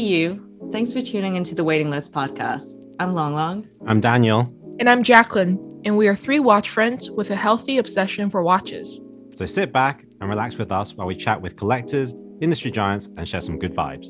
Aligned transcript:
you. 0.00 0.46
Thanks 0.72 0.92
for 0.92 1.02
tuning 1.02 1.36
into 1.36 1.54
the 1.54 1.64
Waiting 1.64 1.90
List 1.90 2.12
podcast. 2.12 2.72
I'm 2.98 3.14
Long 3.14 3.34
Long. 3.34 3.68
I'm 3.86 4.00
Daniel. 4.00 4.54
And 4.78 4.88
I'm 4.88 5.02
Jacqueline. 5.02 5.82
And 5.84 5.96
we 5.96 6.08
are 6.08 6.16
three 6.16 6.38
watch 6.38 6.70
friends 6.70 7.10
with 7.10 7.30
a 7.30 7.36
healthy 7.36 7.78
obsession 7.78 8.30
for 8.30 8.42
watches. 8.42 9.00
So 9.32 9.46
sit 9.46 9.72
back 9.72 10.04
and 10.20 10.30
relax 10.30 10.56
with 10.56 10.72
us 10.72 10.94
while 10.94 11.06
we 11.06 11.16
chat 11.16 11.40
with 11.40 11.56
collectors, 11.56 12.14
industry 12.40 12.70
giants, 12.70 13.08
and 13.16 13.28
share 13.28 13.40
some 13.40 13.58
good 13.58 13.74
vibes. 13.74 14.08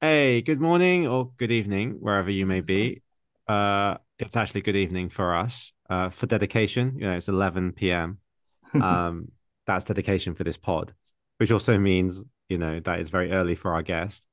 Hey, 0.00 0.42
good 0.42 0.60
morning 0.60 1.06
or 1.06 1.30
good 1.36 1.52
evening, 1.52 1.98
wherever 2.00 2.30
you 2.30 2.46
may 2.46 2.60
be. 2.60 3.02
Uh, 3.46 3.98
it's 4.18 4.36
actually 4.36 4.62
good 4.62 4.76
evening 4.76 5.08
for 5.08 5.36
us. 5.36 5.72
Uh, 5.88 6.08
for 6.10 6.26
dedication, 6.26 6.94
you 6.96 7.04
know, 7.04 7.12
it's 7.12 7.28
11 7.28 7.72
p.m. 7.72 8.18
Um, 8.74 9.28
that's 9.66 9.84
dedication 9.84 10.34
for 10.34 10.44
this 10.44 10.56
pod, 10.56 10.92
which 11.38 11.52
also 11.52 11.78
means, 11.78 12.24
you 12.48 12.58
know, 12.58 12.80
that 12.80 13.00
is 13.00 13.10
very 13.10 13.32
early 13.32 13.54
for 13.54 13.74
our 13.74 13.82
guest. 13.82 14.26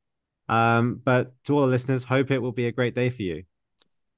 Um, 0.48 1.02
but 1.04 1.32
to 1.46 1.54
all 1.54 1.62
the 1.62 1.68
listeners, 1.68 2.04
hope 2.04 2.32
it 2.32 2.40
will 2.40 2.52
be 2.52 2.68
a 2.68 2.72
great 2.72 2.96
day 2.96 3.10
for 3.10 3.22
you. 3.22 3.44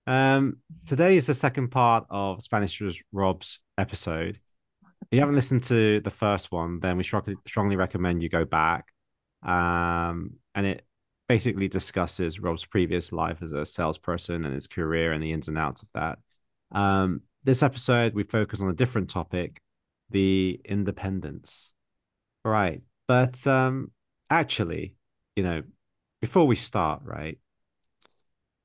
Um, 0.08 0.58
today 0.86 1.18
is 1.18 1.28
the 1.28 1.34
second 1.34 1.70
part 1.70 2.06
of 2.10 2.42
Spanish 2.42 2.82
Rob's 3.12 3.60
episode. 3.78 4.40
If 4.84 5.08
you 5.12 5.20
haven't 5.20 5.36
listened 5.36 5.64
to 5.66 6.00
the 6.00 6.10
first 6.10 6.52
one, 6.52 6.80
then 6.80 6.98
we 6.98 7.04
strongly, 7.04 7.76
recommend 7.76 8.24
you 8.24 8.30
go 8.30 8.46
back. 8.46 8.88
Um, 9.44 10.34
and 10.56 10.66
it 10.66 10.86
basically 11.28 11.68
discusses 11.68 12.40
Rob's 12.40 12.66
previous 12.66 13.12
life 13.12 13.42
as 13.42 13.54
a 13.54 13.66
salesperson 13.66 14.46
and 14.46 14.54
his 14.54 14.68
career 14.68 15.12
and 15.12 15.22
the 15.22 15.32
ins 15.32 15.48
and 15.48 15.58
outs 15.58 15.84
of 15.84 15.90
that. 15.94 16.20
Um, 16.72 17.22
this 17.44 17.64
episode, 17.64 18.14
we 18.14 18.24
focus 18.24 18.62
on 18.62 18.70
a 18.70 18.74
different 18.74 19.10
topic 19.10 19.62
the 20.12 20.60
independence. 20.66 21.72
Right. 22.44 22.82
But 23.08 23.46
um, 23.48 23.92
actually, 24.30 24.96
you 25.36 25.44
know, 25.44 25.64
before 26.22 26.46
we 26.46 26.56
start, 26.56 27.02
right, 27.04 27.38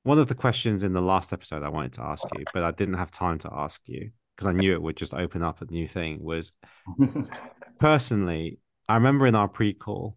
one 0.03 0.19
of 0.19 0.29
the 0.29 0.35
questions 0.35 0.85
in 0.85 0.93
the 0.93 1.03
last 1.03 1.33
episode 1.33 1.63
I 1.63 1.69
wanted 1.69 1.95
to 1.95 2.03
ask 2.03 2.25
you, 2.37 2.45
but 2.55 2.63
I 2.63 2.71
didn't 2.71 2.95
have 2.95 3.11
time 3.11 3.39
to 3.39 3.51
ask 3.53 3.81
you 3.87 4.11
because 4.37 4.47
I 4.47 4.53
knew 4.53 4.73
it 4.75 4.83
would 4.83 4.97
just 4.97 5.15
open 5.15 5.43
up 5.43 5.63
a 5.63 5.65
new 5.67 5.89
thing 5.89 6.23
was 6.23 6.53
personally, 7.81 8.59
I 8.89 8.95
remember 8.95 9.27
in 9.27 9.35
our 9.35 9.49
pre-call, 9.49 10.17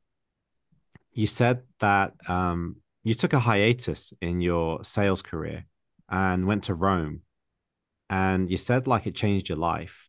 you 1.13 1.25
said 1.25 1.61
that 1.79 2.13
um, 2.27 2.77
you 3.03 3.13
took 3.13 3.33
a 3.33 3.39
hiatus 3.39 4.13
in 4.21 4.41
your 4.41 4.83
sales 4.83 5.21
career 5.21 5.65
and 6.09 6.45
went 6.45 6.65
to 6.65 6.73
Rome. 6.73 7.21
And 8.09 8.49
you 8.49 8.57
said 8.57 8.87
like 8.87 9.07
it 9.07 9.15
changed 9.15 9.49
your 9.49 9.57
life. 9.57 10.08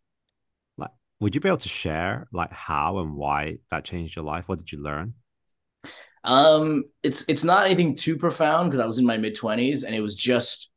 Would 1.21 1.35
you 1.35 1.41
be 1.41 1.49
able 1.49 1.59
to 1.59 1.69
share 1.69 2.27
like 2.33 2.53
how 2.53 2.99
and 2.99 3.15
why 3.15 3.59
that 3.71 3.85
changed 3.85 4.17
your 4.17 4.25
life? 4.25 4.49
What 4.49 4.59
did 4.59 4.73
you 4.73 4.83
learn? 4.83 5.15
Um, 6.25 6.85
it's 7.03 7.25
it's 7.29 7.45
not 7.45 7.67
anything 7.67 7.97
too 7.97 8.17
profound 8.17 8.71
because 8.71 8.83
I 8.83 8.87
was 8.87 8.99
in 8.99 9.07
my 9.07 9.17
mid 9.17 9.35
twenties 9.35 9.85
and 9.85 9.95
it 9.95 10.01
was 10.01 10.15
just 10.15 10.73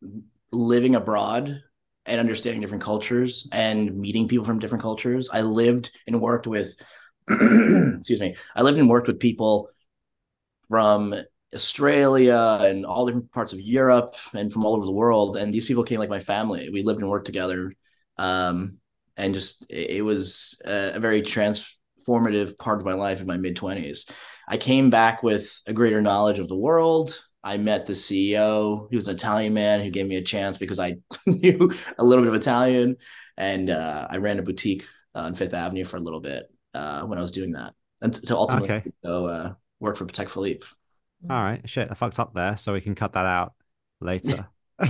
living 0.52 0.95
abroad 0.95 1.61
and 2.05 2.19
understanding 2.19 2.61
different 2.61 2.83
cultures 2.83 3.47
and 3.52 3.97
meeting 3.97 4.27
people 4.27 4.45
from 4.45 4.59
different 4.59 4.81
cultures. 4.81 5.30
I 5.31 5.41
lived 5.41 5.91
and 6.08 6.22
worked 6.22 6.47
with, 6.47 6.75
excuse 7.30 8.19
me, 8.19 8.35
I 8.55 8.61
lived 8.61 8.78
and 8.78 8.89
worked 8.89 9.07
with 9.07 9.19
people 9.19 9.69
from 10.69 11.16
Australia 11.53 12.59
and 12.61 12.85
all 12.85 13.05
different 13.05 13.31
parts 13.31 13.53
of 13.53 13.61
Europe 13.61 14.16
and 14.33 14.52
from 14.52 14.66
all 14.66 14.75
over 14.75 14.85
the 14.85 14.91
world. 14.91 15.38
And 15.38 15.53
these 15.53 15.66
people 15.66 15.83
came 15.83 16.00
like 16.00 16.09
my 16.09 16.19
family. 16.19 16.69
We 16.69 16.83
lived 16.83 17.00
and 17.00 17.09
worked 17.09 17.25
together. 17.25 17.73
Um, 18.17 18.80
and 19.17 19.33
just 19.33 19.66
it 19.69 20.03
was 20.03 20.61
a, 20.66 20.94
a 20.95 21.00
very 21.00 21.22
transformative 21.22 22.58
part 22.58 22.80
of 22.80 22.86
my 22.86 22.94
life 22.94 23.22
in 23.22 23.28
my 23.28 23.38
mid 23.38 23.56
20s. 23.56 24.09
I 24.47 24.57
came 24.57 24.90
back 24.90 25.24
with 25.24 25.62
a 25.68 25.74
greater 25.74 26.01
knowledge 26.01 26.40
of 26.40 26.47
the 26.47 26.56
world. 26.56 27.19
I 27.44 27.57
met 27.57 27.85
the 27.85 27.94
CEO. 27.94 28.88
He 28.90 28.96
was 28.96 29.07
an 29.07 29.16
Italian 29.16 29.53
man 29.53 29.81
who 29.81 29.90
gave 29.90 30.07
me 30.07 30.16
a 30.16 30.22
chance 30.22 30.57
because 30.57 30.79
I 30.79 30.96
knew 31.25 31.72
a 31.97 32.03
little 32.03 32.23
bit 32.23 32.34
of 32.34 32.40
Italian. 32.40 32.97
And 33.38 33.69
uh, 33.69 34.07
I 34.09 34.18
ran 34.18 34.40
a 34.40 34.44
boutique 34.44 34.85
on 35.16 35.35
Fifth 35.35 35.53
Avenue 35.53 35.84
for 35.84 35.97
a 35.97 36.02
little 36.02 36.22
bit 36.22 36.46
uh, 36.73 37.03
when 37.03 37.18
I 37.18 37.22
was 37.22 37.31
doing 37.31 37.53
that. 37.53 37.73
And 38.02 38.13
to 38.13 38.35
ultimately 38.35 38.69
okay. 38.69 38.91
go 39.03 39.25
uh, 39.25 39.53
work 39.79 39.97
for 39.97 40.06
Patek 40.06 40.29
Philippe. 40.29 40.66
All 41.29 41.41
right. 41.41 41.68
Shit, 41.68 41.90
I 41.90 41.94
fucked 41.94 42.19
up 42.19 42.34
there. 42.34 42.57
So 42.57 42.73
we 42.73 42.81
can 42.81 42.96
cut 42.96 43.13
that 43.13 43.25
out 43.25 43.53
later. 44.02 44.47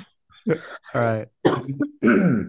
All 0.94 1.00
right. 1.00 1.26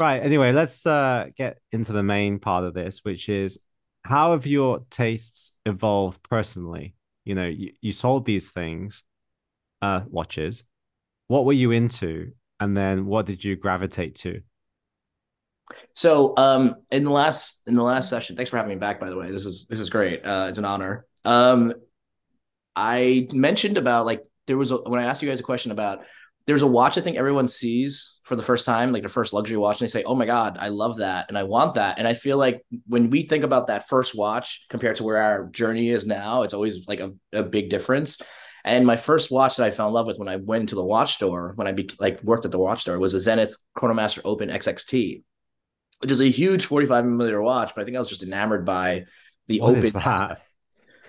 right. 0.00 0.22
Anyway, 0.22 0.52
let's 0.52 0.86
uh, 0.86 1.26
get 1.36 1.58
into 1.72 1.92
the 1.92 2.02
main 2.02 2.38
part 2.38 2.64
of 2.64 2.74
this, 2.74 3.04
which 3.04 3.28
is 3.28 3.58
how 4.02 4.32
have 4.32 4.46
your 4.46 4.84
tastes 4.90 5.52
evolved 5.66 6.22
personally? 6.28 6.94
You 7.24 7.34
know, 7.34 7.46
you, 7.46 7.72
you 7.80 7.92
sold 7.92 8.26
these 8.26 8.50
things, 8.50 9.02
uh, 9.82 10.02
watches. 10.06 10.64
What 11.28 11.44
were 11.44 11.52
you 11.52 11.70
into? 11.70 12.32
And 12.60 12.76
then 12.76 13.06
what 13.06 13.26
did 13.26 13.42
you 13.42 13.56
gravitate 13.56 14.14
to? 14.16 14.40
So, 15.94 16.34
um, 16.36 16.76
in 16.90 17.04
the 17.04 17.10
last 17.10 17.62
in 17.66 17.74
the 17.74 17.82
last 17.82 18.10
session, 18.10 18.36
thanks 18.36 18.50
for 18.50 18.58
having 18.58 18.70
me 18.70 18.76
back. 18.76 19.00
By 19.00 19.08
the 19.08 19.16
way, 19.16 19.30
this 19.30 19.46
is 19.46 19.66
this 19.66 19.80
is 19.80 19.88
great. 19.88 20.24
Uh, 20.24 20.46
it's 20.50 20.58
an 20.58 20.64
honor. 20.66 21.06
Um, 21.24 21.72
I 22.76 23.28
mentioned 23.32 23.78
about 23.78 24.04
like 24.04 24.22
there 24.46 24.58
was 24.58 24.70
a, 24.70 24.76
when 24.76 25.00
I 25.00 25.06
asked 25.06 25.22
you 25.22 25.28
guys 25.28 25.40
a 25.40 25.44
question 25.44 25.72
about 25.72 26.04
there's 26.46 26.62
a 26.62 26.66
watch 26.66 26.98
I 26.98 27.00
think 27.00 27.16
everyone 27.16 27.48
sees 27.48 28.20
for 28.24 28.36
the 28.36 28.42
first 28.42 28.66
time, 28.66 28.92
like 28.92 29.02
their 29.02 29.08
first 29.08 29.32
luxury 29.32 29.56
watch, 29.56 29.80
and 29.80 29.88
they 29.88 29.90
say, 29.90 30.04
"Oh 30.04 30.14
my 30.14 30.26
god, 30.26 30.56
I 30.60 30.68
love 30.68 30.98
that 30.98 31.26
and 31.28 31.38
I 31.38 31.44
want 31.44 31.74
that." 31.74 31.98
And 31.98 32.06
I 32.06 32.14
feel 32.14 32.36
like 32.36 32.64
when 32.86 33.10
we 33.10 33.22
think 33.22 33.44
about 33.44 33.68
that 33.68 33.88
first 33.88 34.14
watch 34.14 34.66
compared 34.68 34.96
to 34.96 35.04
where 35.04 35.16
our 35.16 35.46
journey 35.46 35.88
is 35.88 36.06
now, 36.06 36.42
it's 36.42 36.54
always 36.54 36.86
like 36.86 37.00
a, 37.00 37.12
a 37.32 37.42
big 37.42 37.70
difference. 37.70 38.20
And 38.64 38.86
my 38.86 38.96
first 38.96 39.30
watch 39.30 39.56
that 39.56 39.66
I 39.66 39.70
fell 39.70 39.88
in 39.88 39.94
love 39.94 40.06
with 40.06 40.18
when 40.18 40.28
I 40.28 40.36
went 40.36 40.62
into 40.62 40.74
the 40.74 40.84
watch 40.84 41.14
store, 41.14 41.52
when 41.56 41.66
I 41.66 41.72
be, 41.72 41.90
like 41.98 42.22
worked 42.22 42.46
at 42.46 42.50
the 42.50 42.58
watch 42.58 42.80
store, 42.80 42.98
was 42.98 43.12
a 43.12 43.20
Zenith 43.20 43.54
Chronomaster 43.76 44.20
Open 44.24 44.48
XXT, 44.48 45.22
which 46.00 46.10
is 46.10 46.22
a 46.22 46.30
huge 46.30 46.64
45 46.64 47.04
millimeter 47.04 47.42
watch. 47.42 47.74
But 47.74 47.82
I 47.82 47.84
think 47.84 47.96
I 47.96 48.00
was 48.00 48.08
just 48.08 48.22
enamored 48.22 48.64
by 48.64 49.04
the 49.48 49.60
what 49.60 49.72
open. 49.72 49.84
Is 49.84 49.92
that? 49.92 50.42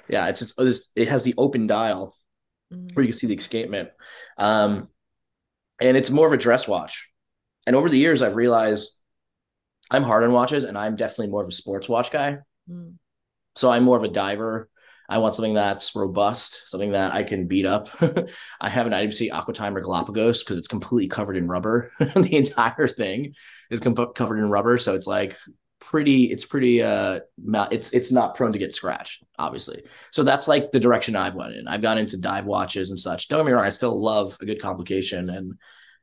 Yeah, 0.09 0.27
it's 0.27 0.39
just 0.39 0.91
it 0.95 1.07
has 1.07 1.23
the 1.23 1.33
open 1.37 1.65
dial 1.65 2.15
mm-hmm. 2.71 2.93
where 2.93 3.03
you 3.03 3.11
can 3.11 3.17
see 3.17 3.27
the 3.27 3.35
escapement. 3.35 3.89
Um, 4.37 4.89
and 5.81 5.97
it's 5.97 6.09
more 6.09 6.27
of 6.27 6.33
a 6.33 6.37
dress 6.37 6.67
watch. 6.67 7.09
And 7.67 7.75
over 7.75 7.89
the 7.89 7.97
years, 7.97 8.21
I've 8.21 8.35
realized 8.35 8.91
I'm 9.89 10.03
hard 10.03 10.23
on 10.23 10.33
watches, 10.33 10.63
and 10.63 10.77
I'm 10.77 10.95
definitely 10.95 11.27
more 11.27 11.43
of 11.43 11.49
a 11.49 11.53
sports 11.53 11.89
watch 11.89 12.11
guy. 12.11 12.39
Mm. 12.69 12.95
So 13.55 13.71
I'm 13.71 13.83
more 13.83 13.97
of 13.97 14.03
a 14.03 14.09
diver. 14.09 14.69
I 15.07 15.19
want 15.19 15.35
something 15.35 15.53
that's 15.53 15.95
robust, 15.95 16.63
something 16.65 16.93
that 16.93 17.13
I 17.13 17.23
can 17.23 17.47
beat 17.47 17.65
up. 17.65 17.89
I 18.61 18.69
have 18.69 18.87
an 18.87 18.93
IWC 18.93 19.29
Aquatimer 19.29 19.83
Galapagos 19.83 20.43
because 20.43 20.57
it's 20.57 20.67
completely 20.67 21.07
covered 21.07 21.37
in 21.37 21.47
rubber. 21.47 21.91
the 21.99 22.35
entire 22.35 22.87
thing 22.87 23.35
is 23.69 23.79
com- 23.79 24.13
covered 24.15 24.39
in 24.39 24.49
rubber, 24.49 24.77
so 24.79 24.95
it's 24.95 25.07
like 25.07 25.37
pretty. 25.85 26.25
It's 26.25 26.45
pretty. 26.45 26.81
Uh, 26.81 27.19
it's 27.71 27.91
it's 27.91 28.11
not 28.11 28.35
prone 28.35 28.53
to 28.53 28.59
get 28.59 28.73
scratched, 28.73 29.23
obviously. 29.37 29.83
So 30.11 30.23
that's 30.23 30.47
like 30.47 30.71
the 30.71 30.79
direction 30.79 31.15
I've 31.15 31.35
went 31.35 31.53
in. 31.53 31.67
I've 31.67 31.81
gone 31.81 31.97
into 31.97 32.19
dive 32.19 32.45
watches 32.45 32.89
and 32.89 32.99
such. 32.99 33.27
Don't 33.27 33.39
get 33.39 33.45
me 33.45 33.53
wrong, 33.53 33.65
I 33.65 33.69
still 33.69 34.01
love 34.01 34.37
a 34.41 34.45
good 34.45 34.61
complication, 34.61 35.29
and 35.29 35.53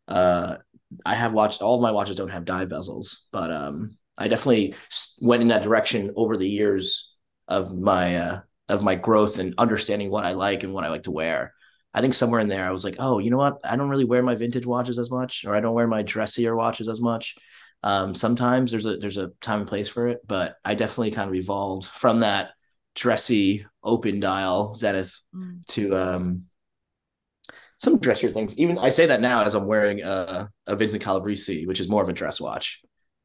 uh, 0.09 0.57
I 1.05 1.15
have 1.15 1.33
watched 1.33 1.63
all 1.63 1.77
of 1.77 1.83
my 1.83 1.91
watches 1.91 2.17
don't 2.17 2.31
have 2.31 2.45
dive 2.45 2.69
bezels, 2.69 3.17
but 3.33 3.53
um, 3.53 3.99
I 4.17 4.29
definitely 4.29 4.75
went 5.21 5.43
in 5.43 5.49
that 5.49 5.63
direction 5.63 6.13
over 6.17 6.37
the 6.37 6.49
years 6.49 7.17
of 7.49 7.77
my 7.77 8.17
uh, 8.17 8.41
of 8.69 8.83
my 8.83 8.95
growth 8.95 9.39
and 9.39 9.55
understanding 9.59 10.11
what 10.11 10.25
I 10.25 10.33
like 10.33 10.63
and 10.63 10.73
what 10.73 10.85
I 10.85 10.89
like 10.89 11.05
to 11.05 11.11
wear. 11.11 11.55
I 11.95 12.01
think 12.01 12.15
somewhere 12.15 12.41
in 12.41 12.49
there 12.49 12.65
I 12.65 12.71
was 12.71 12.85
like, 12.85 12.97
oh, 12.99 13.19
you 13.19 13.31
know 13.31 13.37
what? 13.37 13.61
I 13.65 13.77
don't 13.77 13.91
really 13.91 14.07
wear 14.07 14.23
my 14.23 14.35
vintage 14.35 14.65
watches 14.65 14.99
as 14.99 15.11
much, 15.11 15.45
or 15.45 15.55
I 15.55 15.61
don't 15.61 15.75
wear 15.75 15.87
my 15.87 16.03
dressier 16.03 16.57
watches 16.57 16.89
as 16.89 17.01
much. 17.01 17.37
Um, 17.83 18.15
sometimes 18.15 18.71
there's 18.71 18.87
a 18.87 18.97
there's 18.97 19.19
a 19.19 19.31
time 19.41 19.61
and 19.61 19.69
place 19.69 19.89
for 19.89 20.09
it, 20.09 20.21
but 20.27 20.57
I 20.65 20.75
definitely 20.75 21.11
kind 21.11 21.29
of 21.29 21.35
evolved 21.35 21.87
from 21.87 22.21
that 22.21 22.51
dressy 22.95 23.67
open 23.83 24.21
dial 24.21 24.75
Zenith 24.75 25.21
mm. 25.35 25.67
to 25.69 25.97
um, 25.97 26.45
some 27.79 27.99
dressier 27.99 28.33
things. 28.33 28.59
Even 28.59 28.79
I 28.79 28.91
say 28.91 29.07
that 29.07 29.21
now 29.21 29.43
as 29.43 29.55
I'm 29.55 29.67
wearing 29.67 30.03
a, 30.03 30.49
a 30.67 30.77
Vincent 30.77 31.03
Calabrese, 31.03 31.67
which 31.67 31.81
is 31.81 31.89
more 31.89 32.03
of 32.03 32.09
a 32.09 32.13
dress 32.13 32.41
watch. 32.41 32.81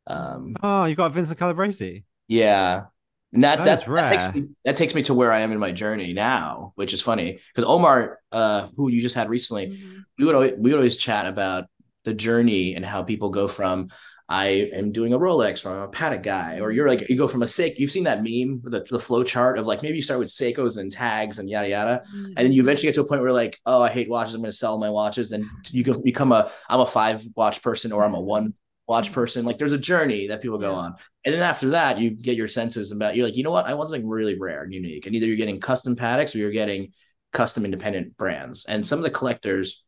Um, 0.08 0.56
oh, 0.64 0.86
you 0.86 0.96
got 0.96 1.14
Vincent 1.14 1.38
Calabrese. 1.38 2.04
Yeah, 2.28 2.86
and 3.34 3.44
that, 3.44 3.64
that, 3.66 3.86
that, 3.86 3.94
that, 3.94 4.10
takes 4.12 4.34
me, 4.34 4.48
that 4.64 4.78
takes 4.78 4.96
me 4.96 5.04
to 5.04 5.14
where 5.14 5.32
I 5.32 5.42
am 5.42 5.52
in 5.52 5.60
my 5.60 5.72
journey 5.72 6.14
now, 6.14 6.72
which 6.76 6.94
is 6.94 7.02
funny 7.02 7.40
because 7.54 7.70
Omar, 7.70 8.20
uh, 8.32 8.70
who 8.76 8.90
you 8.90 9.02
just 9.02 9.16
had 9.16 9.30
recently, 9.30 9.68
mm-hmm. 9.68 10.00
we 10.18 10.26
would 10.26 10.36
always, 10.36 10.54
we 10.54 10.72
would 10.72 10.78
always 10.78 10.98
chat 10.98 11.26
about 11.26 11.66
the 12.06 12.14
journey 12.14 12.76
and 12.76 12.86
how 12.86 13.04
people 13.04 13.30
go 13.30 13.50
from 13.50 13.90
I 14.30 14.70
am 14.74 14.92
doing 14.92 15.14
a 15.14 15.20
Rolex 15.20 15.62
from 15.62 15.74
a 15.74 15.88
Patek 15.88 16.22
guy, 16.22 16.60
or 16.60 16.72
you're 16.72 16.88
like 16.90 17.08
you 17.10 17.18
go 17.18 17.30
from 17.30 17.44
a 17.44 17.46
Seiko. 17.46 17.78
You've 17.80 17.92
seen 17.92 18.04
that 18.04 18.18
meme, 18.18 18.62
the, 18.64 18.86
the 18.90 19.00
flow 19.00 19.24
chart 19.24 19.58
of 19.58 19.66
like 19.68 19.82
maybe 19.82 19.96
you 19.96 20.02
start 20.02 20.20
with 20.20 20.28
Seikos 20.28 20.78
and 20.78 20.92
tags 20.92 21.40
and 21.40 21.50
yada 21.50 21.70
yada, 21.70 22.04
mm-hmm. 22.06 22.26
and 22.26 22.38
then 22.38 22.52
you 22.52 22.62
eventually 22.62 22.88
get 22.88 22.96
to 22.96 23.02
a 23.02 23.08
point 23.08 23.22
where 23.22 23.32
like, 23.32 23.58
oh, 23.66 23.82
I 23.82 23.90
hate 23.90 24.10
watches. 24.10 24.34
I'm 24.34 24.42
going 24.42 24.52
to 24.52 24.58
sell 24.58 24.78
my 24.80 24.90
watches. 24.90 25.30
Then 25.30 25.50
you 25.72 25.84
can 25.84 26.02
become 26.04 26.34
a 26.34 26.52
I'm 26.68 26.82
a 26.82 26.86
five 26.86 27.26
watch 27.36 27.62
person 27.62 27.94
or 27.94 28.04
I'm 28.04 28.16
a 28.16 28.20
one 28.20 28.54
watch 28.86 29.14
person. 29.14 29.46
Like 29.46 29.58
there's 29.58 29.74
a 29.74 29.78
journey 29.78 30.28
that 30.28 30.42
people 30.42 30.58
go 30.58 30.72
Yeah. 30.72 30.78
on. 30.78 30.96
And 31.24 31.34
then 31.34 31.44
after 31.44 31.70
that, 31.70 32.00
you 32.00 32.10
get 32.10 32.38
your 32.38 32.48
senses 32.48 32.92
about 32.92 33.16
you're 33.16 33.26
like, 33.26 33.36
you 33.36 33.44
know 33.44 33.52
what? 33.52 33.66
I 33.66 33.74
want 33.76 33.90
something 33.90 34.08
really 34.08 34.38
rare 34.38 34.64
and 34.64 34.74
unique. 34.74 35.06
And 35.06 35.16
either 35.16 35.26
you're 35.26 35.36
getting 35.38 35.60
custom 35.60 35.96
Pateks 35.96 36.36
or 36.36 36.40
you're 36.40 36.52
getting 36.52 36.92
custom 37.32 37.66
independent 37.66 38.18
brands. 38.18 38.66
And 38.66 38.86
some 38.86 39.00
of 39.00 39.04
the 39.04 39.10
collectors 39.10 39.84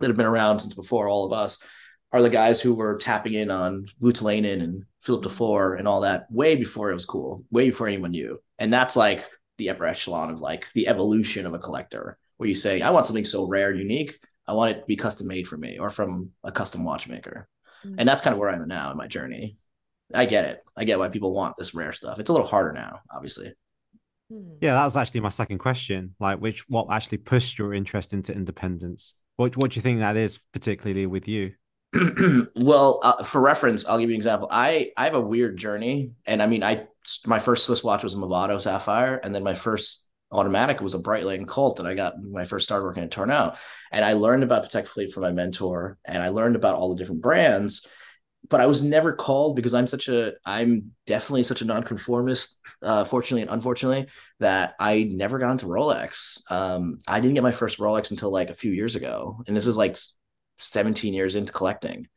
that 0.00 0.08
have 0.08 0.16
been 0.16 0.26
around 0.26 0.60
since 0.60 0.74
before 0.74 1.08
all 1.08 1.26
of 1.26 1.32
us 1.32 1.58
are 2.12 2.22
the 2.22 2.30
guys 2.30 2.60
who 2.60 2.74
were 2.74 2.96
tapping 2.96 3.34
in 3.34 3.50
on 3.50 3.86
Voutilainen 4.00 4.62
and 4.62 4.84
Philippe 5.00 5.22
Dufour 5.22 5.74
and 5.74 5.86
all 5.86 6.00
that 6.00 6.26
way 6.30 6.56
before 6.56 6.90
it 6.90 6.94
was 6.94 7.06
cool, 7.06 7.44
way 7.50 7.70
before 7.70 7.88
anyone 7.88 8.10
knew. 8.10 8.40
And 8.58 8.72
that's 8.72 8.96
like 8.96 9.24
the 9.58 9.70
upper 9.70 9.86
echelon 9.86 10.30
of 10.30 10.40
like 10.40 10.66
the 10.74 10.88
evolution 10.88 11.46
of 11.46 11.54
a 11.54 11.58
collector, 11.58 12.18
where 12.36 12.48
you 12.48 12.54
say, 12.54 12.80
I 12.80 12.90
want 12.90 13.06
something 13.06 13.24
so 13.24 13.46
rare 13.46 13.70
and 13.70 13.78
unique. 13.78 14.18
I 14.46 14.54
want 14.54 14.76
it 14.76 14.80
to 14.80 14.86
be 14.86 14.96
custom 14.96 15.28
made 15.28 15.46
for 15.46 15.56
me 15.56 15.78
or 15.78 15.90
from 15.90 16.30
a 16.42 16.50
custom 16.50 16.82
watchmaker. 16.84 17.46
And 17.96 18.08
that's 18.08 18.22
kind 18.22 18.34
of 18.34 18.40
where 18.40 18.50
I'm 18.50 18.60
at 18.60 18.68
now 18.68 18.90
in 18.90 18.96
my 18.96 19.06
journey. 19.06 19.56
I 20.12 20.26
get 20.26 20.44
it. 20.44 20.62
I 20.76 20.84
get 20.84 20.98
why 20.98 21.08
people 21.08 21.32
want 21.32 21.56
this 21.56 21.74
rare 21.74 21.92
stuff. 21.92 22.18
It's 22.18 22.30
a 22.30 22.32
little 22.32 22.46
harder 22.46 22.72
now, 22.72 23.00
obviously. 23.10 23.54
Hmm. 24.30 24.54
Yeah, 24.60 24.74
that 24.74 24.84
was 24.84 24.96
actually 24.96 25.20
my 25.20 25.28
second 25.28 25.58
question. 25.58 26.14
Like, 26.18 26.40
which 26.40 26.68
what 26.68 26.88
actually 26.90 27.18
pushed 27.18 27.58
your 27.58 27.72
interest 27.72 28.12
into 28.12 28.34
independence? 28.34 29.14
What 29.36 29.56
what 29.56 29.70
do 29.70 29.76
you 29.76 29.82
think 29.82 30.00
that 30.00 30.16
is, 30.16 30.38
particularly 30.52 31.06
with 31.06 31.28
you? 31.28 31.52
well, 32.54 33.00
uh, 33.02 33.24
for 33.24 33.40
reference, 33.40 33.86
I'll 33.86 33.98
give 33.98 34.10
you 34.10 34.14
an 34.14 34.18
example. 34.18 34.48
I 34.50 34.92
I 34.96 35.04
have 35.04 35.14
a 35.14 35.20
weird 35.20 35.56
journey, 35.56 36.12
and 36.24 36.42
I 36.42 36.46
mean, 36.46 36.62
I 36.62 36.86
my 37.26 37.38
first 37.38 37.66
Swiss 37.66 37.82
watch 37.82 38.02
was 38.02 38.14
a 38.14 38.18
Movado 38.18 38.60
Sapphire, 38.60 39.16
and 39.16 39.34
then 39.34 39.42
my 39.42 39.54
first 39.54 40.08
automatic 40.32 40.80
was 40.80 40.94
a 40.94 40.98
Breitling 40.98 41.46
Colt 41.46 41.78
that 41.78 41.86
I 41.86 41.94
got 41.94 42.14
when 42.22 42.40
I 42.40 42.44
first 42.44 42.64
started 42.64 42.84
working 42.84 43.02
at 43.02 43.10
Tourneau. 43.10 43.54
And 43.90 44.04
I 44.04 44.12
learned 44.12 44.44
about 44.44 44.64
Patek 44.64 44.86
Philippe 44.86 45.12
from 45.12 45.22
my 45.24 45.32
mentor, 45.32 45.98
and 46.04 46.22
I 46.22 46.28
learned 46.28 46.56
about 46.56 46.76
all 46.76 46.90
the 46.90 46.96
different 46.96 47.22
brands. 47.22 47.86
But 48.48 48.60
I 48.60 48.66
was 48.66 48.82
never 48.82 49.12
called 49.12 49.54
because 49.56 49.74
I'm 49.74 49.86
such 49.86 50.08
a 50.08 50.34
I'm 50.46 50.92
definitely 51.06 51.42
such 51.42 51.60
a 51.60 51.66
nonconformist, 51.66 52.60
uh, 52.82 53.04
fortunately 53.04 53.42
and 53.42 53.50
unfortunately, 53.50 54.06
that 54.38 54.74
I 54.78 55.02
never 55.10 55.38
got 55.38 55.50
into 55.50 55.66
Rolex. 55.66 56.40
Um, 56.50 57.00
I 57.06 57.20
didn't 57.20 57.34
get 57.34 57.42
my 57.42 57.52
first 57.52 57.78
Rolex 57.78 58.12
until 58.12 58.30
like 58.30 58.50
a 58.50 58.54
few 58.54 58.72
years 58.72 58.94
ago, 58.96 59.42
and 59.46 59.56
this 59.56 59.66
is 59.66 59.76
like 59.76 59.96
17 60.60 61.14
years 61.14 61.36
into 61.36 61.52
collecting. 61.52 62.08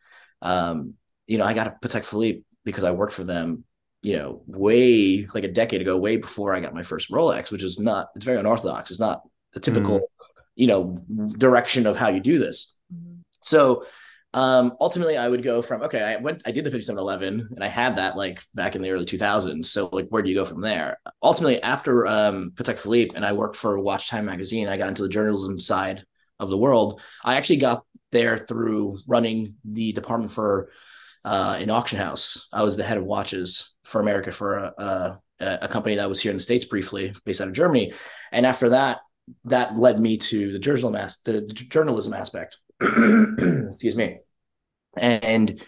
Um, 0.41 0.95
you 1.27 1.37
know, 1.37 1.45
I 1.45 1.53
got 1.53 1.67
a 1.67 1.77
Patek 1.81 2.03
Philippe 2.03 2.41
because 2.65 2.83
I 2.83 2.91
worked 2.91 3.13
for 3.13 3.23
them, 3.23 3.63
you 4.01 4.17
know, 4.17 4.43
way 4.47 5.27
like 5.33 5.43
a 5.43 5.51
decade 5.51 5.81
ago, 5.81 5.97
way 5.97 6.17
before 6.17 6.53
I 6.53 6.59
got 6.59 6.73
my 6.73 6.83
first 6.83 7.11
Rolex, 7.11 7.51
which 7.51 7.63
is 7.63 7.79
not, 7.79 8.09
it's 8.15 8.25
very 8.25 8.39
unorthodox. 8.39 8.91
It's 8.91 8.99
not 8.99 9.21
the 9.53 9.59
typical, 9.59 10.01
you 10.55 10.67
know, 10.67 11.01
direction 11.37 11.87
of 11.87 11.97
how 11.97 12.09
you 12.09 12.19
do 12.19 12.39
this. 12.39 12.75
Mhm. 12.93 13.21
So 13.41 13.85
um, 14.35 14.75
ultimately, 14.81 15.15
I 15.15 15.27
would 15.27 15.43
go 15.43 15.61
from 15.61 15.83
okay, 15.83 16.01
I 16.01 16.15
went, 16.15 16.41
I 16.45 16.51
did 16.51 16.63
the 16.63 16.71
5711, 16.71 17.49
and 17.53 17.63
I 17.63 17.67
had 17.67 17.97
that 17.97 18.17
like 18.17 18.43
back 18.55 18.75
in 18.75 18.81
the 18.81 18.89
early 18.89 19.05
2000s. 19.05 19.67
So 19.67 19.89
like, 19.91 20.07
where 20.09 20.23
do 20.23 20.29
you 20.29 20.35
go 20.35 20.45
from 20.45 20.61
there? 20.61 20.97
Ultimately, 21.21 21.61
after 21.61 22.07
um, 22.07 22.51
Patek 22.55 22.79
Philippe, 22.79 23.15
and 23.15 23.23
I 23.25 23.33
worked 23.33 23.55
for 23.55 23.77
Watch 23.79 24.09
Time 24.09 24.25
magazine, 24.25 24.67
I 24.67 24.77
got 24.77 24.89
into 24.89 25.03
the 25.03 25.09
journalism 25.09 25.59
side 25.59 26.03
of 26.39 26.49
the 26.49 26.57
world. 26.57 27.01
I 27.23 27.35
actually 27.35 27.57
got 27.57 27.85
there 28.11 28.37
through 28.37 28.99
running 29.07 29.55
the 29.65 29.91
department 29.93 30.31
for 30.31 30.69
uh, 31.25 31.57
an 31.59 31.69
auction 31.69 31.99
house. 31.99 32.47
I 32.51 32.63
was 32.63 32.75
the 32.75 32.83
head 32.83 32.97
of 32.97 33.05
watches 33.05 33.73
for 33.83 34.01
America 34.01 34.31
for 34.31 34.57
a, 34.57 34.73
a, 34.77 35.19
a 35.63 35.67
company 35.67 35.95
that 35.95 36.09
was 36.09 36.21
here 36.21 36.31
in 36.31 36.37
the 36.37 36.43
states 36.43 36.65
briefly, 36.65 37.13
based 37.25 37.41
out 37.41 37.47
of 37.47 37.53
Germany. 37.53 37.93
And 38.31 38.45
after 38.45 38.69
that, 38.69 38.99
that 39.45 39.77
led 39.77 39.99
me 39.99 40.17
to 40.17 40.51
the 40.51 40.59
journalism, 40.59 40.95
as- 40.95 41.21
the, 41.21 41.41
journalism 41.41 42.13
aspect. 42.13 42.57
Excuse 42.81 43.95
me. 43.95 44.19
And 44.97 45.61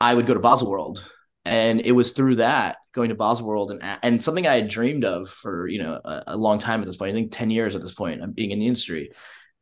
I 0.00 0.14
would 0.14 0.26
go 0.26 0.34
to 0.34 0.40
Baselworld, 0.40 1.08
and 1.44 1.80
it 1.80 1.92
was 1.92 2.12
through 2.12 2.36
that 2.36 2.76
going 2.92 3.08
to 3.08 3.14
Baselworld 3.14 3.70
and 3.70 3.98
and 4.02 4.22
something 4.22 4.46
I 4.46 4.56
had 4.56 4.68
dreamed 4.68 5.04
of 5.04 5.28
for 5.30 5.68
you 5.68 5.82
know 5.82 6.00
a, 6.04 6.24
a 6.28 6.36
long 6.36 6.58
time 6.58 6.80
at 6.80 6.86
this 6.86 6.96
point. 6.96 7.10
I 7.10 7.14
think 7.14 7.32
ten 7.32 7.50
years 7.50 7.74
at 7.74 7.82
this 7.82 7.94
point 7.94 8.34
being 8.34 8.50
in 8.50 8.58
the 8.58 8.66
industry. 8.66 9.12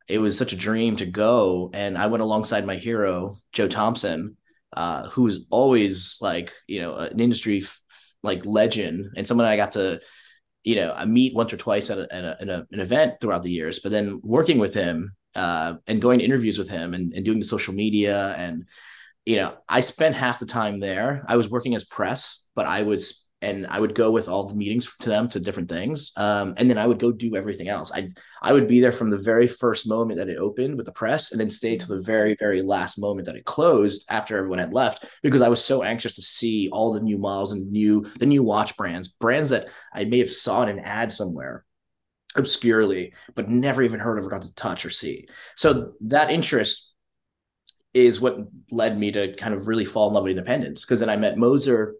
It 0.07 0.19
was 0.19 0.37
such 0.37 0.53
a 0.53 0.57
dream 0.57 0.95
to 0.97 1.05
go, 1.05 1.69
and 1.73 1.97
I 1.97 2.07
went 2.07 2.23
alongside 2.23 2.65
my 2.65 2.75
hero 2.75 3.37
Joe 3.51 3.67
Thompson, 3.67 4.37
uh, 4.73 5.09
who 5.09 5.23
was 5.23 5.45
always 5.49 6.19
like 6.21 6.53
you 6.67 6.81
know 6.81 6.95
an 6.95 7.19
industry 7.19 7.59
f- 7.63 7.81
like 8.23 8.45
legend 8.45 9.07
and 9.15 9.27
someone 9.27 9.47
I 9.47 9.57
got 9.57 9.73
to 9.73 9.99
you 10.63 10.75
know 10.75 10.93
I 10.95 11.05
meet 11.05 11.35
once 11.35 11.53
or 11.53 11.57
twice 11.57 11.89
at, 11.89 11.97
a, 11.97 12.13
at, 12.13 12.23
a, 12.23 12.37
at 12.41 12.49
a, 12.49 12.67
an 12.71 12.79
event 12.79 13.15
throughout 13.21 13.43
the 13.43 13.51
years. 13.51 13.79
But 13.79 13.91
then 13.91 14.21
working 14.23 14.59
with 14.59 14.73
him 14.73 15.15
uh, 15.35 15.75
and 15.87 16.01
going 16.01 16.19
to 16.19 16.25
interviews 16.25 16.57
with 16.57 16.69
him 16.69 16.93
and, 16.93 17.13
and 17.13 17.25
doing 17.25 17.39
the 17.39 17.45
social 17.45 17.73
media 17.73 18.33
and 18.37 18.65
you 19.25 19.35
know 19.35 19.57
I 19.67 19.81
spent 19.81 20.15
half 20.15 20.39
the 20.39 20.45
time 20.45 20.79
there. 20.79 21.25
I 21.27 21.35
was 21.35 21.49
working 21.49 21.75
as 21.75 21.85
press, 21.85 22.49
but 22.55 22.65
I 22.65 22.83
was 22.83 23.26
and 23.41 23.67
I 23.67 23.79
would 23.79 23.93
go 23.93 24.09
with 24.09 24.27
all 24.27 24.47
the 24.47 24.55
meetings 24.55 24.95
to 25.01 25.09
them 25.09 25.29
to 25.29 25.39
different 25.39 25.69
things, 25.69 26.11
um, 26.17 26.55
and 26.57 26.69
then 26.69 26.77
I 26.77 26.87
would 26.87 26.99
go 26.99 27.11
do 27.11 27.35
everything 27.35 27.69
else. 27.69 27.91
I 27.93 28.09
I 28.41 28.53
would 28.53 28.67
be 28.67 28.79
there 28.79 28.91
from 28.91 29.09
the 29.09 29.17
very 29.17 29.47
first 29.47 29.87
moment 29.87 30.17
that 30.17 30.29
it 30.29 30.37
opened 30.37 30.75
with 30.75 30.85
the 30.85 30.91
press, 30.91 31.31
and 31.31 31.39
then 31.39 31.49
stay 31.49 31.77
to 31.77 31.87
the 31.87 32.01
very 32.01 32.35
very 32.39 32.61
last 32.61 32.97
moment 32.97 33.27
that 33.27 33.35
it 33.35 33.45
closed 33.45 34.05
after 34.09 34.37
everyone 34.37 34.59
had 34.59 34.73
left, 34.73 35.05
because 35.21 35.41
I 35.41 35.49
was 35.49 35.63
so 35.63 35.83
anxious 35.83 36.15
to 36.15 36.21
see 36.21 36.69
all 36.71 36.93
the 36.93 37.01
new 37.01 37.17
models 37.17 37.51
and 37.51 37.71
new 37.71 38.05
the 38.19 38.25
new 38.25 38.43
watch 38.43 38.75
brands, 38.75 39.07
brands 39.07 39.51
that 39.51 39.67
I 39.93 40.05
may 40.05 40.19
have 40.19 40.31
saw 40.31 40.63
in 40.63 40.69
an 40.69 40.79
ad 40.79 41.13
somewhere 41.13 41.63
obscurely, 42.35 43.13
but 43.35 43.49
never 43.49 43.81
even 43.83 43.99
heard 43.99 44.19
of 44.19 44.25
or 44.25 44.29
got 44.29 44.43
to 44.43 44.53
touch 44.53 44.85
or 44.85 44.89
see. 44.91 45.27
So 45.55 45.93
that 46.01 46.29
interest 46.31 46.95
is 47.93 48.21
what 48.21 48.37
led 48.69 48.97
me 48.97 49.11
to 49.11 49.33
kind 49.35 49.55
of 49.55 49.67
really 49.67 49.85
fall 49.85 50.07
in 50.09 50.13
love 50.13 50.23
with 50.23 50.31
independence. 50.31 50.85
Because 50.85 50.99
then 50.99 51.09
I 51.09 51.15
met 51.15 51.37
Moser 51.37 51.95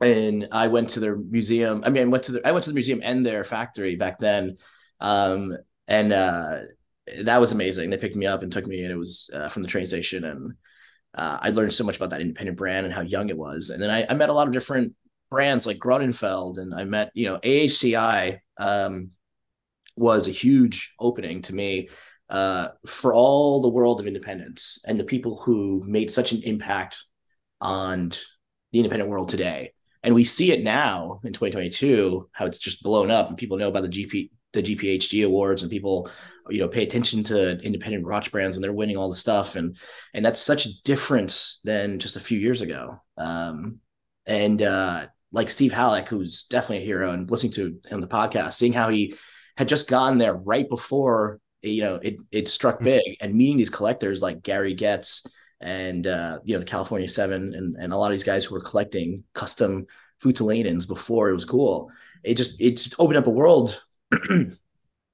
and 0.00 0.48
I 0.50 0.68
went 0.68 0.90
to 0.90 1.00
their 1.00 1.16
museum. 1.16 1.82
I 1.84 1.90
mean, 1.90 2.02
I 2.02 2.06
went 2.06 2.24
to 2.24 2.32
the 2.32 2.46
I 2.46 2.52
went 2.52 2.64
to 2.64 2.70
the 2.70 2.74
museum 2.74 3.00
and 3.02 3.24
their 3.24 3.44
factory 3.44 3.96
back 3.96 4.18
then, 4.18 4.56
um, 5.00 5.56
and 5.88 6.12
uh, 6.12 6.60
that 7.22 7.40
was 7.40 7.52
amazing. 7.52 7.90
They 7.90 7.98
picked 7.98 8.16
me 8.16 8.26
up 8.26 8.42
and 8.42 8.50
took 8.50 8.66
me, 8.66 8.82
and 8.82 8.92
it 8.92 8.96
was 8.96 9.30
uh, 9.34 9.48
from 9.48 9.62
the 9.62 9.68
train 9.68 9.86
station, 9.86 10.24
and 10.24 10.52
uh, 11.14 11.38
I 11.40 11.50
learned 11.50 11.74
so 11.74 11.84
much 11.84 11.96
about 11.96 12.10
that 12.10 12.20
independent 12.20 12.56
brand 12.56 12.86
and 12.86 12.94
how 12.94 13.02
young 13.02 13.28
it 13.28 13.36
was. 13.36 13.70
And 13.70 13.82
then 13.82 13.90
I, 13.90 14.06
I 14.08 14.14
met 14.14 14.30
a 14.30 14.34
lot 14.34 14.46
of 14.46 14.54
different 14.54 14.94
brands 15.30 15.66
like 15.66 15.78
Grönefeld, 15.78 16.58
and 16.58 16.74
I 16.74 16.84
met 16.84 17.10
you 17.14 17.28
know 17.28 17.38
AHCI 17.38 18.38
um, 18.58 19.10
was 19.96 20.28
a 20.28 20.32
huge 20.32 20.94
opening 20.98 21.42
to 21.42 21.54
me 21.54 21.88
uh, 22.30 22.68
for 22.86 23.12
all 23.12 23.60
the 23.60 23.68
world 23.68 24.00
of 24.00 24.06
independence 24.06 24.82
and 24.86 24.98
the 24.98 25.04
people 25.04 25.36
who 25.36 25.82
made 25.84 26.10
such 26.10 26.32
an 26.32 26.42
impact 26.42 27.04
on 27.60 28.12
the 28.72 28.78
independent 28.78 29.10
world 29.10 29.28
today. 29.28 29.72
And 30.02 30.14
we 30.14 30.24
see 30.24 30.52
it 30.52 30.62
now 30.62 31.20
in 31.24 31.32
2022, 31.32 32.28
how 32.32 32.46
it's 32.46 32.58
just 32.58 32.82
blown 32.82 33.10
up 33.10 33.28
and 33.28 33.36
people 33.36 33.58
know 33.58 33.68
about 33.68 33.82
the 33.82 33.88
GP, 33.88 34.30
the 34.52 34.62
GPHG 34.62 35.26
awards 35.26 35.62
and 35.62 35.70
people, 35.70 36.10
you 36.48 36.58
know, 36.58 36.68
pay 36.68 36.82
attention 36.82 37.22
to 37.24 37.58
independent 37.60 38.06
watch 38.06 38.32
brands 38.32 38.56
and 38.56 38.64
they're 38.64 38.72
winning 38.72 38.96
all 38.96 39.10
the 39.10 39.16
stuff. 39.16 39.56
And, 39.56 39.76
and 40.14 40.24
that's 40.24 40.40
such 40.40 40.66
a 40.66 40.82
difference 40.82 41.60
than 41.64 41.98
just 41.98 42.16
a 42.16 42.20
few 42.20 42.38
years 42.38 42.62
ago. 42.62 43.00
Um, 43.18 43.80
and, 44.26 44.62
uh, 44.62 45.06
like 45.32 45.48
Steve 45.48 45.72
Hallock, 45.72 46.08
who's 46.08 46.44
definitely 46.44 46.78
a 46.78 46.86
hero 46.86 47.12
and 47.12 47.30
listening 47.30 47.52
to 47.52 47.66
him 47.66 47.80
on 47.92 48.00
the 48.00 48.08
podcast, 48.08 48.54
seeing 48.54 48.72
how 48.72 48.88
he 48.88 49.14
had 49.56 49.68
just 49.68 49.88
gone 49.88 50.18
there 50.18 50.34
right 50.34 50.68
before 50.68 51.38
you 51.62 51.82
know 51.82 51.96
it 51.96 52.16
it 52.30 52.48
struck 52.48 52.80
big 52.80 53.02
and 53.20 53.34
meeting 53.34 53.58
these 53.58 53.70
collectors 53.70 54.22
like 54.22 54.42
Gary 54.42 54.74
Getz 54.74 55.26
and 55.60 56.06
uh, 56.06 56.40
you 56.44 56.54
know 56.54 56.60
the 56.60 56.66
California 56.66 57.08
Seven 57.08 57.54
and 57.54 57.76
and 57.76 57.92
a 57.92 57.96
lot 57.96 58.10
of 58.10 58.12
these 58.12 58.24
guys 58.24 58.44
who 58.44 58.54
were 58.54 58.62
collecting 58.62 59.24
custom 59.34 59.86
Voutilainens 60.22 60.86
before 60.86 61.30
it 61.30 61.34
was 61.34 61.44
cool. 61.44 61.90
It 62.22 62.34
just 62.34 62.60
it 62.60 62.72
just 62.72 62.94
opened 62.98 63.18
up 63.18 63.26
a 63.26 63.30
world. 63.30 63.82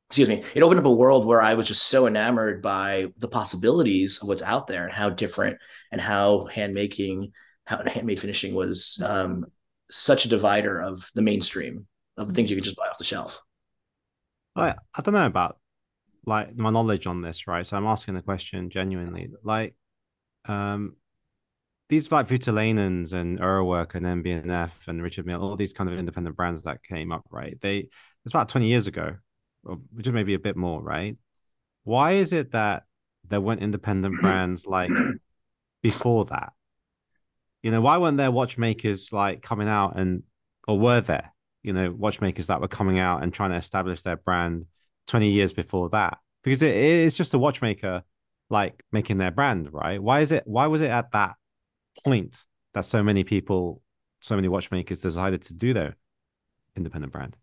excuse 0.09 0.29
me. 0.29 0.43
It 0.55 0.63
opened 0.63 0.81
up 0.81 0.87
a 0.87 0.93
world 0.93 1.27
where 1.27 1.43
I 1.43 1.55
was 1.55 1.67
just 1.67 1.85
so 1.85 2.07
enamored 2.07 2.63
by 2.63 3.13
the 3.19 3.29
possibilities 3.29 4.21
of 4.23 4.29
what's 4.29 4.43
out 4.43 4.67
there 4.67 4.85
and 4.85 4.93
how 4.93 5.11
different 5.11 5.59
and 5.91 6.01
how 6.01 6.47
handmaking, 6.47 7.33
how 7.65 7.83
handmade 7.85 8.21
finishing 8.21 8.55
was 8.55 9.03
um, 9.05 9.47
such 9.91 10.25
a 10.25 10.29
divider 10.29 10.81
of 10.81 11.11
the 11.15 11.23
mainstream 11.23 11.87
of 12.17 12.29
the 12.29 12.35
things 12.35 12.51
you 12.51 12.57
can 12.57 12.65
just 12.65 12.77
buy 12.77 12.87
off 12.87 12.99
the 12.99 13.05
shelf. 13.05 13.43
I 14.55 14.75
I 14.95 15.03
don't 15.03 15.15
know 15.15 15.27
about 15.27 15.59
like 16.25 16.57
my 16.57 16.71
knowledge 16.71 17.07
on 17.07 17.23
this, 17.23 17.47
right? 17.47 17.65
So 17.65 17.77
I'm 17.77 17.87
asking 17.87 18.15
the 18.15 18.23
question 18.23 18.71
genuinely. 18.71 19.31
Like, 19.45 19.75
um, 20.49 20.97
these 21.89 22.11
like 22.11 22.29
Voutilainens 22.29 23.13
and 23.13 23.39
Urwerk 23.39 23.95
and 23.95 24.07
MB&F 24.07 24.89
and 24.89 25.03
Richard 25.03 25.27
Mille, 25.27 25.43
all 25.43 25.57
these 25.57 25.73
kind 25.73 25.89
of 25.89 25.99
independent 25.99 26.37
brands 26.37 26.65
that 26.65 26.83
came 26.83 27.13
up, 27.13 27.25
right? 27.31 27.59
They 27.61 27.89
it's 28.25 28.33
about 28.33 28.49
20 28.49 28.67
years 28.67 28.87
ago, 28.87 29.17
or 29.65 29.79
just 29.99 30.13
maybe 30.13 30.35
a 30.35 30.39
bit 30.39 30.57
more, 30.57 30.83
right? 30.83 31.17
Why 31.85 32.13
is 32.13 32.33
it 32.33 32.53
that 32.53 32.85
there 33.29 33.41
weren't 33.41 33.63
independent 33.63 34.21
brands 34.21 34.67
like 34.67 34.91
before 35.83 36.25
that? 36.27 36.53
You 37.63 37.71
know, 37.71 37.81
why 37.81 37.99
weren't 37.99 38.17
there 38.17 38.31
watchmakers 38.31 39.13
like 39.13 39.43
coming 39.43 39.69
out 39.69 39.99
and 39.99 40.25
or 40.67 40.79
were 40.79 41.01
there, 41.01 41.33
you 41.63 41.73
know, 41.73 41.93
watchmakers 41.93 42.49
that 42.49 42.61
were 42.61 42.69
coming 42.69 42.99
out 42.99 43.23
and 43.23 43.33
trying 43.33 43.51
to 43.51 43.57
establish 43.57 44.03
their 44.03 44.17
brand 44.17 44.67
20 45.07 45.31
years 45.31 45.53
before 45.53 45.89
that? 45.91 46.19
Because 46.43 46.63
it, 46.63 46.75
it's 46.75 47.17
just 47.17 47.35
a 47.35 47.39
watchmaker 47.39 48.03
like 48.51 48.83
making 48.93 49.17
their 49.17 49.31
brand, 49.31 49.73
right? 49.73 50.03
Why 50.03 50.21
is 50.21 50.33
it 50.33 50.45
why 50.47 50.67
was 50.67 50.81
it 50.81 50.91
at 50.91 51.13
that 51.13 51.35
point 52.05 52.37
that 52.75 52.85
so 52.85 53.03
many 53.03 53.25
people, 53.25 53.83
so 54.21 54.37
many 54.37 54.49
watchmakers 54.49 55.01
decided 55.01 55.43
to 55.43 55.55
do 55.55 55.73
their 55.73 55.97
independent 56.77 57.13
brand? 57.13 57.37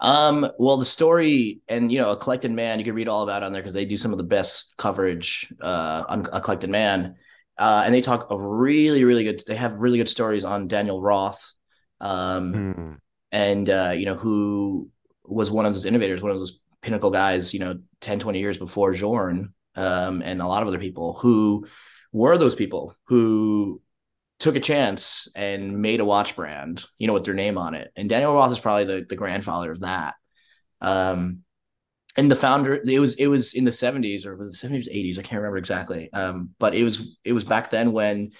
Um, 0.00 0.48
well, 0.58 0.76
the 0.76 0.84
story 0.84 1.60
and 1.68 1.90
you 1.90 1.98
know, 1.98 2.10
a 2.10 2.16
collected 2.16 2.52
man, 2.52 2.78
you 2.78 2.84
can 2.84 2.94
read 2.94 3.08
all 3.08 3.22
about 3.22 3.42
on 3.42 3.52
there 3.52 3.62
because 3.62 3.74
they 3.74 3.84
do 3.84 3.96
some 3.96 4.12
of 4.12 4.18
the 4.18 4.24
best 4.24 4.76
coverage 4.76 5.52
uh, 5.60 6.04
on 6.08 6.28
a 6.32 6.40
collected 6.40 6.70
man. 6.70 7.16
Uh, 7.58 7.82
and 7.84 7.92
they 7.92 8.00
talk 8.00 8.30
a 8.30 8.40
really, 8.40 9.02
really 9.02 9.24
good. 9.24 9.42
They 9.46 9.56
have 9.56 9.72
really 9.74 9.98
good 9.98 10.08
stories 10.08 10.44
on 10.44 10.68
Daniel 10.68 11.02
Roth, 11.02 11.54
um, 12.00 12.52
mm. 12.54 12.96
and 13.32 13.68
uh, 13.68 13.92
you 13.96 14.06
know 14.06 14.14
who 14.14 14.90
was 15.24 15.50
one 15.50 15.66
of 15.66 15.74
those 15.74 15.84
innovators, 15.84 16.22
one 16.22 16.30
of 16.30 16.38
those 16.38 16.60
pinnacle 16.82 17.10
guys. 17.10 17.52
You 17.52 17.58
know, 17.58 17.80
10, 18.00 18.20
20 18.20 18.38
years 18.38 18.58
before 18.58 18.92
Journe, 18.92 19.52
um, 19.78 20.22
and 20.22 20.42
a 20.42 20.46
lot 20.46 20.62
of 20.62 20.68
other 20.68 20.78
people 20.78 21.14
who 21.14 21.66
were 22.12 22.36
those 22.36 22.54
people 22.54 22.94
who 23.06 23.80
took 24.38 24.56
a 24.56 24.60
chance 24.60 25.28
and 25.34 25.80
made 25.80 26.00
a 26.00 26.04
watch 26.04 26.36
brand, 26.36 26.84
you 26.98 27.06
know, 27.06 27.12
with 27.12 27.24
their 27.24 27.34
name 27.34 27.58
on 27.58 27.74
it. 27.74 27.90
And 27.96 28.08
Daniel 28.08 28.34
Roth 28.34 28.52
is 28.52 28.60
probably 28.60 28.84
the, 28.84 29.06
the 29.08 29.16
grandfather 29.16 29.72
of 29.72 29.80
that. 29.80 30.14
Um, 30.80 31.42
and 32.16 32.30
the 32.30 32.36
founder 32.36 32.82
it 32.84 32.98
was 32.98 33.14
it 33.14 33.28
was 33.28 33.54
in 33.54 33.64
the 33.64 33.70
70s 33.70 34.26
or 34.26 34.36
was 34.36 34.48
it 34.48 34.66
70s 34.66 34.92
80s 34.92 35.18
i 35.18 35.22
can't 35.22 35.40
remember 35.40 35.56
exactly 35.56 36.12
um, 36.12 36.50
but 36.58 36.74
it 36.74 36.82
was 36.82 37.16
it 37.24 37.32
was 37.32 37.44
back 37.44 37.70
then 37.70 37.92
when 37.92 38.30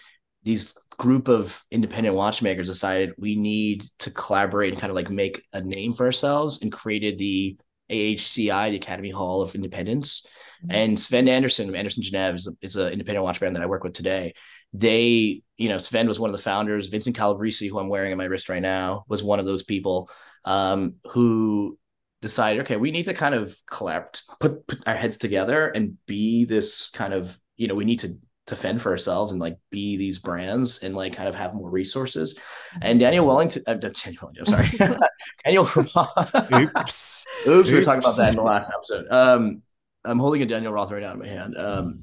these 0.42 0.76
group 0.98 1.28
of 1.28 1.64
independent 1.70 2.16
watchmakers 2.16 2.66
decided 2.66 3.14
we 3.18 3.36
need 3.36 3.84
to 4.00 4.10
collaborate 4.10 4.72
and 4.72 4.80
kind 4.80 4.90
of 4.90 4.96
like 4.96 5.10
make 5.10 5.42
a 5.52 5.60
name 5.60 5.92
for 5.92 6.06
ourselves 6.06 6.62
and 6.62 6.72
created 6.72 7.18
the 7.18 7.56
AHCI, 7.90 8.70
the 8.70 8.76
Academy 8.76 9.10
Hall 9.10 9.42
of 9.42 9.54
Independence. 9.54 10.26
Mm-hmm. 10.62 10.70
And 10.70 10.98
Svend 10.98 11.28
Andersen, 11.28 11.74
Andersen 11.74 12.02
Genève 12.02 12.34
is, 12.34 12.50
is 12.60 12.76
an 12.76 12.92
independent 12.92 13.24
watch 13.24 13.38
brand 13.38 13.56
that 13.56 13.62
I 13.62 13.66
work 13.66 13.84
with 13.84 13.94
today. 13.94 14.34
They, 14.72 15.42
you 15.56 15.68
know, 15.68 15.76
Svend 15.76 16.08
was 16.08 16.20
one 16.20 16.30
of 16.30 16.36
the 16.36 16.42
founders. 16.42 16.88
Vincent 16.88 17.16
Calabrese, 17.16 17.66
who 17.66 17.78
I'm 17.78 17.88
wearing 17.88 18.12
on 18.12 18.18
my 18.18 18.24
wrist 18.24 18.48
right 18.48 18.62
now, 18.62 19.04
was 19.08 19.22
one 19.22 19.38
of 19.38 19.46
those 19.46 19.62
people 19.62 20.10
um, 20.44 20.96
who 21.10 21.78
decided, 22.20 22.62
okay, 22.62 22.76
we 22.76 22.90
need 22.90 23.04
to 23.04 23.14
kind 23.14 23.34
of 23.34 23.56
collect, 23.70 24.24
put, 24.40 24.66
put 24.66 24.86
our 24.86 24.96
heads 24.96 25.16
together 25.16 25.68
and 25.68 25.96
be 26.06 26.44
this 26.44 26.90
kind 26.90 27.14
of, 27.14 27.38
you 27.56 27.68
know, 27.68 27.74
we 27.74 27.84
need 27.84 28.00
to 28.00 28.18
to 28.48 28.56
fend 28.56 28.82
for 28.82 28.90
ourselves 28.90 29.32
and 29.32 29.40
like 29.40 29.58
be 29.70 29.96
these 29.96 30.18
brands 30.18 30.82
and 30.82 30.94
like 30.94 31.12
kind 31.12 31.28
of 31.28 31.34
have 31.34 31.54
more 31.54 31.70
resources. 31.70 32.38
And 32.82 32.98
Daniel 32.98 33.26
Wellington, 33.26 33.62
uh, 33.66 33.74
Daniel 33.74 34.20
Wellington, 34.20 34.36
I'm 34.40 34.46
sorry, 34.46 34.98
Daniel. 35.44 35.64
Oops. 36.76 37.24
Oops, 37.46 37.70
we 37.70 37.74
were 37.74 37.84
talking 37.84 38.02
about 38.02 38.16
that 38.16 38.30
in 38.30 38.36
the 38.36 38.42
last 38.42 38.70
episode. 38.74 39.06
Um, 39.10 39.62
I'm 40.04 40.18
holding 40.18 40.42
a 40.42 40.46
Daniel 40.46 40.72
Roth 40.72 40.90
right 40.90 41.02
now 41.02 41.12
in 41.12 41.18
my 41.18 41.28
hand. 41.28 41.56
Um, 41.56 42.00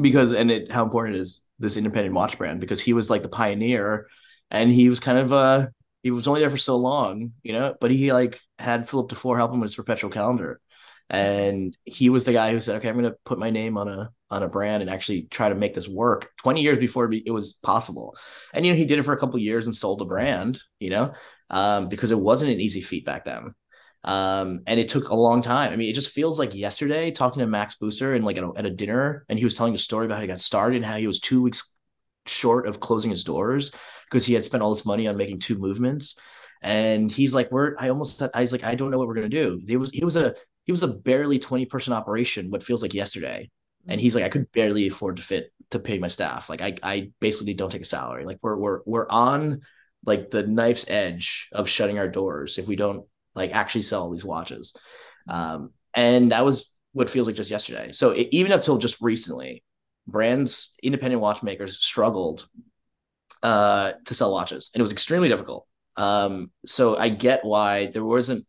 because 0.00 0.32
and 0.32 0.50
it 0.50 0.70
how 0.70 0.84
important 0.84 1.16
it 1.16 1.20
is 1.20 1.42
this 1.58 1.76
independent 1.76 2.14
watch 2.14 2.38
brand 2.38 2.60
because 2.60 2.80
he 2.80 2.92
was 2.92 3.10
like 3.10 3.22
the 3.22 3.28
pioneer, 3.28 4.08
and 4.50 4.72
he 4.72 4.88
was 4.88 5.00
kind 5.00 5.18
of 5.18 5.32
uh 5.32 5.66
he 6.02 6.10
was 6.10 6.26
only 6.26 6.40
there 6.40 6.50
for 6.50 6.56
so 6.56 6.76
long, 6.76 7.32
you 7.42 7.52
know, 7.52 7.74
but 7.80 7.90
he 7.90 8.12
like 8.12 8.40
had 8.58 8.88
Philippe 8.88 9.08
Dufour 9.08 9.36
help 9.36 9.52
him 9.52 9.60
with 9.60 9.68
his 9.68 9.76
perpetual 9.76 10.10
calendar. 10.10 10.60
And 11.10 11.76
he 11.84 12.08
was 12.08 12.24
the 12.24 12.32
guy 12.32 12.52
who 12.52 12.60
said, 12.60 12.76
okay, 12.76 12.88
I'm 12.88 12.96
going 12.96 13.10
to 13.10 13.18
put 13.24 13.38
my 13.38 13.50
name 13.50 13.76
on 13.76 13.88
a, 13.88 14.10
on 14.30 14.44
a 14.44 14.48
brand 14.48 14.80
and 14.80 14.88
actually 14.90 15.22
try 15.22 15.48
to 15.48 15.56
make 15.56 15.74
this 15.74 15.88
work 15.88 16.28
20 16.38 16.62
years 16.62 16.78
before 16.78 17.12
it 17.12 17.32
was 17.32 17.54
possible. 17.54 18.16
And, 18.54 18.64
you 18.64 18.72
know, 18.72 18.78
he 18.78 18.84
did 18.84 19.00
it 19.00 19.02
for 19.02 19.12
a 19.12 19.18
couple 19.18 19.38
years 19.40 19.66
and 19.66 19.74
sold 19.74 19.98
the 19.98 20.04
brand, 20.04 20.62
you 20.78 20.90
know, 20.90 21.12
um, 21.50 21.88
because 21.88 22.12
it 22.12 22.18
wasn't 22.18 22.52
an 22.52 22.60
easy 22.60 22.80
feat 22.80 23.04
back 23.04 23.24
then. 23.24 23.54
Um, 24.04 24.60
and 24.68 24.78
it 24.78 24.88
took 24.88 25.08
a 25.08 25.14
long 25.14 25.42
time. 25.42 25.72
I 25.72 25.76
mean, 25.76 25.90
it 25.90 25.94
just 25.94 26.12
feels 26.12 26.38
like 26.38 26.54
yesterday 26.54 27.10
talking 27.10 27.40
to 27.40 27.46
Max 27.46 27.76
Büsser 27.76 28.14
and 28.14 28.24
like 28.24 28.36
at 28.36 28.44
a, 28.44 28.52
at 28.56 28.64
a 28.64 28.70
dinner, 28.70 29.26
and 29.28 29.38
he 29.38 29.44
was 29.44 29.56
telling 29.56 29.74
a 29.74 29.78
story 29.78 30.06
about 30.06 30.14
how 30.14 30.22
he 30.22 30.28
got 30.28 30.40
started 30.40 30.76
and 30.76 30.86
how 30.86 30.96
he 30.96 31.08
was 31.08 31.20
two 31.20 31.42
weeks 31.42 31.74
short 32.26 32.66
of 32.66 32.80
closing 32.80 33.10
his 33.10 33.24
doors 33.24 33.72
because 34.08 34.24
he 34.24 34.34
had 34.34 34.44
spent 34.44 34.62
all 34.62 34.70
this 34.70 34.86
money 34.86 35.06
on 35.06 35.16
making 35.16 35.40
two 35.40 35.56
movements. 35.56 36.18
And 36.62 37.10
he's 37.10 37.34
like, 37.34 37.50
we're, 37.50 37.74
I 37.78 37.88
almost, 37.88 38.22
I 38.34 38.40
was 38.40 38.52
like, 38.52 38.64
I 38.64 38.74
don't 38.74 38.90
know 38.90 38.98
what 38.98 39.08
we're 39.08 39.14
going 39.14 39.30
to 39.30 39.42
do. 39.42 39.60
He 39.66 39.76
was, 39.76 39.90
he 39.90 40.04
was 40.04 40.16
a, 40.16 40.34
he 40.64 40.72
was 40.72 40.82
a 40.82 40.88
barely 40.88 41.38
20 41.38 41.66
person 41.66 41.92
operation, 41.92 42.50
what 42.50 42.62
feels 42.62 42.82
like 42.82 42.94
yesterday. 42.94 43.50
And 43.88 44.00
he's 44.00 44.14
like, 44.14 44.24
I 44.24 44.28
could 44.28 44.50
barely 44.52 44.86
afford 44.86 45.16
to 45.16 45.22
fit 45.22 45.52
to 45.70 45.78
pay 45.78 45.98
my 45.98 46.08
staff. 46.08 46.48
Like 46.48 46.60
I, 46.60 46.76
I 46.82 47.12
basically 47.20 47.54
don't 47.54 47.70
take 47.70 47.82
a 47.82 47.86
salary. 47.86 48.24
Like 48.24 48.38
we're, 48.42 48.56
we're, 48.56 48.80
we're 48.84 49.08
on 49.08 49.62
like 50.04 50.30
the 50.30 50.46
knife's 50.46 50.88
edge 50.88 51.48
of 51.52 51.68
shutting 51.68 51.98
our 51.98 52.08
doors 52.08 52.58
if 52.58 52.66
we 52.66 52.76
don't 52.76 53.06
like 53.34 53.54
actually 53.54 53.82
sell 53.82 54.02
all 54.02 54.10
these 54.10 54.24
watches. 54.24 54.76
Um, 55.28 55.70
and 55.94 56.32
that 56.32 56.44
was 56.44 56.74
what 56.92 57.10
feels 57.10 57.26
like 57.26 57.36
just 57.36 57.50
yesterday. 57.50 57.92
So 57.92 58.10
it, 58.10 58.28
even 58.32 58.52
up 58.52 58.62
till 58.62 58.78
just 58.78 59.00
recently, 59.00 59.64
brands, 60.06 60.74
independent 60.82 61.22
watchmakers 61.22 61.78
struggled 61.78 62.46
uh, 63.42 63.92
to 64.04 64.14
sell 64.14 64.32
watches, 64.32 64.70
and 64.74 64.80
it 64.80 64.82
was 64.82 64.92
extremely 64.92 65.28
difficult. 65.28 65.66
Um, 65.96 66.50
so 66.66 66.96
I 66.96 67.08
get 67.08 67.44
why 67.44 67.86
there 67.86 68.04
wasn't 68.04 68.44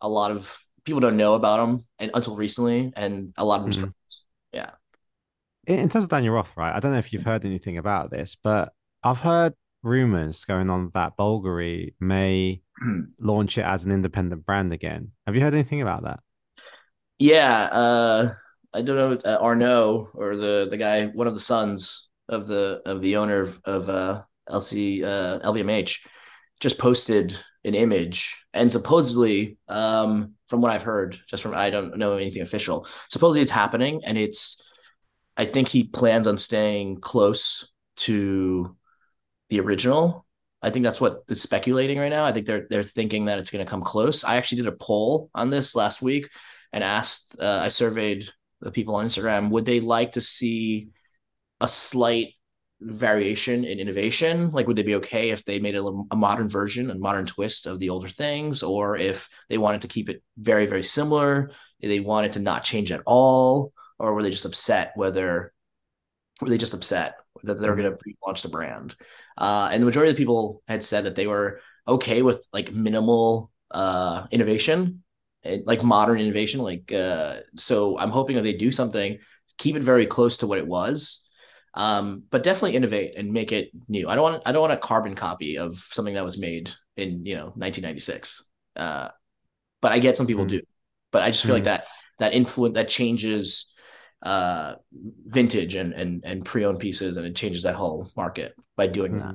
a 0.00 0.08
lot 0.08 0.30
of 0.30 0.58
people 0.86 1.00
don't 1.00 1.16
know 1.16 1.34
about 1.34 1.58
them 1.58 1.84
and 1.98 2.10
until 2.14 2.36
recently, 2.36 2.92
and 2.96 3.34
a 3.36 3.44
lot 3.44 3.60
of 3.60 3.66
them. 3.66 3.82
Mm-hmm. 3.82 3.90
Yeah. 4.52 4.70
In 5.66 5.88
terms 5.88 6.04
of 6.04 6.10
Daniel 6.10 6.34
Roth, 6.34 6.56
right? 6.56 6.74
I 6.74 6.80
don't 6.80 6.92
know 6.92 6.98
if 6.98 7.12
you've 7.12 7.24
heard 7.24 7.44
anything 7.44 7.76
about 7.76 8.10
this, 8.10 8.36
but 8.36 8.72
I've 9.02 9.20
heard 9.20 9.52
rumors 9.82 10.44
going 10.44 10.70
on 10.70 10.90
that 10.94 11.16
Bulgari 11.16 11.94
may 12.00 12.62
launch 13.20 13.58
it 13.58 13.64
as 13.64 13.84
an 13.84 13.92
independent 13.92 14.46
brand 14.46 14.72
again. 14.72 15.10
Have 15.26 15.34
you 15.34 15.42
heard 15.42 15.54
anything 15.54 15.82
about 15.82 16.04
that? 16.04 16.20
Yeah, 17.18 17.68
uh, 17.72 18.34
I 18.72 18.82
don't 18.82 18.96
know 18.96 19.18
uh, 19.30 19.38
Arnaud 19.40 20.10
or 20.14 20.36
the 20.36 20.66
the 20.70 20.76
guy, 20.76 21.06
one 21.06 21.26
of 21.26 21.34
the 21.34 21.40
sons 21.40 22.10
of 22.28 22.46
the 22.46 22.82
of 22.84 23.02
the 23.02 23.16
owner 23.16 23.40
of, 23.40 23.60
of 23.64 23.88
uh, 23.88 24.22
LC 24.48 25.02
uh, 25.02 25.40
LVMH, 25.40 26.06
just 26.60 26.78
posted 26.78 27.36
an 27.64 27.74
image, 27.74 28.36
and 28.52 28.70
supposedly, 28.70 29.58
um, 29.68 30.35
from 30.48 30.60
what 30.60 30.72
I've 30.72 30.82
heard, 30.82 31.18
just 31.26 31.42
from 31.42 31.54
I 31.54 31.70
don't 31.70 31.96
know 31.96 32.16
anything 32.16 32.42
official, 32.42 32.86
supposedly 33.08 33.40
it's 33.40 33.50
happening, 33.50 34.02
and 34.04 34.16
it's. 34.18 34.62
I 35.38 35.44
think 35.44 35.68
he 35.68 35.84
plans 35.84 36.26
on 36.26 36.38
staying 36.38 37.00
close 37.00 37.70
to 37.96 38.74
the 39.50 39.60
original. 39.60 40.26
I 40.62 40.70
think 40.70 40.82
that's 40.82 41.00
what 41.00 41.20
is 41.28 41.42
speculating 41.42 41.98
right 41.98 42.08
now. 42.08 42.24
I 42.24 42.32
think 42.32 42.46
they're 42.46 42.66
they're 42.70 42.82
thinking 42.82 43.26
that 43.26 43.38
it's 43.38 43.50
going 43.50 43.64
to 43.64 43.70
come 43.70 43.82
close. 43.82 44.24
I 44.24 44.36
actually 44.36 44.62
did 44.62 44.68
a 44.68 44.76
poll 44.76 45.30
on 45.34 45.50
this 45.50 45.74
last 45.76 46.00
week 46.00 46.30
and 46.72 46.82
asked. 46.82 47.36
Uh, 47.38 47.60
I 47.62 47.68
surveyed 47.68 48.28
the 48.60 48.70
people 48.70 48.94
on 48.96 49.06
Instagram 49.06 49.50
would 49.50 49.64
they 49.64 49.80
like 49.80 50.12
to 50.12 50.20
see 50.20 50.88
a 51.60 51.68
slight 51.68 52.34
variation 52.80 53.64
in 53.64 53.78
innovation. 53.78 54.50
Like 54.52 54.66
would 54.66 54.76
they 54.76 54.82
be 54.82 54.96
okay 54.96 55.30
if 55.30 55.44
they 55.44 55.58
made 55.58 55.76
a, 55.76 55.84
a 56.10 56.16
modern 56.16 56.48
version 56.48 56.90
a 56.90 56.94
modern 56.94 57.26
twist 57.26 57.66
of 57.66 57.78
the 57.78 57.90
older 57.90 58.08
things? 58.08 58.62
Or 58.62 58.96
if 58.96 59.28
they 59.48 59.58
wanted 59.58 59.82
to 59.82 59.88
keep 59.88 60.08
it 60.08 60.22
very 60.36 60.66
very 60.66 60.82
similar 60.82 61.50
they 61.82 62.00
wanted 62.00 62.32
to 62.32 62.40
not 62.40 62.64
change 62.64 62.90
at 62.90 63.02
all? 63.06 63.72
Or 63.98 64.14
were 64.14 64.22
they 64.22 64.30
just 64.30 64.44
upset 64.44 64.92
whether 64.96 65.52
were 66.40 66.48
they 66.48 66.58
just 66.58 66.74
upset 66.74 67.16
that 67.44 67.60
they're 67.60 67.76
going 67.76 67.90
to 67.90 67.98
launch 68.26 68.42
the 68.42 68.48
brand? 68.48 68.96
Uh, 69.38 69.68
and 69.70 69.82
the 69.82 69.86
majority 69.86 70.10
of 70.10 70.16
the 70.16 70.22
people 70.22 70.62
had 70.68 70.84
said 70.84 71.04
that 71.04 71.14
they 71.14 71.26
were 71.26 71.60
okay 71.86 72.22
with 72.22 72.46
like 72.52 72.72
minimal 72.72 73.50
uh, 73.70 74.26
innovation 74.30 75.02
like 75.64 75.82
modern 75.82 76.18
innovation 76.18 76.60
like 76.60 76.92
uh, 76.92 77.36
so 77.56 77.98
i'm 77.98 78.10
hoping 78.10 78.36
that 78.36 78.42
they 78.42 78.52
do 78.52 78.70
something 78.70 79.18
keep 79.58 79.76
it 79.76 79.82
very 79.82 80.06
close 80.06 80.38
to 80.38 80.46
what 80.46 80.58
it 80.58 80.66
was 80.66 81.25
um, 81.76 82.22
but 82.30 82.42
definitely 82.42 82.74
innovate 82.74 83.16
and 83.16 83.32
make 83.32 83.52
it 83.52 83.70
new 83.88 84.08
i 84.08 84.14
don't 84.14 84.22
want 84.22 84.42
i 84.46 84.52
don't 84.52 84.62
want 84.62 84.72
a 84.72 84.78
carbon 84.78 85.14
copy 85.14 85.58
of 85.58 85.78
something 85.90 86.14
that 86.14 86.24
was 86.24 86.38
made 86.38 86.70
in 86.96 87.24
you 87.24 87.34
know 87.34 87.46
1996 87.54 88.48
uh, 88.76 89.08
but 89.80 89.92
i 89.92 89.98
get 89.98 90.16
some 90.16 90.26
people 90.26 90.44
mm. 90.44 90.50
do 90.50 90.60
but 91.12 91.22
i 91.22 91.30
just 91.30 91.44
feel 91.44 91.52
mm. 91.52 91.58
like 91.58 91.64
that 91.64 91.84
that 92.18 92.32
influence 92.32 92.74
that 92.74 92.88
changes 92.88 93.72
uh, 94.22 94.74
vintage 95.26 95.74
and 95.74 95.92
and 95.92 96.24
and 96.24 96.44
pre-owned 96.44 96.80
pieces 96.80 97.16
and 97.16 97.26
it 97.26 97.36
changes 97.36 97.62
that 97.62 97.74
whole 97.74 98.10
market 98.16 98.54
by 98.76 98.86
doing 98.86 99.12
mm. 99.12 99.18
that 99.18 99.34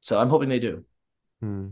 so 0.00 0.18
i'm 0.18 0.28
hoping 0.28 0.48
they 0.48 0.58
do 0.58 0.84
mm. 1.44 1.70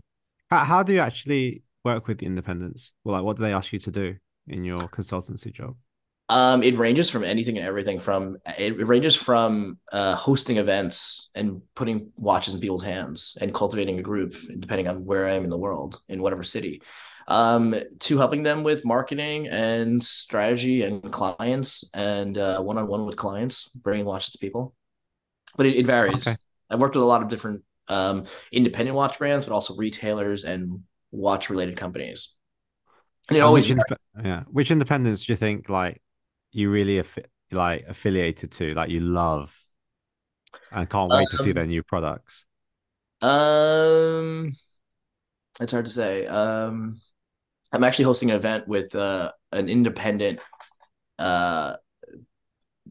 how, 0.51 0.59
how 0.59 0.83
do 0.83 0.93
you 0.93 1.01
actually 1.01 1.63
work 1.85 2.07
with 2.07 2.19
the 2.19 2.27
independents? 2.27 2.93
Well, 3.05 3.17
like 3.17 3.25
what 3.25 3.37
do 3.37 3.43
they 3.43 3.53
ask 3.53 3.73
you 3.73 3.79
to 3.81 3.91
do 3.91 4.17
in 4.47 4.65
your 4.65 4.89
consultancy 4.89 5.53
job? 5.53 5.77
Um, 6.33 6.63
it 6.63 6.79
ranges 6.79 7.11
from 7.11 7.25
anything 7.25 7.59
and 7.59 7.67
everything. 7.67 7.99
From 7.99 8.39
it, 8.59 8.87
ranges 8.87 9.15
from 9.15 9.77
uh, 9.93 10.15
hosting 10.15 10.57
events 10.57 11.31
and 11.35 11.61
putting 11.75 12.11
watches 12.17 12.55
in 12.55 12.61
people's 12.61 12.83
hands 12.83 13.37
and 13.39 13.53
cultivating 13.53 13.99
a 13.99 14.03
group, 14.03 14.35
depending 14.59 14.89
on 14.89 15.05
where 15.05 15.29
I 15.29 15.35
am 15.35 15.45
in 15.45 15.51
the 15.51 15.59
world, 15.59 16.01
in 16.09 16.23
whatever 16.23 16.43
city, 16.43 16.81
um, 17.29 17.75
to 17.99 18.17
helping 18.17 18.43
them 18.43 18.63
with 18.63 18.83
marketing 18.83 19.49
and 19.49 20.03
strategy 20.03 20.85
and 20.85 21.13
clients 21.13 21.85
and 21.93 22.37
one 22.37 22.79
on 22.79 22.87
one 22.87 23.05
with 23.05 23.17
clients, 23.17 23.69
bringing 23.69 24.07
watches 24.07 24.33
to 24.33 24.39
people. 24.39 24.75
But 25.59 25.67
it, 25.67 25.77
it 25.77 25.87
varies. 25.87 26.27
Okay. 26.27 26.37
I've 26.71 26.81
worked 26.81 26.95
with 26.95 27.05
a 27.05 27.07
lot 27.07 27.23
of 27.23 27.29
different 27.29 27.63
um, 27.89 28.25
independent 28.51 28.97
watch 28.97 29.19
brands, 29.19 29.45
but 29.45 29.53
also 29.53 29.77
retailers 29.77 30.45
and 30.45 30.81
watch 31.11 31.51
related 31.51 31.77
companies. 31.77 32.31
And 33.29 33.37
it 33.37 33.41
and 33.41 33.47
always 33.47 33.69
which 33.69 33.79
yeah. 34.25 34.45
Which 34.51 34.71
independents 34.71 35.27
do 35.27 35.35
you 35.35 35.37
think 35.37 35.69
like 35.69 36.01
you 36.53 36.71
really 36.71 37.03
like 37.51 37.85
affiliated 37.89 38.53
to, 38.53 38.75
like 38.75 38.91
you 38.91 39.01
love? 39.01 39.59
and 40.71 40.89
can't 40.89 41.11
wait 41.11 41.21
um, 41.21 41.27
to 41.31 41.37
see 41.37 41.51
um, 41.51 41.55
their 41.55 41.67
new 41.67 41.83
products? 41.83 42.45
Um, 43.21 44.53
it's 45.61 45.73
hard 45.73 45.85
to 45.85 45.91
say. 45.91 46.27
Um, 46.27 46.97
I'm 47.73 47.85
actually 47.85 48.07
hosting 48.07 48.31
an 48.31 48.37
event 48.37 48.69
with 48.69 48.95
uh, 48.95 49.33
an 49.53 49.69
independent 49.69 50.41
uh, 51.19 51.77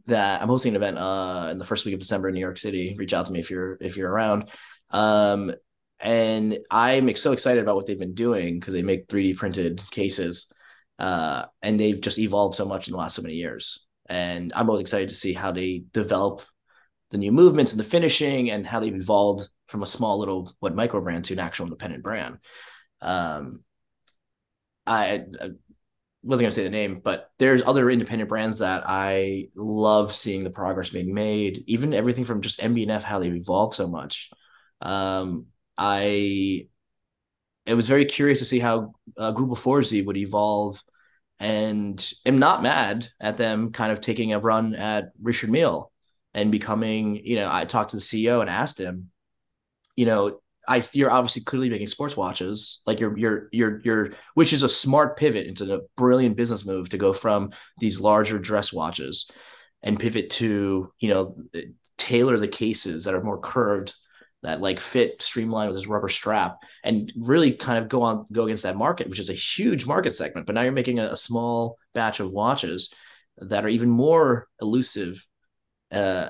that 0.07 0.41
I'm 0.41 0.47
hosting 0.47 0.71
an 0.71 0.75
event 0.77 0.97
uh, 0.97 1.49
in 1.51 1.57
the 1.57 1.65
first 1.65 1.85
week 1.85 1.93
of 1.93 1.99
December 1.99 2.29
in 2.29 2.35
New 2.35 2.41
York 2.41 2.57
City. 2.57 2.95
Reach 2.97 3.13
out 3.13 3.25
to 3.27 3.31
me 3.31 3.39
if 3.39 3.51
you're 3.51 3.77
if 3.81 3.97
you're 3.97 4.11
around. 4.11 4.49
Um, 4.89 5.53
and 5.99 6.57
I'm 6.71 7.15
so 7.15 7.31
excited 7.31 7.61
about 7.61 7.75
what 7.75 7.85
they've 7.85 7.99
been 7.99 8.15
doing 8.15 8.59
because 8.59 8.73
they 8.73 8.81
make 8.81 9.07
3D 9.07 9.37
printed 9.37 9.81
cases, 9.91 10.51
uh, 11.01 11.47
and 11.63 11.79
they've 11.79 11.99
just 11.99 12.19
evolved 12.19 12.53
so 12.53 12.63
much 12.63 12.87
in 12.87 12.91
the 12.91 12.97
last 12.97 13.15
so 13.15 13.23
many 13.23 13.33
years. 13.33 13.87
And 14.07 14.53
I'm 14.55 14.67
most 14.67 14.81
excited 14.81 15.09
to 15.09 15.15
see 15.15 15.33
how 15.33 15.51
they 15.51 15.83
develop 15.93 16.43
the 17.09 17.17
new 17.17 17.31
movements 17.31 17.71
and 17.73 17.79
the 17.79 17.83
finishing 17.83 18.51
and 18.51 18.67
how 18.67 18.79
they've 18.79 18.93
evolved 18.93 19.49
from 19.67 19.81
a 19.81 19.87
small 19.87 20.19
little 20.19 20.53
what 20.59 20.75
micro 20.75 21.01
brand 21.01 21.25
to 21.25 21.33
an 21.33 21.39
actual 21.39 21.65
independent 21.65 22.03
brand. 22.03 22.37
Um, 23.01 23.63
I, 24.85 25.23
I 25.41 25.49
wasn't 26.21 26.43
going 26.43 26.51
to 26.51 26.51
say 26.51 26.63
the 26.63 26.69
name, 26.69 27.01
but 27.03 27.31
there's 27.39 27.63
other 27.63 27.89
independent 27.89 28.29
brands 28.29 28.59
that 28.59 28.83
I 28.85 29.47
love 29.55 30.13
seeing 30.13 30.43
the 30.43 30.51
progress 30.51 30.91
being 30.91 31.15
made. 31.15 31.63
Even 31.65 31.95
everything 31.95 32.25
from 32.25 32.41
just 32.41 32.59
MB&F, 32.59 33.03
how 33.03 33.17
they've 33.17 33.33
evolved 33.33 33.73
so 33.73 33.87
much. 33.87 34.29
Um, 34.81 35.47
I 35.79 36.67
it 37.65 37.73
was 37.73 37.87
very 37.87 38.05
curious 38.05 38.39
to 38.39 38.45
see 38.45 38.59
how 38.59 38.93
uh, 39.17 39.33
Greubel 39.33 39.57
Forsey 39.57 40.05
would 40.05 40.17
evolve, 40.17 40.81
and 41.41 42.13
am 42.23 42.37
not 42.37 42.61
mad 42.61 43.09
at 43.19 43.35
them 43.35 43.71
kind 43.71 43.91
of 43.91 43.99
taking 43.99 44.31
a 44.31 44.39
run 44.39 44.75
at 44.75 45.11
Richard 45.19 45.49
Mille 45.49 45.91
and 46.35 46.51
becoming. 46.51 47.15
You 47.15 47.37
know, 47.37 47.49
I 47.51 47.65
talked 47.65 47.89
to 47.89 47.97
the 47.97 48.01
CEO 48.01 48.41
and 48.41 48.49
asked 48.49 48.79
him, 48.79 49.09
you 49.95 50.05
know, 50.05 50.39
I 50.67 50.83
you're 50.93 51.09
obviously 51.09 51.41
clearly 51.41 51.71
making 51.71 51.87
sports 51.87 52.15
watches, 52.15 52.83
like 52.85 52.99
you're 52.99 53.17
you're 53.17 53.49
you're 53.51 53.81
you're 53.83 54.09
which 54.35 54.53
is 54.53 54.61
a 54.61 54.69
smart 54.69 55.17
pivot 55.17 55.47
into 55.47 55.73
a 55.73 55.81
brilliant 55.97 56.37
business 56.37 56.63
move 56.63 56.89
to 56.89 56.99
go 56.99 57.11
from 57.11 57.53
these 57.79 57.99
larger 57.99 58.37
dress 58.37 58.71
watches 58.71 59.27
and 59.81 59.99
pivot 59.99 60.29
to 60.29 60.93
you 60.99 61.09
know 61.09 61.35
tailor 61.97 62.37
the 62.37 62.47
cases 62.47 63.05
that 63.05 63.15
are 63.15 63.23
more 63.23 63.41
curved 63.41 63.95
that 64.43 64.61
like 64.61 64.79
fit 64.79 65.21
streamlined 65.21 65.69
with 65.69 65.77
this 65.77 65.87
rubber 65.87 66.09
strap 66.09 66.57
and 66.83 67.11
really 67.15 67.51
kind 67.51 67.77
of 67.77 67.89
go 67.89 68.01
on 68.01 68.25
go 68.31 68.45
against 68.45 68.63
that 68.63 68.77
market 68.77 69.09
which 69.09 69.19
is 69.19 69.29
a 69.29 69.33
huge 69.33 69.85
market 69.85 70.13
segment 70.13 70.45
but 70.45 70.55
now 70.55 70.61
you're 70.61 70.71
making 70.71 70.99
a, 70.99 71.05
a 71.05 71.17
small 71.17 71.77
batch 71.93 72.19
of 72.19 72.31
watches 72.31 72.93
that 73.37 73.65
are 73.65 73.69
even 73.69 73.89
more 73.89 74.47
elusive 74.61 75.25
uh, 75.91 76.29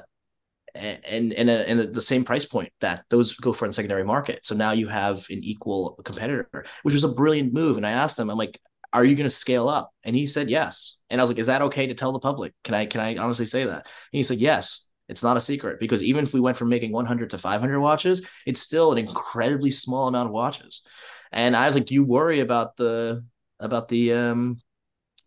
and 0.73 1.33
and, 1.33 1.49
and 1.49 1.93
the 1.93 2.01
same 2.01 2.23
price 2.23 2.45
point 2.45 2.71
that 2.79 3.03
those 3.09 3.33
go 3.35 3.53
for 3.53 3.65
in 3.65 3.71
secondary 3.71 4.03
market. 4.03 4.39
So 4.43 4.55
now 4.55 4.71
you 4.71 4.87
have 4.87 5.25
an 5.29 5.39
equal 5.43 5.99
competitor, 6.03 6.65
which 6.83 6.93
was 6.93 7.03
a 7.03 7.09
brilliant 7.09 7.53
move. 7.53 7.77
And 7.77 7.85
I 7.85 7.91
asked 7.91 8.17
him, 8.17 8.29
I'm 8.29 8.37
like, 8.37 8.59
are 8.93 9.05
you 9.05 9.15
going 9.15 9.29
to 9.29 9.35
scale 9.35 9.69
up? 9.69 9.91
And 10.03 10.15
he 10.15 10.25
said 10.25 10.49
yes. 10.49 10.97
And 11.09 11.19
I 11.19 11.23
was 11.23 11.29
like, 11.29 11.39
is 11.39 11.47
that 11.47 11.61
okay 11.63 11.87
to 11.87 11.93
tell 11.93 12.11
the 12.11 12.19
public? 12.19 12.53
Can 12.63 12.75
I 12.75 12.85
can 12.85 13.01
I 13.01 13.17
honestly 13.17 13.45
say 13.45 13.65
that? 13.65 13.85
And 13.85 13.85
he 14.11 14.23
said 14.23 14.39
yes. 14.39 14.89
It's 15.11 15.23
not 15.23 15.37
a 15.37 15.41
secret 15.41 15.79
because 15.79 16.01
even 16.03 16.23
if 16.23 16.33
we 16.33 16.39
went 16.39 16.57
from 16.57 16.69
making 16.69 16.91
100 16.91 17.29
to 17.31 17.37
500 17.37 17.79
watches, 17.79 18.25
it's 18.47 18.61
still 18.61 18.91
an 18.91 18.97
incredibly 18.97 19.69
small 19.69 20.07
amount 20.07 20.27
of 20.27 20.33
watches. 20.33 20.87
And 21.31 21.55
I 21.55 21.67
was 21.67 21.75
like, 21.75 21.85
do 21.85 21.93
you 21.93 22.03
worry 22.03 22.39
about 22.39 22.77
the 22.77 23.23
about 23.59 23.87
the 23.89 24.13
um 24.13 24.61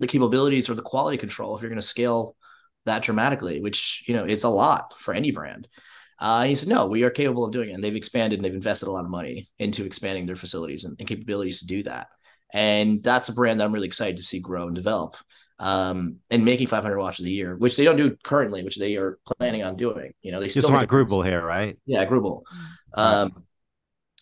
the 0.00 0.06
capabilities 0.06 0.68
or 0.68 0.74
the 0.74 0.82
quality 0.82 1.16
control 1.16 1.54
if 1.54 1.62
you're 1.62 1.70
going 1.70 1.80
to 1.80 1.86
scale 1.86 2.36
that 2.86 3.02
dramatically, 3.02 3.60
which 3.60 4.04
you 4.08 4.14
know 4.14 4.24
is 4.24 4.44
a 4.44 4.48
lot 4.48 4.94
for 4.98 5.14
any 5.14 5.30
brand. 5.30 5.68
Uh, 6.18 6.44
he 6.44 6.54
said, 6.54 6.68
no, 6.68 6.86
we 6.86 7.02
are 7.02 7.10
capable 7.10 7.44
of 7.44 7.52
doing 7.52 7.70
it. 7.70 7.72
And 7.72 7.82
they've 7.82 7.96
expanded 7.96 8.38
and 8.38 8.44
they've 8.44 8.54
invested 8.54 8.88
a 8.88 8.90
lot 8.92 9.04
of 9.04 9.10
money 9.10 9.48
into 9.58 9.84
expanding 9.84 10.26
their 10.26 10.36
facilities 10.36 10.84
and, 10.84 10.96
and, 10.98 11.08
capabilities 11.08 11.58
to 11.58 11.66
do 11.66 11.82
that. 11.82 12.06
And 12.52 13.02
that's 13.02 13.28
a 13.28 13.34
brand 13.34 13.58
that 13.58 13.64
I'm 13.64 13.72
really 13.72 13.88
excited 13.88 14.16
to 14.18 14.22
see 14.22 14.38
grow 14.38 14.66
and 14.66 14.76
develop. 14.76 15.16
Um, 15.60 16.16
and 16.30 16.44
making 16.44 16.66
500 16.66 16.98
watches 16.98 17.24
a 17.26 17.30
year, 17.30 17.56
which 17.56 17.76
they 17.76 17.84
don't 17.84 17.96
do 17.96 18.16
currently, 18.24 18.64
which 18.64 18.76
they 18.76 18.96
are 18.96 19.18
planning 19.38 19.62
on 19.62 19.76
doing. 19.76 20.12
You 20.20 20.32
know, 20.32 20.40
they 20.40 20.48
still 20.48 20.70
want 20.70 20.90
Greubel 20.90 21.24
here, 21.24 21.44
right? 21.44 21.78
Yeah, 21.86 22.04
Greubel. 22.06 22.42
Um, 22.92 23.44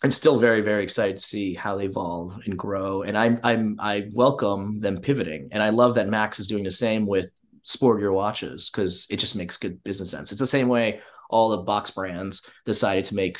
I'm 0.03 0.11
still 0.11 0.37
very, 0.37 0.61
very 0.61 0.83
excited 0.83 1.15
to 1.15 1.21
see 1.23 1.53
how 1.53 1.77
they 1.77 1.85
evolve 1.85 2.41
and 2.45 2.57
grow. 2.57 3.03
And 3.03 3.17
I'm, 3.17 3.39
I'm, 3.43 3.77
I 3.79 4.09
welcome 4.13 4.81
them 4.81 4.99
pivoting. 4.99 5.49
And 5.51 5.63
I 5.63 5.69
love 5.69 5.95
that 5.95 6.09
Max 6.09 6.39
is 6.39 6.47
doing 6.47 6.65
the 6.65 6.71
same 6.71 7.07
with 7.07 7.31
sportier 7.63 8.13
watches 8.13 8.69
because 8.69 9.07
it 9.09 9.17
just 9.17 9.35
makes 9.35 9.57
good 9.57 9.81
business 9.83 10.11
sense. 10.11 10.31
It's 10.31 10.41
the 10.41 10.45
same 10.45 10.67
way 10.67 10.99
all 11.29 11.49
the 11.49 11.63
box 11.63 11.91
brands 11.91 12.47
decided 12.65 13.05
to 13.05 13.15
make 13.15 13.39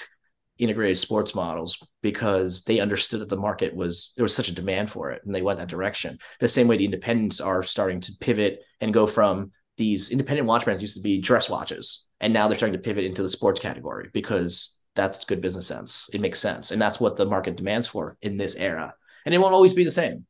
integrated 0.59 0.97
sports 0.97 1.33
models 1.33 1.85
because 2.01 2.63
they 2.63 2.79
understood 2.79 3.19
that 3.19 3.29
the 3.29 3.35
market 3.35 3.75
was 3.75 4.13
there 4.15 4.23
was 4.23 4.35
such 4.35 4.49
a 4.49 4.55
demand 4.55 4.89
for 4.89 5.11
it 5.11 5.21
and 5.25 5.33
they 5.33 5.41
went 5.41 5.57
that 5.57 5.67
direction. 5.67 6.17
The 6.39 6.47
same 6.47 6.67
way 6.67 6.77
the 6.77 6.85
independents 6.85 7.41
are 7.41 7.63
starting 7.63 7.99
to 8.01 8.13
pivot 8.19 8.59
and 8.79 8.93
go 8.93 9.07
from 9.07 9.51
these 9.77 10.11
independent 10.11 10.47
watch 10.47 10.65
brands 10.65 10.83
used 10.83 10.97
to 10.97 11.01
be 11.01 11.19
dress 11.19 11.49
watches 11.49 12.07
and 12.19 12.31
now 12.31 12.47
they're 12.47 12.57
starting 12.57 12.77
to 12.77 12.83
pivot 12.83 13.05
into 13.05 13.23
the 13.23 13.29
sports 13.29 13.59
category 13.59 14.09
because 14.13 14.79
that's 14.95 15.25
good 15.25 15.41
business 15.41 15.65
sense. 15.65 16.09
It 16.13 16.21
makes 16.21 16.39
sense 16.39 16.71
and 16.71 16.81
that's 16.81 16.99
what 16.99 17.15
the 17.15 17.25
market 17.25 17.57
demands 17.57 17.87
for 17.87 18.17
in 18.21 18.37
this 18.37 18.55
era. 18.55 18.93
And 19.25 19.33
it 19.33 19.39
won't 19.39 19.55
always 19.55 19.73
be 19.73 19.83
the 19.83 19.91
same. 19.91 20.25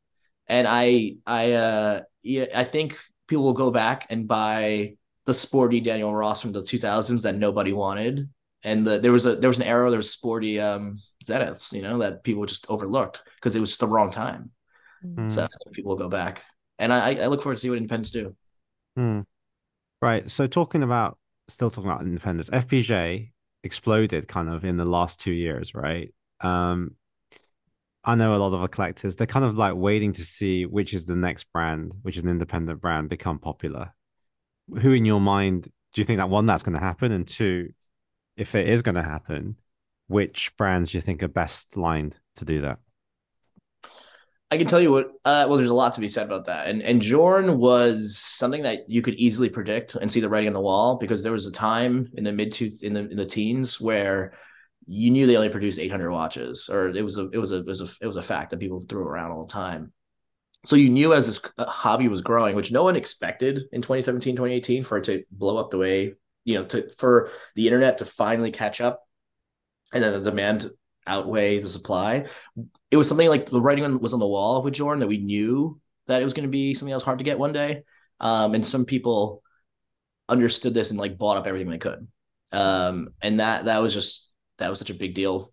And 0.47 0.67
I 0.69 1.15
I 1.25 1.51
uh 1.51 2.01
yeah, 2.21 2.45
I 2.55 2.63
think 2.63 2.97
people 3.27 3.43
will 3.43 3.53
go 3.53 3.71
back 3.71 4.07
and 4.09 4.27
buy 4.27 4.95
the 5.25 5.33
sporty 5.33 5.79
Daniel 5.79 6.12
Roths 6.12 6.41
from 6.41 6.51
the 6.51 6.62
2000s 6.62 7.23
that 7.23 7.36
nobody 7.36 7.73
wanted. 7.73 8.29
And 8.63 8.88
the, 8.88 8.99
there 8.99 9.12
was 9.12 9.26
a 9.26 9.36
there 9.36 9.49
was 9.49 9.58
an 9.58 9.65
era 9.65 9.89
there 9.89 9.97
was 9.97 10.12
sporty 10.12 10.60
um 10.60 10.97
Zeniths, 11.23 11.73
you 11.73 11.82
know, 11.82 11.97
that 11.99 12.23
people 12.23 12.45
just 12.45 12.69
overlooked 12.69 13.21
because 13.36 13.56
it 13.56 13.60
was 13.60 13.78
the 13.78 13.88
wrong 13.88 14.12
time. 14.12 14.52
Mm. 15.06 15.32
So 15.32 15.47
people 15.73 15.89
will 15.89 15.97
go 15.97 16.10
back, 16.10 16.43
and 16.80 16.93
I 16.93 17.15
I 17.15 17.28
look 17.28 17.41
forward 17.41 17.56
to 17.56 17.62
see 17.62 17.69
what 17.69 17.78
independents 17.78 18.12
do. 18.12 18.36
Mm. 18.97 19.26
Right. 20.02 20.30
So 20.30 20.47
talking 20.47 20.84
about 20.84 21.17
still 21.47 21.69
talking 21.69 21.89
about 21.89 22.02
independents, 22.02 22.49
FPJ 22.49 23.32
exploded 23.63 24.28
kind 24.28 24.49
of 24.49 24.65
in 24.65 24.78
the 24.78 24.86
last 24.86 25.19
two 25.19 25.32
years, 25.32 25.73
right? 25.73 26.13
Um, 26.41 26.95
I 28.04 28.15
know 28.15 28.36
a 28.36 28.38
lot 28.38 28.54
of 28.54 28.62
the 28.62 28.67
collectors, 28.67 29.15
they're 29.15 29.28
kind 29.28 29.45
of 29.45 29.56
like 29.56 29.76
waiting 29.76 30.12
to 30.13 30.23
see 30.26 30.65
which 30.65 30.93
is 30.93 31.06
the 31.06 31.15
next 31.15 31.45
brand, 31.54 31.95
which 32.02 32.17
is 32.17 32.23
an 32.23 32.30
independent 32.30 32.82
brand, 32.82 33.10
become 33.10 33.39
popular. 33.39 33.93
Who 34.82 34.91
in 34.91 35.06
your 35.06 35.21
mind 35.21 35.69
do 35.93 36.02
you 36.02 36.06
think 36.06 36.17
that 36.17 36.30
one 36.30 36.45
that's 36.45 36.63
going 36.63 36.76
to 36.76 36.84
happen? 36.84 37.12
And 37.12 37.26
two, 37.26 37.71
if 38.38 38.56
it 38.56 38.67
is 38.67 38.82
going 38.82 38.96
to 38.96 39.04
happen, 39.04 39.58
which 40.08 40.56
brands 40.58 40.91
do 40.91 40.98
you 40.98 41.02
think 41.02 41.24
are 41.24 41.28
best 41.28 41.78
lined 41.78 42.19
to 42.36 42.46
do 42.46 42.62
that? 42.62 42.80
I 44.52 44.58
can 44.58 44.67
tell 44.67 44.82
you 44.82 44.91
what. 44.91 45.08
Uh, 45.26 45.46
well, 45.48 45.58
there's 45.58 45.69
a 45.69 45.74
lot 45.74 45.93
to 45.93 46.02
be 46.02 46.08
said 46.08 46.28
about 46.28 46.46
that, 46.46 46.67
and 46.67 46.84
and 46.84 47.02
Journe 47.02 47.58
was 47.58 48.19
something 48.19 48.62
that 48.62 48.88
you 48.88 49.02
could 49.02 49.15
easily 49.15 49.50
predict 49.50 49.96
and 49.96 50.12
see 50.12 50.19
the 50.19 50.30
writing 50.30 50.48
on 50.48 50.54
the 50.54 50.62
wall 50.62 50.98
because 50.98 51.24
there 51.24 51.32
was 51.32 51.48
a 51.48 51.52
time 51.52 52.12
in 52.13 52.24
the 52.24 52.32
mid 52.32 52.52
two 52.52 52.69
in 52.84 52.93
the 52.93 53.10
in 53.10 53.17
the 53.17 53.26
teens 53.26 53.82
where 53.82 54.34
you 54.86 55.10
knew 55.10 55.26
they 55.26 55.38
only 55.38 55.50
produced 55.50 55.80
800 55.80 56.12
watches, 56.12 56.69
or 56.72 56.89
it 56.89 57.02
was 57.02 57.17
a 57.17 57.30
it 57.30 57.38
was 57.39 57.52
a 57.52 57.62
it 57.62 57.65
was 57.65 57.82
a 57.82 57.88
it 58.02 58.06
was 58.06 58.17
a 58.17 58.22
fact 58.22 58.52
that 58.52 58.60
people 58.60 58.86
threw 58.88 59.02
around 59.02 59.32
all 59.32 59.43
the 59.43 59.52
time. 59.52 59.91
So 60.65 60.76
you 60.76 60.89
knew 60.89 61.13
as 61.13 61.26
this 61.26 61.41
hobby 61.58 62.08
was 62.08 62.22
growing, 62.22 62.56
which 62.56 62.72
no 62.72 62.84
one 62.84 62.96
expected 62.96 63.63
in 63.72 63.82
2017, 63.82 64.36
2018, 64.36 64.84
for 64.84 65.00
it 65.00 65.04
to 65.06 65.24
blow 65.32 65.58
up 65.58 65.72
the 65.72 65.80
way 65.80 66.13
you 66.45 66.56
know, 66.56 66.65
to 66.65 66.89
for 66.97 67.32
the 67.56 67.67
internet 67.67 67.99
to 67.99 68.06
finally 68.06 68.51
catch 68.51 68.82
up, 68.82 69.03
and 69.93 70.03
then 70.03 70.13
the 70.13 70.29
demand 70.29 70.69
outweigh 71.08 71.60
the 71.60 71.67
supply. 71.67 72.25
It 72.91 72.97
was 72.97 73.08
something 73.08 73.27
like 73.27 73.47
the 73.47 73.62
writing 73.62 73.99
was 73.99 74.13
on 74.13 74.19
the 74.19 74.27
wall 74.27 74.62
with 74.62 74.73
Journe 74.73 74.99
that 74.99 75.08
we 75.08 75.17
knew 75.17 75.79
that 76.08 76.21
it 76.21 76.25
was 76.25 76.34
going 76.34 76.47
to 76.47 76.51
be 76.51 76.73
something 76.73 76.91
that 76.91 76.97
was 76.97 77.03
hard 77.03 77.19
to 77.19 77.23
get 77.23 77.39
one 77.39 77.53
day. 77.53 77.84
Um, 78.19 78.56
and 78.56 78.65
some 78.65 78.86
people 78.86 79.41
understood 80.29 80.73
this 80.73 80.91
and 80.91 80.99
like 80.99 81.17
bought 81.17 81.38
up 81.38 81.47
everything 81.47 81.69
they 81.69 81.77
could. 81.77 82.08
Um, 82.51 83.10
and 83.21 83.39
that 83.39 83.65
that 83.65 83.82
was 83.82 83.93
just 83.93 84.34
that 84.58 84.69
was 84.69 84.79
such 84.79 84.89
a 84.89 84.95
big 84.95 85.15
deal 85.15 85.51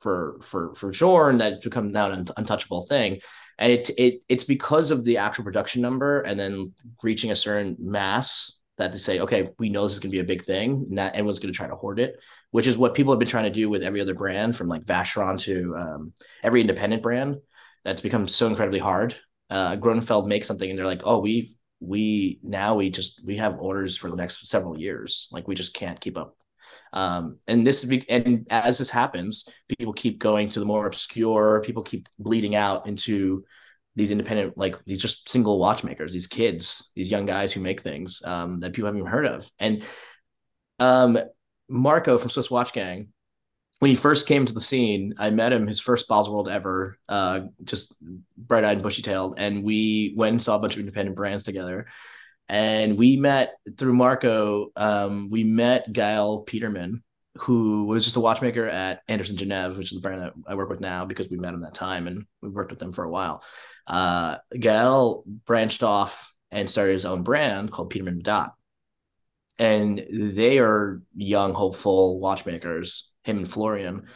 for 0.00 0.38
for 0.42 0.74
for 0.74 0.90
and 1.30 1.40
that 1.40 1.54
it's 1.54 1.64
become 1.64 1.92
now 1.92 2.10
an 2.10 2.26
untouchable 2.36 2.82
thing. 2.82 3.20
And 3.58 3.72
it 3.72 3.90
it 3.96 4.22
it's 4.28 4.44
because 4.44 4.90
of 4.90 5.04
the 5.04 5.18
actual 5.18 5.44
production 5.44 5.82
number 5.82 6.20
and 6.22 6.38
then 6.38 6.74
reaching 7.02 7.30
a 7.30 7.36
certain 7.36 7.76
mass 7.78 8.58
that 8.78 8.92
to 8.92 8.98
say, 8.98 9.20
okay, 9.20 9.50
we 9.58 9.68
know 9.68 9.84
this 9.84 9.92
is 9.92 9.98
going 10.00 10.10
to 10.10 10.16
be 10.16 10.20
a 10.20 10.24
big 10.24 10.44
thing. 10.44 10.86
Not 10.88 11.14
everyone's 11.14 11.38
going 11.38 11.52
to 11.52 11.56
try 11.56 11.68
to 11.68 11.76
hoard 11.76 12.00
it, 12.00 12.20
which 12.50 12.66
is 12.66 12.78
what 12.78 12.94
people 12.94 13.12
have 13.12 13.18
been 13.18 13.28
trying 13.28 13.44
to 13.44 13.50
do 13.50 13.68
with 13.68 13.82
every 13.82 14.00
other 14.00 14.14
brand, 14.14 14.56
from 14.56 14.68
like 14.68 14.84
Vacheron 14.84 15.38
to 15.40 15.74
um, 15.76 16.12
every 16.42 16.60
independent 16.60 17.02
brand. 17.02 17.36
That's 17.84 18.00
become 18.00 18.28
so 18.28 18.46
incredibly 18.46 18.78
hard. 18.78 19.16
Uh, 19.50 19.76
Grönefeld 19.76 20.26
makes 20.26 20.46
something, 20.46 20.68
and 20.68 20.78
they're 20.78 20.86
like, 20.86 21.02
oh, 21.04 21.18
we 21.18 21.54
we 21.80 22.38
now 22.42 22.76
we 22.76 22.90
just 22.90 23.22
we 23.24 23.36
have 23.36 23.58
orders 23.58 23.96
for 23.96 24.08
the 24.08 24.16
next 24.16 24.46
several 24.46 24.78
years. 24.78 25.28
Like 25.32 25.46
we 25.48 25.54
just 25.54 25.74
can't 25.74 26.00
keep 26.00 26.16
up 26.16 26.36
um, 26.92 27.38
and 27.48 27.66
this 27.66 27.84
be, 27.84 28.08
and 28.08 28.46
as 28.50 28.78
this 28.78 28.90
happens, 28.90 29.48
people 29.78 29.92
keep 29.92 30.18
going 30.18 30.48
to 30.50 30.60
the 30.60 30.66
more 30.66 30.86
obscure. 30.86 31.62
People 31.64 31.82
keep 31.82 32.08
bleeding 32.18 32.54
out 32.54 32.86
into 32.86 33.44
these 33.94 34.10
independent, 34.10 34.56
like 34.56 34.76
these 34.86 35.02
just 35.02 35.28
single 35.28 35.58
watchmakers, 35.58 36.12
these 36.12 36.26
kids, 36.26 36.90
these 36.94 37.10
young 37.10 37.26
guys 37.26 37.52
who 37.52 37.60
make 37.60 37.82
things 37.82 38.22
um, 38.24 38.60
that 38.60 38.72
people 38.72 38.86
haven't 38.86 39.00
even 39.00 39.10
heard 39.10 39.26
of. 39.26 39.50
And 39.58 39.82
um, 40.78 41.18
Marco 41.68 42.18
from 42.18 42.30
Swiss 42.30 42.50
Watch 42.50 42.72
Gang, 42.72 43.08
when 43.80 43.90
he 43.90 43.94
first 43.96 44.28
came 44.28 44.46
to 44.46 44.52
the 44.52 44.60
scene, 44.60 45.14
I 45.18 45.30
met 45.30 45.52
him 45.52 45.66
his 45.66 45.80
first 45.80 46.08
Baselworld 46.08 46.48
ever, 46.48 46.98
uh, 47.08 47.40
just 47.64 47.96
bright 48.36 48.64
eyed 48.64 48.74
and 48.74 48.82
bushy 48.82 49.02
tailed, 49.02 49.34
and 49.38 49.64
we 49.64 50.14
went 50.16 50.34
and 50.34 50.42
saw 50.42 50.56
a 50.56 50.60
bunch 50.60 50.74
of 50.74 50.80
independent 50.80 51.16
brands 51.16 51.42
together. 51.42 51.86
And 52.48 52.98
we 52.98 53.16
met 53.16 53.54
through 53.76 53.94
Marco. 53.94 54.68
Um, 54.76 55.30
we 55.30 55.42
met 55.42 55.92
Gaël 55.92 56.46
Petermann, 56.46 57.02
who 57.38 57.84
was 57.86 58.04
just 58.04 58.16
a 58.16 58.20
watchmaker 58.20 58.66
at 58.66 59.00
Andersen 59.08 59.36
Genève, 59.36 59.76
which 59.76 59.90
is 59.90 59.96
the 59.96 60.00
brand 60.00 60.22
that 60.22 60.32
I 60.46 60.54
work 60.54 60.68
with 60.68 60.80
now 60.80 61.04
because 61.04 61.28
we 61.28 61.38
met 61.38 61.54
him 61.54 61.62
that 61.62 61.74
time 61.74 62.06
and 62.06 62.26
we 62.40 62.50
worked 62.50 62.70
with 62.70 62.78
them 62.78 62.92
for 62.92 63.04
a 63.04 63.10
while. 63.10 63.42
Uh, 63.86 64.38
Gael 64.58 65.24
branched 65.46 65.82
off 65.82 66.32
and 66.50 66.70
started 66.70 66.92
his 66.92 67.06
own 67.06 67.22
brand 67.22 67.72
called 67.72 67.92
Petermann 67.92 68.22
Bédat. 68.22 68.50
And 69.58 70.04
they 70.10 70.58
are 70.58 71.02
young, 71.14 71.54
hopeful 71.54 72.20
watchmakers 72.20 73.10
him 73.24 73.38
and 73.38 73.50
Florian, 73.50 74.06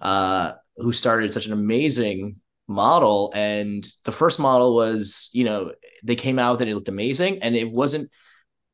uh, 0.00 0.52
who 0.76 0.92
started 0.92 1.32
such 1.32 1.46
an 1.46 1.52
amazing 1.52 2.36
model. 2.68 3.32
And 3.34 3.86
the 4.04 4.12
first 4.12 4.38
model 4.38 4.74
was, 4.74 5.30
you 5.32 5.44
know, 5.44 5.72
they 6.04 6.16
came 6.16 6.38
out 6.38 6.60
and 6.60 6.70
it 6.70 6.74
looked 6.74 6.88
amazing. 6.88 7.42
And 7.42 7.56
it 7.56 7.70
wasn't, 7.70 8.10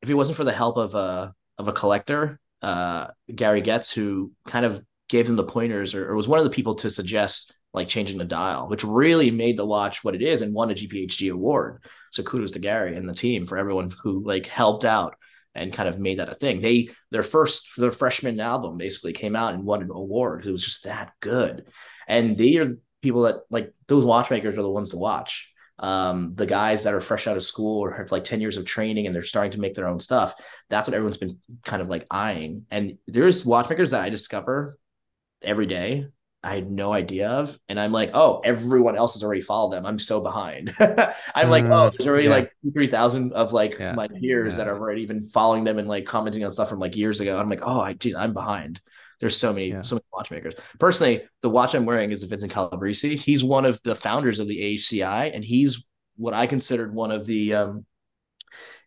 if 0.01 0.09
it 0.09 0.13
wasn't 0.13 0.37
for 0.37 0.43
the 0.43 0.51
help 0.51 0.77
of 0.77 0.95
a 0.95 1.33
of 1.57 1.67
a 1.67 1.73
collector, 1.73 2.39
uh, 2.61 3.07
Gary 3.33 3.61
Getz, 3.61 3.91
who 3.91 4.31
kind 4.47 4.65
of 4.65 4.81
gave 5.09 5.27
them 5.27 5.35
the 5.35 5.43
pointers 5.43 5.93
or, 5.93 6.09
or 6.09 6.15
was 6.15 6.27
one 6.27 6.39
of 6.39 6.45
the 6.45 6.51
people 6.51 6.75
to 6.75 6.89
suggest 6.89 7.53
like 7.73 7.87
changing 7.87 8.17
the 8.17 8.25
dial, 8.25 8.67
which 8.67 8.83
really 8.83 9.31
made 9.31 9.57
the 9.57 9.65
watch 9.65 10.03
what 10.03 10.15
it 10.15 10.21
is 10.21 10.41
and 10.41 10.53
won 10.53 10.71
a 10.71 10.73
GPHG 10.73 11.31
award. 11.31 11.83
So 12.11 12.23
kudos 12.23 12.51
to 12.53 12.59
Gary 12.59 12.95
and 12.95 13.07
the 13.07 13.13
team 13.13 13.45
for 13.45 13.57
everyone 13.57 13.93
who 14.01 14.23
like 14.25 14.47
helped 14.47 14.85
out 14.85 15.15
and 15.55 15.73
kind 15.73 15.89
of 15.89 15.99
made 15.99 16.19
that 16.19 16.31
a 16.31 16.35
thing. 16.35 16.61
They 16.61 16.89
their 17.11 17.23
first 17.23 17.69
their 17.77 17.91
freshman 17.91 18.39
album 18.39 18.77
basically 18.77 19.13
came 19.13 19.35
out 19.35 19.53
and 19.53 19.63
won 19.63 19.81
an 19.81 19.91
award. 19.91 20.45
It 20.45 20.51
was 20.51 20.63
just 20.63 20.85
that 20.85 21.11
good, 21.19 21.67
and 22.07 22.37
they 22.37 22.57
are 22.57 22.75
people 23.01 23.23
that 23.23 23.41
like 23.49 23.73
those 23.87 24.05
watchmakers 24.05 24.57
are 24.57 24.63
the 24.63 24.69
ones 24.69 24.91
to 24.91 24.97
watch. 24.97 25.53
Um, 25.81 26.33
the 26.33 26.45
guys 26.45 26.83
that 26.83 26.93
are 26.93 26.99
fresh 26.99 27.25
out 27.25 27.37
of 27.37 27.43
school 27.43 27.79
or 27.79 27.93
have 27.93 28.11
like 28.11 28.25
10 28.25 28.41
years 28.41 28.57
of 28.57 28.65
training 28.65 29.05
and 29.05 29.15
they're 29.15 29.23
starting 29.23 29.51
to 29.51 29.61
make 29.61 29.75
their 29.75 29.87
own 29.87 30.01
stuff. 30.01 30.35
That's 30.69 30.89
what 30.89 30.93
everyone's 30.93 31.17
been 31.17 31.39
kind 31.63 31.81
of 31.81 31.87
like 31.87 32.05
eyeing. 32.11 32.65
And 32.69 32.97
there's 33.07 33.45
watchmakers 33.45 33.91
that 33.91 34.01
I 34.01 34.09
discover 34.09 34.77
every 35.41 35.67
day 35.67 36.07
I 36.43 36.55
had 36.55 36.71
no 36.71 36.93
idea 36.93 37.27
of. 37.29 37.59
And 37.67 37.79
I'm 37.79 37.91
like, 37.91 38.11
oh, 38.13 38.39
everyone 38.43 38.97
else 38.97 39.13
has 39.13 39.23
already 39.23 39.41
followed 39.41 39.73
them. 39.73 39.85
I'm 39.85 39.99
so 39.99 40.21
behind. 40.21 40.73
I'm 41.35 41.49
like, 41.49 41.65
oh, 41.65 41.67
mm, 41.67 41.91
there's 41.97 42.07
already 42.07 42.27
yeah. 42.27 42.33
like 42.33 42.51
3,000 42.73 43.33
of 43.33 43.51
like 43.51 43.77
yeah. 43.77 43.93
my 43.93 44.07
peers 44.07 44.53
yeah. 44.53 44.57
that 44.57 44.67
are 44.67 44.77
already 44.77 45.01
even 45.01 45.25
following 45.25 45.65
them 45.65 45.79
and 45.79 45.87
like 45.87 46.05
commenting 46.05 46.45
on 46.45 46.51
stuff 46.51 46.69
from 46.69 46.79
like 46.79 46.95
years 46.95 47.19
ago. 47.19 47.37
I'm 47.37 47.49
like, 47.49 47.61
oh, 47.63 47.81
I, 47.81 47.93
geez, 47.93 48.15
I'm 48.15 48.33
behind. 48.33 48.79
There's 49.19 49.35
so 49.35 49.51
many, 49.51 49.75
so 49.81 49.95
many 49.95 50.05
watchmakers. 50.13 50.53
Personally, 50.79 51.23
the 51.41 51.49
watch 51.49 51.75
I'm 51.75 51.85
wearing 51.85 52.11
is 52.11 52.21
the 52.21 52.27
Vincent 52.27 52.53
Calabrese. 52.53 53.17
He's 53.17 53.43
one 53.43 53.65
of 53.65 53.81
the 53.83 53.95
founders 53.95 54.39
of 54.39 54.47
the 54.47 54.77
AHCI, 54.77 55.35
and 55.35 55.43
he's 55.43 55.83
what 56.15 56.33
I 56.33 56.47
considered 56.47 56.93
one 56.93 57.11
of 57.11 57.25
the, 57.25 57.53
um, 57.53 57.85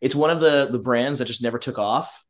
it's 0.00 0.14
one 0.14 0.30
of 0.30 0.40
the 0.40 0.68
the 0.70 0.78
brands 0.78 1.18
that 1.18 1.26
just 1.26 1.42
never 1.42 1.58
took 1.58 1.78
off 1.78 2.24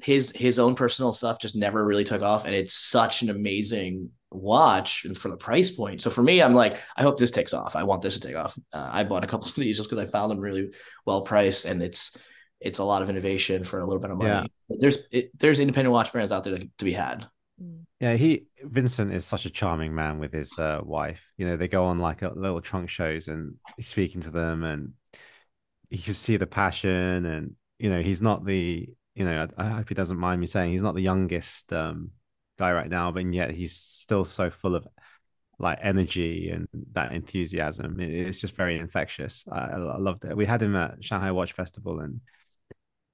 his 0.00 0.30
his 0.32 0.58
own 0.58 0.74
personal 0.74 1.12
stuff 1.12 1.40
just 1.40 1.56
never 1.56 1.84
really 1.84 2.04
took 2.04 2.22
off. 2.22 2.44
And 2.44 2.54
it's 2.54 2.74
such 2.74 3.22
an 3.22 3.30
amazing 3.30 4.10
watch 4.30 5.04
and 5.04 5.16
for 5.16 5.28
the 5.28 5.36
price 5.36 5.70
point. 5.70 6.02
So 6.02 6.10
for 6.10 6.22
me 6.22 6.42
i'm 6.42 6.54
like 6.54 6.78
i 6.96 7.02
hope 7.02 7.18
this 7.18 7.30
takes 7.30 7.54
off. 7.54 7.76
I 7.76 7.82
want 7.82 8.02
this 8.02 8.14
to 8.14 8.20
take 8.20 8.36
off. 8.36 8.58
Uh, 8.72 8.88
i 8.92 9.04
bought 9.04 9.24
a 9.24 9.26
couple 9.26 9.48
of 9.48 9.54
these 9.54 9.76
just 9.76 9.90
because 9.90 10.04
i 10.04 10.10
found 10.10 10.30
them 10.30 10.40
really 10.40 10.70
well 11.06 11.22
priced 11.22 11.64
and 11.64 11.82
it's 11.82 12.16
it's 12.60 12.78
a 12.78 12.84
lot 12.84 13.02
of 13.02 13.10
innovation 13.10 13.62
for 13.62 13.78
a 13.78 13.86
little 13.86 14.00
bit 14.00 14.10
of 14.10 14.18
money. 14.18 14.50
Yeah. 14.68 14.76
there's 14.80 14.98
it, 15.10 15.30
there's 15.38 15.60
independent 15.60 15.92
watch 15.92 16.12
brands 16.12 16.32
out 16.32 16.44
there 16.44 16.58
to, 16.58 16.68
to, 16.78 16.84
be 16.84 16.92
had. 16.92 17.26
Mm. 17.62 17.84
yeah 18.00 18.14
he 18.14 18.46
vincent 18.62 19.12
is 19.12 19.24
such 19.24 19.46
a 19.46 19.50
charming 19.50 19.94
man 19.94 20.18
with 20.18 20.32
his 20.32 20.58
uh, 20.58 20.80
wife. 20.84 21.32
You 21.36 21.48
know 21.48 21.56
they 21.56 21.68
go 21.68 21.86
on 21.86 21.98
like 21.98 22.22
a 22.22 22.32
little 22.34 22.60
trunk 22.60 22.90
shows 22.90 23.28
and 23.28 23.54
he's 23.76 23.88
speaking 23.88 24.20
to 24.22 24.30
them 24.30 24.62
and 24.62 24.92
you 25.90 25.98
can 25.98 26.14
see 26.14 26.36
the 26.36 26.46
passion 26.46 27.24
and 27.24 27.54
you 27.78 27.88
know 27.90 28.02
he's 28.02 28.20
not 28.20 28.44
the 28.44 28.88
you 29.18 29.24
know, 29.24 29.48
I, 29.56 29.66
I, 29.66 29.68
hope 29.70 29.88
he 29.88 29.94
doesn't 29.96 30.16
mind 30.16 30.40
me 30.40 30.46
saying 30.46 30.70
he's 30.70 30.82
not 30.82 30.94
the 30.94 31.02
youngest 31.02 31.72
um, 31.72 32.12
guy 32.56 32.72
right 32.72 32.88
now, 32.88 33.10
but 33.10 33.32
yet 33.32 33.50
he's 33.50 33.74
still 33.74 34.24
so 34.24 34.48
full 34.48 34.76
of 34.76 34.86
like 35.58 35.78
energy 35.82 36.50
and 36.50 36.68
that 36.92 37.12
enthusiasm. 37.12 37.98
It, 37.98 38.10
it's 38.10 38.40
just 38.40 38.54
very 38.54 38.78
infectious. 38.78 39.44
I, 39.50 39.58
I, 39.58 39.98
loved 39.98 40.24
it. 40.24 40.36
We 40.36 40.46
had 40.46 40.62
him 40.62 40.76
at 40.76 41.02
Shanghai 41.02 41.32
Watch 41.32 41.52
Festival, 41.52 41.98
and 41.98 42.20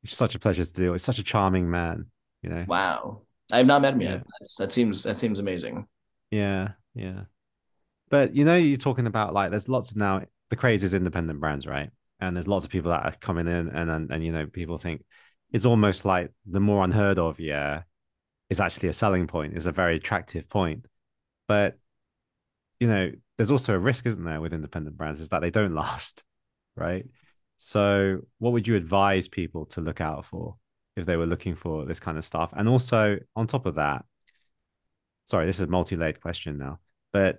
it's 0.02 0.14
such 0.14 0.34
a 0.34 0.38
pleasure 0.38 0.62
to 0.62 0.72
do. 0.72 0.92
It's 0.92 1.04
such 1.04 1.18
a 1.18 1.24
charming 1.24 1.70
man. 1.70 2.06
You 2.42 2.50
know. 2.50 2.64
Wow, 2.68 3.22
I 3.50 3.56
have 3.56 3.66
not 3.66 3.80
met 3.80 3.94
him 3.94 4.02
yet. 4.02 4.12
Yeah. 4.12 4.46
that 4.58 4.72
seems 4.72 5.04
that 5.04 5.16
seems 5.16 5.38
amazing. 5.38 5.86
Yeah, 6.30 6.72
yeah. 6.94 7.22
But 8.10 8.36
you 8.36 8.44
know, 8.44 8.56
you're 8.56 8.76
talking 8.76 9.06
about 9.06 9.32
like 9.32 9.50
there's 9.50 9.70
lots 9.70 9.90
of 9.90 9.96
now 9.96 10.20
the 10.50 10.56
craze 10.56 10.84
is 10.84 10.92
independent 10.92 11.40
brands, 11.40 11.66
right? 11.66 11.88
And 12.20 12.36
there's 12.36 12.46
lots 12.46 12.66
of 12.66 12.70
people 12.70 12.90
that 12.90 13.06
are 13.06 13.16
coming 13.18 13.46
in, 13.46 13.68
and 13.70 13.90
and, 13.90 14.10
and 14.10 14.22
you 14.22 14.32
know, 14.32 14.44
people 14.44 14.76
think 14.76 15.02
it's 15.52 15.66
almost 15.66 16.04
like 16.04 16.32
the 16.46 16.60
more 16.60 16.84
unheard 16.84 17.18
of 17.18 17.40
yeah 17.40 17.82
is 18.50 18.60
actually 18.60 18.88
a 18.88 18.92
selling 18.92 19.26
point 19.26 19.56
is 19.56 19.66
a 19.66 19.72
very 19.72 19.96
attractive 19.96 20.48
point. 20.48 20.86
But 21.48 21.78
you 22.80 22.88
know 22.88 23.10
there's 23.36 23.50
also 23.50 23.74
a 23.74 23.78
risk 23.78 24.06
isn't 24.06 24.24
there 24.24 24.40
with 24.40 24.52
independent 24.52 24.96
brands 24.96 25.20
is 25.20 25.30
that 25.30 25.40
they 25.40 25.50
don't 25.50 25.74
last 25.84 26.22
right? 26.76 27.06
So 27.56 28.20
what 28.38 28.52
would 28.52 28.66
you 28.66 28.76
advise 28.76 29.28
people 29.28 29.66
to 29.66 29.80
look 29.80 30.00
out 30.00 30.24
for 30.24 30.56
if 30.96 31.06
they 31.06 31.16
were 31.16 31.26
looking 31.26 31.54
for 31.54 31.84
this 31.84 32.00
kind 32.00 32.18
of 32.18 32.24
stuff? 32.24 32.52
And 32.56 32.68
also 32.68 33.18
on 33.36 33.46
top 33.46 33.66
of 33.66 33.76
that 33.76 34.04
sorry 35.24 35.46
this 35.46 35.56
is 35.56 35.62
a 35.62 35.66
multi-layered 35.66 36.20
question 36.20 36.58
now 36.58 36.78
but 37.12 37.38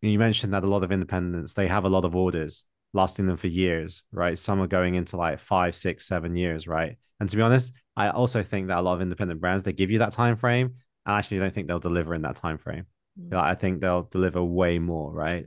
you 0.00 0.18
mentioned 0.18 0.52
that 0.52 0.64
a 0.64 0.66
lot 0.66 0.84
of 0.84 0.92
independents 0.92 1.54
they 1.54 1.68
have 1.68 1.84
a 1.84 1.88
lot 1.88 2.04
of 2.04 2.16
orders 2.16 2.64
lasting 2.94 3.26
them 3.26 3.36
for 3.36 3.48
years, 3.48 4.02
right? 4.12 4.36
Some 4.36 4.60
are 4.60 4.66
going 4.66 4.94
into 4.94 5.16
like 5.16 5.38
five, 5.38 5.76
six, 5.76 6.06
seven 6.06 6.36
years, 6.36 6.66
right? 6.66 6.96
And 7.20 7.28
to 7.28 7.36
be 7.36 7.42
honest, 7.42 7.72
I 7.96 8.10
also 8.10 8.42
think 8.42 8.68
that 8.68 8.78
a 8.78 8.82
lot 8.82 8.94
of 8.94 9.02
independent 9.02 9.40
brands 9.40 9.62
they 9.62 9.72
give 9.72 9.90
you 9.90 9.98
that 9.98 10.12
time 10.12 10.36
frame. 10.36 10.74
I 11.04 11.18
actually 11.18 11.40
don't 11.40 11.52
think 11.52 11.68
they'll 11.68 11.78
deliver 11.78 12.14
in 12.14 12.22
that 12.22 12.36
time 12.36 12.58
frame. 12.58 12.86
Mm. 13.20 13.36
I 13.36 13.54
think 13.54 13.80
they'll 13.80 14.02
deliver 14.02 14.42
way 14.42 14.78
more, 14.78 15.12
right? 15.12 15.46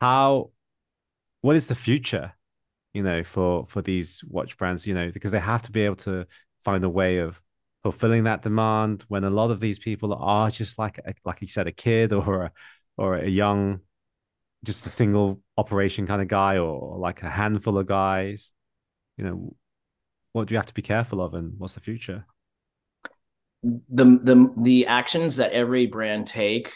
How 0.00 0.50
what 1.42 1.56
is 1.56 1.66
the 1.66 1.74
future, 1.74 2.32
you 2.92 3.02
know, 3.02 3.22
for 3.22 3.66
for 3.66 3.82
these 3.82 4.24
watch 4.28 4.56
brands, 4.56 4.86
you 4.86 4.94
know, 4.94 5.10
because 5.10 5.32
they 5.32 5.40
have 5.40 5.62
to 5.62 5.72
be 5.72 5.82
able 5.82 5.96
to 5.96 6.26
find 6.64 6.82
a 6.84 6.88
way 6.88 7.18
of 7.18 7.40
fulfilling 7.82 8.24
that 8.24 8.40
demand 8.40 9.04
when 9.08 9.24
a 9.24 9.30
lot 9.30 9.50
of 9.50 9.60
these 9.60 9.78
people 9.78 10.14
are 10.14 10.50
just 10.50 10.78
like 10.78 10.98
a, 10.98 11.14
like 11.24 11.42
you 11.42 11.48
said 11.48 11.66
a 11.66 11.72
kid 11.72 12.12
or 12.14 12.44
a, 12.44 12.52
or 12.96 13.16
a 13.16 13.28
young 13.28 13.80
just 14.64 14.86
a 14.86 14.90
single 14.90 15.40
operation 15.56 16.06
kind 16.06 16.22
of 16.22 16.28
guy 16.28 16.58
or 16.58 16.98
like 16.98 17.22
a 17.22 17.30
handful 17.30 17.78
of 17.78 17.86
guys? 17.86 18.52
You 19.16 19.24
know, 19.24 19.56
what 20.32 20.48
do 20.48 20.54
you 20.54 20.58
have 20.58 20.66
to 20.66 20.74
be 20.74 20.82
careful 20.82 21.20
of 21.20 21.34
and 21.34 21.54
what's 21.58 21.74
the 21.74 21.80
future? 21.80 22.26
The 23.62 24.04
the 24.04 24.52
the 24.60 24.86
actions 24.86 25.36
that 25.36 25.52
every 25.52 25.86
brand 25.86 26.26
take, 26.26 26.72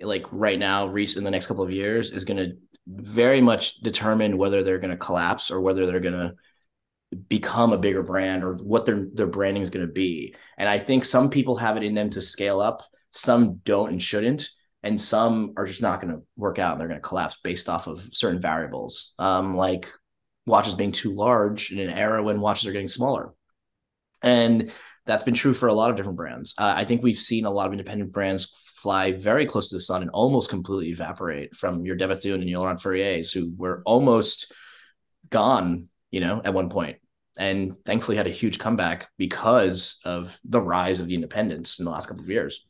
like 0.00 0.26
right 0.32 0.58
now, 0.58 0.86
recent 0.86 1.18
in 1.18 1.24
the 1.24 1.30
next 1.30 1.46
couple 1.46 1.64
of 1.64 1.72
years, 1.72 2.12
is 2.12 2.24
going 2.24 2.36
to 2.38 2.56
very 2.86 3.40
much 3.40 3.76
determine 3.76 4.36
whether 4.36 4.62
they're 4.62 4.78
going 4.78 4.90
to 4.90 4.96
collapse 4.96 5.50
or 5.50 5.60
whether 5.60 5.86
they're 5.86 6.00
going 6.00 6.18
to 6.18 6.34
become 7.28 7.72
a 7.72 7.78
bigger 7.78 8.02
brand 8.02 8.44
or 8.44 8.54
what 8.54 8.84
their 8.84 9.06
their 9.14 9.26
branding 9.26 9.62
is 9.62 9.70
going 9.70 9.86
to 9.86 9.92
be. 9.92 10.34
And 10.58 10.68
I 10.68 10.78
think 10.78 11.04
some 11.04 11.30
people 11.30 11.56
have 11.56 11.76
it 11.76 11.82
in 11.82 11.94
them 11.94 12.10
to 12.10 12.20
scale 12.20 12.60
up, 12.60 12.82
some 13.12 13.60
don't 13.64 13.90
and 13.90 14.02
shouldn't 14.02 14.50
and 14.82 15.00
some 15.00 15.52
are 15.56 15.66
just 15.66 15.82
not 15.82 16.00
going 16.00 16.12
to 16.14 16.22
work 16.36 16.58
out 16.58 16.72
and 16.72 16.80
they're 16.80 16.88
going 16.88 17.00
to 17.00 17.06
collapse 17.06 17.38
based 17.42 17.68
off 17.68 17.86
of 17.86 18.02
certain 18.12 18.40
variables. 18.40 19.12
Um, 19.18 19.56
like 19.56 19.92
watches 20.46 20.74
being 20.74 20.92
too 20.92 21.14
large 21.14 21.70
in 21.70 21.78
an 21.78 21.96
era 21.96 22.22
when 22.22 22.40
watches 22.40 22.66
are 22.66 22.72
getting 22.72 22.88
smaller. 22.88 23.34
And 24.22 24.72
that's 25.06 25.22
been 25.22 25.34
true 25.34 25.54
for 25.54 25.68
a 25.68 25.72
lot 25.72 25.90
of 25.90 25.96
different 25.96 26.16
brands. 26.16 26.54
Uh, 26.58 26.74
i 26.76 26.84
think 26.84 27.02
we've 27.02 27.18
seen 27.18 27.44
a 27.44 27.50
lot 27.50 27.66
of 27.66 27.72
independent 27.72 28.12
brands 28.12 28.46
fly 28.76 29.12
very 29.12 29.44
close 29.44 29.68
to 29.68 29.76
the 29.76 29.80
sun 29.80 30.02
and 30.02 30.10
almost 30.12 30.48
completely 30.48 30.90
evaporate 30.90 31.54
from 31.54 31.84
your 31.84 31.96
De 31.96 32.08
Bethune 32.08 32.40
and 32.40 32.48
your 32.48 32.60
Laurent 32.60 32.80
Ferriers 32.80 33.30
who 33.30 33.52
were 33.56 33.82
almost 33.84 34.52
gone 35.28 35.88
you 36.10 36.20
know 36.20 36.40
at 36.44 36.54
one 36.54 36.70
point. 36.70 36.96
And 37.38 37.72
thankfully 37.86 38.16
had 38.16 38.26
a 38.26 38.30
huge 38.30 38.58
comeback 38.58 39.08
because 39.16 40.00
of 40.04 40.38
the 40.44 40.60
rise 40.60 41.00
of 41.00 41.06
the 41.06 41.14
independents 41.14 41.78
in 41.78 41.84
the 41.84 41.90
last 41.90 42.06
couple 42.06 42.24
of 42.24 42.28
years 42.28 42.66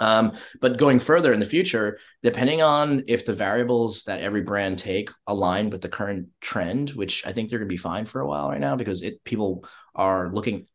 um, 0.00 0.32
but 0.60 0.78
going 0.78 0.98
further 0.98 1.32
in 1.32 1.40
the 1.40 1.46
future, 1.46 1.98
depending 2.22 2.62
on 2.62 3.04
if 3.06 3.26
the 3.26 3.34
variables 3.34 4.04
that 4.04 4.20
every 4.20 4.40
brand 4.40 4.78
take 4.78 5.10
align 5.26 5.68
with 5.68 5.82
the 5.82 5.88
current 5.88 6.28
trend, 6.40 6.90
which 6.90 7.26
I 7.26 7.32
think 7.32 7.50
they're 7.50 7.58
going 7.58 7.68
to 7.68 7.72
be 7.72 7.76
fine 7.76 8.06
for 8.06 8.20
a 8.20 8.26
while 8.26 8.48
right 8.48 8.60
now 8.60 8.76
because 8.76 9.02
it 9.02 9.22
people 9.24 9.66
are 9.94 10.32
looking 10.32 10.66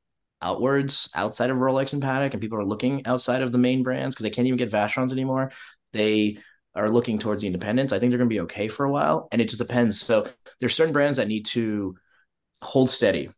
outwards 0.42 1.10
outside 1.16 1.50
of 1.50 1.58
Rolex 1.58 1.94
and 1.94 2.04
Patek, 2.04 2.34
and 2.34 2.42
people 2.42 2.60
are 2.60 2.66
looking 2.66 3.06
outside 3.08 3.42
of 3.42 3.52
the 3.52 3.58
main 3.58 3.82
brands 3.82 4.16
because 4.16 4.24
they 4.24 4.30
can't 4.30 4.48
even 4.48 4.58
get 4.58 4.72
Vacherons 4.72 5.12
anymore. 5.12 5.52
They 5.92 6.38
are 6.76 6.90
looking 6.90 7.18
towards 7.18 7.42
the 7.42 7.48
independents. 7.48 7.94
I 7.94 8.00
think 8.00 8.12
they're 8.12 8.20
going 8.20 8.30
to 8.30 8.34
be 8.34 8.42
okay 8.42 8.68
for 8.68 8.86
a 8.86 8.92
while, 8.92 9.28
and 9.32 9.42
it 9.42 9.50
just 9.50 9.62
depends. 9.62 10.00
So 10.00 10.28
there's 10.60 10.76
certain 10.76 10.94
brands 10.94 11.18
that 11.18 11.28
need 11.28 11.48
to 11.48 11.96
hold 12.62 12.92
steady. 12.92 13.32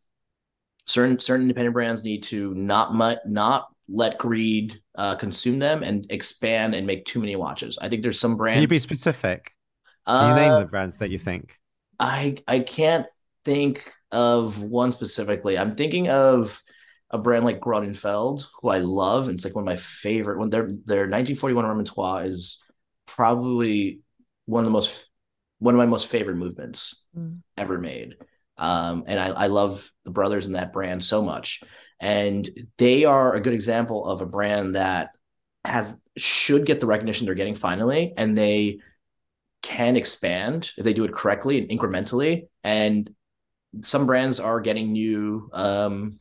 Certain 0.86 1.18
certain 1.18 1.42
independent 1.42 1.72
brands 1.74 2.04
need 2.04 2.24
to 2.24 2.54
not 2.54 2.94
much 2.94 3.18
not 3.26 3.68
let 3.88 4.18
greed 4.18 4.80
uh, 4.96 5.16
consume 5.16 5.58
them 5.58 5.82
and 5.82 6.06
expand 6.10 6.74
and 6.74 6.86
make 6.86 7.04
too 7.04 7.20
many 7.20 7.36
watches. 7.36 7.78
I 7.80 7.88
think 7.88 8.02
there's 8.02 8.20
some 8.20 8.36
brands. 8.36 8.56
Can 8.56 8.62
you 8.62 8.68
be 8.68 8.78
specific? 8.78 9.52
Can 10.06 10.30
you 10.30 10.42
name 10.42 10.58
the 10.58 10.66
brands 10.66 10.98
that 10.98 11.10
you 11.10 11.18
think? 11.18 11.58
I 11.98 12.36
I 12.46 12.60
can't 12.60 13.06
think 13.44 13.90
of 14.10 14.62
one 14.62 14.92
specifically. 14.92 15.58
I'm 15.58 15.74
thinking 15.74 16.08
of 16.08 16.62
a 17.10 17.18
brand 17.18 17.44
like 17.44 17.60
Grönefeld, 17.60 18.46
who 18.60 18.68
I 18.68 18.78
love, 18.78 19.28
and 19.28 19.36
it's 19.36 19.44
like 19.44 19.54
one 19.54 19.62
of 19.62 19.66
my 19.66 19.76
favorite. 19.76 20.38
When 20.38 20.50
their 20.50 20.66
their 20.84 21.08
1941 21.08 21.64
Remontoire 21.64 22.26
is 22.26 22.62
probably 23.06 24.00
one 24.46 24.60
of 24.60 24.66
the 24.66 24.70
most 24.70 25.08
one 25.58 25.74
of 25.74 25.78
my 25.78 25.86
most 25.86 26.08
favorite 26.08 26.36
movements 26.36 27.06
mm. 27.16 27.40
ever 27.56 27.78
made. 27.78 28.16
Um, 28.56 29.04
and 29.06 29.20
I, 29.20 29.28
I 29.28 29.46
love 29.46 29.90
the 30.04 30.10
brothers 30.10 30.46
in 30.46 30.52
that 30.52 30.72
brand 30.72 31.02
so 31.02 31.22
much. 31.22 31.62
And 32.00 32.48
they 32.78 33.04
are 33.04 33.34
a 33.34 33.40
good 33.40 33.54
example 33.54 34.06
of 34.06 34.20
a 34.20 34.26
brand 34.26 34.74
that 34.76 35.10
has 35.64 36.00
should 36.16 36.66
get 36.66 36.80
the 36.80 36.86
recognition 36.86 37.26
they're 37.26 37.34
getting 37.34 37.54
finally, 37.54 38.14
and 38.16 38.36
they 38.36 38.80
can 39.62 39.96
expand 39.96 40.70
if 40.76 40.84
they 40.84 40.92
do 40.92 41.04
it 41.04 41.12
correctly 41.12 41.58
and 41.58 41.68
incrementally. 41.68 42.48
And 42.62 43.12
some 43.82 44.06
brands 44.06 44.40
are 44.40 44.60
getting 44.60 44.92
new 44.92 45.50
um, 45.52 46.18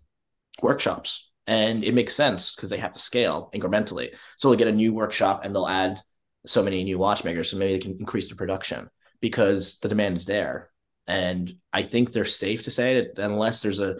workshops, 0.61 1.31
and 1.45 1.83
it 1.83 1.93
makes 1.93 2.15
sense 2.15 2.55
because 2.55 2.69
they 2.69 2.77
have 2.77 2.93
to 2.93 2.99
scale 2.99 3.49
incrementally. 3.53 4.13
So 4.37 4.49
they'll 4.49 4.57
get 4.57 4.67
a 4.67 4.71
new 4.71 4.93
workshop 4.93 5.41
and 5.43 5.55
they'll 5.55 5.67
add 5.67 6.01
so 6.45 6.63
many 6.63 6.83
new 6.83 6.97
watchmakers, 6.97 7.51
so 7.51 7.57
maybe 7.57 7.73
they 7.73 7.79
can 7.79 7.97
increase 7.99 8.29
the 8.29 8.35
production 8.35 8.89
because 9.21 9.79
the 9.79 9.89
demand 9.89 10.17
is 10.17 10.25
there. 10.25 10.69
And 11.07 11.53
I 11.71 11.83
think 11.83 12.11
they're 12.11 12.25
safe 12.25 12.63
to 12.63 12.71
say 12.71 12.95
that 12.95 13.19
unless 13.19 13.61
there's 13.61 13.79
a 13.79 13.97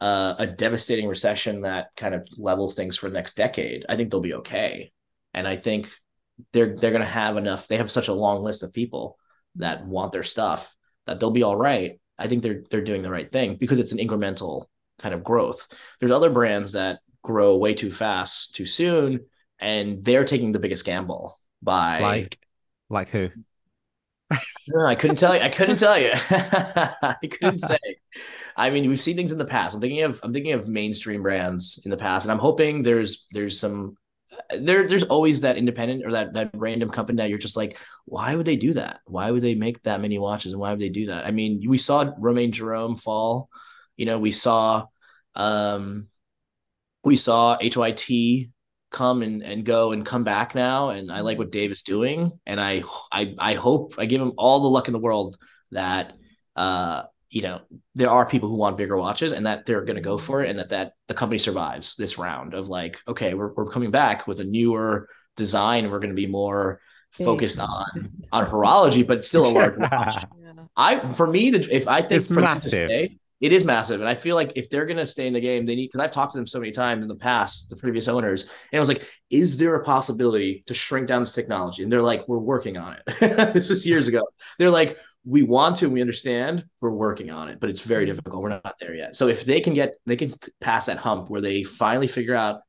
uh, 0.00 0.34
a 0.38 0.46
devastating 0.46 1.08
recession 1.08 1.62
that 1.62 1.88
kind 1.96 2.14
of 2.14 2.26
levels 2.36 2.74
things 2.74 2.96
for 2.96 3.08
the 3.08 3.14
next 3.14 3.36
decade, 3.36 3.84
I 3.88 3.96
think 3.96 4.10
they'll 4.10 4.20
be 4.20 4.34
okay. 4.34 4.92
And 5.32 5.46
I 5.46 5.56
think 5.56 5.90
they're 6.52 6.76
they're 6.76 6.90
gonna 6.90 7.04
have 7.04 7.36
enough. 7.36 7.68
They 7.68 7.76
have 7.76 7.90
such 7.90 8.08
a 8.08 8.14
long 8.14 8.42
list 8.42 8.62
of 8.62 8.72
people 8.72 9.18
that 9.56 9.86
want 9.86 10.12
their 10.12 10.22
stuff 10.22 10.74
that 11.06 11.20
they'll 11.20 11.30
be 11.30 11.42
all 11.42 11.56
right. 11.56 12.00
I 12.18 12.28
think 12.28 12.42
they're 12.42 12.62
they're 12.70 12.80
doing 12.80 13.02
the 13.02 13.10
right 13.10 13.30
thing 13.30 13.56
because 13.56 13.78
it's 13.78 13.92
an 13.92 13.98
incremental 13.98 14.66
kind 14.98 15.14
of 15.14 15.24
growth. 15.24 15.68
There's 16.00 16.12
other 16.12 16.30
brands 16.30 16.72
that 16.72 17.00
grow 17.22 17.56
way 17.56 17.74
too 17.74 17.90
fast 17.90 18.54
too 18.54 18.66
soon, 18.66 19.26
and 19.58 20.04
they're 20.04 20.24
taking 20.24 20.52
the 20.52 20.58
biggest 20.58 20.84
gamble 20.84 21.38
by 21.62 22.00
like 22.00 22.38
like 22.88 23.08
who? 23.08 23.30
no, 24.68 24.86
I 24.86 24.94
couldn't 24.94 25.16
tell 25.16 25.34
you. 25.34 25.40
I 25.40 25.48
couldn't 25.48 25.78
tell 25.78 25.98
you. 25.98 26.10
I 26.30 27.16
couldn't 27.22 27.58
say. 27.58 27.78
I 28.56 28.70
mean, 28.70 28.88
we've 28.88 29.00
seen 29.00 29.16
things 29.16 29.32
in 29.32 29.38
the 29.38 29.44
past. 29.44 29.74
I'm 29.74 29.80
thinking 29.80 30.02
of 30.02 30.20
I'm 30.22 30.32
thinking 30.32 30.52
of 30.52 30.68
mainstream 30.68 31.22
brands 31.22 31.80
in 31.84 31.90
the 31.90 31.96
past, 31.96 32.24
and 32.24 32.32
I'm 32.32 32.38
hoping 32.38 32.82
there's 32.82 33.26
there's 33.32 33.58
some 33.58 33.96
there 34.58 34.86
there's 34.86 35.04
always 35.04 35.40
that 35.42 35.56
independent 35.56 36.04
or 36.04 36.12
that 36.12 36.34
that 36.34 36.50
random 36.54 36.90
company 36.90 37.16
that 37.18 37.28
you're 37.30 37.38
just 37.38 37.56
like, 37.56 37.78
why 38.04 38.34
would 38.34 38.46
they 38.46 38.56
do 38.56 38.72
that? 38.74 39.00
Why 39.06 39.30
would 39.30 39.42
they 39.42 39.54
make 39.54 39.82
that 39.82 40.00
many 40.00 40.18
watches, 40.18 40.52
and 40.52 40.60
why 40.60 40.70
would 40.70 40.80
they 40.80 40.88
do 40.88 41.06
that? 41.06 41.26
I 41.26 41.30
mean, 41.30 41.62
we 41.68 41.78
saw 41.78 42.10
Romain 42.18 42.52
Jerome 42.52 42.96
fall. 42.96 43.48
You 43.96 44.06
know, 44.06 44.18
we 44.18 44.32
saw 44.32 44.86
um 45.34 46.08
we 47.04 47.16
saw 47.16 47.58
HYT 47.60 48.50
come 48.90 49.22
and, 49.22 49.42
and 49.42 49.64
go 49.64 49.92
and 49.92 50.06
come 50.06 50.24
back 50.24 50.54
now. 50.54 50.90
And 50.90 51.10
I 51.12 51.20
like 51.20 51.36
what 51.36 51.50
Dave 51.50 51.72
is 51.72 51.82
doing. 51.82 52.32
And 52.46 52.60
I, 52.60 52.84
I, 53.10 53.34
I 53.38 53.54
hope 53.54 53.96
I 53.98 54.06
give 54.06 54.22
him 54.22 54.32
all 54.38 54.60
the 54.60 54.68
luck 54.68 54.88
in 54.88 54.92
the 54.92 55.00
world 55.00 55.36
that, 55.72 56.14
uh, 56.56 57.02
you 57.34 57.42
know, 57.42 57.60
there 57.96 58.10
are 58.10 58.24
people 58.24 58.48
who 58.48 58.54
want 58.54 58.76
bigger 58.76 58.96
watches 58.96 59.32
and 59.32 59.44
that 59.44 59.66
they're 59.66 59.84
going 59.84 59.96
to 59.96 60.02
go 60.02 60.16
mm-hmm. 60.16 60.24
for 60.24 60.44
it 60.44 60.50
and 60.50 60.60
that, 60.60 60.68
that 60.68 60.92
the 61.08 61.14
company 61.14 61.38
survives 61.38 61.96
this 61.96 62.16
round 62.16 62.54
of 62.54 62.68
like, 62.68 63.00
okay, 63.08 63.34
we're, 63.34 63.52
we're 63.54 63.68
coming 63.68 63.90
back 63.90 64.28
with 64.28 64.38
a 64.38 64.44
newer 64.44 65.08
design. 65.36 65.90
We're 65.90 65.98
going 65.98 66.10
to 66.10 66.14
be 66.14 66.28
more 66.28 66.80
focused 67.10 67.58
on, 67.58 68.12
on 68.30 68.46
horology, 68.46 69.04
but 69.04 69.24
still 69.24 69.46
a 69.46 69.50
large 69.58 69.76
watch. 69.76 70.16
Yeah. 70.16 70.52
I, 70.76 71.12
for 71.12 71.26
me, 71.26 71.50
the, 71.50 71.74
if 71.74 71.88
I 71.88 72.02
think 72.02 72.12
it's 72.12 72.30
massive. 72.30 72.88
Day, 72.88 73.18
it 73.40 73.52
is 73.52 73.64
massive. 73.64 73.98
And 74.00 74.08
I 74.08 74.14
feel 74.14 74.36
like 74.36 74.52
if 74.54 74.70
they're 74.70 74.86
going 74.86 74.98
to 74.98 75.06
stay 75.06 75.26
in 75.26 75.32
the 75.32 75.40
game, 75.40 75.64
they 75.64 75.74
need, 75.74 75.88
because 75.88 76.04
I've 76.04 76.12
talked 76.12 76.32
to 76.32 76.38
them 76.38 76.46
so 76.46 76.60
many 76.60 76.70
times 76.70 77.02
in 77.02 77.08
the 77.08 77.16
past, 77.16 77.68
the 77.68 77.74
previous 77.74 78.06
owners, 78.06 78.44
and 78.44 78.78
I 78.78 78.78
was 78.78 78.88
like, 78.88 79.04
is 79.30 79.58
there 79.58 79.74
a 79.74 79.82
possibility 79.82 80.62
to 80.68 80.74
shrink 80.74 81.08
down 81.08 81.22
this 81.22 81.32
technology? 81.32 81.82
And 81.82 81.90
they're 81.90 82.00
like, 82.00 82.28
we're 82.28 82.38
working 82.38 82.76
on 82.76 82.96
it. 82.96 83.52
this 83.54 83.70
is 83.70 83.84
years 83.84 84.06
ago. 84.06 84.22
They're 84.60 84.70
like, 84.70 84.98
we 85.24 85.42
want 85.42 85.76
to, 85.76 85.86
and 85.86 85.94
we 85.94 86.00
understand, 86.00 86.64
we're 86.80 86.90
working 86.90 87.30
on 87.30 87.48
it, 87.48 87.60
but 87.60 87.70
it's 87.70 87.80
very 87.80 88.04
mm-hmm. 88.04 88.16
difficult. 88.16 88.42
We're 88.42 88.48
not 88.50 88.76
there 88.78 88.94
yet. 88.94 89.16
So 89.16 89.28
if 89.28 89.44
they 89.44 89.60
can 89.60 89.74
get, 89.74 89.94
they 90.06 90.16
can 90.16 90.34
pass 90.60 90.86
that 90.86 90.98
hump 90.98 91.30
where 91.30 91.40
they 91.40 91.62
finally 91.62 92.08
figure 92.08 92.34
out 92.34 92.60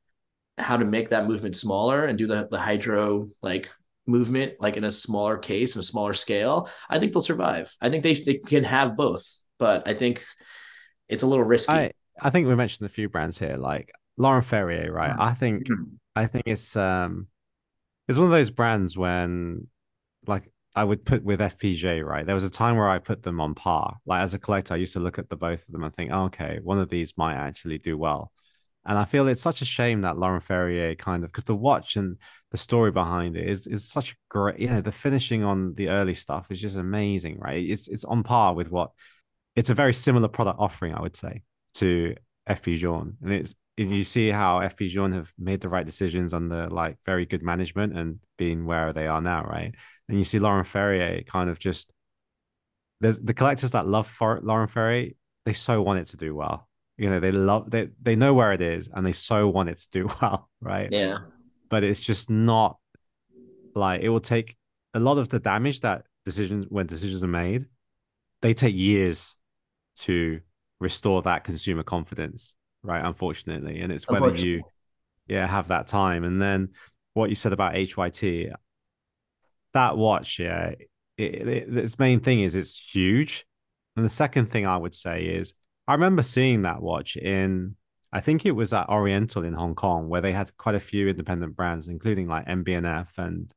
how 0.58 0.76
to 0.76 0.84
make 0.84 1.10
that 1.10 1.26
movement 1.26 1.54
smaller 1.54 2.06
and 2.06 2.16
do 2.16 2.26
the, 2.26 2.48
the 2.50 2.58
hydro 2.58 3.28
like 3.42 3.70
movement 4.06 4.54
like 4.60 4.76
in 4.76 4.84
a 4.84 4.90
smaller 4.90 5.36
case 5.36 5.76
and 5.76 5.82
a 5.82 5.86
smaller 5.86 6.14
scale, 6.14 6.70
I 6.88 6.98
think 6.98 7.12
they'll 7.12 7.22
survive. 7.22 7.74
I 7.80 7.90
think 7.90 8.02
they, 8.02 8.14
they 8.14 8.34
can 8.34 8.64
have 8.64 8.96
both. 8.96 9.26
But 9.58 9.86
I 9.88 9.94
think 9.94 10.24
it's 11.08 11.22
a 11.22 11.26
little 11.26 11.44
risky. 11.44 11.72
I, 11.72 11.92
I 12.20 12.30
think 12.30 12.46
we 12.46 12.54
mentioned 12.54 12.86
a 12.86 12.90
few 12.90 13.08
brands 13.08 13.38
here, 13.38 13.56
like 13.56 13.92
Laurent 14.16 14.44
Ferrier, 14.44 14.92
right? 14.92 15.10
Mm-hmm. 15.10 15.22
I 15.22 15.34
think 15.34 15.66
mm-hmm. 15.66 15.84
I 16.14 16.26
think 16.26 16.44
it's 16.46 16.76
um 16.76 17.28
it's 18.08 18.18
one 18.18 18.26
of 18.26 18.32
those 18.32 18.50
brands 18.50 18.96
when 18.96 19.66
like 20.26 20.50
I 20.76 20.84
would 20.84 21.06
put 21.06 21.24
with 21.24 21.40
FPJ, 21.40 22.04
right? 22.04 22.26
There 22.26 22.34
was 22.34 22.44
a 22.44 22.50
time 22.50 22.76
where 22.76 22.88
I 22.88 22.98
put 22.98 23.22
them 23.22 23.40
on 23.40 23.54
par. 23.54 23.96
Like 24.04 24.20
as 24.22 24.34
a 24.34 24.38
collector, 24.38 24.74
I 24.74 24.76
used 24.76 24.92
to 24.92 25.00
look 25.00 25.18
at 25.18 25.30
the 25.30 25.36
both 25.36 25.66
of 25.66 25.72
them 25.72 25.82
and 25.82 25.94
think, 25.94 26.10
oh, 26.12 26.24
okay, 26.24 26.60
one 26.62 26.78
of 26.78 26.90
these 26.90 27.16
might 27.16 27.34
actually 27.34 27.78
do 27.78 27.96
well. 27.96 28.30
And 28.84 28.98
I 28.98 29.06
feel 29.06 29.26
it's 29.26 29.40
such 29.40 29.62
a 29.62 29.64
shame 29.64 30.02
that 30.02 30.18
Laurent 30.18 30.44
Ferrier 30.44 30.94
kind 30.94 31.24
of 31.24 31.32
because 31.32 31.44
the 31.44 31.56
watch 31.56 31.96
and 31.96 32.18
the 32.50 32.58
story 32.58 32.92
behind 32.92 33.36
it 33.36 33.48
is 33.48 33.66
is 33.66 33.88
such 33.88 34.14
great. 34.28 34.60
You 34.60 34.68
know, 34.68 34.80
the 34.82 34.92
finishing 34.92 35.42
on 35.42 35.72
the 35.74 35.88
early 35.88 36.14
stuff 36.14 36.46
is 36.50 36.60
just 36.60 36.76
amazing, 36.76 37.38
right? 37.38 37.64
It's 37.64 37.88
it's 37.88 38.04
on 38.04 38.22
par 38.22 38.54
with 38.54 38.70
what 38.70 38.92
it's 39.56 39.70
a 39.70 39.74
very 39.74 39.94
similar 39.94 40.28
product 40.28 40.60
offering, 40.60 40.94
I 40.94 41.00
would 41.00 41.16
say, 41.16 41.42
to 41.74 42.14
FP 42.48 42.76
Journe. 42.76 43.16
And 43.22 43.32
it's 43.32 43.54
you 43.76 44.04
see 44.04 44.28
how 44.28 44.60
FP 44.60 44.88
Journe 44.88 45.12
have 45.12 45.32
made 45.38 45.60
the 45.60 45.68
right 45.68 45.84
decisions 45.84 46.32
under 46.32 46.68
like 46.68 46.98
very 47.04 47.26
good 47.26 47.42
management 47.42 47.96
and 47.96 48.20
being 48.38 48.66
where 48.66 48.92
they 48.92 49.06
are 49.06 49.20
now, 49.20 49.42
right? 49.42 49.74
And 50.08 50.18
you 50.18 50.24
see 50.24 50.38
Laurent 50.38 50.66
Ferrier 50.66 51.22
kind 51.22 51.50
of 51.50 51.58
just 51.58 51.92
there's 53.00 53.18
the 53.18 53.34
collectors 53.34 53.72
that 53.72 53.86
love 53.86 54.06
for 54.06 54.40
Laurent 54.42 54.70
Ferrier, 54.70 55.12
they 55.44 55.52
so 55.52 55.82
want 55.82 55.98
it 55.98 56.06
to 56.06 56.16
do 56.16 56.34
well. 56.34 56.68
You 56.96 57.10
know, 57.10 57.20
they 57.20 57.32
love 57.32 57.70
they 57.70 57.88
they 58.00 58.16
know 58.16 58.34
where 58.34 58.52
it 58.52 58.60
is 58.60 58.88
and 58.92 59.06
they 59.06 59.12
so 59.12 59.48
want 59.48 59.68
it 59.68 59.78
to 59.78 59.88
do 59.90 60.08
well, 60.22 60.48
right? 60.60 60.90
Yeah. 60.90 61.18
But 61.68 61.84
it's 61.84 62.00
just 62.00 62.30
not 62.30 62.78
like 63.74 64.02
it 64.02 64.08
will 64.08 64.20
take 64.20 64.56
a 64.94 65.00
lot 65.00 65.18
of 65.18 65.28
the 65.28 65.38
damage 65.38 65.80
that 65.80 66.04
decisions 66.24 66.66
when 66.68 66.86
decisions 66.86 67.22
are 67.22 67.28
made, 67.28 67.66
they 68.42 68.54
take 68.54 68.74
years 68.74 69.36
to 69.96 70.40
restore 70.80 71.22
that 71.22 71.44
consumer 71.44 71.82
confidence, 71.82 72.54
right? 72.82 73.04
Unfortunately, 73.04 73.80
and 73.80 73.92
it's 73.92 74.08
whether 74.08 74.34
you, 74.34 74.62
yeah, 75.26 75.46
have 75.46 75.68
that 75.68 75.86
time. 75.86 76.24
And 76.24 76.40
then 76.40 76.70
what 77.14 77.30
you 77.30 77.36
said 77.36 77.52
about 77.52 77.74
HYT, 77.74 78.52
that 79.76 79.96
watch, 79.96 80.38
yeah, 80.38 80.72
it, 81.16 81.48
it, 81.48 81.76
its 81.76 81.98
main 81.98 82.20
thing 82.20 82.40
is 82.40 82.54
it's 82.54 82.78
huge. 82.78 83.46
And 83.94 84.04
the 84.04 84.10
second 84.10 84.46
thing 84.46 84.66
I 84.66 84.76
would 84.76 84.94
say 84.94 85.24
is 85.24 85.54
I 85.86 85.92
remember 85.92 86.22
seeing 86.22 86.62
that 86.62 86.82
watch 86.82 87.16
in 87.16 87.76
I 88.12 88.20
think 88.20 88.46
it 88.46 88.52
was 88.52 88.72
at 88.72 88.88
Oriental 88.88 89.44
in 89.44 89.52
Hong 89.52 89.74
Kong 89.74 90.08
where 90.08 90.20
they 90.20 90.32
had 90.32 90.56
quite 90.56 90.74
a 90.74 90.80
few 90.80 91.08
independent 91.08 91.54
brands, 91.56 91.88
including 91.88 92.26
like 92.26 92.46
MB&F 92.46 93.18
and 93.18 93.52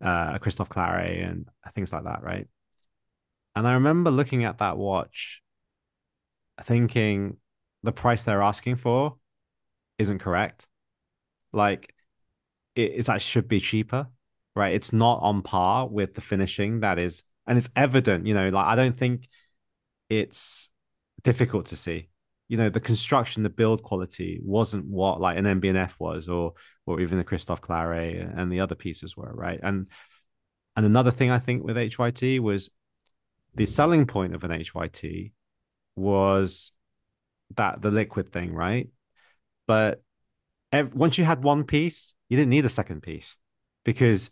uh, 0.00 0.38
Christophe 0.38 0.68
Claret 0.68 1.24
and 1.24 1.48
things 1.72 1.92
like 1.92 2.04
that, 2.04 2.22
right? 2.22 2.46
And 3.56 3.66
I 3.66 3.74
remember 3.74 4.10
looking 4.10 4.44
at 4.44 4.58
that 4.58 4.76
watch 4.76 5.42
thinking 6.62 7.38
the 7.82 7.92
price 7.92 8.22
they're 8.24 8.42
asking 8.42 8.76
for 8.76 9.16
isn't 9.98 10.20
correct. 10.20 10.68
Like 11.52 11.92
it, 12.76 12.92
it's 12.96 13.06
that 13.08 13.20
should 13.20 13.48
be 13.48 13.60
cheaper, 13.60 14.08
right? 14.58 14.74
It's 14.74 14.92
not 14.92 15.20
on 15.22 15.42
par 15.42 15.88
with 15.88 16.14
the 16.14 16.20
finishing 16.20 16.80
that 16.80 16.98
is, 16.98 17.22
and 17.46 17.56
it's 17.56 17.70
evident, 17.76 18.26
you 18.26 18.34
know, 18.34 18.48
like 18.50 18.66
I 18.66 18.76
don't 18.76 18.96
think 18.96 19.28
it's 20.10 20.68
difficult 21.22 21.66
to 21.66 21.76
see. 21.76 22.08
You 22.48 22.56
know, 22.56 22.70
the 22.70 22.80
construction, 22.80 23.42
the 23.42 23.50
build 23.50 23.82
quality 23.82 24.40
wasn't 24.42 24.86
what 24.86 25.20
like 25.20 25.38
an 25.38 25.44
MB&F 25.44 25.96
was, 25.98 26.28
or 26.28 26.54
or 26.86 27.00
even 27.00 27.18
the 27.18 27.24
Christophe 27.24 27.60
Claret 27.60 28.16
and 28.34 28.50
the 28.50 28.60
other 28.60 28.74
pieces 28.74 29.16
were, 29.16 29.32
right? 29.32 29.60
And 29.62 29.88
and 30.76 30.84
another 30.86 31.10
thing 31.10 31.30
I 31.30 31.38
think 31.38 31.62
with 31.64 31.76
HYT 31.76 32.40
was 32.40 32.70
the 33.54 33.66
selling 33.66 34.06
point 34.06 34.34
of 34.34 34.44
an 34.44 34.50
HYT 34.50 35.32
was 35.96 36.72
that 37.56 37.82
the 37.82 37.90
liquid 37.90 38.30
thing, 38.30 38.54
right? 38.54 38.88
But 39.66 40.02
ev- 40.72 40.94
once 40.94 41.18
you 41.18 41.24
had 41.24 41.42
one 41.42 41.64
piece, 41.64 42.14
you 42.28 42.36
didn't 42.36 42.50
need 42.50 42.64
a 42.64 42.70
second 42.70 43.02
piece 43.02 43.36
because 43.84 44.30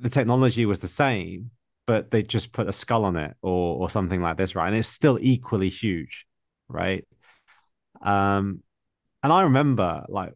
the 0.00 0.10
technology 0.10 0.66
was 0.66 0.80
the 0.80 0.88
same, 0.88 1.50
but 1.86 2.10
they 2.10 2.22
just 2.22 2.52
put 2.52 2.68
a 2.68 2.72
skull 2.72 3.04
on 3.04 3.16
it 3.16 3.36
or 3.42 3.76
or 3.82 3.90
something 3.90 4.22
like 4.22 4.36
this, 4.36 4.54
right? 4.54 4.68
And 4.68 4.76
it's 4.76 4.88
still 4.88 5.18
equally 5.20 5.68
huge, 5.68 6.26
right? 6.68 7.06
Um, 8.02 8.62
and 9.22 9.32
I 9.32 9.42
remember 9.42 10.04
like 10.08 10.32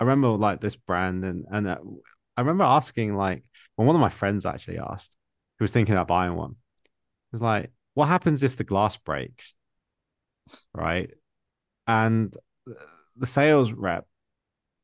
I 0.00 0.04
remember 0.04 0.28
like 0.30 0.60
this 0.60 0.76
brand, 0.76 1.24
and 1.24 1.44
and 1.50 1.68
uh, 1.68 1.78
I 2.36 2.40
remember 2.40 2.64
asking 2.64 3.14
like, 3.16 3.44
well, 3.76 3.86
one 3.86 3.96
of 3.96 4.00
my 4.00 4.08
friends 4.08 4.46
actually 4.46 4.78
asked, 4.78 5.16
who 5.58 5.64
was 5.64 5.72
thinking 5.72 5.94
about 5.94 6.08
buying 6.08 6.34
one, 6.34 6.56
was 7.32 7.42
like, 7.42 7.70
what 7.94 8.06
happens 8.06 8.42
if 8.42 8.56
the 8.56 8.64
glass 8.64 8.96
breaks, 8.96 9.54
right? 10.74 11.10
And 11.86 12.34
the 13.16 13.26
sales 13.26 13.72
rep 13.72 14.06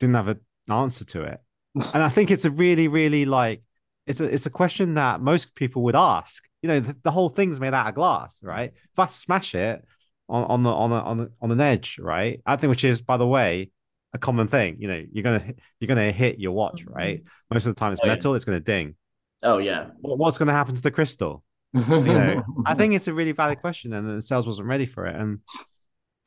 didn't 0.01 0.16
have 0.16 0.29
an 0.29 0.40
answer 0.69 1.05
to 1.07 1.23
it, 1.23 1.40
and 1.75 2.03
I 2.03 2.09
think 2.09 2.31
it's 2.31 2.45
a 2.45 2.51
really, 2.51 2.88
really 2.88 3.25
like 3.25 3.62
it's 4.07 4.21
a 4.21 4.25
it's 4.25 4.47
a 4.47 4.51
question 4.51 4.95
that 4.95 5.21
most 5.21 5.55
people 5.55 5.83
would 5.83 5.97
ask. 5.97 6.45
You 6.62 6.69
know, 6.69 6.81
the, 6.81 6.97
the 7.03 7.11
whole 7.11 7.29
thing's 7.29 7.61
made 7.61 7.75
out 7.75 7.88
of 7.88 7.95
glass, 7.95 8.40
right? 8.42 8.73
If 8.75 8.99
I 8.99 9.07
smash 9.07 9.55
it 9.55 9.85
on 10.29 10.45
on 10.45 10.62
the 10.62 10.71
on 10.71 10.92
a, 10.92 11.01
on 11.01 11.21
a, 11.21 11.29
on 11.40 11.51
an 11.51 11.61
edge, 11.61 11.99
right? 11.99 12.40
I 12.47 12.57
think 12.57 12.71
which 12.71 12.85
is, 12.85 13.03
by 13.03 13.16
the 13.16 13.27
way, 13.27 13.71
a 14.14 14.19
common 14.19 14.49
thing. 14.49 14.77
You 14.79 14.88
know, 14.88 15.05
you're 15.12 15.25
gonna 15.25 15.55
you're 15.81 15.88
gonna 15.88 16.12
hit 16.12 16.38
your 16.38 16.53
watch, 16.53 16.85
mm-hmm. 16.85 16.95
right? 16.95 17.23
Most 17.53 17.66
of 17.66 17.75
the 17.75 17.79
time, 17.79 17.92
it's 17.92 18.01
oh, 18.03 18.07
metal. 18.07 18.33
Yeah. 18.33 18.37
It's 18.37 18.45
gonna 18.45 18.61
ding. 18.61 18.95
Oh 19.42 19.59
yeah. 19.59 19.88
What's 20.01 20.38
gonna 20.38 20.53
happen 20.53 20.75
to 20.75 20.83
the 20.83 20.90
crystal? 20.90 21.42
you 21.73 21.83
know, 21.83 22.42
I 22.64 22.75
think 22.75 22.95
it's 22.95 23.09
a 23.09 23.14
really 23.14 23.33
valid 23.33 23.61
question, 23.61 23.92
and 23.92 24.09
the 24.09 24.23
sales 24.23 24.47
wasn't 24.47 24.69
ready 24.69 24.87
for 24.87 25.07
it. 25.07 25.14
And 25.14 25.40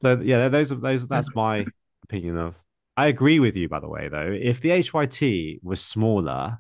so, 0.02 0.20
yeah, 0.22 0.48
those 0.50 0.72
are 0.72 0.76
those. 0.76 1.08
That's 1.08 1.34
my 1.34 1.66
opinion 2.04 2.38
of. 2.38 2.56
I 2.96 3.08
agree 3.08 3.40
with 3.40 3.56
you, 3.56 3.70
by 3.70 3.80
the 3.80 3.88
way, 3.88 4.10
though. 4.10 4.38
If 4.38 4.60
the 4.60 4.70
HYT 4.70 5.60
was 5.64 5.82
smaller, 5.82 6.60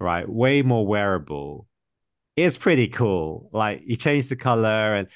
right? 0.00 0.28
Way 0.28 0.62
more 0.62 0.86
wearable. 0.86 1.66
It's 2.36 2.56
pretty 2.56 2.88
cool. 2.88 3.48
Like 3.52 3.82
you 3.84 3.96
change 3.96 4.28
the 4.28 4.36
color, 4.36 4.94
and 4.94 5.08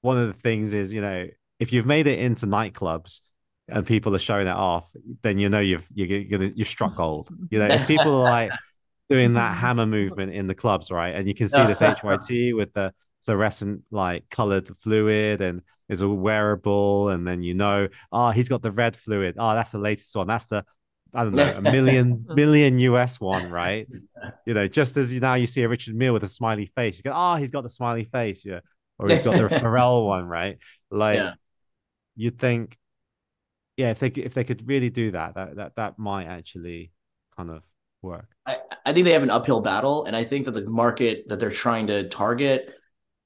one 0.00 0.18
of 0.18 0.26
the 0.28 0.40
things 0.40 0.72
is, 0.74 0.92
you 0.92 1.00
know, 1.00 1.26
if 1.58 1.72
you've 1.72 1.86
made 1.86 2.06
it 2.06 2.18
into 2.18 2.46
nightclubs 2.46 3.20
and 3.68 3.86
people 3.86 4.14
are 4.14 4.20
showing 4.20 4.46
it 4.46 4.56
off, 4.56 4.90
then 5.22 5.38
you 5.38 5.48
know 5.48 5.60
you've 5.60 5.86
you're 5.94 6.24
gonna 6.24 6.50
you've 6.54 6.68
struck 6.68 6.94
gold. 6.94 7.28
You 7.50 7.58
know, 7.58 7.66
if 7.66 7.86
people 7.86 8.14
are 8.16 8.24
like 8.24 8.50
doing 9.08 9.34
that 9.34 9.56
hammer 9.56 9.86
movement 9.86 10.32
in 10.32 10.46
the 10.46 10.54
clubs, 10.54 10.90
right, 10.90 11.14
and 11.14 11.26
you 11.26 11.34
can 11.34 11.48
see 11.48 11.64
this 11.64 11.80
HYT 11.80 12.54
with 12.54 12.72
the 12.74 12.92
fluorescent 13.24 13.82
like 13.90 14.28
colored 14.30 14.68
fluid 14.78 15.40
and 15.40 15.62
is 15.88 16.02
a 16.02 16.08
wearable, 16.08 17.08
and 17.08 17.26
then 17.26 17.42
you 17.42 17.54
know, 17.54 17.88
oh, 18.12 18.30
he's 18.30 18.48
got 18.48 18.62
the 18.62 18.72
red 18.72 18.96
fluid. 18.96 19.36
Oh, 19.38 19.54
that's 19.54 19.72
the 19.72 19.78
latest 19.78 20.14
one. 20.14 20.26
That's 20.26 20.46
the 20.46 20.64
I 21.14 21.24
don't 21.24 21.34
know, 21.34 21.54
a 21.56 21.62
million 21.62 22.26
million 22.34 22.78
US 22.80 23.20
one, 23.20 23.50
right? 23.50 23.88
You 24.46 24.54
know, 24.54 24.68
just 24.68 24.96
as 24.96 25.12
you 25.12 25.20
now 25.20 25.34
you 25.34 25.46
see 25.46 25.62
a 25.62 25.68
Richard 25.68 25.94
Mille 25.94 26.12
with 26.12 26.24
a 26.24 26.28
smiley 26.28 26.70
face, 26.76 26.98
you 26.98 27.02
go, 27.02 27.12
oh, 27.14 27.36
he's 27.36 27.50
got 27.50 27.62
the 27.62 27.70
smiley 27.70 28.04
face, 28.04 28.44
yeah, 28.44 28.60
or 28.98 29.08
he's 29.08 29.22
got 29.22 29.36
the 29.36 29.54
Pharrell 29.56 30.06
one, 30.06 30.26
right? 30.26 30.58
Like, 30.90 31.16
yeah. 31.16 31.34
you'd 32.16 32.38
think, 32.38 32.76
yeah, 33.76 33.90
if 33.90 33.98
they 33.98 34.08
if 34.08 34.34
they 34.34 34.44
could 34.44 34.66
really 34.68 34.90
do 34.90 35.10
that, 35.12 35.34
that 35.34 35.56
that 35.56 35.76
that 35.76 35.98
might 35.98 36.26
actually 36.26 36.92
kind 37.36 37.50
of 37.50 37.62
work. 38.02 38.28
I, 38.46 38.58
I 38.84 38.92
think 38.92 39.04
they 39.04 39.12
have 39.12 39.22
an 39.22 39.30
uphill 39.30 39.60
battle, 39.60 40.04
and 40.04 40.14
I 40.14 40.24
think 40.24 40.44
that 40.44 40.52
the 40.52 40.68
market 40.68 41.28
that 41.28 41.40
they're 41.40 41.50
trying 41.50 41.86
to 41.86 42.08
target 42.08 42.74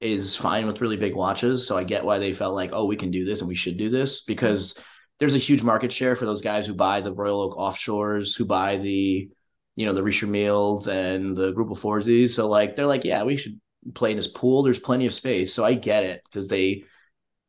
is 0.03 0.35
fine 0.35 0.67
with 0.67 0.81
really 0.81 0.97
big 0.97 1.15
watches. 1.15 1.65
So 1.65 1.77
I 1.77 1.83
get 1.83 2.03
why 2.03 2.19
they 2.19 2.33
felt 2.33 2.55
like, 2.55 2.71
oh, 2.73 2.85
we 2.85 2.97
can 2.97 3.09
do 3.09 3.23
this 3.23 3.39
and 3.39 3.47
we 3.47 3.55
should 3.55 3.77
do 3.77 3.89
this 3.89 4.21
because 4.21 4.83
there's 5.23 5.35
a 5.35 5.37
huge 5.37 5.63
market 5.63 5.89
share 5.93 6.17
for 6.17 6.25
those 6.25 6.41
guys 6.41 6.67
who 6.67 6.73
buy 6.73 6.99
the 6.99 7.13
Royal 7.13 7.39
Oak 7.39 7.55
offshores, 7.55 8.37
who 8.37 8.43
buy 8.43 8.75
the, 8.75 9.29
you 9.77 9.85
know, 9.85 9.93
the 9.93 10.03
Richard 10.03 10.27
Milles 10.27 10.87
and 10.87 11.33
the 11.33 11.53
Greubel 11.53 11.79
Forsey's. 11.79 12.35
So 12.35 12.49
like 12.49 12.75
they're 12.75 12.85
like, 12.85 13.05
yeah, 13.05 13.23
we 13.23 13.37
should 13.37 13.57
play 13.93 14.11
in 14.11 14.17
this 14.17 14.27
pool. 14.27 14.63
There's 14.63 14.79
plenty 14.79 15.05
of 15.05 15.13
space. 15.13 15.53
So 15.53 15.63
I 15.63 15.75
get 15.75 16.03
it 16.03 16.23
because 16.25 16.49
they 16.49 16.83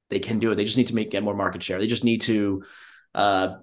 they 0.08 0.20
can 0.20 0.38
do 0.38 0.52
it. 0.52 0.54
They 0.54 0.64
just 0.64 0.76
need 0.76 0.86
to 0.86 0.94
make 0.94 1.10
get 1.10 1.24
more 1.24 1.34
market 1.34 1.64
share. 1.64 1.80
They 1.80 1.88
just 1.88 2.04
need 2.04 2.20
to 2.20 2.62
uh 3.12 3.56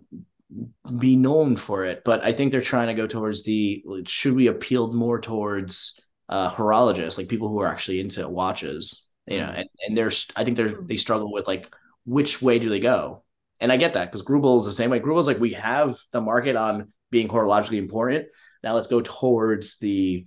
be 1.00 1.16
known 1.16 1.56
for 1.56 1.86
it. 1.86 2.02
But 2.04 2.22
I 2.22 2.34
think 2.34 2.52
they're 2.52 2.60
trying 2.60 2.88
to 2.88 2.94
go 2.94 3.08
towards 3.08 3.44
the 3.44 3.82
should 4.08 4.36
we 4.36 4.48
appeal 4.48 4.92
more 4.92 5.22
towards 5.22 6.02
uh 6.28 6.52
horologists, 6.52 7.18
like 7.18 7.30
people 7.30 7.48
who 7.48 7.62
are 7.62 7.68
actually 7.68 8.02
into 8.02 8.28
watches, 8.28 9.08
you 9.26 9.40
know, 9.40 9.54
and, 9.56 9.70
and 9.88 9.98
there's 9.98 10.28
I 10.36 10.44
think 10.44 10.58
there's 10.58 10.74
they 10.84 10.98
struggle 10.98 11.32
with 11.32 11.48
like 11.48 11.74
which 12.04 12.42
way 12.42 12.60
do 12.60 12.68
they 12.68 12.82
go? 12.82 13.24
And 13.62 13.72
I 13.72 13.78
get 13.78 13.94
that 13.94 14.12
because 14.12 14.26
Greubel 14.26 14.60
is 14.60 14.66
the 14.66 14.72
same 14.72 14.90
way. 14.90 15.00
Greubel 15.00 15.20
is 15.20 15.28
like 15.28 15.40
we 15.40 15.54
have 15.54 15.96
the 16.12 16.20
market 16.20 16.56
on 16.56 16.92
being 17.12 17.28
horologically 17.28 17.78
important. 17.78 18.28
Now 18.64 18.74
let's 18.74 18.88
go 18.88 19.02
towards 19.02 19.78
the, 19.78 20.26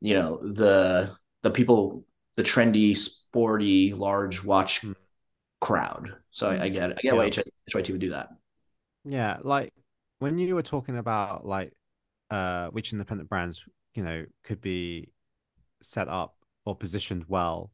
you 0.00 0.14
know, 0.14 0.38
the 0.38 1.16
the 1.42 1.50
people, 1.50 2.04
the 2.36 2.42
trendy, 2.42 2.96
sporty, 2.96 3.94
large 3.94 4.42
watch 4.42 4.80
hmm. 4.80 4.92
crowd. 5.60 6.16
So 6.32 6.50
I, 6.50 6.64
I 6.64 6.68
get 6.70 6.90
it. 6.90 6.98
I 6.98 7.02
get 7.02 7.14
yeah. 7.14 7.18
why 7.18 7.30
HYT 7.30 7.90
would 7.90 8.00
do 8.00 8.10
that. 8.10 8.30
Yeah, 9.04 9.38
like 9.42 9.72
when 10.18 10.38
you 10.38 10.54
were 10.54 10.62
talking 10.62 10.98
about 10.98 11.46
like 11.46 11.72
uh 12.30 12.68
which 12.68 12.92
independent 12.92 13.28
brands, 13.28 13.64
you 13.94 14.02
know, 14.02 14.24
could 14.42 14.60
be 14.60 15.12
set 15.82 16.08
up 16.08 16.34
or 16.64 16.74
positioned 16.74 17.26
well, 17.28 17.70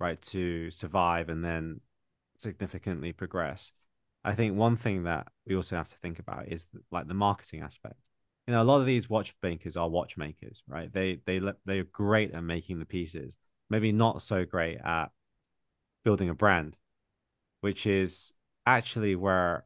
right, 0.00 0.20
to 0.22 0.72
survive 0.72 1.28
and 1.28 1.44
then 1.44 1.80
significantly 2.38 3.12
progress. 3.12 3.70
I 4.24 4.34
think 4.34 4.56
one 4.56 4.76
thing 4.76 5.04
that 5.04 5.28
we 5.46 5.56
also 5.56 5.76
have 5.76 5.88
to 5.88 5.98
think 5.98 6.18
about 6.18 6.48
is 6.48 6.68
like 6.90 7.08
the 7.08 7.14
marketing 7.14 7.62
aspect. 7.62 7.96
You 8.46 8.54
know, 8.54 8.62
a 8.62 8.64
lot 8.64 8.80
of 8.80 8.86
these 8.86 9.08
watchmakers 9.08 9.76
are 9.76 9.88
watchmakers, 9.88 10.62
right? 10.66 10.92
They 10.92 11.20
they 11.24 11.40
they're 11.64 11.84
great 11.84 12.32
at 12.32 12.42
making 12.42 12.78
the 12.78 12.86
pieces, 12.86 13.36
maybe 13.68 13.92
not 13.92 14.22
so 14.22 14.44
great 14.44 14.78
at 14.84 15.10
building 16.04 16.28
a 16.28 16.34
brand, 16.34 16.76
which 17.60 17.86
is 17.86 18.32
actually 18.66 19.16
where 19.16 19.64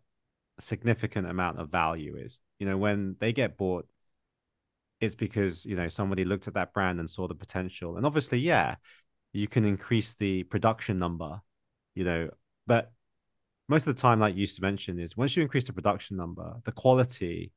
a 0.58 0.62
significant 0.62 1.28
amount 1.28 1.58
of 1.58 1.70
value 1.70 2.16
is. 2.16 2.40
You 2.58 2.66
know, 2.66 2.76
when 2.76 3.16
they 3.18 3.32
get 3.32 3.56
bought, 3.56 3.86
it's 5.00 5.14
because 5.14 5.64
you 5.66 5.76
know 5.76 5.88
somebody 5.88 6.24
looked 6.24 6.48
at 6.48 6.54
that 6.54 6.72
brand 6.72 7.00
and 7.00 7.10
saw 7.10 7.26
the 7.26 7.34
potential, 7.34 7.96
and 7.96 8.06
obviously, 8.06 8.38
yeah, 8.38 8.76
you 9.32 9.48
can 9.48 9.64
increase 9.64 10.14
the 10.14 10.44
production 10.44 10.98
number, 10.98 11.40
you 11.94 12.04
know, 12.04 12.30
but 12.66 12.92
most 13.68 13.86
of 13.86 13.94
the 13.94 14.00
time, 14.00 14.20
like 14.20 14.34
you 14.34 14.40
used 14.40 14.56
to 14.56 14.62
mention, 14.62 14.98
is 14.98 15.16
once 15.16 15.36
you 15.36 15.42
increase 15.42 15.66
the 15.66 15.72
production 15.72 16.16
number, 16.16 16.56
the 16.64 16.72
quality, 16.72 17.52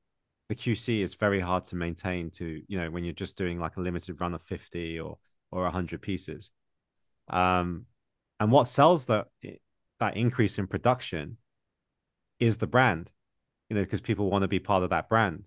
the 0.50 0.56
QC 0.56 1.02
is 1.04 1.16
very 1.16 1.40
hard 1.40 1.66
to 1.66 1.76
maintain. 1.76 2.30
To 2.32 2.62
you 2.68 2.78
know, 2.78 2.90
when 2.90 3.04
you're 3.04 3.14
just 3.14 3.38
doing 3.38 3.60
like 3.60 3.78
a 3.78 3.82
limited 3.82 4.22
run 4.22 4.34
of 4.34 4.42
fifty 4.42 5.00
or 5.00 5.18
or 5.52 5.70
hundred 5.70 6.02
pieces, 6.02 6.52
um, 7.30 7.86
and 8.40 8.52
what 8.52 8.68
sells 8.68 9.08
that 9.08 9.28
that 10.00 10.16
increase 10.16 10.58
in 10.58 10.68
production 10.68 11.38
is 12.40 12.58
the 12.58 12.68
brand, 12.68 13.12
you 13.70 13.76
know, 13.76 13.84
because 13.84 14.02
people 14.02 14.30
want 14.30 14.44
to 14.44 14.48
be 14.48 14.60
part 14.60 14.84
of 14.84 14.92
that 14.92 15.10
brand, 15.10 15.44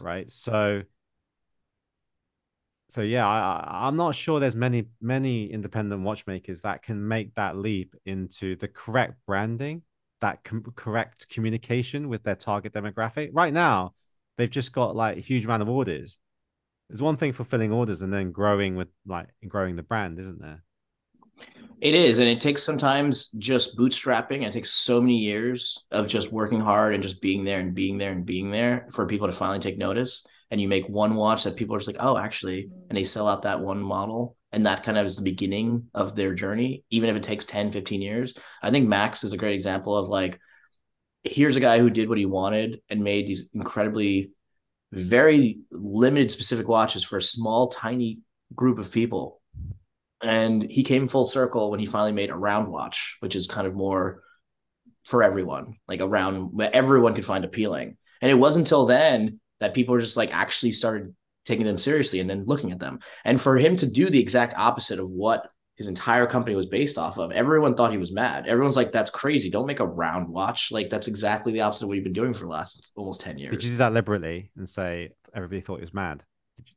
right? 0.00 0.30
So 0.30 0.82
so 2.88 3.02
yeah, 3.02 3.26
I, 3.26 3.88
I'm 3.88 3.96
not 3.96 4.14
sure 4.14 4.38
there's 4.38 4.54
many 4.54 4.84
many 5.00 5.50
independent 5.50 6.02
watchmakers 6.02 6.60
that 6.60 6.82
can 6.82 7.08
make 7.08 7.34
that 7.34 7.56
leap 7.56 7.96
into 8.06 8.54
the 8.54 8.68
correct 8.68 9.14
branding 9.26 9.82
that 10.20 10.44
com- 10.44 10.72
correct 10.76 11.28
communication 11.28 12.08
with 12.08 12.22
their 12.22 12.36
target 12.36 12.72
demographic. 12.72 13.30
Right 13.32 13.52
now, 13.52 13.94
they've 14.36 14.50
just 14.50 14.72
got 14.72 14.96
like 14.96 15.16
a 15.16 15.20
huge 15.20 15.44
amount 15.44 15.62
of 15.62 15.68
orders. 15.68 16.18
There's 16.88 17.02
one 17.02 17.16
thing 17.16 17.32
fulfilling 17.32 17.72
orders 17.72 18.02
and 18.02 18.12
then 18.12 18.32
growing 18.32 18.76
with 18.76 18.88
like 19.06 19.28
growing 19.46 19.76
the 19.76 19.82
brand, 19.82 20.18
isn't 20.18 20.40
there? 20.40 20.62
It 21.80 21.94
is, 21.94 22.18
and 22.18 22.28
it 22.28 22.40
takes 22.40 22.62
sometimes 22.62 23.28
just 23.32 23.76
bootstrapping. 23.76 24.42
It 24.42 24.52
takes 24.52 24.70
so 24.70 25.00
many 25.00 25.18
years 25.18 25.86
of 25.90 26.06
just 26.06 26.32
working 26.32 26.60
hard 26.60 26.94
and 26.94 27.02
just 27.02 27.20
being 27.20 27.44
there 27.44 27.58
and 27.60 27.74
being 27.74 27.98
there 27.98 28.12
and 28.12 28.24
being 28.24 28.50
there 28.50 28.86
for 28.92 29.06
people 29.06 29.26
to 29.26 29.32
finally 29.32 29.58
take 29.58 29.76
notice. 29.76 30.24
And 30.50 30.60
you 30.60 30.68
make 30.68 30.88
one 30.88 31.14
watch 31.14 31.44
that 31.44 31.56
people 31.56 31.74
are 31.74 31.78
just 31.78 31.88
like, 31.88 32.02
oh, 32.02 32.16
actually, 32.16 32.70
and 32.88 32.96
they 32.96 33.04
sell 33.04 33.28
out 33.28 33.42
that 33.42 33.60
one 33.60 33.82
model 33.82 34.36
and 34.54 34.66
that 34.66 34.84
kind 34.84 34.96
of 34.96 35.04
is 35.04 35.16
the 35.16 35.22
beginning 35.22 35.88
of 35.94 36.14
their 36.14 36.32
journey 36.32 36.84
even 36.88 37.10
if 37.10 37.16
it 37.16 37.24
takes 37.24 37.44
10 37.44 37.72
15 37.72 38.00
years. 38.00 38.38
I 38.62 38.70
think 38.70 38.88
max 38.88 39.24
is 39.24 39.32
a 39.32 39.36
great 39.36 39.52
example 39.52 39.96
of 39.96 40.08
like 40.08 40.38
here's 41.24 41.56
a 41.56 41.60
guy 41.60 41.78
who 41.78 41.90
did 41.90 42.08
what 42.08 42.18
he 42.18 42.26
wanted 42.26 42.80
and 42.88 43.02
made 43.02 43.26
these 43.26 43.50
incredibly 43.52 44.30
very 44.92 45.58
limited 45.72 46.30
specific 46.30 46.68
watches 46.68 47.02
for 47.02 47.16
a 47.16 47.22
small 47.22 47.68
tiny 47.68 48.20
group 48.54 48.78
of 48.78 48.92
people. 48.92 49.40
And 50.22 50.62
he 50.62 50.84
came 50.84 51.08
full 51.08 51.26
circle 51.26 51.72
when 51.72 51.80
he 51.80 51.86
finally 51.86 52.12
made 52.12 52.30
a 52.30 52.36
round 52.36 52.68
watch 52.68 53.16
which 53.18 53.34
is 53.34 53.48
kind 53.48 53.66
of 53.66 53.74
more 53.74 54.22
for 55.02 55.22
everyone 55.22 55.74
like 55.88 56.00
a 56.00 56.08
round 56.08 56.58
everyone 56.72 57.14
could 57.14 57.24
find 57.24 57.44
appealing. 57.44 57.96
And 58.22 58.30
it 58.30 58.34
wasn't 58.34 58.66
until 58.66 58.86
then 58.86 59.40
that 59.58 59.74
people 59.74 59.94
were 59.94 60.00
just 60.00 60.16
like 60.16 60.32
actually 60.32 60.70
started 60.70 61.12
taking 61.44 61.66
them 61.66 61.78
seriously 61.78 62.20
and 62.20 62.28
then 62.28 62.44
looking 62.46 62.72
at 62.72 62.78
them. 62.78 62.98
And 63.24 63.40
for 63.40 63.56
him 63.56 63.76
to 63.76 63.86
do 63.86 64.10
the 64.10 64.20
exact 64.20 64.54
opposite 64.56 64.98
of 64.98 65.10
what 65.10 65.48
his 65.76 65.88
entire 65.88 66.26
company 66.26 66.54
was 66.54 66.66
based 66.66 66.98
off 66.98 67.18
of, 67.18 67.32
everyone 67.32 67.74
thought 67.74 67.92
he 67.92 67.98
was 67.98 68.12
mad. 68.12 68.46
Everyone's 68.46 68.76
like, 68.76 68.92
that's 68.92 69.10
crazy. 69.10 69.50
Don't 69.50 69.66
make 69.66 69.80
a 69.80 69.86
round 69.86 70.28
watch. 70.28 70.70
Like, 70.70 70.88
that's 70.88 71.08
exactly 71.08 71.52
the 71.52 71.62
opposite 71.62 71.84
of 71.84 71.88
what 71.88 71.94
you've 71.94 72.04
been 72.04 72.12
doing 72.12 72.32
for 72.32 72.44
the 72.44 72.50
last 72.50 72.92
almost 72.96 73.20
10 73.22 73.38
years. 73.38 73.50
Did 73.50 73.64
you 73.64 73.70
do 73.72 73.76
that 73.78 73.92
liberally 73.92 74.50
and 74.56 74.68
say 74.68 75.10
everybody 75.34 75.60
thought 75.60 75.76
he 75.76 75.82
was 75.82 75.94
mad? 75.94 76.22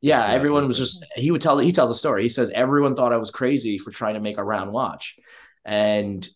yeah, 0.00 0.26
everyone 0.26 0.68
was 0.68 0.78
just, 0.78 1.04
he 1.16 1.30
would 1.30 1.40
tell, 1.40 1.58
he 1.58 1.72
tells 1.72 1.90
a 1.90 1.94
story. 1.94 2.22
He 2.22 2.28
says, 2.28 2.50
everyone 2.50 2.94
thought 2.94 3.12
I 3.12 3.16
was 3.16 3.30
crazy 3.30 3.78
for 3.78 3.90
trying 3.90 4.14
to 4.14 4.20
make 4.20 4.38
a 4.38 4.44
round 4.44 4.72
watch. 4.72 5.18
And 5.64 6.28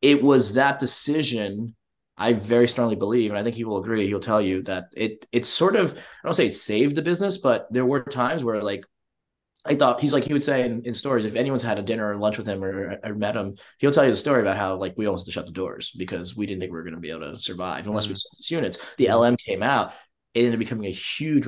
it 0.00 0.22
was 0.22 0.54
that 0.54 0.78
decision 0.78 1.74
I 2.20 2.34
very 2.34 2.68
strongly 2.68 2.96
believe, 2.96 3.30
and 3.30 3.38
I 3.38 3.42
think 3.42 3.56
he 3.56 3.64
will 3.64 3.78
agree. 3.78 4.06
He'll 4.06 4.20
tell 4.20 4.42
you 4.42 4.62
that 4.64 4.92
it 4.94 5.26
it's 5.32 5.48
sort 5.48 5.74
of 5.74 5.94
I 5.94 6.26
don't 6.26 6.34
say 6.34 6.46
it 6.46 6.54
saved 6.54 6.94
the 6.94 7.02
business, 7.02 7.38
but 7.38 7.66
there 7.70 7.86
were 7.86 8.02
times 8.02 8.44
where 8.44 8.62
like 8.62 8.84
I 9.64 9.74
thought 9.74 10.00
he's 10.00 10.12
like 10.12 10.24
he 10.24 10.34
would 10.34 10.42
say 10.42 10.64
in, 10.64 10.82
in 10.84 10.94
stories 10.94 11.24
if 11.24 11.34
anyone's 11.34 11.62
had 11.62 11.78
a 11.78 11.82
dinner 11.82 12.10
or 12.10 12.16
lunch 12.16 12.36
with 12.36 12.46
him 12.46 12.62
or, 12.62 12.98
or, 13.02 13.14
met 13.14 13.36
him, 13.36 13.56
he'll 13.78 13.90
tell 13.90 14.04
you 14.04 14.10
the 14.10 14.16
story 14.16 14.42
about 14.42 14.58
how 14.58 14.76
like 14.76 14.94
we 14.96 15.06
almost 15.06 15.26
had 15.26 15.32
to 15.32 15.32
shut 15.32 15.46
the 15.46 15.52
doors 15.52 15.92
because 15.96 16.36
we 16.36 16.46
didn't 16.46 16.60
think 16.60 16.72
we 16.72 16.76
were 16.76 16.84
going 16.84 16.94
to 16.94 17.00
be 17.00 17.10
able 17.10 17.32
to 17.32 17.36
survive 17.40 17.86
unless 17.86 18.04
mm-hmm. 18.04 18.12
we 18.12 18.16
sold 18.16 18.34
these 18.38 18.50
units. 18.50 18.86
The 18.98 19.12
LM 19.12 19.36
came 19.36 19.62
out, 19.62 19.94
it 20.34 20.40
ended 20.40 20.54
up 20.54 20.58
becoming 20.60 20.86
a 20.86 20.90
huge, 20.90 21.46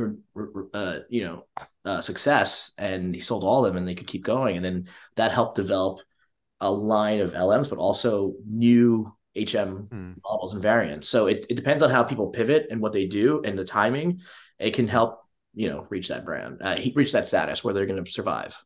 uh, 0.75 0.99
you 1.11 1.25
know, 1.25 1.47
uh, 1.85 2.01
success, 2.01 2.73
and 2.79 3.15
he 3.15 3.21
sold 3.21 3.45
all 3.45 3.65
of 3.65 3.71
them, 3.71 3.79
and 3.79 3.87
they 3.87 3.95
could 3.95 4.07
keep 4.07 4.25
going, 4.25 4.57
and 4.57 4.65
then 4.65 4.89
that 5.17 5.33
helped 5.33 5.57
develop 5.57 6.01
a 6.61 6.71
line 6.71 7.21
of 7.21 7.33
LMs, 7.33 7.69
but 7.69 7.79
also 7.79 8.35
new 8.47 9.13
HM 9.35 9.89
mm. 9.89 10.15
models 10.25 10.55
and 10.55 10.63
variants. 10.63 11.09
So 11.09 11.27
it, 11.27 11.47
it 11.49 11.55
depends 11.55 11.83
on 11.83 11.91
how 11.91 12.03
people 12.03 12.29
pivot 12.29 12.67
and 12.71 12.81
what 12.81 12.93
they 12.93 13.07
do 13.07 13.43
and 13.45 13.59
the 13.59 13.65
timing. 13.65 14.21
It 14.59 14.75
can 14.75 14.89
help 14.89 15.21
you 15.55 15.69
know 15.69 15.87
reach 15.91 16.09
that 16.09 16.25
brand, 16.25 16.59
uh, 16.61 16.77
reach 16.95 17.13
that 17.13 17.27
status 17.27 17.63
where 17.63 17.75
they're 17.75 17.87
going 17.87 18.05
to 18.05 18.11
survive. 18.11 18.61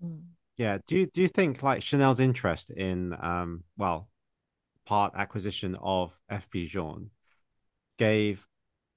Hmm. 0.00 0.18
Yeah. 0.56 0.78
Do 0.86 0.98
you 0.98 1.06
do 1.06 1.22
you 1.22 1.28
think 1.28 1.62
like 1.62 1.82
Chanel's 1.82 2.20
interest 2.20 2.70
in 2.70 3.14
um 3.20 3.64
well 3.78 4.08
part 4.84 5.14
acquisition 5.16 5.76
of 5.80 6.12
FP 6.30 6.66
Journe 6.66 7.10
gave 7.98 8.46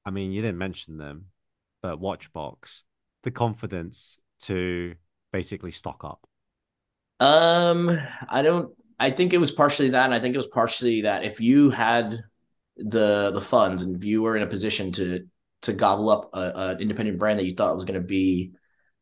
I 0.05 0.11
mean, 0.11 0.32
you 0.32 0.41
didn't 0.41 0.57
mention 0.57 0.97
them, 0.97 1.28
but 1.82 2.01
Watchbox, 2.01 2.82
the 3.24 3.32
confidence 3.32 4.18
to 4.41 4.95
basically 5.32 5.72
stock 5.72 6.03
up? 6.03 6.28
Um, 7.20 7.97
I 8.28 8.41
don't. 8.41 8.74
I 9.00 9.10
think 9.10 9.34
it 9.34 9.39
was 9.39 9.52
partially 9.52 9.89
that, 9.89 10.06
and 10.06 10.14
I 10.14 10.20
think 10.20 10.34
it 10.34 10.38
was 10.38 10.48
partially 10.48 11.02
that 11.02 11.24
if 11.24 11.39
you 11.39 11.70
had 11.70 12.22
the 12.78 13.32
the 13.32 13.41
funds 13.41 13.84
and 13.84 13.96
if 13.96 14.04
you 14.04 14.22
were 14.22 14.36
in 14.36 14.44
a 14.44 14.48
position 14.48 14.91
to 14.94 15.28
to 15.64 15.74
gobble 15.74 16.10
up 16.10 16.30
an 16.34 16.82
independent 16.82 17.20
brand 17.20 17.39
that 17.39 17.46
you 17.46 17.54
thought 17.54 17.76
was 17.76 17.86
going 17.86 18.00
to 18.00 18.08
be 18.08 18.52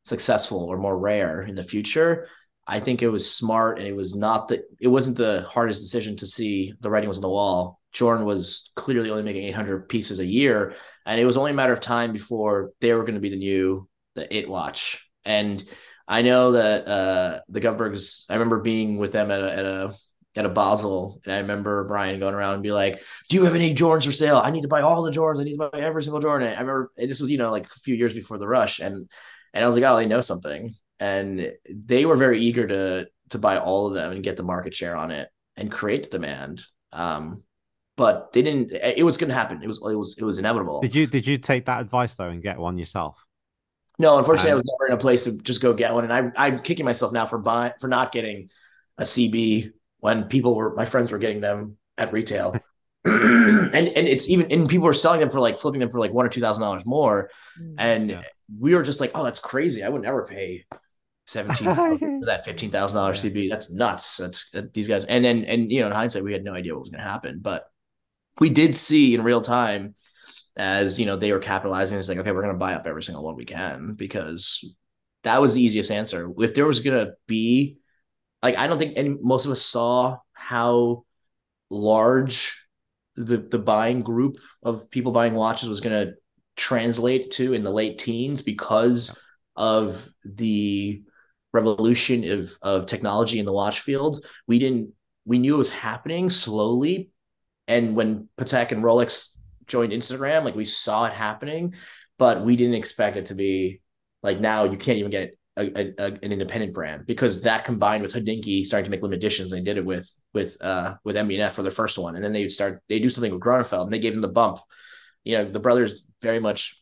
successful 0.03 0.65
or 0.65 0.77
more 0.77 0.97
rare 0.97 1.41
in 1.41 1.55
the 1.55 1.63
future, 1.63 2.27
I 2.67 2.79
think 2.79 3.01
it 3.01 3.09
was 3.09 3.33
smart, 3.33 3.79
and 3.79 3.87
it 3.87 3.95
was 3.95 4.15
not 4.15 4.47
the 4.47 4.63
it 4.79 4.87
wasn't 4.87 5.17
the 5.17 5.41
hardest 5.41 5.81
decision 5.81 6.15
to 6.17 6.27
see 6.27 6.73
the 6.79 6.89
writing 6.89 7.07
was 7.07 7.17
on 7.17 7.23
the 7.23 7.29
wall. 7.29 7.79
Journe 7.91 8.23
was 8.23 8.71
clearly 8.75 9.09
only 9.09 9.23
making 9.23 9.43
800 9.43 9.89
pieces 9.89 10.19
a 10.19 10.25
year, 10.25 10.75
and 11.05 11.19
it 11.19 11.25
was 11.25 11.37
only 11.37 11.51
a 11.51 11.55
matter 11.55 11.73
of 11.73 11.81
time 11.81 12.13
before 12.13 12.71
they 12.79 12.93
were 12.93 13.03
going 13.03 13.15
to 13.15 13.21
be 13.21 13.29
the 13.29 13.35
new 13.37 13.87
the 14.15 14.33
It 14.35 14.49
Watch. 14.49 15.09
And 15.25 15.63
I 16.11 16.23
know 16.23 16.51
that 16.51 16.85
uh, 16.89 17.39
the 17.47 17.61
Govbergs. 17.61 18.25
I 18.29 18.33
remember 18.33 18.59
being 18.59 18.97
with 18.97 19.13
them 19.13 19.31
at 19.31 19.41
a, 19.41 19.53
at 19.53 19.65
a 19.65 19.95
at 20.35 20.45
a 20.45 20.49
Basel, 20.49 21.21
and 21.23 21.33
I 21.33 21.37
remember 21.37 21.85
Brian 21.85 22.19
going 22.19 22.35
around 22.35 22.55
and 22.55 22.63
be 22.63 22.73
like, 22.73 23.01
"Do 23.29 23.37
you 23.37 23.45
have 23.45 23.55
any 23.55 23.73
Journes 23.73 24.03
for 24.03 24.11
sale? 24.11 24.35
I 24.35 24.51
need 24.51 24.63
to 24.63 24.67
buy 24.67 24.81
all 24.81 25.03
the 25.03 25.11
Journes. 25.11 25.39
I 25.39 25.45
need 25.45 25.57
to 25.57 25.69
buy 25.69 25.79
every 25.79 26.03
single 26.03 26.19
Journe." 26.19 26.41
And 26.41 26.49
I 26.49 26.59
remember 26.59 26.91
this 26.97 27.21
was 27.21 27.29
you 27.29 27.37
know 27.37 27.49
like 27.49 27.65
a 27.65 27.79
few 27.79 27.95
years 27.95 28.13
before 28.13 28.37
the 28.37 28.47
rush, 28.47 28.79
and 28.79 29.09
and 29.53 29.63
I 29.63 29.65
was 29.65 29.75
like, 29.77 29.85
"Oh, 29.85 29.95
they 29.95 30.05
know 30.05 30.19
something," 30.19 30.75
and 30.99 31.49
they 31.69 32.05
were 32.05 32.17
very 32.17 32.41
eager 32.41 32.67
to 32.67 33.07
to 33.29 33.39
buy 33.39 33.57
all 33.57 33.87
of 33.87 33.93
them 33.93 34.11
and 34.11 34.21
get 34.21 34.35
the 34.35 34.43
market 34.43 34.75
share 34.75 34.97
on 34.97 35.11
it 35.11 35.29
and 35.55 35.71
create 35.71 36.03
the 36.03 36.09
demand. 36.09 36.61
Um, 36.91 37.43
but 37.95 38.33
they 38.33 38.41
didn't. 38.41 38.73
It 38.73 39.05
was 39.05 39.15
going 39.15 39.29
to 39.29 39.35
happen. 39.35 39.63
It 39.63 39.67
was 39.67 39.77
it 39.77 39.95
was 39.95 40.17
it 40.17 40.25
was 40.25 40.39
inevitable. 40.39 40.81
Did 40.81 40.93
you 40.93 41.07
did 41.07 41.25
you 41.25 41.37
take 41.37 41.67
that 41.67 41.79
advice 41.79 42.15
though 42.15 42.27
and 42.27 42.43
get 42.43 42.59
one 42.59 42.77
yourself? 42.77 43.25
No, 44.01 44.17
unfortunately, 44.17 44.49
um, 44.49 44.55
I 44.55 44.55
was 44.55 44.65
never 44.65 44.87
in 44.87 44.93
a 44.93 44.99
place 44.99 45.25
to 45.25 45.37
just 45.37 45.61
go 45.61 45.73
get 45.73 45.93
one, 45.93 46.09
and 46.09 46.11
I 46.11 46.47
I'm 46.47 46.59
kicking 46.59 46.85
myself 46.85 47.13
now 47.13 47.27
for 47.27 47.37
buying 47.37 47.73
for 47.79 47.87
not 47.87 48.11
getting 48.11 48.49
a 48.97 49.03
CB 49.03 49.73
when 49.99 50.23
people 50.23 50.55
were 50.55 50.73
my 50.73 50.85
friends 50.85 51.11
were 51.11 51.19
getting 51.19 51.39
them 51.39 51.77
at 51.99 52.11
retail. 52.11 52.55
and 53.05 53.75
and 53.75 53.87
it's 54.07 54.27
even 54.27 54.51
and 54.51 54.67
people 54.67 54.85
were 54.85 54.93
selling 54.93 55.19
them 55.19 55.29
for 55.29 55.39
like 55.39 55.55
flipping 55.55 55.79
them 55.79 55.91
for 55.91 55.99
like 55.99 56.11
one 56.11 56.25
or 56.25 56.29
two 56.29 56.41
thousand 56.41 56.63
dollars 56.63 56.83
more, 56.83 57.29
mm. 57.61 57.75
and 57.77 58.09
yeah. 58.09 58.23
we 58.59 58.73
were 58.73 58.81
just 58.81 59.01
like, 59.01 59.11
oh, 59.13 59.23
that's 59.23 59.39
crazy. 59.39 59.83
I 59.83 59.89
would 59.89 60.01
never 60.01 60.25
pay 60.25 60.65
seventeen 61.27 61.75
for 61.75 62.25
that 62.25 62.43
fifteen 62.43 62.71
thousand 62.71 62.97
dollars 62.97 63.23
CB. 63.23 63.51
That's 63.51 63.71
nuts. 63.71 64.17
That's 64.17 64.49
that, 64.49 64.73
these 64.73 64.87
guys. 64.87 65.05
And 65.05 65.23
then 65.23 65.45
and 65.45 65.71
you 65.71 65.81
know 65.81 65.87
in 65.87 65.93
hindsight, 65.93 66.23
we 66.23 66.33
had 66.33 66.43
no 66.43 66.55
idea 66.55 66.73
what 66.73 66.81
was 66.81 66.89
going 66.89 67.03
to 67.03 67.07
happen, 67.07 67.37
but 67.39 67.65
we 68.39 68.49
did 68.49 68.75
see 68.75 69.13
in 69.13 69.23
real 69.23 69.41
time 69.41 69.93
as 70.57 70.99
you 70.99 71.05
know 71.05 71.15
they 71.15 71.31
were 71.31 71.39
capitalizing. 71.39 71.97
It's 71.97 72.09
like, 72.09 72.17
okay, 72.17 72.31
we're 72.31 72.41
going 72.41 72.53
to 72.53 72.59
buy 72.59 72.73
up 72.73 72.85
every 72.85 73.03
single 73.03 73.23
one 73.23 73.35
we 73.35 73.45
can 73.45 73.93
because 73.93 74.63
that 75.23 75.41
was 75.41 75.53
the 75.53 75.61
easiest 75.61 75.91
answer. 75.91 76.31
If 76.39 76.53
there 76.53 76.65
was 76.65 76.79
going 76.79 77.05
to 77.05 77.13
be, 77.27 77.77
like, 78.41 78.57
I 78.57 78.67
don't 78.67 78.79
think 78.79 78.93
any 78.97 79.09
most 79.21 79.45
of 79.45 79.51
us 79.51 79.61
saw 79.61 80.17
how 80.33 81.05
large 81.69 82.67
the 83.15 83.37
the 83.37 83.59
buying 83.59 84.01
group 84.01 84.37
of 84.63 84.89
people 84.89 85.11
buying 85.11 85.33
watches 85.33 85.69
was 85.69 85.81
going 85.81 86.07
to 86.07 86.13
translate 86.55 87.31
to 87.31 87.53
in 87.53 87.63
the 87.63 87.71
late 87.71 87.97
teens 87.97 88.41
because 88.41 89.21
of 89.55 90.09
the 90.25 91.01
revolution 91.53 92.29
of 92.29 92.51
of 92.61 92.85
technology 92.85 93.39
in 93.39 93.45
the 93.45 93.53
watch 93.53 93.81
field. 93.81 94.25
We 94.47 94.59
didn't 94.59 94.93
we 95.25 95.39
knew 95.39 95.55
it 95.55 95.59
was 95.59 95.69
happening 95.69 96.29
slowly, 96.29 97.11
and 97.67 97.95
when 97.95 98.27
Patek 98.37 98.71
and 98.71 98.83
Rolex 98.83 99.30
joined 99.71 99.93
Instagram, 99.93 100.43
like 100.43 100.55
we 100.55 100.65
saw 100.65 101.05
it 101.05 101.13
happening, 101.13 101.73
but 102.19 102.45
we 102.45 102.55
didn't 102.55 102.75
expect 102.75 103.17
it 103.17 103.25
to 103.27 103.35
be 103.35 103.81
like 104.21 104.39
now 104.39 104.65
you 104.65 104.77
can't 104.77 104.99
even 104.99 105.11
get 105.11 105.37
a, 105.57 105.65
a, 105.65 105.93
a, 105.97 106.05
an 106.05 106.31
independent 106.31 106.73
brand 106.73 107.05
because 107.05 107.41
that 107.41 107.65
combined 107.65 108.03
with 108.03 108.13
Hodinkee 108.13 108.65
starting 108.65 108.85
to 108.85 108.91
make 108.91 109.01
limited 109.01 109.19
editions, 109.19 109.51
they 109.51 109.61
did 109.61 109.77
it 109.77 109.85
with 109.85 110.09
with 110.33 110.57
uh 110.61 110.95
with 111.03 111.15
MB&F 111.15 111.53
for 111.53 111.63
their 111.63 111.71
first 111.71 111.97
one, 111.97 112.15
and 112.15 112.23
then 112.23 112.33
they 112.33 112.43
would 112.43 112.51
start 112.51 112.81
they 112.89 112.99
do 112.99 113.09
something 113.09 113.31
with 113.31 113.41
Grönefeld, 113.41 113.85
and 113.85 113.93
they 113.93 113.99
gave 113.99 114.13
them 114.13 114.21
the 114.21 114.27
bump. 114.27 114.59
You 115.23 115.37
know, 115.37 115.45
the 115.45 115.59
brothers 115.59 116.03
very 116.21 116.39
much 116.39 116.81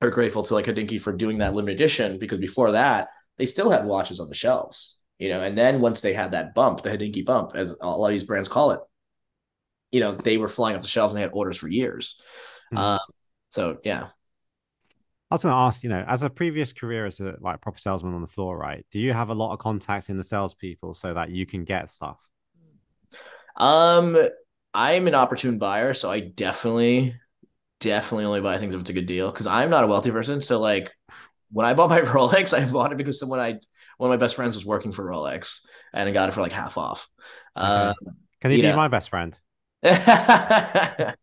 are 0.00 0.10
grateful 0.10 0.42
to 0.44 0.54
like 0.54 0.66
Hodinkee 0.66 1.00
for 1.00 1.12
doing 1.12 1.38
that 1.38 1.54
limited 1.54 1.74
edition 1.74 2.18
because 2.18 2.38
before 2.38 2.72
that 2.72 3.08
they 3.38 3.46
still 3.46 3.70
had 3.70 3.86
watches 3.86 4.20
on 4.20 4.28
the 4.28 4.34
shelves. 4.34 5.02
You 5.18 5.28
know, 5.28 5.42
and 5.42 5.56
then 5.56 5.80
once 5.80 6.00
they 6.00 6.14
had 6.14 6.32
that 6.32 6.54
bump, 6.54 6.82
the 6.82 6.90
Hodinkee 6.90 7.26
bump, 7.26 7.52
as 7.54 7.74
a 7.80 7.86
lot 7.86 8.06
of 8.06 8.12
these 8.12 8.24
brands 8.24 8.48
call 8.48 8.70
it, 8.70 8.80
you 9.92 10.00
know 10.00 10.14
they 10.14 10.36
were 10.36 10.48
flying 10.48 10.76
off 10.76 10.82
the 10.82 10.88
shelves 10.88 11.12
and 11.12 11.18
they 11.18 11.22
had 11.22 11.32
orders 11.32 11.56
for 11.56 11.68
years. 11.68 12.20
Mm-hmm. 12.72 12.78
Um, 12.78 13.00
so 13.50 13.78
yeah. 13.84 14.08
I 15.30 15.36
was 15.36 15.44
going 15.44 15.52
to 15.52 15.58
ask, 15.58 15.84
you 15.84 15.90
know, 15.90 16.04
as 16.08 16.24
a 16.24 16.30
previous 16.30 16.72
career 16.72 17.06
as 17.06 17.20
a 17.20 17.36
like 17.40 17.60
proper 17.60 17.78
salesman 17.78 18.14
on 18.14 18.20
the 18.20 18.26
floor, 18.26 18.58
right? 18.58 18.84
Do 18.90 18.98
you 18.98 19.12
have 19.12 19.30
a 19.30 19.34
lot 19.34 19.52
of 19.52 19.60
contacts 19.60 20.08
in 20.08 20.16
the 20.16 20.24
salespeople 20.24 20.94
so 20.94 21.14
that 21.14 21.30
you 21.30 21.46
can 21.46 21.62
get 21.62 21.88
stuff? 21.88 22.20
Um, 23.56 24.18
I'm 24.74 25.06
an 25.06 25.14
opportune 25.14 25.58
buyer, 25.58 25.94
so 25.94 26.10
I 26.10 26.18
definitely, 26.18 27.14
definitely 27.78 28.24
only 28.24 28.40
buy 28.40 28.58
things 28.58 28.74
if 28.74 28.80
it's 28.80 28.90
a 28.90 28.92
good 28.94 29.06
deal 29.06 29.30
because 29.30 29.46
I'm 29.46 29.70
not 29.70 29.84
a 29.84 29.86
wealthy 29.86 30.10
person. 30.10 30.40
So 30.40 30.58
like, 30.58 30.92
when 31.52 31.64
I 31.64 31.74
bought 31.74 31.90
my 31.90 32.00
Rolex, 32.00 32.56
I 32.56 32.68
bought 32.68 32.90
it 32.90 32.98
because 32.98 33.20
someone 33.20 33.38
I 33.38 33.60
one 33.98 34.10
of 34.10 34.18
my 34.18 34.24
best 34.24 34.34
friends 34.34 34.56
was 34.56 34.64
working 34.64 34.92
for 34.92 35.04
Rolex 35.04 35.66
and 35.92 36.08
I 36.08 36.12
got 36.12 36.28
it 36.28 36.32
for 36.32 36.40
like 36.40 36.52
half 36.52 36.78
off. 36.78 37.08
Okay. 37.56 37.66
Um, 37.66 37.94
can 38.40 38.50
he 38.50 38.56
be 38.56 38.62
know, 38.62 38.76
my 38.76 38.88
best 38.88 39.10
friend? 39.10 39.38
yeah, 39.82 41.14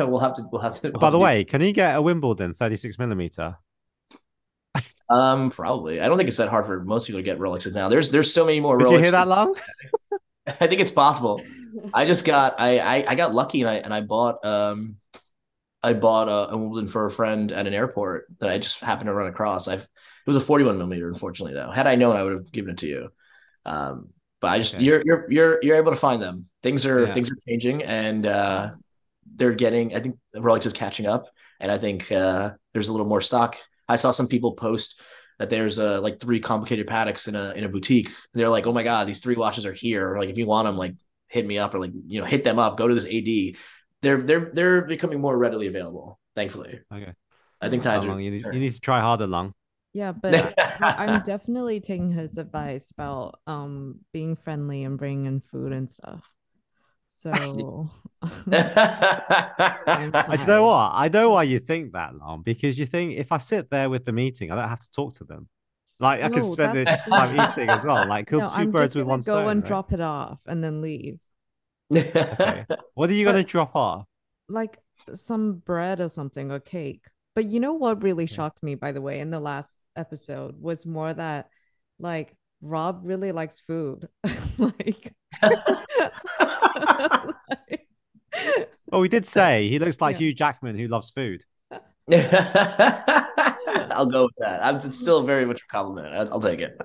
we'll 0.00 0.20
have 0.20 0.36
to. 0.36 0.48
We'll 0.50 0.62
have 0.62 0.80
to. 0.80 0.90
We'll 0.90 1.00
By 1.00 1.10
the 1.10 1.18
way, 1.18 1.44
can 1.44 1.60
you 1.60 1.72
get 1.72 1.96
a 1.96 2.02
Wimbledon 2.02 2.54
36 2.54 2.98
millimeter? 2.98 3.56
um, 5.10 5.50
probably. 5.50 6.00
I 6.00 6.08
don't 6.08 6.16
think 6.16 6.28
it's 6.28 6.38
that 6.38 6.48
hard 6.48 6.66
for 6.66 6.82
most 6.82 7.06
people 7.06 7.18
to 7.18 7.22
get 7.22 7.38
Rolexes 7.38 7.74
now. 7.74 7.88
There's 7.88 8.10
there's 8.10 8.32
so 8.32 8.46
many 8.46 8.60
more. 8.60 8.78
Did 8.78 8.88
Rolexes. 8.88 8.92
you 8.92 8.98
hear 8.98 9.10
that 9.12 9.28
long? 9.28 9.54
I 10.46 10.66
think 10.66 10.80
it's 10.80 10.90
possible. 10.90 11.42
I 11.94 12.06
just 12.06 12.24
got 12.24 12.54
I, 12.58 12.78
I 12.78 13.04
I 13.08 13.14
got 13.14 13.34
lucky 13.34 13.60
and 13.60 13.68
I 13.68 13.74
and 13.74 13.92
I 13.92 14.00
bought 14.00 14.44
um 14.44 14.96
I 15.82 15.92
bought 15.92 16.28
a, 16.28 16.54
a 16.54 16.56
Wimbledon 16.56 16.88
for 16.88 17.06
a 17.06 17.10
friend 17.10 17.52
at 17.52 17.66
an 17.66 17.74
airport 17.74 18.26
that 18.40 18.50
I 18.50 18.58
just 18.58 18.80
happened 18.80 19.08
to 19.08 19.14
run 19.14 19.28
across. 19.28 19.68
I've 19.68 19.82
it 19.82 20.26
was 20.26 20.36
a 20.36 20.40
41 20.40 20.76
millimeter, 20.76 21.08
unfortunately 21.08 21.54
though. 21.54 21.70
Had 21.70 21.86
I 21.86 21.94
known, 21.94 22.16
I 22.16 22.22
would 22.22 22.32
have 22.32 22.52
given 22.52 22.72
it 22.72 22.78
to 22.78 22.86
you. 22.86 23.12
Um, 23.64 24.10
but 24.40 24.48
I 24.48 24.58
just 24.58 24.74
okay. 24.74 24.84
you're 24.84 25.02
you're 25.04 25.26
you're 25.28 25.58
you're 25.62 25.76
able 25.76 25.92
to 25.92 25.98
find 25.98 26.22
them. 26.22 26.46
Things 26.62 26.86
are 26.86 27.06
yeah. 27.06 27.12
things 27.12 27.30
are 27.30 27.36
changing, 27.48 27.82
and 27.82 28.26
uh, 28.26 28.70
they're 29.34 29.52
getting. 29.52 29.94
I 29.94 30.00
think 30.00 30.18
Rolex 30.36 30.66
is 30.66 30.72
catching 30.72 31.06
up, 31.06 31.28
and 31.60 31.70
I 31.70 31.78
think 31.78 32.10
uh, 32.12 32.52
there's 32.72 32.88
a 32.88 32.92
little 32.92 33.06
more 33.06 33.20
stock. 33.20 33.56
I 33.88 33.96
saw 33.96 34.10
some 34.10 34.28
people 34.28 34.52
post 34.52 35.00
that 35.38 35.50
there's 35.50 35.78
uh, 35.78 36.00
like 36.00 36.20
three 36.20 36.40
complicated 36.40 36.86
Pateks 36.86 37.28
in 37.28 37.34
a 37.34 37.52
in 37.52 37.64
a 37.64 37.68
boutique. 37.68 38.10
They're 38.34 38.48
like, 38.48 38.66
oh 38.66 38.72
my 38.72 38.82
god, 38.82 39.06
these 39.06 39.20
three 39.20 39.36
watches 39.36 39.66
are 39.66 39.72
here. 39.72 40.18
Like 40.18 40.28
if 40.30 40.38
you 40.38 40.46
want 40.46 40.66
them, 40.66 40.76
like 40.76 40.94
hit 41.28 41.46
me 41.46 41.58
up 41.58 41.74
or 41.74 41.80
like 41.80 41.92
you 42.06 42.20
know 42.20 42.26
hit 42.26 42.44
them 42.44 42.58
up. 42.58 42.76
Go 42.76 42.88
to 42.88 42.94
this 42.94 43.06
AD. 43.06 43.56
They're 44.02 44.22
they're 44.22 44.50
they're 44.52 44.82
becoming 44.82 45.20
more 45.20 45.36
readily 45.36 45.66
available. 45.66 46.18
Thankfully. 46.34 46.80
Okay. 46.92 47.12
I 47.60 47.68
think 47.68 47.82
times 47.82 48.04
you, 48.04 48.16
you 48.16 48.52
need 48.52 48.72
to 48.72 48.80
try 48.80 49.00
harder, 49.00 49.26
long. 49.26 49.52
Yeah, 49.98 50.12
but 50.12 50.54
I'm 50.96 51.20
definitely 51.20 51.80
taking 51.80 52.10
his 52.12 52.38
advice 52.38 52.92
about 52.92 53.40
um 53.48 53.96
being 54.12 54.36
friendly 54.36 54.84
and 54.84 54.96
bringing 54.96 55.26
in 55.26 55.40
food 55.40 55.72
and 55.72 55.90
stuff. 55.90 56.24
So 57.08 57.90
I 58.52 60.36
you 60.38 60.46
know 60.46 60.66
what? 60.66 60.90
I 60.94 61.08
know 61.08 61.30
why 61.30 61.42
you 61.44 61.58
think 61.58 61.92
that 61.92 62.14
long 62.16 62.42
because 62.42 62.78
you 62.78 62.86
think 62.86 63.14
if 63.14 63.32
I 63.32 63.38
sit 63.38 63.70
there 63.70 63.90
with 63.90 64.04
the 64.04 64.12
meeting, 64.12 64.50
I 64.52 64.56
don't 64.56 64.68
have 64.68 64.80
to 64.80 64.90
talk 64.90 65.14
to 65.14 65.24
them. 65.24 65.48
Like 66.00 66.22
I 66.22 66.28
no, 66.28 66.28
can 66.28 66.44
spend 66.44 66.74
this 66.74 67.04
time 67.04 67.34
eating 67.34 67.72
as 67.72 67.84
well. 67.84 68.06
Like 68.06 68.28
kill 68.28 68.42
no, 68.42 68.46
two 68.46 68.68
birds 68.68 68.94
with 68.94 69.06
one 69.06 69.22
go 69.22 69.22
stone. 69.22 69.44
Go 69.44 69.48
and 69.48 69.62
right? 69.62 69.64
drop 69.64 69.92
it 69.92 70.00
off 70.00 70.38
and 70.46 70.62
then 70.62 70.80
leave. 70.82 71.18
Okay. 72.16 72.66
What 72.94 73.10
are 73.10 73.14
you 73.14 73.24
gonna 73.24 73.44
drop 73.44 73.74
off? 73.76 74.06
like 74.48 74.78
some 75.14 75.54
bread 75.54 76.00
or 76.00 76.08
something 76.08 76.50
or 76.50 76.60
cake. 76.60 77.04
But 77.34 77.44
you 77.44 77.60
know 77.60 77.74
what 77.74 78.02
really 78.02 78.26
Okay. 78.30 78.36
shocked 78.36 78.62
me, 78.62 78.74
by 78.74 78.92
the 78.92 79.00
way, 79.00 79.20
in 79.20 79.30
the 79.30 79.40
last 79.40 79.77
episode 79.98 80.60
was 80.60 80.86
more 80.86 81.12
that 81.12 81.48
like 81.98 82.34
Rob 82.60 83.00
really 83.04 83.32
likes 83.32 83.60
food. 83.60 84.08
like, 84.58 85.14
like- 85.42 85.74
Oh, 88.90 89.00
we 89.00 89.08
did 89.08 89.26
say 89.26 89.68
he 89.68 89.78
looks 89.78 90.00
like 90.00 90.14
Yeah. 90.14 90.18
Hugh 90.20 90.34
Jackman 90.34 90.78
who 90.78 90.88
loves 90.88 91.10
food. 91.10 91.42
I'll 91.70 91.80
go 94.06 94.22
with 94.24 94.34
that. 94.38 94.64
I'm 94.64 94.80
still 94.80 95.24
very 95.24 95.44
much 95.44 95.60
a 95.62 95.66
compliment. 95.70 96.14
I- 96.14 96.30
I'll 96.32 96.40
take 96.40 96.60
it. 96.60 96.80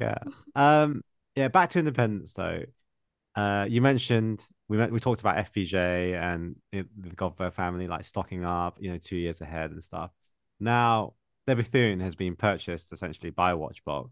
Yeah. 0.00 0.18
Um. 0.54 1.02
Yeah. 1.36 1.48
Back 1.48 1.70
to 1.70 1.78
Independence 1.78 2.32
though. 2.34 2.62
Uh, 3.36 3.66
you 3.68 3.80
mentioned 3.80 4.44
we 4.68 4.76
met, 4.76 4.90
we 4.92 5.00
talked 5.00 5.20
about 5.20 5.36
FPJ 5.36 6.14
and 6.20 6.56
you 6.72 6.84
the 6.98 7.10
Govberg 7.10 7.52
family 7.52 7.86
like 7.86 8.04
stocking 8.04 8.44
up, 8.44 8.76
you 8.80 8.90
know, 8.92 8.98
two 8.98 9.16
years 9.16 9.40
ahead 9.40 9.70
and 9.70 9.82
stuff. 9.82 10.10
Now, 10.58 11.12
the 11.12 11.14
Bethune 11.54 12.00
has 12.00 12.14
been 12.14 12.36
purchased 12.36 12.92
essentially 12.92 13.30
by 13.30 13.52
Watchbox. 13.52 14.10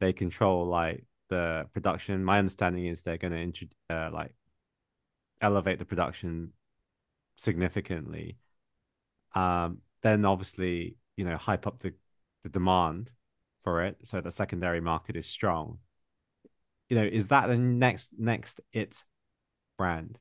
They 0.00 0.12
control 0.12 0.66
like 0.66 1.04
the 1.28 1.66
production. 1.72 2.24
My 2.24 2.38
understanding 2.38 2.86
is 2.86 3.02
they're 3.02 3.18
going 3.18 3.52
to 3.52 3.68
uh, 3.90 4.10
like 4.12 4.32
elevate 5.40 5.78
the 5.78 5.84
production 5.84 6.52
significantly. 7.36 8.38
Um, 9.34 9.78
then 10.02 10.24
obviously, 10.24 10.96
you 11.16 11.24
know, 11.24 11.36
hype 11.36 11.66
up 11.66 11.80
the 11.80 11.94
the 12.44 12.48
demand 12.48 13.10
for 13.64 13.82
it 13.82 13.96
so 14.04 14.20
the 14.20 14.30
secondary 14.30 14.80
market 14.80 15.16
is 15.16 15.26
strong. 15.26 15.78
You 16.88 16.96
know, 16.96 17.04
is 17.04 17.28
that 17.28 17.48
the 17.48 17.58
next 17.58 18.12
next 18.18 18.60
it 18.72 19.04
brand? 19.76 20.18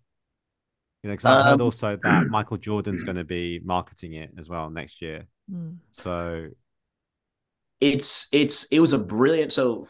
You 1.04 1.10
know, 1.10 1.14
because 1.14 1.26
I 1.26 1.43
heard 1.43 1.54
Um, 1.54 1.62
also 1.62 1.98
that 2.04 2.28
Michael 2.30 2.58
Jordan's 2.58 3.04
going 3.04 3.18
to 3.18 3.24
be 3.24 3.60
marketing 3.64 4.14
it 4.14 4.32
as 4.38 4.50
well 4.50 4.70
next 4.70 5.02
year. 5.02 5.28
Mm. 5.52 5.78
So 5.91 6.48
it's 7.80 8.28
it's 8.32 8.66
it 8.66 8.80
was 8.80 8.93
a 8.93 8.98
brilliant 8.98 9.54
so 9.54 9.86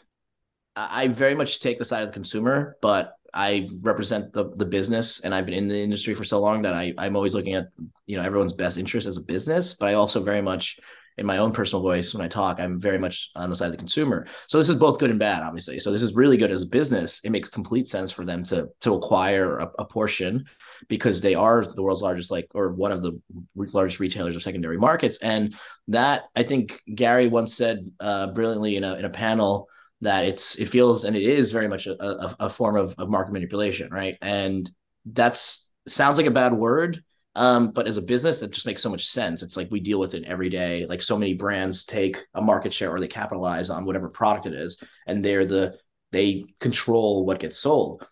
I 0.75 1.03
I 1.03 1.07
very 1.07 1.35
much 1.35 1.59
take 1.59 1.77
the 1.77 1.85
side 1.85 2.01
of 2.01 2.09
the 2.09 2.13
consumer, 2.13 2.77
but 2.81 3.13
I 3.33 3.69
represent 3.81 4.33
the 4.33 4.51
the 4.55 4.65
business 4.65 5.21
and 5.21 5.33
I've 5.33 5.45
been 5.45 5.55
in 5.55 5.67
the 5.67 5.81
industry 5.81 6.13
for 6.13 6.23
so 6.23 6.39
long 6.39 6.61
that 6.63 6.73
I 6.73 6.93
I'm 6.97 7.15
always 7.15 7.33
looking 7.33 7.53
at 7.55 7.67
you 8.05 8.17
know 8.17 8.23
everyone's 8.23 8.53
best 8.53 8.77
interest 8.77 9.07
as 9.07 9.17
a 9.17 9.21
business, 9.21 9.73
but 9.73 9.87
I 9.89 9.93
also 9.93 10.23
very 10.23 10.41
much 10.41 10.79
in 11.17 11.25
my 11.25 11.37
own 11.37 11.51
personal 11.51 11.81
voice 11.81 12.13
when 12.13 12.23
I 12.23 12.27
talk, 12.27 12.59
I'm 12.59 12.79
very 12.79 12.99
much 12.99 13.31
on 13.35 13.49
the 13.49 13.55
side 13.55 13.67
of 13.67 13.71
the 13.71 13.77
consumer. 13.77 14.27
So 14.47 14.57
this 14.57 14.69
is 14.69 14.77
both 14.77 14.99
good 14.99 15.09
and 15.09 15.19
bad, 15.19 15.41
obviously. 15.41 15.79
So 15.79 15.91
this 15.91 16.03
is 16.03 16.15
really 16.15 16.37
good 16.37 16.51
as 16.51 16.61
a 16.61 16.67
business. 16.67 17.21
It 17.23 17.31
makes 17.31 17.49
complete 17.49 17.87
sense 17.87 18.11
for 18.11 18.23
them 18.25 18.43
to 18.45 18.67
to 18.81 18.93
acquire 18.93 19.59
a, 19.59 19.71
a 19.79 19.85
portion 19.85 20.45
because 20.87 21.21
they 21.21 21.35
are 21.35 21.65
the 21.65 21.81
world's 21.81 22.01
largest, 22.01 22.29
like 22.29 22.47
or 22.53 22.73
one 22.73 22.91
of 22.91 23.01
the 23.01 23.19
largest 23.55 23.99
retailers 23.99 24.35
of 24.35 24.43
secondary 24.43 24.77
markets. 24.77 25.17
And 25.21 25.55
that 25.87 26.23
I 26.35 26.43
think 26.43 26.81
Gary 26.93 27.27
once 27.27 27.55
said 27.55 27.89
uh, 27.99 28.31
brilliantly 28.31 28.75
in 28.75 28.83
a 28.83 28.95
in 28.95 29.05
a 29.05 29.09
panel 29.09 29.67
that 30.01 30.25
it's 30.25 30.55
it 30.55 30.67
feels 30.67 31.03
and 31.03 31.15
it 31.15 31.23
is 31.23 31.51
very 31.51 31.67
much 31.67 31.87
a, 31.87 32.03
a, 32.03 32.35
a 32.41 32.49
form 32.49 32.75
of, 32.75 32.93
of 32.97 33.09
market 33.09 33.33
manipulation, 33.33 33.89
right? 33.91 34.17
And 34.21 34.69
that's 35.05 35.73
sounds 35.87 36.17
like 36.17 36.27
a 36.27 36.31
bad 36.31 36.53
word, 36.53 37.03
um, 37.37 37.69
but 37.69 37.87
as 37.87 37.97
a 37.97 38.01
business, 38.01 38.39
that 38.39 38.51
just 38.51 38.65
makes 38.65 38.81
so 38.81 38.89
much 38.89 39.05
sense. 39.05 39.43
It's 39.43 39.55
like 39.55 39.69
we 39.69 39.79
deal 39.79 39.99
with 39.99 40.15
it 40.15 40.25
every 40.25 40.49
day. 40.49 40.87
Like 40.87 41.03
so 41.03 41.17
many 41.17 41.35
brands 41.35 41.85
take 41.85 42.25
a 42.33 42.41
market 42.41 42.73
share 42.73 42.91
or 42.91 42.99
they 42.99 43.07
capitalize 43.07 43.69
on 43.69 43.85
whatever 43.85 44.09
product 44.09 44.47
it 44.47 44.53
is, 44.53 44.83
and 45.05 45.23
they're 45.23 45.45
the 45.45 45.77
they 46.11 46.45
control 46.59 47.27
what 47.27 47.39
gets 47.39 47.59
sold 47.59 48.07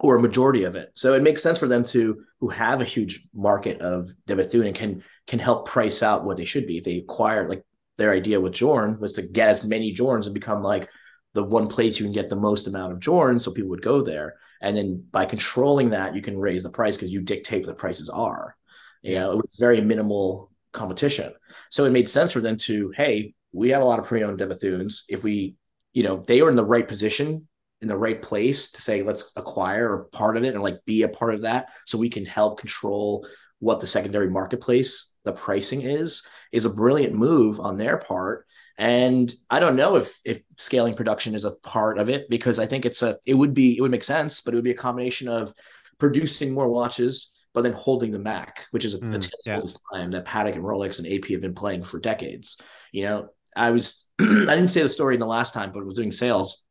or 0.00 0.16
a 0.16 0.22
majority 0.22 0.64
of 0.64 0.76
it. 0.76 0.90
So 0.94 1.12
it 1.12 1.22
makes 1.22 1.42
sense 1.42 1.58
for 1.58 1.68
them 1.68 1.84
to 1.84 2.24
who 2.40 2.48
have 2.48 2.80
a 2.80 2.86
huge 2.86 3.28
market 3.34 3.82
of 3.82 4.10
De 4.26 4.34
Bethune 4.34 4.66
and 4.66 4.74
can 4.74 5.02
can 5.26 5.38
help 5.38 5.68
price 5.68 6.02
out 6.02 6.24
what 6.24 6.38
they 6.38 6.46
should 6.46 6.66
be. 6.66 6.78
If 6.78 6.84
they 6.84 6.96
acquire 6.96 7.46
like 7.46 7.66
their 7.98 8.12
idea 8.12 8.40
with 8.40 8.54
Journe 8.54 8.98
was 8.98 9.12
to 9.14 9.22
get 9.22 9.50
as 9.50 9.62
many 9.62 9.92
Journes 9.92 10.26
and 10.26 10.32
become 10.32 10.62
like 10.62 10.88
the 11.34 11.44
one 11.44 11.68
place 11.68 11.98
you 11.98 12.06
can 12.06 12.14
get 12.14 12.30
the 12.30 12.36
most 12.36 12.66
amount 12.66 12.94
of 12.94 13.00
Journe, 13.00 13.38
so 13.38 13.52
people 13.52 13.70
would 13.70 13.82
go 13.82 14.00
there. 14.00 14.36
And 14.64 14.76
then 14.76 15.04
by 15.10 15.26
controlling 15.26 15.90
that, 15.90 16.14
you 16.14 16.22
can 16.22 16.38
raise 16.38 16.62
the 16.62 16.70
price 16.70 16.96
because 16.96 17.12
you 17.12 17.20
dictate 17.20 17.62
what 17.62 17.68
the 17.68 17.74
prices 17.74 18.08
are. 18.08 18.56
You 19.02 19.16
know, 19.16 19.36
with 19.36 19.54
very 19.58 19.82
minimal 19.82 20.50
competition. 20.72 21.34
So 21.70 21.84
it 21.84 21.90
made 21.90 22.08
sense 22.08 22.32
for 22.32 22.40
them 22.40 22.56
to, 22.56 22.90
hey, 22.96 23.34
we 23.52 23.68
have 23.68 23.82
a 23.82 23.84
lot 23.84 23.98
of 23.98 24.06
pre-owned 24.06 24.38
De 24.38 24.46
Bethunes. 24.46 25.02
If 25.10 25.22
we, 25.22 25.56
you 25.92 26.02
know, 26.02 26.24
they 26.26 26.40
are 26.40 26.48
in 26.48 26.56
the 26.56 26.64
right 26.64 26.88
position 26.88 27.46
in 27.82 27.88
the 27.88 27.96
right 27.96 28.22
place 28.22 28.70
to 28.70 28.80
say 28.80 29.02
let's 29.02 29.30
acquire 29.36 29.94
a 29.94 30.04
part 30.06 30.38
of 30.38 30.44
it 30.44 30.54
and 30.54 30.62
like 30.62 30.82
be 30.86 31.02
a 31.02 31.08
part 31.08 31.34
of 31.34 31.42
that 31.42 31.68
so 31.84 31.98
we 31.98 32.08
can 32.08 32.24
help 32.24 32.58
control 32.58 33.26
what 33.58 33.78
the 33.78 33.86
secondary 33.86 34.30
marketplace 34.30 35.12
the 35.24 35.32
pricing 35.32 35.82
is 35.82 36.26
is 36.50 36.64
a 36.64 36.70
brilliant 36.72 37.14
move 37.14 37.60
on 37.60 37.76
their 37.76 37.98
part 37.98 38.46
and 38.76 39.34
i 39.50 39.58
don't 39.60 39.76
know 39.76 39.96
if 39.96 40.18
if 40.24 40.40
scaling 40.56 40.94
production 40.94 41.34
is 41.34 41.44
a 41.44 41.52
part 41.56 41.98
of 41.98 42.08
it 42.08 42.28
because 42.28 42.58
i 42.58 42.66
think 42.66 42.84
it's 42.84 43.02
a 43.02 43.18
it 43.24 43.34
would 43.34 43.54
be 43.54 43.76
it 43.76 43.80
would 43.80 43.90
make 43.90 44.04
sense 44.04 44.40
but 44.40 44.52
it 44.52 44.56
would 44.56 44.64
be 44.64 44.72
a 44.72 44.74
combination 44.74 45.28
of 45.28 45.52
producing 45.98 46.52
more 46.52 46.68
watches 46.68 47.32
but 47.52 47.62
then 47.62 47.72
holding 47.72 48.10
them 48.10 48.24
back 48.24 48.66
which 48.72 48.84
is 48.84 48.94
a, 48.94 48.98
Mm, 48.98 49.30
yeah. 49.46 49.60
time 49.92 50.10
that 50.10 50.24
Patek 50.24 50.54
and 50.54 50.64
Rolex 50.64 50.98
and 50.98 51.06
AP 51.06 51.30
have 51.30 51.40
been 51.40 51.54
playing 51.54 51.84
for 51.84 52.00
decades 52.00 52.60
you 52.90 53.04
know 53.04 53.28
i 53.56 53.70
was 53.70 54.06
i 54.20 54.24
didn't 54.24 54.68
say 54.68 54.82
the 54.82 54.88
story 54.88 55.14
in 55.14 55.20
the 55.20 55.26
last 55.26 55.54
time 55.54 55.70
but 55.72 55.86
was 55.86 55.94
doing 55.96 56.10
sales 56.10 56.64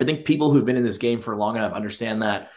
I 0.00 0.04
think 0.04 0.24
people 0.24 0.50
who've 0.50 0.64
been 0.64 0.76
in 0.76 0.84
this 0.84 0.98
game 0.98 1.20
for 1.20 1.36
long 1.36 1.56
enough 1.56 1.72
understand 1.74 2.22
that 2.22 2.50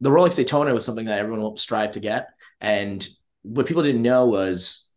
the 0.00 0.10
Rolex 0.10 0.36
Daytona 0.36 0.74
was 0.74 0.84
something 0.84 1.06
that 1.06 1.18
everyone 1.18 1.40
will 1.40 1.56
strive 1.56 1.92
to 1.92 2.00
get. 2.00 2.28
And 2.60 3.06
what 3.42 3.66
people 3.66 3.82
didn't 3.82 4.02
know 4.02 4.26
was 4.26 4.90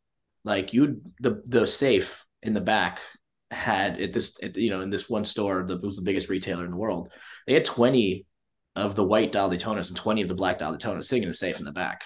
like 0.44 0.74
you 0.74 1.02
the 1.20 1.42
the 1.46 1.68
safe 1.68 2.26
in 2.42 2.54
the 2.54 2.62
back 2.62 3.00
had 3.52 4.02
at 4.02 4.14
this 4.14 4.42
at, 4.44 4.58
you 4.58 4.70
know 4.70 4.82
in 4.82 4.90
this 4.90 5.10
one 5.10 5.26
store 5.26 5.64
that 5.64 5.82
was 5.82 5.96
the 5.96 6.02
biggest 6.02 6.30
retailer 6.30 6.66
in 6.66 6.72
the 6.72 6.78
world. 6.78 7.12
They 7.46 7.54
had 7.54 7.66
20 7.66 8.26
of 8.76 8.96
the 8.96 9.04
white 9.04 9.32
dial 9.32 9.50
Daytonas 9.50 9.90
and 9.90 9.98
20 9.98 10.22
of 10.22 10.28
the 10.28 10.36
black 10.36 10.58
dial 10.58 10.76
Daytonas 10.76 11.06
sitting 11.06 11.24
in 11.24 11.30
a 11.30 11.34
safe 11.34 11.60
in 11.60 11.66
the 11.66 11.72
back. 11.72 12.04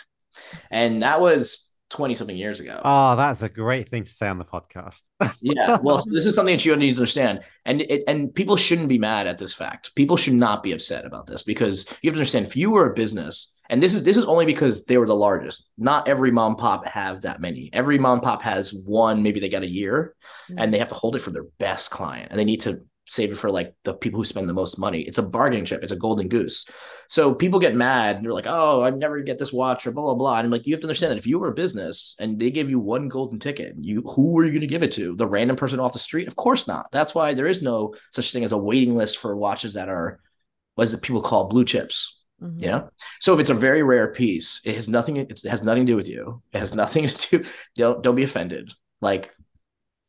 And 0.70 1.04
that 1.04 1.20
was 1.20 1.74
20 1.90 2.16
something 2.16 2.38
years 2.38 2.62
ago 2.62 2.80
Oh, 2.86 3.18
that's 3.18 3.42
a 3.42 3.50
great 3.50 3.90
thing 3.90 4.06
to 4.06 4.10
say 4.10 4.28
on 4.28 4.38
the 4.38 4.46
podcast. 4.46 5.02
yeah 5.42 5.78
well 5.84 6.04
this 6.10 6.26
is 6.26 6.34
something 6.34 6.56
that 6.56 6.64
you 6.64 6.74
need 6.78 6.94
to 6.94 6.98
understand 6.98 7.42
and 7.66 7.82
it, 7.82 8.04
and 8.08 8.34
people 8.34 8.56
shouldn't 8.56 8.88
be 8.88 8.98
mad 8.98 9.28
at 9.28 9.38
this 9.38 9.54
fact 9.54 9.94
people 9.96 10.16
should 10.16 10.34
not 10.34 10.64
be 10.64 10.72
upset 10.72 11.06
about 11.06 11.28
this 11.28 11.44
because 11.44 11.86
you 12.02 12.10
have 12.10 12.14
to 12.14 12.20
understand 12.20 12.46
if 12.46 12.56
you 12.56 12.72
were 12.72 12.90
a 12.90 12.94
business 12.94 13.56
and 13.72 13.82
this 13.82 13.94
is 13.94 14.04
this 14.04 14.18
is 14.18 14.26
only 14.26 14.46
because 14.46 14.84
they 14.84 14.98
were 14.98 15.08
the 15.08 15.16
largest. 15.16 15.70
Not 15.78 16.10
every 16.10 16.30
mom 16.30 16.58
pop 16.58 16.86
have 16.86 17.22
that 17.22 17.40
many. 17.40 17.70
Every 17.72 17.98
mom 17.98 18.20
pop 18.20 18.42
has 18.42 18.74
one 18.74 19.24
maybe 19.24 19.40
they 19.40 19.48
got 19.48 19.64
a 19.64 19.68
year 19.68 20.14
mm-hmm. 20.50 20.60
and 20.60 20.72
they 20.72 20.78
have 20.78 20.90
to 20.90 20.96
hold 20.96 21.16
it 21.16 21.20
for 21.20 21.32
their 21.32 21.46
best 21.58 21.90
client 21.90 22.28
and 22.30 22.40
they 22.40 22.44
need 22.44 22.62
to 22.62 22.82
save 23.08 23.32
it 23.32 23.38
for 23.38 23.50
like 23.50 23.74
the 23.84 23.94
people 23.94 24.20
who 24.20 24.26
spend 24.26 24.50
the 24.50 24.54
most 24.54 24.78
money. 24.78 25.02
It's 25.02 25.18
a 25.20 25.24
bargaining 25.24 25.64
chip. 25.64 25.84
It's 25.84 25.94
a 25.94 25.98
golden 25.98 26.28
goose. 26.28 26.70
So 27.08 27.34
people 27.34 27.60
get 27.60 27.74
mad. 27.74 28.18
And 28.18 28.26
they're 28.26 28.34
like 28.34 28.46
oh 28.46 28.84
i 28.84 28.90
never 28.90 29.22
get 29.22 29.40
this 29.40 29.54
watch 29.54 29.88
or 29.88 29.94
blah 29.94 30.04
blah 30.04 30.16
blah. 30.16 30.40
And 30.40 30.46
I'm 30.46 30.52
like 30.52 30.68
you 30.68 30.74
have 30.74 30.82
to 30.82 30.88
understand 30.88 31.12
that 31.12 31.18
if 31.18 31.28
you 31.28 31.40
were 31.40 31.50
a 31.50 31.54
business 31.54 32.18
and 32.20 32.38
they 32.38 32.52
give 32.52 32.70
you 32.70 32.78
one 32.78 33.08
golden 33.08 33.40
ticket 33.40 33.76
you 33.80 34.02
who 34.02 34.38
are 34.38 34.44
you 34.44 34.52
going 34.52 34.62
to 34.62 34.68
give 34.68 34.84
it 34.84 34.92
to? 34.94 35.16
The 35.16 35.28
random 35.28 35.56
person 35.56 35.80
off 35.80 35.94
the 35.94 36.00
street? 36.00 36.28
Of 36.28 36.36
course 36.36 36.68
not. 36.68 36.92
That's 36.92 37.16
why 37.16 37.34
there 37.36 37.48
is 37.48 37.62
no 37.62 37.96
such 38.12 38.34
thing 38.34 38.44
as 38.44 38.52
a 38.52 38.58
waiting 38.58 38.98
list 38.98 39.18
for 39.18 39.34
watches 39.38 39.76
that 39.76 39.88
are 39.88 40.20
what 40.76 40.84
is 40.84 40.94
it 40.94 41.02
people 41.02 41.22
call 41.22 41.48
blue 41.48 41.64
chips 41.64 42.21
Mhm. 42.42 42.62
you 42.62 42.68
know 42.68 42.90
so 43.20 43.34
if 43.34 43.40
it's 43.40 43.50
a 43.52 43.54
very 43.54 43.84
rare 43.84 44.12
piece 44.14 44.62
it 44.66 44.76
has 44.76 44.88
nothing 44.90 45.18
it 45.18 45.42
has 45.44 45.64
nothing 45.64 45.86
to 45.86 45.92
do 45.92 45.96
with 45.96 46.08
you. 46.10 46.42
It 46.54 46.60
has 46.60 46.74
nothing 46.74 47.08
to 47.16 47.30
do 47.40 47.50
don't 47.76 48.02
don't 48.04 48.16
be 48.16 48.24
offended. 48.24 48.72
Like 49.02 49.32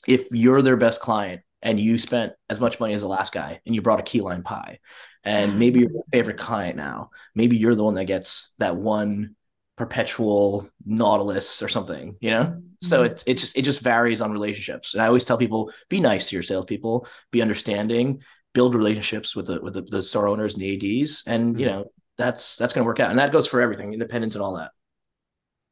if 0.07 0.26
you're 0.33 0.62
their 0.62 0.76
best 0.76 1.01
client 1.01 1.43
and 1.62 1.78
you 1.78 1.99
spent 1.99 2.33
as 2.51 2.61
much 2.61 2.80
money 2.80 2.95
as 2.95 3.03
the 3.03 3.09
last 3.09 3.33
guy 3.33 3.61
and 3.66 3.74
you 3.74 3.83
brought 3.83 4.01
a 4.01 4.05
key 4.05 4.20
lime 4.20 4.43
pie 4.43 4.78
and 5.24 5.59
maybe 5.59 5.80
you're 5.80 5.93
your 5.93 6.05
favorite 6.12 6.39
client 6.39 6.76
now 6.76 7.11
maybe 7.35 7.57
you're 7.57 7.74
the 7.74 7.85
one 7.85 7.95
that 7.95 8.07
gets 8.07 8.55
that 8.59 8.76
one 8.76 9.37
perpetual 9.76 10.68
nautilus 10.85 11.62
or 11.62 11.68
something 11.68 12.16
you 12.20 12.30
know? 12.30 12.57
So 12.83 13.05
it, 13.05 13.22
it 13.26 13.35
just 13.39 13.57
it 13.57 13.62
just 13.62 13.80
varies 13.80 14.20
on 14.20 14.33
relationships. 14.33 14.95
And 14.95 15.03
i 15.03 15.07
always 15.07 15.24
tell 15.24 15.39
people 15.39 15.72
be 15.89 16.01
nice 16.01 16.28
to 16.28 16.37
your 16.37 16.43
salespeople 16.43 17.07
be 17.30 17.41
understanding 17.43 18.22
build 18.55 18.74
relationships 18.74 19.35
with 19.37 19.47
the 19.47 19.61
with 19.61 19.74
the, 19.74 19.83
the 19.83 20.03
store 20.03 20.28
owners 20.28 20.55
and 20.55 20.62
the 20.62 20.74
ads 21.01 21.22
and 21.26 21.59
you 21.61 21.66
Mhm. 21.66 21.70
know 21.70 21.93
that's 22.23 22.57
that's 22.57 22.73
going 22.73 22.85
to 22.85 22.87
work 22.87 23.01
out 23.01 23.11
and 23.11 23.18
that 23.18 23.33
goes 23.33 23.47
for 23.47 23.61
everything 23.61 23.93
independence 23.93 24.35
and 24.35 24.43
all 24.43 24.55
that 24.57 24.70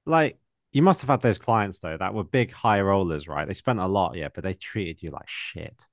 like 0.06 0.38
you 0.72 0.82
must 0.82 1.00
have 1.00 1.10
had 1.10 1.20
those 1.20 1.38
clients 1.38 1.78
though 1.80 1.96
that 1.96 2.14
were 2.14 2.22
big 2.22 2.52
high 2.52 2.80
rollers, 2.80 3.26
right? 3.26 3.46
They 3.46 3.54
spent 3.54 3.80
a 3.80 3.88
lot, 3.88 4.16
yeah, 4.16 4.28
but 4.32 4.44
they 4.44 4.54
treated 4.54 5.02
you 5.02 5.10
like 5.10 5.28
shit. 5.28 5.84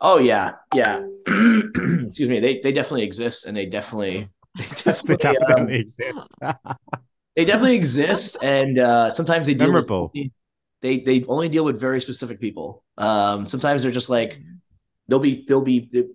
oh 0.00 0.18
yeah 0.18 0.52
yeah 0.74 1.00
excuse 1.26 2.28
me 2.28 2.40
they 2.40 2.60
they 2.60 2.72
definitely 2.72 3.02
exist 3.02 3.46
and 3.46 3.56
they 3.56 3.66
definitely 3.66 4.28
they 4.58 4.64
they 5.06 5.16
definitely, 5.16 5.16
definitely 5.16 5.54
um, 5.54 5.68
exist. 5.80 6.20
they 7.36 7.44
definitely 7.44 7.76
exist 7.76 8.36
and 8.42 8.78
uh 8.78 9.12
sometimes 9.14 9.46
they 9.46 9.54
deal 9.54 9.68
with- 9.72 9.88
Memorable. 9.88 10.12
they 10.82 11.00
they 11.00 11.24
only 11.24 11.48
deal 11.48 11.64
with 11.64 11.80
very 11.80 12.00
specific 12.00 12.40
people 12.40 12.84
um 12.98 13.46
sometimes 13.46 13.82
they're 13.82 13.92
just 13.92 14.10
like 14.10 14.38
they'll 15.08 15.18
be 15.18 15.44
they'll 15.48 15.62
be 15.62 15.80
the, 15.80 16.14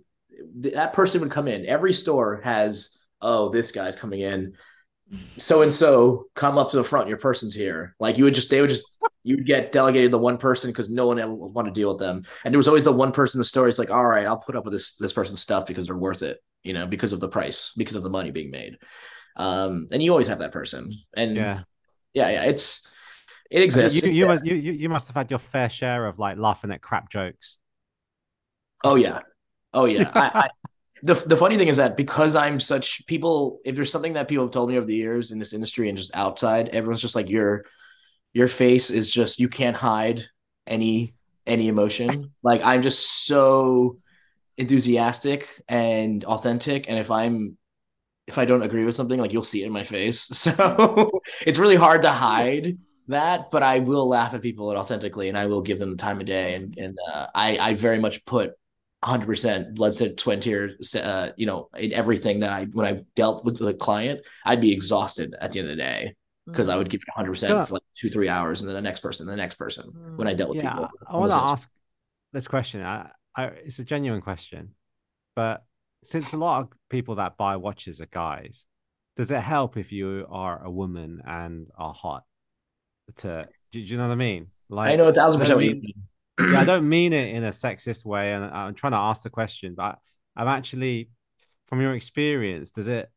that 0.72 0.94
person 0.94 1.22
would 1.22 1.32
come 1.32 1.48
in 1.48 1.66
every 1.66 1.94
store 1.94 2.42
has 2.44 2.99
oh, 3.22 3.50
this 3.50 3.72
guy's 3.72 3.96
coming 3.96 4.22
in. 4.22 4.54
So 5.38 5.64
and 5.64 5.74
so, 5.74 6.26
come 6.36 6.58
up 6.60 6.70
to 6.70 6.78
the 6.78 6.84
front. 6.84 7.08
Your 7.08 7.18
person's 7.18 7.56
here. 7.56 7.96
Like 8.00 8.18
you 8.18 8.24
would 8.26 8.36
just, 8.36 8.52
they 8.52 8.62
would 8.62 8.70
just, 8.70 8.84
you 9.24 9.38
would 9.38 9.46
get 9.46 9.72
delegated 9.72 10.12
the 10.12 10.20
one 10.20 10.38
person 10.38 10.70
because 10.70 10.90
no 10.92 11.08
one 11.08 11.18
ever 11.20 11.34
would 11.34 11.54
want 11.54 11.68
to 11.68 11.74
deal 11.74 11.90
with 11.90 11.98
them. 12.00 12.24
And 12.46 12.54
there 12.54 12.60
was 12.60 12.68
always 12.68 12.84
the 12.84 12.92
one 12.92 13.12
person 13.12 13.40
in 13.40 13.42
the 13.42 13.46
story. 13.46 13.70
It's 13.70 13.80
like, 13.80 13.90
all 13.90 14.06
right, 14.06 14.28
I'll 14.28 14.38
put 14.38 14.56
up 14.56 14.66
with 14.66 14.74
this 14.74 14.96
this 14.96 15.14
person's 15.14 15.42
stuff 15.42 15.66
because 15.66 15.88
they're 15.88 15.98
worth 15.98 16.22
it. 16.22 16.38
You 16.64 16.74
know, 16.74 16.86
because 16.86 17.14
of 17.14 17.22
the 17.22 17.30
price, 17.30 17.74
because 17.78 17.96
of 17.96 18.04
the 18.04 18.10
money 18.10 18.32
being 18.32 18.52
made. 18.52 18.78
Um, 19.38 19.88
and 19.92 20.04
you 20.04 20.12
always 20.12 20.28
have 20.28 20.40
that 20.40 20.52
person. 20.52 20.92
And 21.16 21.36
Yeah. 21.38 21.62
yeah, 22.14 22.30
yeah, 22.30 22.44
it's 22.44 22.94
it 23.50 23.64
exists. 23.64 24.04
You, 24.04 24.10
It's 24.10 24.18
you 24.18 24.26
must 24.28 24.46
you, 24.46 24.56
you 24.56 24.74
you 24.74 24.90
must 24.90 25.08
have 25.08 25.16
had 25.16 25.32
your 25.32 25.40
fair 25.40 25.70
share 25.70 26.06
of 26.06 26.20
like 26.20 26.38
laughing 26.38 26.72
at 26.72 26.82
crap 26.82 27.10
jokes. 27.10 27.58
Oh 28.84 28.96
yeah, 28.96 29.22
oh 29.74 29.86
yeah. 29.86 30.12
I, 30.14 30.32
I, 30.34 30.50
the 31.04 31.14
the 31.14 31.38
funny 31.38 31.58
thing 31.58 31.68
is 31.68 31.78
that 31.78 31.98
because 31.98 32.36
I'm 32.36 32.60
such 32.60 33.06
people, 33.08 33.60
if 33.66 33.76
there's 33.76 33.92
something 33.92 34.14
that 34.14 34.28
people 34.28 34.46
have 34.46 34.52
told 34.52 34.70
me 34.70 34.78
over 34.78 34.86
the 34.86 34.96
years 34.96 35.32
in 35.32 35.40
this 35.40 35.54
industry 35.54 35.90
and 35.90 35.98
just 35.98 36.16
outside, 36.16 36.70
everyone's 36.70 37.02
just 37.02 37.16
like 37.16 37.30
your 37.30 37.66
your 38.34 38.48
face 38.48 38.90
is 38.90 39.10
just 39.10 39.40
you 39.40 39.50
can't 39.50 39.76
hide 39.76 40.24
any 40.68 41.14
any 41.46 41.68
emotion. 41.68 42.10
Like 42.44 42.62
I'm 42.64 42.82
just 42.82 43.26
so 43.26 43.98
enthusiastic 44.58 45.48
and 45.68 46.24
authentic, 46.26 46.90
and 46.90 47.00
if 47.00 47.12
I'm 47.12 47.58
if 48.28 48.38
I 48.38 48.46
don't 48.46 48.62
agree 48.62 48.86
with 48.86 48.96
something, 48.96 49.20
like 49.20 49.34
you'll 49.34 49.44
see 49.44 49.64
it 49.64 49.68
in 49.68 49.74
my 49.74 49.84
face. 49.84 50.30
So 50.34 51.12
it's 51.46 51.58
really 51.58 51.76
hard 51.76 52.04
to 52.04 52.12
hide 52.12 52.78
that, 53.08 53.50
but 53.52 53.64
I 53.64 53.80
will 53.80 54.08
laugh 54.08 54.34
at 54.34 54.42
people 54.42 54.70
authentically, 54.70 55.30
and 55.30 55.38
I 55.38 55.48
will 55.48 55.62
give 55.62 55.80
them 55.80 55.92
the 55.92 55.98
time 55.98 56.20
of 56.20 56.26
day, 56.26 56.56
and 56.56 56.78
and 56.78 56.98
uh, 57.12 57.28
I 57.34 57.58
I 57.58 57.74
very 57.74 58.00
much 58.00 58.26
put 58.26 58.59
100% 59.04 59.76
blood 59.76 59.96
sweat 59.96 60.20
sweat 60.20 60.34
and 60.36 60.44
tears 60.44 60.96
uh, 60.96 61.32
you 61.38 61.46
know 61.46 61.70
in 61.78 61.94
everything 61.94 62.42
that 62.42 62.52
i 62.52 62.66
when 62.66 62.86
i 62.86 63.02
dealt 63.16 63.46
with 63.46 63.58
the 63.58 63.74
client 63.74 64.20
i'd 64.46 64.60
be 64.62 64.74
exhausted 64.74 65.36
at 65.40 65.52
the 65.52 65.60
end 65.60 65.70
of 65.70 65.78
the 65.78 65.82
day 65.82 66.14
because 66.46 66.68
i 66.68 66.76
would 66.76 66.90
give 66.90 67.02
it 67.02 67.20
100% 67.20 67.50
Yeah. 67.50 67.66
for 67.66 67.76
like 67.76 67.84
two 67.96 68.10
three 68.10 68.28
hours 68.28 68.62
and 68.62 68.68
then 68.70 68.76
the 68.76 68.82
next 68.82 69.00
person 69.00 69.26
the 69.26 69.36
next 69.36 69.56
person 69.56 69.96
when 70.18 70.28
i 70.28 70.34
dealt 70.34 70.50
with 70.50 70.64
Yeah, 70.64 70.72
people 70.72 70.90
I 71.08 71.18
want 71.18 71.32
to 71.32 71.38
ask 71.38 71.70
this 72.34 72.48
question. 72.48 72.84
I, 72.84 73.10
I, 73.36 73.46
it's 73.46 73.80
a 73.80 73.84
genuine 73.84 74.22
question, 74.22 74.76
but 75.36 75.64
since 76.04 76.34
a 76.34 76.38
lot 76.38 76.62
of 76.62 76.70
people 76.90 77.16
that 77.16 77.38
buy 77.38 77.56
watches 77.56 78.02
are 78.02 78.06
guys, 78.06 78.66
does 79.18 79.32
it 79.32 79.42
help 79.42 79.78
if 79.78 79.92
you 79.92 80.28
are 80.30 80.64
a 80.64 80.70
woman 80.70 81.22
and 81.26 81.68
are 81.78 81.94
hot? 81.94 82.24
To 83.18 83.48
do, 83.72 83.80
do 83.82 83.86
you 83.86 83.98
know 83.98 84.08
what 84.08 84.14
I 84.14 84.16
mean? 84.16 84.48
Like 84.70 84.92
i 84.92 84.96
know 84.96 85.08
a 85.08 85.14
thousand 85.14 85.42
I 85.42 85.44
percent 85.46 85.84
yeah, 86.40 86.60
I 86.60 86.66
don't 86.66 86.88
mean 86.88 87.14
it 87.14 87.30
in 87.30 87.44
a 87.44 87.50
sexist 87.50 88.06
way, 88.06 88.34
and 88.34 88.46
I'm 88.46 88.74
trying 88.74 88.94
to 88.94 88.98
ask 88.98 89.24
the 89.24 89.30
question, 89.30 89.76
but 89.76 90.00
I'm 90.36 90.48
actually, 90.48 91.10
from 91.68 91.82
your 91.82 91.94
experience, 91.94 92.72
does 92.72 92.88
it, 92.88 93.10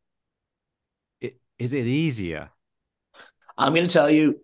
it 1.21 1.35
is 1.57 1.73
it 1.73 1.85
easier? 1.85 2.49
i'm 3.55 3.73
going 3.73 3.87
to 3.87 3.93
tell 3.93 4.09
you 4.09 4.39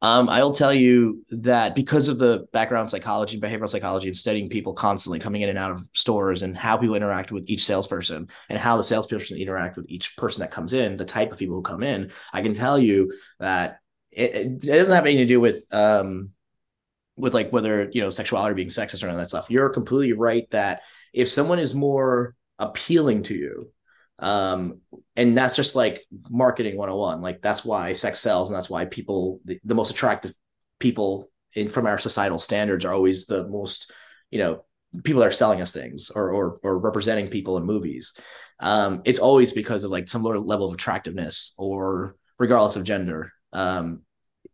um, 0.00 0.28
I'll 0.28 0.54
tell 0.54 0.72
you 0.72 1.24
that 1.30 1.74
because 1.74 2.08
of 2.08 2.20
the 2.20 2.46
background 2.52 2.88
psychology, 2.88 3.40
behavioral 3.40 3.68
psychology, 3.68 4.06
and 4.06 4.16
studying 4.16 4.48
people 4.48 4.72
constantly 4.72 5.18
coming 5.18 5.42
in 5.42 5.48
and 5.48 5.58
out 5.58 5.72
of 5.72 5.84
stores 5.92 6.44
and 6.44 6.56
how 6.56 6.76
people 6.76 6.94
interact 6.94 7.32
with 7.32 7.44
each 7.48 7.64
salesperson 7.64 8.28
and 8.48 8.58
how 8.60 8.76
the 8.76 8.84
salesperson 8.84 9.38
interact 9.38 9.76
with 9.76 9.86
each 9.88 10.16
person 10.16 10.40
that 10.40 10.52
comes 10.52 10.72
in, 10.72 10.96
the 10.96 11.04
type 11.04 11.32
of 11.32 11.38
people 11.38 11.56
who 11.56 11.62
come 11.62 11.82
in, 11.82 12.12
I 12.32 12.42
can 12.42 12.54
tell 12.54 12.78
you 12.78 13.12
that 13.40 13.80
it, 14.12 14.36
it 14.36 14.60
doesn't 14.60 14.94
have 14.94 15.04
anything 15.04 15.26
to 15.26 15.34
do 15.34 15.40
with 15.40 15.64
um, 15.72 16.30
with 17.18 17.34
like 17.34 17.50
whether 17.52 17.90
you 17.92 18.00
know 18.00 18.10
sexuality 18.10 18.54
being 18.54 18.68
sexist 18.68 19.04
or 19.04 19.08
of 19.08 19.16
that 19.16 19.28
stuff. 19.28 19.50
You're 19.50 19.70
completely 19.70 20.12
right 20.12 20.48
that 20.50 20.82
if 21.12 21.28
someone 21.28 21.58
is 21.58 21.74
more 21.74 22.34
appealing 22.58 23.24
to 23.24 23.34
you, 23.34 23.70
um, 24.18 24.80
and 25.16 25.36
that's 25.36 25.54
just 25.54 25.76
like 25.76 26.04
marketing 26.30 26.76
101 26.76 27.20
like 27.22 27.40
that's 27.40 27.64
why 27.64 27.92
sex 27.92 28.20
sells 28.20 28.50
and 28.50 28.56
that's 28.56 28.70
why 28.70 28.84
people 28.84 29.40
the, 29.44 29.60
the 29.64 29.74
most 29.74 29.90
attractive 29.90 30.32
people 30.78 31.30
in 31.54 31.68
from 31.68 31.86
our 31.86 31.98
societal 31.98 32.38
standards 32.38 32.84
are 32.84 32.92
always 32.92 33.26
the 33.26 33.46
most 33.48 33.92
you 34.30 34.38
know 34.38 34.64
people 35.04 35.20
that 35.20 35.28
are 35.28 35.32
selling 35.32 35.60
us 35.60 35.72
things 35.72 36.10
or 36.10 36.30
or, 36.30 36.60
or 36.62 36.78
representing 36.78 37.28
people 37.28 37.56
in 37.58 37.64
movies 37.64 38.18
um 38.60 39.02
it's 39.04 39.20
always 39.20 39.52
because 39.52 39.84
of 39.84 39.90
like 39.90 40.08
some 40.08 40.22
level 40.22 40.66
of 40.66 40.74
attractiveness 40.74 41.54
or 41.58 42.16
regardless 42.38 42.76
of 42.76 42.84
gender 42.84 43.32
um 43.52 44.02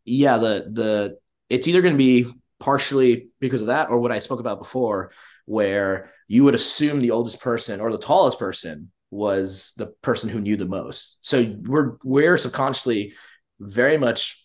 yeah 0.05 0.37
the 0.37 0.69
the 0.73 1.17
it's 1.49 1.69
either 1.69 1.83
going 1.83 1.95
to 1.95 1.99
be 1.99 2.27
partially 2.65 3.29
because 3.41 3.61
of 3.61 3.67
that 3.67 3.91
or 3.91 3.99
what 3.99 4.13
i 4.13 4.19
spoke 4.19 4.41
about 4.41 4.59
before 4.59 5.11
where 5.47 6.11
you 6.29 6.45
would 6.45 6.55
assume 6.55 7.01
the 7.01 7.11
oldest 7.11 7.41
person 7.41 7.81
or 7.81 7.93
the 7.93 7.99
tallest 7.99 8.39
person 8.39 8.91
was 9.11 9.75
the 9.77 9.87
person 10.03 10.29
who 10.29 10.41
knew 10.41 10.57
the 10.57 10.67
most. 10.67 11.25
So 11.27 11.57
we're 11.63 11.97
we're 12.03 12.37
subconsciously 12.39 13.15
very 13.61 13.99
much 13.99 14.45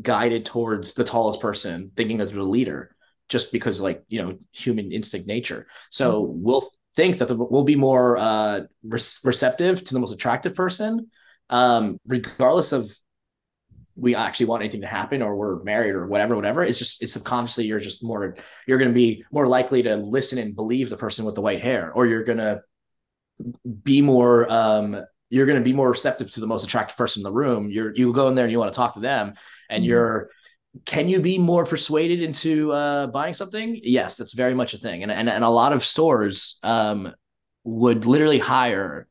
guided 0.00 0.46
towards 0.46 0.94
the 0.94 1.04
tallest 1.04 1.40
person, 1.40 1.90
thinking 1.96 2.18
that 2.18 2.26
they're 2.26 2.36
the 2.36 2.44
leader, 2.44 2.94
just 3.28 3.52
because 3.52 3.80
like 3.80 4.02
you 4.08 4.22
know 4.22 4.38
human 4.52 4.92
instinct 4.92 5.26
nature. 5.26 5.66
So 5.90 6.24
mm-hmm. 6.24 6.42
we'll 6.42 6.70
think 6.94 7.18
that 7.18 7.28
the, 7.28 7.36
we'll 7.36 7.64
be 7.64 7.76
more 7.76 8.16
uh, 8.18 8.60
re- 8.82 9.00
receptive 9.24 9.84
to 9.84 9.94
the 9.94 10.00
most 10.00 10.12
attractive 10.12 10.54
person, 10.54 11.10
um, 11.50 11.98
regardless 12.06 12.72
of 12.72 12.94
we 13.94 14.14
actually 14.14 14.46
want 14.46 14.62
anything 14.62 14.80
to 14.80 14.86
happen 14.86 15.22
or 15.22 15.36
we're 15.36 15.62
married 15.62 15.94
or 15.94 16.06
whatever, 16.06 16.34
whatever. 16.34 16.62
It's 16.62 16.78
just 16.78 17.02
it's 17.02 17.12
subconsciously 17.12 17.64
you're 17.64 17.80
just 17.80 18.04
more 18.04 18.36
you're 18.66 18.78
going 18.78 18.90
to 18.90 18.94
be 18.94 19.24
more 19.30 19.46
likely 19.46 19.82
to 19.82 19.96
listen 19.96 20.38
and 20.38 20.56
believe 20.56 20.88
the 20.88 20.96
person 20.96 21.24
with 21.24 21.34
the 21.34 21.42
white 21.42 21.60
hair, 21.60 21.92
or 21.92 22.06
you're 22.06 22.24
going 22.24 22.38
to 22.38 22.62
be 23.82 24.00
more 24.00 24.50
um 24.50 25.02
you're 25.30 25.46
going 25.46 25.58
to 25.58 25.64
be 25.64 25.72
more 25.72 25.90
receptive 25.90 26.30
to 26.30 26.40
the 26.40 26.46
most 26.46 26.64
attractive 26.64 26.96
person 26.96 27.20
in 27.20 27.24
the 27.24 27.32
room 27.32 27.70
you're 27.70 27.94
you 27.94 28.12
go 28.12 28.28
in 28.28 28.34
there 28.34 28.44
and 28.44 28.52
you 28.52 28.58
want 28.58 28.72
to 28.72 28.76
talk 28.76 28.94
to 28.94 29.00
them 29.00 29.34
and 29.70 29.82
mm-hmm. 29.82 29.90
you're 29.90 30.30
can 30.84 31.08
you 31.08 31.20
be 31.20 31.38
more 31.38 31.64
persuaded 31.64 32.22
into 32.22 32.70
uh 32.72 33.06
buying 33.08 33.34
something 33.34 33.78
yes 33.82 34.16
that's 34.16 34.32
very 34.32 34.54
much 34.54 34.74
a 34.74 34.78
thing 34.78 35.02
and 35.02 35.10
and, 35.10 35.28
and 35.28 35.44
a 35.44 35.48
lot 35.48 35.72
of 35.72 35.84
stores 35.84 36.58
um 36.62 37.12
would 37.64 38.06
literally 38.06 38.38
hire 38.38 39.08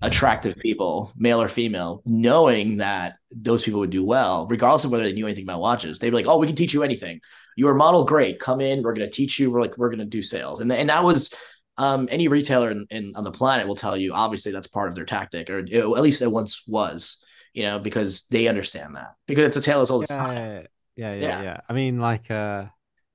attractive 0.00 0.56
people 0.56 1.12
male 1.16 1.42
or 1.42 1.48
female 1.48 2.02
knowing 2.04 2.76
that 2.76 3.16
those 3.32 3.64
people 3.64 3.80
would 3.80 3.90
do 3.90 4.04
well 4.04 4.46
regardless 4.46 4.84
of 4.84 4.92
whether 4.92 5.02
they 5.02 5.12
knew 5.12 5.26
anything 5.26 5.44
about 5.44 5.60
watches. 5.60 5.98
They'd 5.98 6.10
be 6.10 6.16
like 6.16 6.26
oh 6.26 6.38
we 6.38 6.46
can 6.46 6.56
teach 6.56 6.72
you 6.72 6.82
anything. 6.82 7.20
You're 7.56 7.72
a 7.72 7.76
model 7.76 8.04
great. 8.04 8.38
Come 8.38 8.60
in. 8.60 8.84
We're 8.84 8.94
going 8.94 9.10
to 9.10 9.14
teach 9.14 9.40
you. 9.40 9.50
We're 9.50 9.60
like 9.60 9.76
we're 9.76 9.88
going 9.88 9.98
to 9.98 10.04
do 10.04 10.22
sales. 10.22 10.60
And 10.60 10.70
and 10.72 10.88
that 10.88 11.02
was 11.02 11.34
um, 11.76 12.08
any 12.10 12.28
retailer 12.28 12.70
in, 12.70 12.86
in, 12.90 13.12
on 13.16 13.24
the 13.24 13.30
planet 13.30 13.66
will 13.66 13.76
tell 13.76 13.96
you 13.96 14.12
obviously 14.12 14.52
that's 14.52 14.66
part 14.66 14.88
of 14.88 14.94
their 14.94 15.04
tactic 15.04 15.48
or 15.50 15.58
it, 15.60 15.72
at 15.74 16.02
least 16.02 16.22
it 16.22 16.30
once 16.30 16.66
was 16.66 17.24
you 17.52 17.62
know 17.64 17.78
because 17.78 18.26
they 18.28 18.46
understand 18.46 18.94
that. 18.94 19.14
Because 19.26 19.46
it's 19.46 19.56
a 19.56 19.60
tale 19.60 19.80
as 19.80 19.90
old 19.90 20.04
as 20.04 20.10
yeah, 20.10 20.16
time 20.16 20.36
yeah, 20.36 21.14
yeah, 21.14 21.14
yeah, 21.14 21.42
yeah. 21.42 21.60
I 21.68 21.72
mean, 21.72 22.00
like 22.00 22.30
uh, 22.30 22.66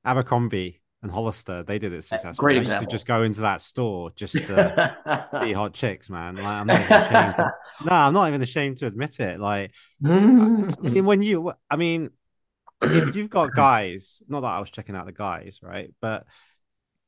Abercrombie 0.06 0.82
and 1.04 1.12
Hollister, 1.12 1.64
they 1.64 1.80
did 1.80 1.94
it 1.94 2.04
successfully. 2.04 2.56
Great 2.56 2.60
I 2.60 2.70
used 2.70 2.80
to 2.80 2.88
just 2.88 3.06
go 3.06 3.24
into 3.24 3.42
that 3.42 3.60
store 3.60 4.12
just 4.16 4.36
to 4.36 5.30
see 5.44 5.52
hot 5.52 5.74
chicks, 5.74 6.10
man. 6.10 6.38
Like, 6.38 6.46
I'm 6.46 6.66
not 6.68 6.80
even 6.80 6.94
ashamed. 6.94 7.36
To, 7.36 7.54
no, 7.86 7.92
I'm 7.92 8.14
not 8.14 8.28
even 8.30 8.42
ashamed 8.42 8.78
to 8.78 8.88
admit 8.88 9.20
it. 9.20 9.40
Like, 9.40 9.72
I 10.06 10.10
mean, 10.10 11.06
when 11.06 11.22
you, 11.22 11.52
I 11.70 11.76
mean, 11.76 12.10
if 12.82 13.16
you've 13.16 13.30
got 13.30 13.54
guys, 13.54 14.24
not 14.30 14.42
that 14.42 14.48
I 14.48 14.60
was 14.62 14.72
checking 14.72 14.96
out 14.96 15.06
the 15.06 15.12
guys, 15.12 15.60
right? 15.62 15.94
But 16.02 16.26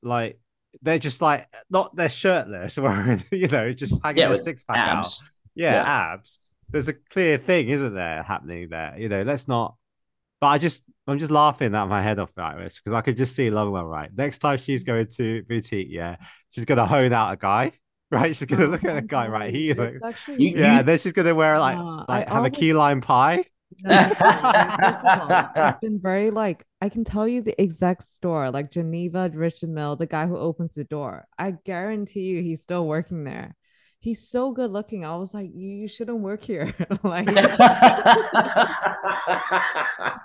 like, 0.04 0.40
they're 0.82 1.00
just 1.00 1.22
like 1.22 1.48
not 1.70 1.96
they're 1.96 2.10
shirtless 2.10 2.78
or 2.78 3.18
you 3.32 3.48
know 3.48 3.72
just 3.72 3.98
hanging 4.04 4.24
yeah, 4.24 4.28
their 4.28 4.38
six 4.38 4.66
pack 4.66 4.78
abs. 4.78 5.22
out. 5.22 5.30
Yeah, 5.56 5.72
yeah, 5.72 6.14
abs. 6.14 6.40
There's 6.70 6.90
a 6.90 6.94
clear 6.94 7.38
thing, 7.38 7.70
isn't 7.70 7.96
there, 7.96 8.24
happening 8.24 8.68
there? 8.70 8.96
You 8.98 9.08
know, 9.08 9.24
let's 9.24 9.48
not. 9.48 9.76
But 10.42 10.48
I 10.48 10.58
just 10.58 10.84
I'm 11.08 11.18
just 11.20 11.32
laughing 11.32 11.74
at 11.76 11.86
my 11.88 12.02
head 12.02 12.20
off 12.20 12.32
right 12.36 12.58
this 12.58 12.80
because 12.80 12.96
I 12.96 13.02
could 13.02 13.18
just 13.18 13.36
see 13.36 13.50
Lovewell 13.50 13.86
right. 13.86 14.10
Next 14.16 14.40
time 14.40 14.58
she's 14.58 14.84
going 14.84 15.08
to 15.18 15.44
boutique, 15.44 15.88
yeah, 15.90 16.18
she's 16.50 16.66
gonna 16.66 16.86
hone 16.86 17.14
out 17.14 17.34
a 17.34 17.38
guy. 17.38 17.72
Right, 18.12 18.36
she's 18.36 18.46
gonna 18.46 18.68
look 18.68 18.84
at 18.86 18.98
a 18.98 19.02
guy. 19.02 19.28
Right, 19.28 19.52
he 19.54 19.74
looks. 19.74 20.00
Actually, 20.02 20.56
yeah, 20.56 20.80
and 20.80 20.88
then 20.88 21.00
she's 21.00 21.12
gonna 21.12 21.34
wear 21.34 21.58
like 21.58 21.76
Uh, 21.76 22.06
like 22.08 22.10
I 22.10 22.18
have 22.20 22.30
a 22.30 22.36
always- 22.36 22.52
key 22.54 22.72
lime 22.74 23.02
pie. 23.02 23.44
I've 23.86 25.82
been 25.82 26.00
very 26.00 26.30
like 26.32 26.66
I 26.82 26.90
can 26.90 27.04
tell 27.04 27.28
you 27.28 27.42
the 27.42 27.60
exact 27.62 28.04
store, 28.04 28.52
like 28.52 28.72
Geneva, 28.72 29.32
Richard 29.34 29.70
Mille, 29.70 29.96
the 29.96 30.06
guy 30.06 30.28
who 30.28 30.38
opens 30.38 30.76
the 30.76 30.84
door. 30.84 31.26
I 31.38 31.52
guarantee 31.66 32.22
you 32.22 32.42
he's 32.44 32.62
still 32.62 32.86
working 32.88 33.24
there. 33.24 33.56
He's 34.06 34.30
so 34.30 34.52
good 34.52 34.70
looking. 34.70 35.04
I 35.04 35.16
was 35.16 35.34
like, 35.34 35.50
you, 35.52 35.68
you 35.68 35.88
shouldn't 35.88 36.20
work 36.20 36.44
here. 36.44 36.76
like 37.04 37.26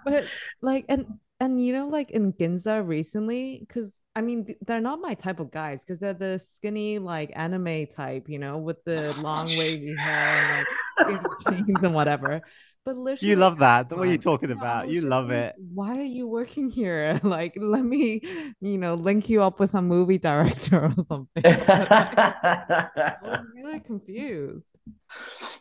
but 0.04 0.28
like 0.60 0.84
and 0.90 1.06
and 1.40 1.64
you 1.64 1.72
know 1.72 1.88
like 1.88 2.10
in 2.10 2.34
Ginza 2.34 2.86
recently 2.86 3.64
because 3.66 3.98
I 4.14 4.20
mean 4.20 4.54
they're 4.66 4.82
not 4.82 5.00
my 5.00 5.14
type 5.14 5.40
of 5.40 5.50
guys 5.50 5.82
because 5.82 5.98
they're 5.98 6.12
the 6.12 6.38
skinny 6.38 6.98
like 6.98 7.32
anime 7.34 7.86
type 7.86 8.28
you 8.28 8.38
know 8.38 8.58
with 8.58 8.84
the 8.84 9.18
long 9.22 9.46
wavy 9.46 9.96
hair 9.96 10.66
and 10.98 11.14
like 11.14 11.26
skinny 11.40 11.62
jeans 11.62 11.82
and 11.82 11.94
whatever 11.94 12.42
But 12.84 12.96
literally, 12.96 13.30
You 13.30 13.36
love 13.36 13.58
that. 13.58 13.90
What 13.90 13.98
are 13.98 14.06
you 14.06 14.14
everyone- 14.14 14.18
talking 14.20 14.50
about? 14.52 14.88
You 14.88 15.02
love 15.02 15.28
like, 15.28 15.36
it. 15.36 15.54
Why 15.74 15.98
are 15.98 16.02
you 16.02 16.26
working 16.26 16.70
here? 16.70 17.20
Like, 17.24 17.54
let 17.56 17.84
me, 17.84 18.22
you 18.60 18.78
know, 18.78 18.94
link 18.94 19.28
you 19.28 19.42
up 19.42 19.60
with 19.60 19.70
some 19.70 19.86
movie 19.86 20.18
director 20.18 20.86
or 20.86 20.94
something. 21.08 21.28
I 21.44 23.16
was 23.22 23.46
really 23.54 23.80
confused. 23.80 24.70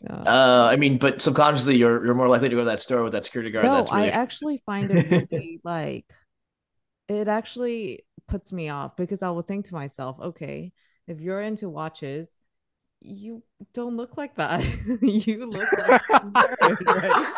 Yeah. 0.01 0.15
Uh, 0.15 0.69
I 0.71 0.75
mean, 0.77 0.97
but 0.97 1.21
subconsciously, 1.21 1.75
you're 1.75 2.03
you're 2.05 2.15
more 2.15 2.29
likely 2.29 2.49
to 2.49 2.55
go 2.55 2.61
to 2.61 2.65
that 2.65 2.79
store 2.79 3.03
with 3.03 3.11
that 3.11 3.25
security 3.25 3.51
guard. 3.51 3.65
no, 3.65 3.73
that's 3.75 3.91
really 3.91 4.05
I 4.07 4.09
actually 4.11 4.63
find 4.65 4.89
it 4.91 5.29
really 5.31 5.59
like 5.63 6.05
it 7.09 7.27
actually 7.27 8.05
puts 8.27 8.53
me 8.53 8.69
off 8.69 8.95
because 8.95 9.23
I 9.23 9.29
will 9.31 9.41
think 9.41 9.65
to 9.65 9.73
myself, 9.73 10.17
okay, 10.21 10.71
if 11.07 11.19
you're 11.19 11.41
into 11.41 11.67
watches, 11.67 12.31
you 13.01 13.43
don't 13.73 13.95
look 13.97 14.17
like 14.17 14.35
that. 14.35 14.61
you 15.01 15.45
look 15.49 15.71
like 15.71 16.01
nerd, 16.09 16.85
right? 16.85 17.35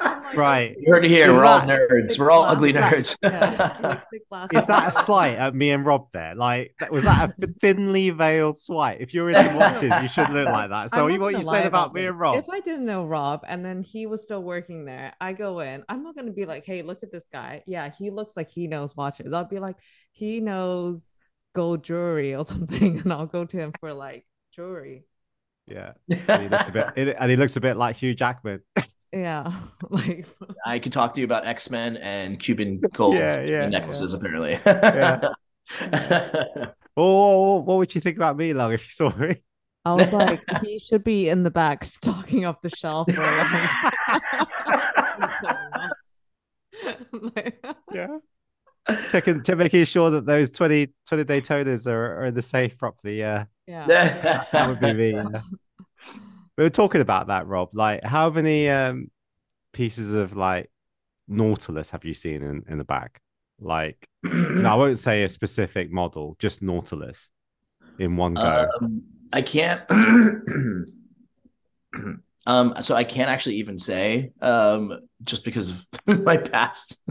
I'm 0.00 0.22
like, 0.24 0.36
Right. 0.36 0.70
okay, 0.70 0.80
you 0.80 0.92
heard 0.92 1.04
it 1.04 1.10
here. 1.10 1.30
Is 1.30 1.36
We're 1.36 1.44
all 1.44 1.60
nerds. 1.60 2.18
We're 2.18 2.30
all 2.30 2.44
ugly 2.44 2.72
nerds. 2.72 3.16
Yeah, 3.22 3.76
like 3.82 4.08
thick 4.10 4.28
glasses. 4.30 4.58
Is 4.60 4.66
that 4.66 4.88
a 4.88 4.90
slight 4.90 5.36
at 5.36 5.54
me 5.54 5.70
and 5.70 5.84
Rob 5.84 6.08
there? 6.14 6.34
Like, 6.34 6.74
was 6.90 7.04
that 7.04 7.34
a 7.42 7.46
thinly 7.60 8.08
veiled 8.10 8.56
slight? 8.56 9.00
If 9.02 9.12
you're 9.12 9.28
into 9.30 9.54
watches, 9.56 9.92
you 10.00 10.08
shouldn't 10.08 10.34
look 10.34 10.48
like 10.48 10.70
that. 10.70 10.90
So, 10.90 11.06
you- 11.08 11.20
what 11.20 11.28
you 11.28 11.32
gonna 11.32 11.44
said 11.44 11.50
lie 11.50 11.60
about 11.62 11.92
me 11.92 12.06
and 12.06 12.18
Rob? 12.18 12.36
If 12.36 12.48
I 12.48 12.60
didn't 12.60 12.86
know 12.86 13.04
Rob 13.04 13.42
and 13.46 13.62
then 13.64 13.82
he 13.82 14.06
was 14.06 14.22
still 14.22 14.42
working 14.42 14.86
there, 14.86 15.12
I 15.20 15.34
go 15.34 15.60
in. 15.60 15.84
I'm 15.90 16.02
not 16.02 16.16
gonna 16.16 16.32
be 16.32 16.46
like, 16.46 16.64
"Hey, 16.64 16.80
look 16.82 17.02
at 17.02 17.12
this 17.12 17.24
guy. 17.30 17.62
Yeah, 17.66 17.90
he 17.90 18.08
looks 18.10 18.34
like 18.36 18.50
he 18.50 18.66
knows 18.68 18.96
watches." 18.96 19.32
I'll 19.34 19.44
be 19.44 19.58
like, 19.58 19.76
"He 20.12 20.40
knows 20.40 21.12
gold 21.54 21.84
jewelry 21.84 22.34
or 22.34 22.44
something," 22.46 23.00
and 23.00 23.12
I'll 23.12 23.26
go 23.26 23.44
to 23.44 23.56
him 23.58 23.72
for 23.78 23.92
like 23.92 24.24
jewelry. 24.52 25.04
Yeah. 25.66 25.92
And 26.28 26.42
he 26.42 26.48
looks 26.48 26.68
a 26.68 26.72
bit, 26.72 26.86
and 26.96 27.30
he 27.30 27.36
looks 27.36 27.56
a 27.56 27.60
bit 27.60 27.76
like 27.76 27.96
Hugh 27.96 28.14
Jackman. 28.14 28.60
Yeah, 29.14 29.52
like 29.90 30.26
I 30.64 30.78
could 30.78 30.90
talk 30.94 31.12
to 31.12 31.20
you 31.20 31.26
about 31.26 31.46
X 31.46 31.70
Men 31.70 31.98
and 31.98 32.38
Cuban 32.40 32.80
gold 32.94 33.14
Yeah, 33.14 33.42
yeah, 33.42 33.68
necklaces. 33.68 34.14
yeah. 34.14 34.18
Apparently. 34.18 34.58
Oh, 36.96 37.56
what 37.60 37.76
would 37.76 37.94
you 37.94 38.00
think 38.00 38.16
about 38.16 38.38
me, 38.38 38.54
Long, 38.54 38.72
if 38.72 38.86
you 38.86 38.90
saw 38.90 39.14
me? 39.16 39.34
I 39.84 39.94
was 39.94 40.12
like, 40.14 40.40
he 40.62 40.78
should 40.78 41.04
be 41.04 41.28
in 41.28 41.42
the 41.42 41.50
back 41.50 41.84
stocking 41.84 42.46
up 42.46 42.62
the 42.62 42.70
shelf 42.70 43.12
for 43.12 43.20
like. 43.20 43.70
like- 47.12 47.64
Yeah. 47.92 48.18
Checking, 49.10 49.42
check, 49.44 49.58
making 49.58 49.84
sure 49.84 50.10
that 50.10 50.26
those 50.26 50.50
20, 50.50 50.88
20 51.08 51.24
Daytonas 51.24 51.86
are, 51.86 52.20
are 52.22 52.24
in 52.26 52.34
the 52.34 52.42
safe 52.42 52.76
properly. 52.78 53.18
Yeah. 53.18 53.44
Yeah. 53.88 54.44
That 54.52 54.68
would 54.68 54.80
be 54.80 54.92
me. 54.92 55.10
Yeah. 55.12 55.24
We 56.58 56.64
were 56.64 56.70
talking 56.70 57.00
about 57.00 57.28
that, 57.28 57.46
Rob. 57.46 57.70
Like, 57.72 58.04
how 58.04 58.28
many 58.28 58.68
um 58.68 59.10
pieces 59.72 60.12
of 60.12 60.36
like 60.36 60.70
Nautilus 61.26 61.88
have 61.90 62.04
you 62.04 62.12
seen 62.12 62.42
in, 62.42 62.64
in 62.68 62.76
the 62.76 62.84
back? 62.84 63.22
Like, 63.58 64.06
no, 64.22 64.68
I 64.68 64.74
won't 64.74 64.98
say 64.98 65.24
a 65.24 65.30
specific 65.30 65.90
model, 65.90 66.36
just 66.38 66.62
Nautilus 66.62 67.30
in 67.98 68.16
one 68.16 68.34
go. 68.34 68.68
Um, 68.80 69.02
I 69.32 69.40
can't. 69.40 69.80
um, 72.46 72.74
so 72.82 72.94
I 72.94 73.04
can't 73.04 73.30
actually 73.30 73.56
even 73.56 73.78
say, 73.78 74.32
um, 74.42 75.00
just 75.24 75.44
because 75.44 75.70
of 75.70 75.86
my 76.24 76.36
past, 76.36 77.08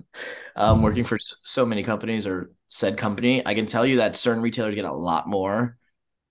um, 0.55 0.83
working 0.83 1.03
for 1.03 1.17
so 1.43 1.65
many 1.65 1.81
companies 1.83 2.27
or 2.27 2.51
said 2.67 2.97
company. 2.97 3.45
I 3.45 3.55
can 3.55 3.65
tell 3.65 3.85
you 3.85 3.97
that 3.97 4.15
certain 4.15 4.43
retailers 4.43 4.75
get 4.75 4.85
a 4.85 4.93
lot 4.93 5.27
more 5.27 5.77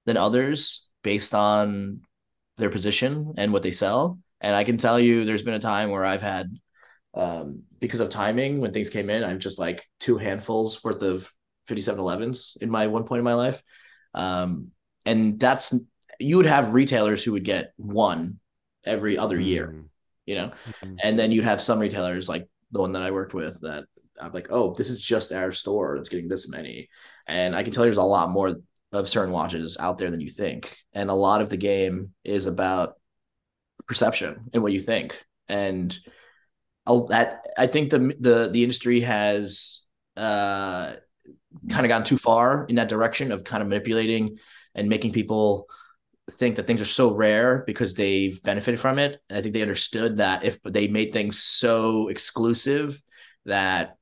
than 0.06 0.16
others 0.16 0.88
based 1.02 1.34
on 1.34 2.00
their 2.58 2.70
position 2.70 3.34
and 3.36 3.52
what 3.52 3.62
they 3.62 3.72
sell. 3.72 4.18
And 4.40 4.54
I 4.54 4.64
can 4.64 4.76
tell 4.76 4.98
you, 4.98 5.24
there's 5.24 5.42
been 5.42 5.54
a 5.54 5.58
time 5.58 5.90
where 5.90 6.04
I've 6.04 6.22
had, 6.22 6.50
um, 7.14 7.62
because 7.80 8.00
of 8.00 8.08
timing, 8.08 8.60
when 8.60 8.72
things 8.72 8.90
came 8.90 9.10
in, 9.10 9.24
I'm 9.24 9.38
just 9.38 9.58
like 9.58 9.84
two 9.98 10.16
handfuls 10.18 10.82
worth 10.82 11.02
of 11.02 11.30
5711s 11.68 12.60
in 12.62 12.70
my 12.70 12.86
one 12.86 13.04
point 13.04 13.18
in 13.18 13.24
my 13.24 13.34
life. 13.34 13.62
Um, 14.14 14.68
and 15.04 15.38
that's 15.38 15.74
you 16.18 16.36
would 16.36 16.46
have 16.46 16.74
retailers 16.74 17.24
who 17.24 17.32
would 17.32 17.44
get 17.44 17.72
one 17.76 18.38
every 18.84 19.16
other 19.18 19.40
year, 19.40 19.68
Mm, 19.68 19.88
you 20.26 20.34
know, 20.36 20.52
mm. 20.84 20.96
and 21.02 21.18
then 21.18 21.32
you'd 21.32 21.44
have 21.44 21.60
some 21.60 21.78
retailers 21.78 22.28
like 22.28 22.48
the 22.72 22.80
one 22.80 22.92
that 22.92 23.02
I 23.02 23.10
worked 23.10 23.34
with 23.34 23.60
that 23.62 23.84
I'm 24.20 24.32
like, 24.32 24.48
oh, 24.50 24.74
this 24.74 24.90
is 24.90 25.00
just 25.00 25.32
our 25.32 25.52
store 25.52 25.96
that's 25.96 26.10
getting 26.10 26.28
this 26.28 26.48
many, 26.48 26.88
and 27.26 27.56
I 27.56 27.62
can 27.62 27.72
tell 27.72 27.84
you 27.84 27.90
there's 27.90 27.96
a 27.96 28.02
lot 28.02 28.30
more 28.30 28.56
of 28.92 29.08
certain 29.08 29.32
watches 29.32 29.76
out 29.78 29.98
there 29.98 30.10
than 30.10 30.20
you 30.20 30.30
think, 30.30 30.76
and 30.92 31.10
a 31.10 31.14
lot 31.14 31.40
of 31.40 31.48
the 31.48 31.56
game 31.56 32.12
is 32.24 32.46
about 32.46 32.94
perception 33.86 34.50
and 34.52 34.62
what 34.62 34.72
you 34.72 34.80
think, 34.80 35.22
and 35.48 35.96
I'll, 36.86 37.06
that 37.06 37.46
I 37.56 37.66
think 37.66 37.90
the 37.90 38.14
the 38.18 38.50
the 38.52 38.62
industry 38.62 39.00
has 39.00 39.84
uh 40.16 40.94
kind 41.68 41.84
of 41.84 41.88
gone 41.88 42.04
too 42.04 42.18
far 42.18 42.64
in 42.66 42.76
that 42.76 42.88
direction 42.88 43.32
of 43.32 43.44
kind 43.44 43.62
of 43.62 43.68
manipulating 43.68 44.38
and 44.74 44.88
making 44.88 45.12
people 45.12 45.66
think 46.32 46.56
that 46.56 46.66
things 46.66 46.80
are 46.80 46.86
so 46.86 47.12
rare 47.12 47.64
because 47.66 47.94
they've 47.94 48.40
benefited 48.42 48.78
from 48.78 48.98
it. 48.98 49.20
And 49.28 49.38
I 49.38 49.42
think 49.42 49.54
they 49.54 49.62
understood 49.62 50.18
that 50.18 50.44
if 50.44 50.62
they 50.62 50.86
made 50.86 51.12
things 51.12 51.42
so 51.42 52.08
exclusive 52.08 53.02
that 53.46 53.96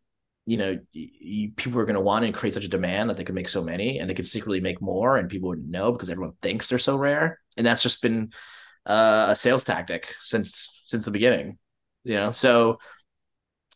you 0.51 0.57
know 0.57 0.73
y- 0.95 1.11
y- 1.23 1.53
people 1.57 1.79
are 1.81 1.85
going 1.91 1.95
to 2.01 2.09
want 2.11 2.25
and 2.25 2.35
create 2.35 2.55
such 2.55 2.65
a 2.65 2.69
demand 2.79 3.05
that 3.11 3.17
they 3.17 3.25
could 3.25 3.35
make 3.35 3.49
so 3.49 3.63
many 3.63 3.99
and 3.99 4.09
they 4.09 4.15
could 4.19 4.27
secretly 4.27 4.61
make 4.61 4.81
more 4.81 5.17
and 5.17 5.29
people 5.29 5.49
wouldn't 5.51 5.69
know 5.77 5.93
because 5.93 6.11
everyone 6.11 6.35
thinks 6.43 6.69
they're 6.69 6.79
so 6.91 6.97
rare. 6.97 7.39
And 7.57 7.67
that's 7.67 7.83
just 7.83 8.03
been 8.03 8.33
uh, 8.87 9.27
a 9.31 9.37
sales 9.37 9.65
tactic 9.65 10.15
since 10.21 10.51
since 10.87 11.05
the 11.05 11.11
beginning 11.11 11.59
you 12.05 12.15
know? 12.15 12.31
So 12.33 12.79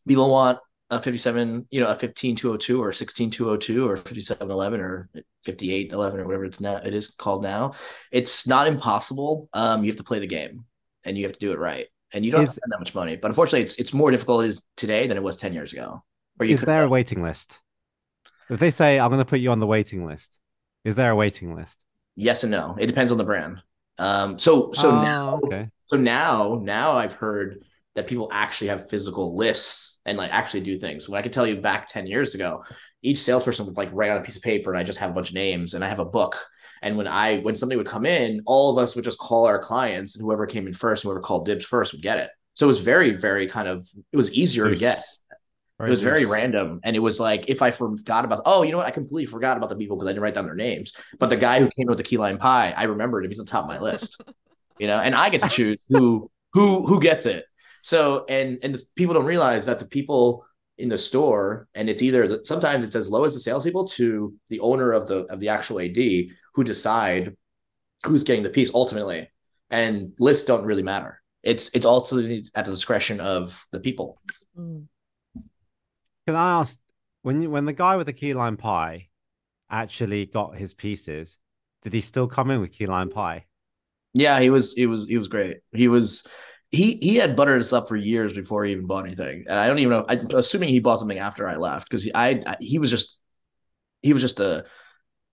people 0.08 0.30
want 0.30 0.58
a 0.90 1.00
57 1.00 1.66
you 1.70 1.80
know 1.80 1.88
a 1.88 1.96
15202 1.96 2.82
or 2.82 2.92
16202 2.92 3.88
or 3.88 3.96
5711 3.96 4.80
or 4.80 5.08
5811 5.44 6.20
or 6.20 6.24
whatever 6.26 6.44
it's 6.44 6.60
now 6.60 6.76
it 6.76 6.94
is 6.94 7.14
called 7.14 7.42
now. 7.42 7.74
It's 8.10 8.46
not 8.46 8.66
impossible. 8.66 9.48
Um 9.52 9.84
you 9.84 9.90
have 9.90 9.96
to 9.98 10.04
play 10.04 10.18
the 10.20 10.26
game 10.38 10.64
and 11.04 11.16
you 11.16 11.24
have 11.24 11.32
to 11.34 11.38
do 11.46 11.52
it 11.52 11.58
right. 11.58 11.86
And 12.12 12.24
you 12.24 12.30
don't 12.30 12.40
have 12.40 12.48
Is- 12.48 12.54
to 12.54 12.60
spend 12.60 12.72
that 12.72 12.80
much 12.80 12.94
money 12.94 13.16
but 13.16 13.28
unfortunately 13.30 13.62
it's 13.62 13.76
it's 13.76 13.92
more 13.92 14.10
difficult 14.10 14.44
is 14.44 14.62
today 14.76 15.06
than 15.06 15.16
it 15.16 15.22
was 15.22 15.36
10 15.36 15.52
years 15.54 15.72
ago. 15.72 16.04
you 16.04 16.11
Is 16.40 16.62
there 16.62 16.82
a 16.82 16.88
waiting 16.88 17.22
list? 17.22 17.60
If 18.50 18.60
they 18.60 18.70
say, 18.70 18.98
I'm 18.98 19.10
going 19.10 19.20
to 19.20 19.24
put 19.24 19.40
you 19.40 19.50
on 19.50 19.60
the 19.60 19.66
waiting 19.66 20.06
list, 20.06 20.38
is 20.84 20.96
there 20.96 21.10
a 21.10 21.16
waiting 21.16 21.54
list? 21.54 21.84
yes 22.14 22.42
and 22.42 22.50
no 22.52 22.76
it 22.78 22.86
depends 22.88 23.10
on 23.10 23.16
the 23.16 23.24
brand 23.24 23.62
um 23.98 24.38
so 24.38 24.70
so 24.72 24.90
Oh, 24.90 25.00
now 25.00 25.40
okay. 25.44 25.70
So 25.86 25.96
now, 25.96 26.60
now 26.62 26.92
I've 26.92 27.14
heard 27.14 27.62
that 27.94 28.06
people 28.06 28.28
actually 28.32 28.68
have 28.68 28.88
physical 28.90 29.36
lists 29.36 30.00
and 30.06 30.16
like 30.18 30.30
actually 30.30 30.60
do 30.60 30.76
things. 30.76 31.08
When 31.08 31.18
I 31.18 31.22
could 31.22 31.32
tell 31.32 31.46
you 31.46 31.60
back 31.60 31.86
10 31.86 32.06
years 32.06 32.34
ago, 32.34 32.64
each 33.02 33.18
salesperson 33.18 33.64
would 33.66 33.76
like 33.78 33.90
write 33.92 34.10
on 34.10 34.18
a 34.18 34.22
piece 34.22 34.36
of 34.36 34.42
paper 34.42 34.70
and 34.70 34.78
I 34.78 34.84
just 34.84 34.98
have 34.98 35.10
a 35.10 35.14
bunch 35.14 35.28
of 35.30 35.34
names 35.34 35.74
and 35.74 35.84
I 35.84 35.88
have 35.88 35.98
a 36.00 36.04
book. 36.04 36.38
And 36.82 36.96
when 36.98 37.06
I 37.06 37.38
when 37.38 37.56
somebody 37.56 37.76
would 37.76 37.86
come 37.86 38.06
in, 38.06 38.42
all 38.46 38.70
of 38.70 38.82
us 38.82 38.94
would 38.94 39.04
just 39.04 39.18
call 39.18 39.46
our 39.46 39.58
clients 39.58 40.16
and 40.16 40.24
whoever 40.24 40.46
came 40.46 40.66
in 40.66 40.72
first, 40.72 41.02
whoever 41.02 41.20
called 41.20 41.46
dibs 41.46 41.64
first 41.64 41.92
would 41.92 42.02
get 42.02 42.18
it. 42.18 42.30
So 42.54 42.66
it 42.66 42.68
was 42.68 42.82
very, 42.82 43.12
very 43.12 43.46
kind 43.46 43.68
of 43.68 43.88
it 44.12 44.16
was 44.16 44.32
easier 44.34 44.68
to 44.68 44.76
get. 44.76 44.98
It 45.80 45.88
was 45.88 46.00
very 46.00 46.24
random. 46.26 46.80
And 46.84 46.94
it 46.94 47.00
was 47.00 47.18
like 47.18 47.48
if 47.48 47.60
I 47.60 47.70
forgot 47.72 48.24
about 48.24 48.42
oh, 48.46 48.62
you 48.62 48.70
know 48.70 48.78
what? 48.78 48.86
I 48.86 48.90
completely 48.90 49.24
forgot 49.24 49.56
about 49.56 49.68
the 49.68 49.76
people 49.76 49.96
because 49.96 50.08
I 50.08 50.12
didn't 50.12 50.22
write 50.22 50.34
down 50.34 50.44
their 50.44 50.54
names. 50.54 50.92
But 51.18 51.30
the 51.30 51.36
guy 51.36 51.58
who 51.60 51.68
came 51.76 51.86
with 51.86 51.98
the 51.98 52.04
key 52.04 52.18
lime 52.18 52.38
pie, 52.38 52.72
I 52.76 52.84
remembered 52.84 53.24
him. 53.24 53.30
He's 53.30 53.40
on 53.40 53.46
top 53.46 53.64
of 53.64 53.68
my 53.68 53.80
list. 53.80 54.20
you 54.78 54.86
know, 54.86 54.98
and 54.98 55.14
I 55.14 55.28
get 55.28 55.42
to 55.42 55.48
choose 55.48 55.84
who 55.88 56.30
who 56.52 56.86
who 56.86 57.00
gets 57.00 57.26
it. 57.26 57.46
So 57.82 58.24
and 58.28 58.58
and 58.62 58.74
the 58.74 58.82
people 58.94 59.14
don't 59.14 59.24
realize 59.24 59.66
that 59.66 59.78
the 59.78 59.86
people 59.86 60.44
in 60.78 60.88
the 60.88 60.98
store, 60.98 61.68
and 61.74 61.88
it's 61.90 62.02
either 62.02 62.44
sometimes 62.44 62.84
it's 62.84 62.96
as 62.96 63.10
low 63.10 63.24
as 63.24 63.34
the 63.34 63.40
salespeople 63.40 63.88
to 63.88 64.34
the 64.48 64.60
owner 64.60 64.92
of 64.92 65.06
the 65.06 65.24
of 65.26 65.40
the 65.40 65.48
actual 65.48 65.80
AD 65.80 65.96
who 66.54 66.64
decide 66.64 67.36
who's 68.04 68.24
getting 68.24 68.42
the 68.42 68.50
piece 68.50 68.72
ultimately. 68.74 69.28
And 69.70 70.12
lists 70.18 70.46
don't 70.46 70.64
really 70.64 70.82
matter. 70.82 71.22
It's 71.42 71.70
it's 71.74 71.86
also 71.86 72.18
at 72.54 72.64
the 72.64 72.70
discretion 72.70 73.20
of 73.20 73.64
the 73.72 73.80
people. 73.80 74.20
Mm. 74.58 74.86
Can 76.26 76.36
I 76.36 76.60
ask 76.60 76.78
when 77.22 77.42
you, 77.42 77.50
when 77.50 77.64
the 77.64 77.72
guy 77.72 77.96
with 77.96 78.06
the 78.06 78.12
key 78.12 78.34
lime 78.34 78.56
pie 78.56 79.08
actually 79.70 80.26
got 80.26 80.56
his 80.56 80.74
pieces, 80.74 81.38
did 81.82 81.92
he 81.92 82.00
still 82.00 82.28
come 82.28 82.50
in 82.50 82.60
with 82.60 82.72
key 82.72 82.86
lime 82.86 83.10
pie? 83.10 83.46
Yeah, 84.14 84.40
he 84.40 84.50
was 84.50 84.74
he 84.74 84.86
was 84.86 85.08
he 85.08 85.16
was 85.16 85.28
great. 85.28 85.58
He 85.72 85.88
was 85.88 86.26
he 86.70 86.96
he 86.96 87.16
had 87.16 87.34
buttered 87.34 87.60
us 87.60 87.72
up 87.72 87.88
for 87.88 87.96
years 87.96 88.34
before 88.34 88.64
he 88.64 88.72
even 88.72 88.86
bought 88.86 89.06
anything, 89.06 89.44
and 89.48 89.58
I 89.58 89.66
don't 89.66 89.78
even 89.78 89.90
know. 89.90 90.04
I'm 90.08 90.26
assuming 90.34 90.68
he 90.68 90.80
bought 90.80 90.98
something 90.98 91.18
after 91.18 91.48
I 91.48 91.56
left 91.56 91.88
because 91.88 92.04
he, 92.04 92.14
I, 92.14 92.42
I 92.46 92.56
he 92.60 92.78
was 92.78 92.90
just 92.90 93.20
he 94.02 94.12
was 94.12 94.22
just 94.22 94.38
a 94.40 94.64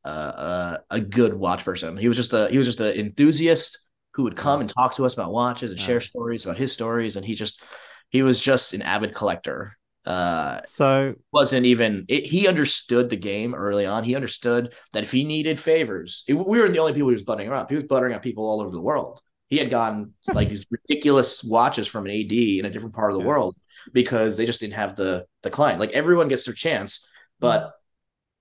a 0.06 0.10
a 0.10 0.84
a 0.92 1.00
good 1.00 1.34
watch 1.34 1.66
person. 1.66 1.98
He 1.98 2.08
was 2.08 2.18
just 2.18 2.34
a 2.34 2.50
he 2.50 2.58
was 2.58 2.68
just 2.68 2.80
an 2.80 2.96
enthusiast 2.96 3.78
who 4.14 4.24
would 4.24 4.36
come 4.36 4.62
and 4.62 4.70
talk 4.70 4.96
to 4.96 5.06
us 5.06 5.14
about 5.14 5.32
watches 5.32 5.72
and 5.72 5.80
share 5.80 6.02
stories 6.02 6.46
about 6.46 6.58
his 6.58 6.72
stories, 6.72 7.16
and 7.16 7.26
he 7.26 7.36
just 7.36 7.62
he 8.10 8.22
was 8.22 8.40
just 8.40 8.74
an 8.74 8.82
avid 8.82 9.14
collector. 9.14 9.78
Uh, 10.10 10.62
So 10.64 11.16
wasn't 11.32 11.66
even 11.66 12.06
it, 12.08 12.26
he 12.26 12.48
understood 12.48 13.10
the 13.10 13.16
game 13.16 13.54
early 13.56 13.86
on. 13.86 14.04
He 14.04 14.16
understood 14.16 14.74
that 14.94 15.04
if 15.04 15.12
he 15.12 15.24
needed 15.24 15.60
favors, 15.60 16.24
it- 16.28 16.34
we 16.34 16.60
were 16.60 16.70
the 16.70 16.80
only 16.80 16.94
people 16.94 17.10
he 17.10 17.14
was 17.16 17.24
buttering 17.24 17.52
up. 17.52 17.70
He 17.70 17.76
was 17.76 17.86
buttering 17.86 18.14
up 18.16 18.24
people 18.24 18.46
all 18.46 18.62
over 18.62 18.72
the 18.72 18.82
world. 18.82 19.22
He 19.50 19.58
had 19.58 19.70
gotten 19.70 20.14
like 20.34 20.50
these 20.50 20.66
ridiculous 20.72 21.44
watches 21.44 21.88
from 21.88 22.06
an 22.06 22.12
AD 22.12 22.60
in 22.60 22.66
a 22.66 22.70
different 22.72 22.96
part 22.96 23.12
of 23.12 23.18
the 23.18 23.22
Yeah. 23.22 23.26
world 23.26 23.56
because 23.94 24.38
they 24.38 24.46
just 24.46 24.60
didn't 24.62 24.76
have 24.76 24.96
the 24.96 25.26
the 25.44 25.50
client. 25.52 25.80
Like 25.80 25.92
everyone 25.92 26.28
gets 26.30 26.46
their 26.46 26.54
chance, 26.56 27.08
but 27.40 27.74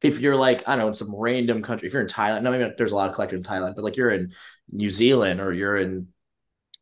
if 0.02 0.20
you're 0.20 0.36
like 0.36 0.68
I 0.68 0.72
don't 0.72 0.80
know 0.80 0.88
in 0.88 0.94
some 0.94 1.14
random 1.14 1.62
country, 1.62 1.88
if 1.88 1.92
you're 1.92 2.02
in 2.02 2.08
Thailand, 2.08 2.42
no, 2.42 2.50
maybe 2.50 2.72
there's 2.78 2.92
a 2.92 2.96
lot 2.96 3.08
of 3.08 3.14
collectors 3.14 3.38
in 3.38 3.44
Thailand, 3.44 3.74
but 3.74 3.84
like 3.84 3.96
you're 3.96 4.10
in 4.10 4.32
New 4.70 4.90
Zealand 4.90 5.40
or 5.40 5.52
you're 5.52 5.76
in 5.76 6.08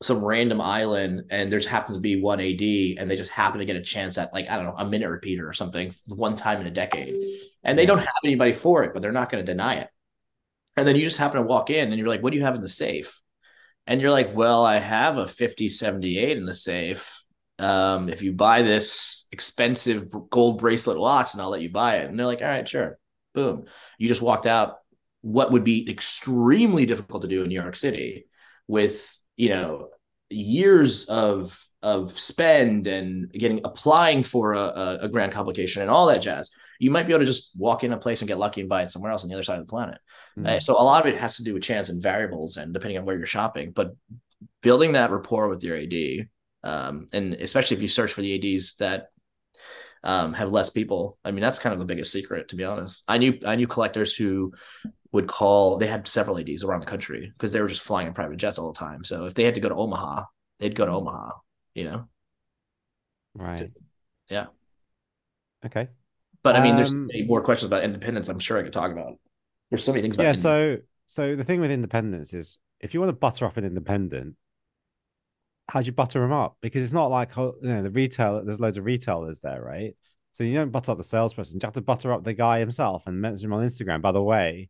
some 0.03 0.22
random 0.24 0.61
island 0.61 1.24
and 1.30 1.51
there 1.51 1.59
just 1.59 1.70
happens 1.70 1.97
to 1.97 2.03
be 2.03 2.20
one 2.20 2.40
AD 2.40 2.61
and 2.61 3.11
they 3.11 3.16
just 3.16 3.30
happen 3.30 3.61
to 3.61 3.64
get 3.64 3.76
a 3.76 3.82
chance 3.82 4.18
at 4.18 4.32
like 4.34 4.49
I 4.51 4.57
don't 4.57 4.66
know 4.66 4.74
a 4.76 4.86
minute 4.86 5.09
repeater 5.09 5.49
or 5.49 5.55
something 5.55 5.94
one 6.07 6.36
time 6.36 6.61
in 6.61 6.66
a 6.66 6.70
decade, 6.70 7.14
and 7.64 7.78
they 7.78 7.86
don't 7.86 7.99
have 7.99 8.09
anybody 8.24 8.53
for 8.53 8.84
it, 8.84 8.92
but 8.92 9.01
they're 9.01 9.12
not 9.12 9.30
going 9.30 9.44
to 9.44 9.53
deny 9.53 9.76
it. 9.76 9.88
And 10.76 10.86
then 10.86 10.97
you 10.97 11.03
just 11.03 11.18
happen 11.18 11.40
to 11.40 11.47
walk 11.47 11.70
in 11.70 11.88
and 11.88 11.99
you're 11.99 12.09
like, 12.09 12.22
what 12.22 12.30
do 12.30 12.36
you 12.36 12.44
have 12.44 12.55
in 12.55 12.61
the 12.61 12.68
safe? 12.68 13.20
And 13.86 14.01
you're 14.01 14.11
like, 14.11 14.34
well, 14.34 14.66
I 14.66 14.78
have 14.78 15.16
a 15.16 15.26
5078 15.26 16.36
in 16.36 16.44
the 16.44 16.55
safe. 16.55 17.22
Um, 17.59 18.11
if 18.11 18.22
you 18.22 18.32
buy 18.32 18.61
this 18.62 19.28
expensive 19.32 20.11
gold 20.30 20.59
bracelet 20.59 20.99
watch, 20.99 21.32
and 21.32 21.40
I'll 21.40 21.49
let 21.49 21.62
you 21.62 21.70
buy 21.70 21.99
it. 21.99 22.11
And 22.11 22.18
they're 22.18 22.26
like, 22.26 22.42
all 22.42 22.49
right, 22.49 22.68
sure. 22.68 22.99
Boom. 23.34 23.64
You 23.99 24.09
just 24.09 24.20
walked 24.20 24.47
out 24.47 24.78
what 25.22 25.53
would 25.53 25.64
be 25.64 25.88
extremely 25.90 26.84
difficult 26.84 27.22
to 27.22 27.28
do 27.28 27.42
in 27.42 27.49
New 27.49 27.61
York 27.61 27.76
City 27.76 28.26
with, 28.68 29.16
you 29.37 29.49
know, 29.51 29.89
years 30.30 31.05
of 31.07 31.62
of 31.82 32.11
spend 32.18 32.87
and 32.87 33.30
getting 33.30 33.61
applying 33.62 34.22
for 34.22 34.55
a, 34.55 34.99
a, 35.03 35.09
grand 35.09 35.30
complication 35.30 35.82
and 35.82 35.91
all 35.91 36.07
that 36.07 36.22
jazz. 36.22 36.51
You 36.80 36.91
might 36.91 37.07
be 37.07 37.12
able 37.12 37.20
to 37.20 37.26
just 37.26 37.53
walk 37.57 37.84
in 37.84 37.93
a 37.93 37.99
place 37.99 38.22
and 38.22 38.28
get 38.28 38.39
lucky 38.39 38.61
and 38.61 38.68
buy 38.68 38.82
it 38.82 38.91
somewhere 38.91 39.12
else 39.12 39.22
on 39.22 39.28
the 39.28 39.37
other 39.37 39.45
side 39.45 39.61
of 39.61 39.66
the 39.66 39.70
planet. 39.70 39.99
Mm. 40.37 40.47
Uh, 40.47 40.61
so 40.61 40.72
a 40.74 40.82
lot 40.82 41.07
of 41.07 41.12
it 41.12 41.20
has 41.20 41.37
to 41.37 41.45
do 41.45 41.55
with 41.55 41.62
chance 41.62 41.89
and 41.89 42.03
variables 42.03 42.57
and 42.57 42.74
depending 42.74 42.99
on 42.99 43.05
where 43.05 43.16
you're 43.16 43.26
shopping 43.26 43.70
but 43.70 43.95
building 44.62 44.93
that 44.93 45.11
rapport 45.11 45.49
with 45.49 45.62
your 45.62 45.76
ad 45.76 46.28
um, 46.64 47.07
and 47.12 47.34
especially 47.34 47.76
if 47.76 47.82
you 47.82 47.89
search 47.89 48.12
for 48.12 48.22
the 48.22 48.57
ads 48.57 48.76
that 48.76 49.11
um, 50.03 50.32
have 50.34 50.53
less 50.53 50.70
people 50.70 51.18
i 51.24 51.30
mean 51.30 51.41
that's 51.41 51.59
kind 51.59 51.72
of 51.72 51.78
the 51.78 51.84
biggest 51.84 52.12
secret 52.12 52.49
to 52.49 52.57
be 52.57 52.64
honest 52.64 53.03
i 53.09 53.18
knew 53.18 53.39
i 53.47 53.57
knew 53.57 53.66
collectors 53.66 54.14
who 54.14 54.53
would 55.17 55.29
call 55.29 55.79
they 55.79 55.87
had 55.89 56.09
several 56.09 56.39
ads 56.39 56.64
around 56.64 56.81
the 56.81 56.87
country 56.87 57.33
because 57.37 57.53
they 57.53 57.61
were 57.61 57.69
just 57.69 57.83
flying 57.83 58.07
in 58.07 58.14
private 58.14 58.39
jets 58.39 58.59
all 58.59 58.73
the 58.73 58.79
time 58.79 59.05
so 59.05 59.27
if 59.27 59.35
they 59.35 59.45
had 59.45 59.55
to 59.57 59.61
go 59.61 59.69
to 59.71 59.75
omaha 59.77 60.25
they'd 60.61 60.77
go 60.77 60.87
to 60.87 60.93
omaha 60.93 61.33
you 61.75 61.85
know 61.85 62.09
Right. 63.35 63.71
yeah 64.31 64.47
Okay. 65.64 65.89
but 66.43 66.57
i 66.57 66.61
mean 66.61 66.77
there's 66.77 66.91
Um, 66.91 67.09
many 67.12 67.27
more 67.27 67.43
questions 67.43 67.67
about 67.67 67.85
independence 67.85 68.29
i'm 68.29 68.39
sure 68.39 68.59
i 68.59 68.62
could 68.62 68.73
talk 68.73 68.93
about 68.93 69.19
there's 69.71 69.85
so 69.85 69.93
many 69.93 70.03
things 70.03 70.14
about 70.17 70.25
Yeah. 70.27 70.33
So, 70.35 70.79
so 71.07 71.37
the 71.37 71.45
thing 71.45 71.61
with 71.61 71.71
independence 71.73 72.33
is, 72.33 72.59
if 72.81 72.95
you 72.95 73.01
want 73.01 73.11
to 73.11 73.17
butter 73.17 73.47
up 73.47 73.57
an 73.57 73.64
independent, 73.64 74.37
how 75.69 75.81
do 75.81 75.87
you 75.87 75.93
butter 75.93 76.21
them 76.21 76.33
up? 76.33 76.57
Because 76.61 76.83
it's 76.83 76.93
not 76.93 77.11
like 77.11 77.37
oh, 77.39 77.57
you 77.61 77.69
know 77.69 77.83
the 77.83 77.91
retail. 77.91 78.45
There's 78.45 78.61
loads 78.61 78.79
of 78.79 78.85
retailers 78.85 79.41
there, 79.41 79.61
right? 79.62 79.97
So 80.33 80.45
you 80.45 80.55
don't 80.55 80.71
butter 80.71 80.93
up 80.93 80.99
the 80.99 81.05
salesperson. 81.05 81.59
You 81.61 81.67
have 81.67 81.75
to 81.75 81.81
butter 81.81 82.12
up 82.12 82.23
the 82.23 82.35
guy 82.35 82.61
himself 82.61 83.07
and 83.07 83.21
mention 83.21 83.47
him 83.47 83.55
on 83.55 83.67
Instagram. 83.67 84.03
By 84.03 84.12
the 84.12 84.23
way, 84.23 84.69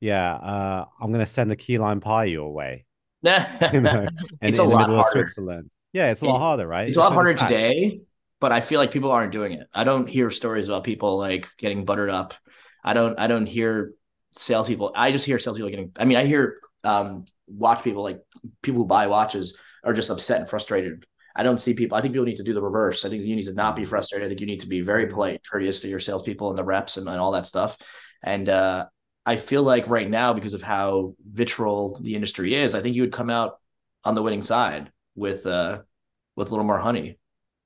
yeah, 0.00 0.34
uh, 0.34 0.84
I'm 1.00 1.12
gonna 1.12 1.26
send 1.26 1.50
a 1.52 1.56
key 1.56 1.78
lime 1.78 2.00
pie 2.00 2.24
your 2.26 2.52
way. 2.52 2.84
You 3.24 3.80
know, 3.80 4.06
and 4.40 4.50
It's 4.50 4.58
a 4.58 4.62
in 4.62 4.68
the 4.68 4.74
lot 4.74 4.80
middle 4.82 4.94
of 5.00 5.02
harder. 5.06 5.10
Switzerland. 5.10 5.70
Yeah, 5.92 6.10
it's 6.10 6.22
a 6.22 6.26
lot 6.26 6.36
It- 6.36 6.40
harder, 6.40 6.66
right? 6.68 6.88
It's 6.88 6.98
a 6.98 7.00
lot 7.00 7.12
harder 7.12 7.30
attached. 7.30 7.50
today, 7.52 8.00
but 8.40 8.52
I 8.52 8.60
feel 8.60 8.78
like 8.80 8.90
people 8.92 9.10
aren't 9.10 9.32
doing 9.32 9.52
it. 9.52 9.66
I 9.74 9.84
don't 9.84 10.08
hear 10.08 10.30
stories 10.30 10.68
about 10.68 10.84
people 10.84 11.18
like 11.18 11.48
getting 11.58 11.84
buttered 11.84 12.10
up. 12.10 12.34
I 12.84 12.92
don't. 12.94 13.18
I 13.18 13.26
don't 13.26 13.46
hear 13.46 13.92
salespeople. 14.32 14.92
I 14.94 15.10
just 15.12 15.26
hear 15.26 15.38
salespeople 15.38 15.70
getting. 15.70 15.92
I 15.96 16.04
mean, 16.04 16.16
I 16.18 16.24
hear 16.26 16.58
um, 16.84 17.24
watch 17.48 17.82
people 17.82 18.02
like 18.04 18.20
people 18.62 18.82
who 18.82 18.86
buy 18.86 19.06
watches 19.08 19.58
are 19.84 19.92
just 19.92 20.10
upset 20.10 20.40
and 20.40 20.48
frustrated. 20.48 21.04
I 21.34 21.42
don't 21.42 21.58
see 21.60 21.74
people. 21.74 21.96
I 21.96 22.00
think 22.00 22.14
people 22.14 22.26
need 22.26 22.36
to 22.36 22.44
do 22.44 22.54
the 22.54 22.62
reverse. 22.62 23.04
I 23.04 23.08
think 23.08 23.24
you 23.24 23.34
need 23.36 23.46
to 23.46 23.52
not 23.54 23.74
be 23.76 23.84
frustrated. 23.84 24.26
I 24.26 24.28
think 24.28 24.40
you 24.40 24.46
need 24.46 24.60
to 24.60 24.68
be 24.68 24.80
very 24.80 25.06
polite, 25.06 25.34
and 25.34 25.40
courteous 25.50 25.80
to 25.80 25.88
your 25.88 26.00
salespeople 26.00 26.50
and 26.50 26.58
the 26.58 26.64
reps 26.64 26.96
and, 26.98 27.08
and 27.08 27.18
all 27.18 27.32
that 27.32 27.46
stuff. 27.46 27.76
And 28.22 28.48
uh, 28.48 28.86
I 29.28 29.36
feel 29.36 29.62
like 29.62 29.88
right 29.88 30.08
now, 30.10 30.32
because 30.32 30.54
of 30.54 30.62
how 30.62 31.14
vitriol 31.32 32.00
the 32.00 32.14
industry 32.14 32.54
is, 32.54 32.74
I 32.74 32.82
think 32.82 32.96
you 32.96 33.02
would 33.02 33.12
come 33.12 33.30
out 33.30 33.60
on 34.04 34.14
the 34.14 34.22
winning 34.22 34.42
side 34.42 34.92
with 35.16 35.46
uh, 35.46 35.82
with 36.36 36.48
a 36.48 36.50
little 36.50 36.66
more 36.66 36.78
honey, 36.78 37.18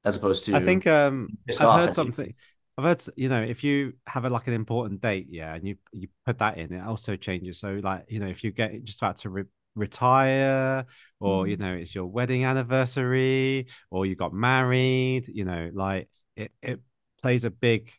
as 0.04 0.16
opposed 0.16 0.46
to 0.46 0.52
I 0.52 0.60
think 0.60 0.86
um 0.86 1.32
I've 1.58 1.70
heard 1.70 1.94
something. 1.94 2.34
I've 2.78 2.84
heard 2.84 3.02
you 3.16 3.28
know 3.28 3.42
if 3.42 3.64
you 3.64 3.94
have 4.06 4.24
a, 4.24 4.30
like 4.30 4.46
an 4.48 4.54
important 4.54 5.00
date, 5.00 5.26
yeah, 5.30 5.54
and 5.54 5.66
you 5.66 5.76
you 5.92 6.08
put 6.26 6.38
that 6.38 6.58
in, 6.58 6.72
it 6.72 6.80
also 6.86 7.16
changes. 7.16 7.58
So 7.60 7.80
like 7.82 8.04
you 8.08 8.20
know 8.20 8.28
if 8.28 8.44
you 8.44 8.50
get 8.52 8.82
just 8.84 9.00
about 9.00 9.16
to 9.18 9.30
re- 9.30 9.44
retire, 9.74 10.86
or 11.20 11.46
you 11.48 11.56
know 11.56 11.74
it's 11.74 11.94
your 11.94 12.06
wedding 12.06 12.44
anniversary, 12.44 13.68
or 13.90 14.06
you 14.06 14.14
got 14.16 14.32
married, 14.32 15.28
you 15.28 15.44
know, 15.44 15.70
like 15.72 16.08
it 16.36 16.52
it 16.62 16.80
plays 17.20 17.44
a 17.44 17.50
big 17.50 17.92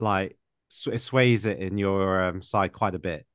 like 0.00 0.38
it 0.86 1.00
sways 1.00 1.46
it 1.46 1.58
in 1.58 1.78
your 1.78 2.22
um, 2.24 2.42
side 2.42 2.72
quite 2.72 2.94
a 2.94 2.98
bit. 2.98 3.26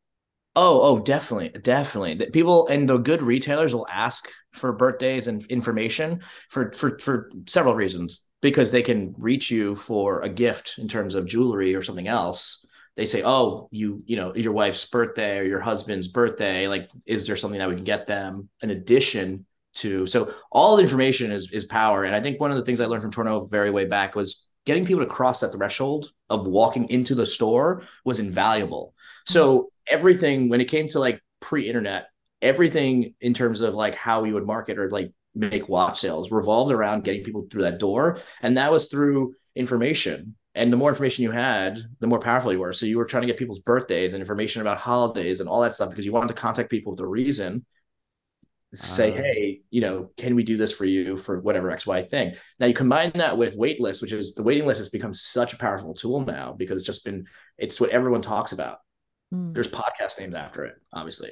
Oh, 0.56 0.82
oh, 0.82 1.00
definitely, 1.00 1.50
definitely. 1.62 2.30
People 2.30 2.68
and 2.68 2.88
the 2.88 2.98
good 2.98 3.24
retailers 3.24 3.74
will 3.74 3.88
ask 3.90 4.30
for 4.52 4.72
birthdays 4.72 5.28
and 5.28 5.44
information 5.48 6.22
for 6.50 6.72
for 6.74 7.00
for 7.00 7.32
several 7.48 7.74
reasons 7.74 8.30
because 8.42 8.72
they 8.72 8.84
can 8.84 9.16
reach 9.18 9.50
you 9.50 9.76
for 9.76 10.22
a 10.22 10.30
gift 10.30 10.76
in 10.78 10.88
terms 10.88 11.16
of 11.16 11.26
jewelry 11.26 11.74
or 11.74 11.82
something 11.82 12.08
else. 12.08 12.68
They 12.96 13.06
say, 13.06 13.24
"Oh, 13.26 13.68
you 13.72 14.04
you 14.06 14.16
know, 14.16 14.36
your 14.36 14.54
wife's 14.54 14.86
birthday 14.86 15.40
or 15.40 15.44
your 15.44 15.60
husband's 15.60 16.08
birthday. 16.08 16.68
Like, 16.68 16.92
is 17.08 17.26
there 17.26 17.36
something 17.36 17.58
that 17.58 17.70
we 17.70 17.76
can 17.76 17.84
get 17.84 18.06
them 18.06 18.48
in 18.62 18.70
addition 18.70 19.48
to?" 19.76 20.06
So 20.06 20.36
all 20.52 20.76
the 20.76 20.84
information 20.84 21.32
is 21.32 21.52
is 21.52 21.66
power. 21.66 22.04
And 22.04 22.16
I 22.16 22.22
think 22.22 22.40
one 22.40 22.52
of 22.52 22.58
the 22.58 22.64
things 22.64 22.80
I 22.80 22.86
learned 22.86 23.02
from 23.02 23.12
Tourneau 23.12 23.46
very 23.46 23.72
way 23.72 23.86
back 23.86 24.16
was 24.16 24.48
getting 24.66 24.86
people 24.86 25.04
to 25.04 25.10
cross 25.10 25.42
that 25.42 25.52
threshold 25.52 26.12
of 26.30 26.48
walking 26.48 26.90
into 26.90 27.16
the 27.16 27.26
store 27.26 27.84
was 28.06 28.20
invaluable. 28.20 28.94
So 29.26 29.58
mm-hmm. 29.58 29.96
everything 29.96 30.50
when 30.50 30.62
it 30.62 30.66
came 30.66 30.88
to 30.90 31.00
like 31.00 31.22
pre-internet, 31.40 32.08
everything 32.42 33.14
in 33.22 33.34
terms 33.34 33.62
of 33.62 33.76
like 33.76 33.96
how 33.96 34.22
we 34.22 34.34
would 34.34 34.46
market 34.46 34.78
or 34.78 34.90
like 34.90 35.12
make 35.36 35.68
watch 35.68 36.00
sales 36.00 36.32
revolved 36.32 36.72
around 36.72 37.04
getting 37.04 37.24
people 37.24 37.48
through 37.50 37.64
that 37.64 37.80
door. 37.80 38.20
And 38.42 38.58
that 38.58 38.72
was 38.72 38.88
through 38.88 39.36
information. 39.56 40.36
And 40.56 40.72
the 40.72 40.78
more 40.78 40.90
information 40.90 41.24
you 41.24 41.32
had, 41.32 41.80
the 42.00 42.08
more 42.08 42.20
powerful 42.20 42.52
you 42.52 42.60
were. 42.60 42.74
So 42.74 42.86
you 42.86 42.98
were 42.98 43.06
trying 43.06 43.22
to 43.22 43.28
get 43.28 43.38
people's 43.38 43.60
birthdays 43.60 44.14
and 44.14 44.22
information 44.22 44.62
about 44.62 44.78
holidays 44.78 45.40
and 45.40 45.50
all 45.50 45.62
that 45.62 45.74
stuff 45.74 45.90
because 45.90 46.06
you 46.06 46.12
wanted 46.12 46.28
to 46.28 46.36
contact 46.36 46.70
people 46.70 46.94
with 46.94 47.00
a 47.00 47.08
reason. 47.08 47.66
Say, 48.76 49.12
Ah. 49.12 49.16
hey, 49.18 49.62
you 49.70 49.82
know, 49.82 50.12
can 50.18 50.36
we 50.36 50.44
do 50.44 50.58
this 50.58 50.74
for 50.74 50.86
you 50.86 51.16
for 51.16 51.40
whatever 51.40 51.70
XY 51.72 52.10
thing? 52.10 52.34
Now 52.60 52.66
you 52.68 52.74
combine 52.74 53.12
that 53.16 53.38
with 53.38 53.56
wait 53.56 53.80
lists, 53.80 54.02
which 54.02 54.12
is 54.12 54.34
the 54.34 54.44
waiting 54.44 54.66
list 54.66 54.80
has 54.80 54.90
become 54.90 55.14
such 55.14 55.54
a 55.54 55.58
powerful 55.58 55.94
tool 55.94 56.22
now 56.26 56.54
because 56.58 56.78
it's 56.78 56.86
just 56.86 57.06
been 57.06 57.28
it's 57.58 57.80
what 57.80 57.92
everyone 57.92 58.22
talks 58.22 58.52
about 58.52 58.80
Mm. 59.34 59.52
there's 59.54 59.68
podcast 59.68 60.20
names 60.20 60.36
after 60.36 60.64
it, 60.66 60.76
obviously. 60.94 61.32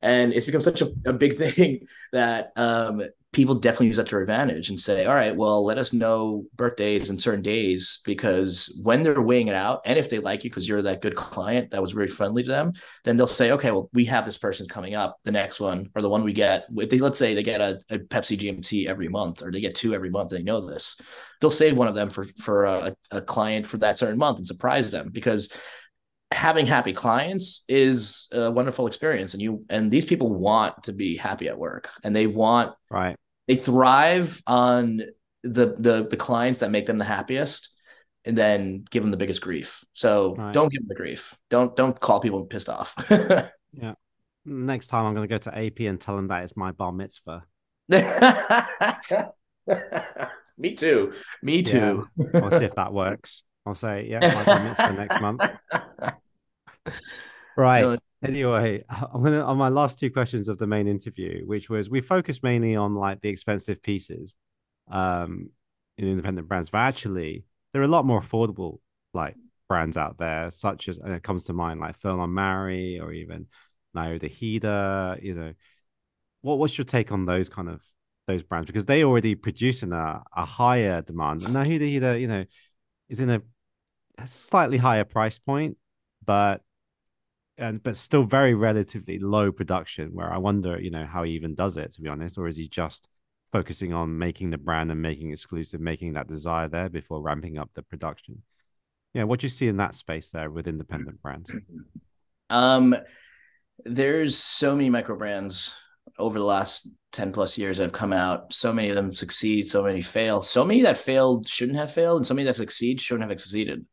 And 0.00 0.32
it's 0.32 0.46
become 0.46 0.62
such 0.62 0.80
a, 0.80 0.90
a 1.04 1.12
big 1.12 1.34
thing 1.36 1.86
that 2.12 2.50
um, 2.56 3.02
people 3.32 3.54
definitely 3.54 3.86
use 3.86 3.96
that 3.96 4.06
to 4.06 4.14
their 4.14 4.20
advantage 4.20 4.68
and 4.68 4.78
say, 4.78 5.06
all 5.06 5.14
right, 5.14 5.34
well, 5.34 5.64
let 5.64 5.78
us 5.78 5.94
know 5.94 6.44
birthdays 6.54 7.08
and 7.08 7.20
certain 7.20 7.40
days 7.40 8.00
because 8.04 8.78
when 8.82 9.00
they're 9.02 9.22
weighing 9.22 9.48
it 9.48 9.54
out, 9.54 9.80
and 9.86 9.98
if 9.98 10.10
they 10.10 10.18
like 10.18 10.44
you 10.44 10.50
because 10.50 10.68
you're 10.68 10.82
that 10.82 11.00
good 11.00 11.14
client 11.16 11.70
that 11.70 11.80
was 11.80 11.94
really 11.94 12.10
friendly 12.10 12.42
to 12.42 12.48
them, 12.48 12.74
then 13.04 13.16
they'll 13.16 13.26
say, 13.26 13.52
okay, 13.52 13.70
well, 13.70 13.88
we 13.94 14.04
have 14.04 14.26
this 14.26 14.36
person 14.36 14.68
coming 14.68 14.94
up, 14.94 15.16
the 15.24 15.32
next 15.32 15.60
one, 15.60 15.88
or 15.94 16.02
the 16.02 16.08
one 16.10 16.24
we 16.24 16.34
get. 16.34 16.66
If 16.76 16.90
they 16.90 16.98
let's 16.98 17.18
say 17.18 17.34
they 17.34 17.42
get 17.42 17.62
a, 17.62 17.80
a 17.88 17.98
Pepsi 17.98 18.38
GMT 18.38 18.86
every 18.86 19.08
month, 19.08 19.42
or 19.42 19.50
they 19.50 19.60
get 19.60 19.74
two 19.74 19.94
every 19.94 20.10
month, 20.10 20.30
they 20.30 20.42
know 20.42 20.66
this. 20.66 21.00
They'll 21.40 21.50
save 21.50 21.76
one 21.76 21.88
of 21.88 21.94
them 21.94 22.10
for 22.10 22.26
for 22.38 22.66
a, 22.66 22.94
a 23.10 23.22
client 23.22 23.66
for 23.66 23.78
that 23.78 23.98
certain 23.98 24.18
month 24.18 24.38
and 24.38 24.46
surprise 24.46 24.90
them 24.90 25.08
because 25.10 25.50
having 26.32 26.66
happy 26.66 26.92
clients 26.92 27.64
is 27.68 28.28
a 28.32 28.50
wonderful 28.50 28.86
experience 28.86 29.34
and 29.34 29.42
you 29.42 29.64
and 29.68 29.90
these 29.90 30.06
people 30.06 30.30
want 30.30 30.82
to 30.82 30.92
be 30.92 31.16
happy 31.16 31.48
at 31.48 31.58
work 31.58 31.90
and 32.04 32.16
they 32.16 32.26
want 32.26 32.74
Right. 32.90 33.16
They 33.48 33.56
thrive 33.56 34.42
on 34.46 35.02
the 35.42 35.74
the 35.78 36.06
the 36.08 36.16
clients 36.16 36.60
that 36.60 36.70
make 36.70 36.86
them 36.86 36.98
the 36.98 37.04
happiest 37.04 37.74
and 38.24 38.38
then 38.38 38.84
give 38.90 39.02
them 39.02 39.10
the 39.10 39.16
biggest 39.16 39.42
grief 39.42 39.84
so 39.94 40.36
Right. 40.36 40.52
don't 40.52 40.70
give 40.70 40.80
them 40.82 40.88
the 40.88 40.94
grief 40.94 41.36
don't 41.50 41.74
don't 41.74 41.98
call 41.98 42.20
people 42.20 42.44
pissed 42.44 42.68
off 42.68 42.94
yeah. 43.72 43.94
Next 44.44 44.88
time 44.88 45.06
I'm 45.06 45.14
gonna 45.14 45.28
go 45.28 45.38
to 45.38 45.56
AP 45.56 45.80
and 45.80 46.00
tell 46.00 46.16
them 46.16 46.26
that 46.28 46.42
it's 46.42 46.56
my 46.56 46.72
bar 46.72 46.90
mitzvah. 46.92 47.44
me 50.58 50.74
too 50.74 51.12
me 51.42 51.62
too 51.62 52.08
I'll 52.34 52.50
see 52.50 52.64
if 52.64 52.74
that 52.74 52.92
works. 52.92 53.44
I'll 53.64 53.74
say, 53.76 54.08
yeah, 54.10 54.18
my 54.18 54.44
bar 54.44 54.64
mitzvah 54.64 54.92
next 54.94 55.20
month. 55.20 55.42
Right. 57.56 57.82
No, 57.82 57.98
Anyway, 58.22 58.84
I'm 58.88 59.22
gonna 59.22 59.42
on 59.42 59.58
my 59.58 59.68
last 59.68 59.98
two 59.98 60.10
questions 60.10 60.48
of 60.48 60.58
the 60.58 60.66
main 60.66 60.86
interview, 60.88 61.46
which 61.46 61.68
was 61.68 61.90
we 61.90 62.00
focused 62.00 62.42
mainly 62.42 62.76
on 62.76 62.94
like 62.94 63.20
the 63.20 63.28
expensive 63.28 63.82
pieces, 63.82 64.34
um, 64.90 65.50
in 65.98 66.08
independent 66.08 66.48
brands, 66.48 66.70
but 66.70 66.78
actually 66.78 67.44
there 67.72 67.82
are 67.82 67.86
a 67.86 67.88
lot 67.88 68.04
more 68.06 68.20
affordable 68.20 68.78
like 69.14 69.36
brands 69.68 69.96
out 69.96 70.18
there, 70.18 70.50
such 70.50 70.88
as 70.88 70.98
and 70.98 71.12
it 71.12 71.22
comes 71.22 71.44
to 71.44 71.52
mind 71.52 71.80
like 71.80 71.98
Furlan 71.98 72.30
Marri 72.30 73.00
or 73.00 73.12
even 73.12 73.46
Naoya 73.96 74.20
Hida, 74.20 75.22
you 75.22 75.34
know. 75.34 75.52
what 76.42 76.58
what's 76.58 76.76
your 76.78 76.84
take 76.84 77.12
on 77.12 77.26
those 77.26 77.48
kind 77.48 77.68
of 77.68 77.82
those 78.26 78.42
brands 78.42 78.66
because 78.66 78.86
they 78.86 79.04
already 79.04 79.34
produce 79.34 79.82
in 79.82 79.92
a, 79.92 80.22
a 80.36 80.44
higher 80.44 81.02
demand. 81.02 81.42
And 81.42 81.54
now 81.54 81.64
Hida 81.64 81.80
Hida, 81.80 82.20
you 82.20 82.28
know, 82.28 82.44
is 83.08 83.20
in 83.20 83.30
a 83.30 83.42
slightly 84.24 84.78
higher 84.78 85.04
price 85.04 85.38
point, 85.38 85.76
but 86.24 86.62
and 87.62 87.82
but 87.82 87.96
still 87.96 88.24
very 88.24 88.54
relatively 88.54 89.18
low 89.18 89.52
production. 89.52 90.10
Where 90.12 90.32
I 90.32 90.38
wonder, 90.38 90.80
you 90.80 90.90
know, 90.90 91.06
how 91.06 91.22
he 91.22 91.32
even 91.32 91.54
does 91.54 91.76
it 91.76 91.92
to 91.92 92.02
be 92.02 92.08
honest, 92.08 92.36
or 92.36 92.48
is 92.48 92.56
he 92.56 92.68
just 92.68 93.08
focusing 93.52 93.92
on 93.92 94.18
making 94.18 94.50
the 94.50 94.58
brand 94.58 94.90
and 94.90 95.00
making 95.00 95.30
exclusive, 95.30 95.80
making 95.80 96.14
that 96.14 96.26
desire 96.26 96.68
there 96.68 96.88
before 96.88 97.22
ramping 97.22 97.58
up 97.58 97.70
the 97.74 97.82
production? 97.82 98.42
Yeah, 99.14 99.24
what 99.24 99.40
do 99.40 99.44
you 99.44 99.50
see 99.50 99.68
in 99.68 99.76
that 99.76 99.94
space 99.94 100.30
there 100.30 100.50
with 100.50 100.66
independent 100.66 101.22
brands? 101.22 101.54
Um, 102.50 102.94
there's 103.86 104.36
so 104.36 104.74
many 104.74 104.90
micro 104.90 105.16
brands 105.16 105.74
over 106.18 106.38
the 106.38 106.44
last 106.44 106.86
10 107.12 107.32
plus 107.32 107.56
years 107.56 107.78
that 107.78 107.84
have 107.84 107.92
come 107.92 108.12
out. 108.12 108.52
So 108.52 108.74
many 108.74 108.90
of 108.90 108.94
them 108.94 109.10
succeed, 109.14 109.66
so 109.66 109.82
many 109.82 110.02
fail. 110.02 110.42
So 110.42 110.62
many 110.62 110.82
that 110.82 110.98
failed 110.98 111.48
shouldn't 111.48 111.78
have 111.78 111.94
failed, 111.94 112.18
and 112.18 112.26
so 112.26 112.34
many 112.34 112.44
that 112.44 112.56
succeed 112.56 113.00
shouldn't 113.00 113.30
have 113.30 113.40
succeeded. 113.40 113.86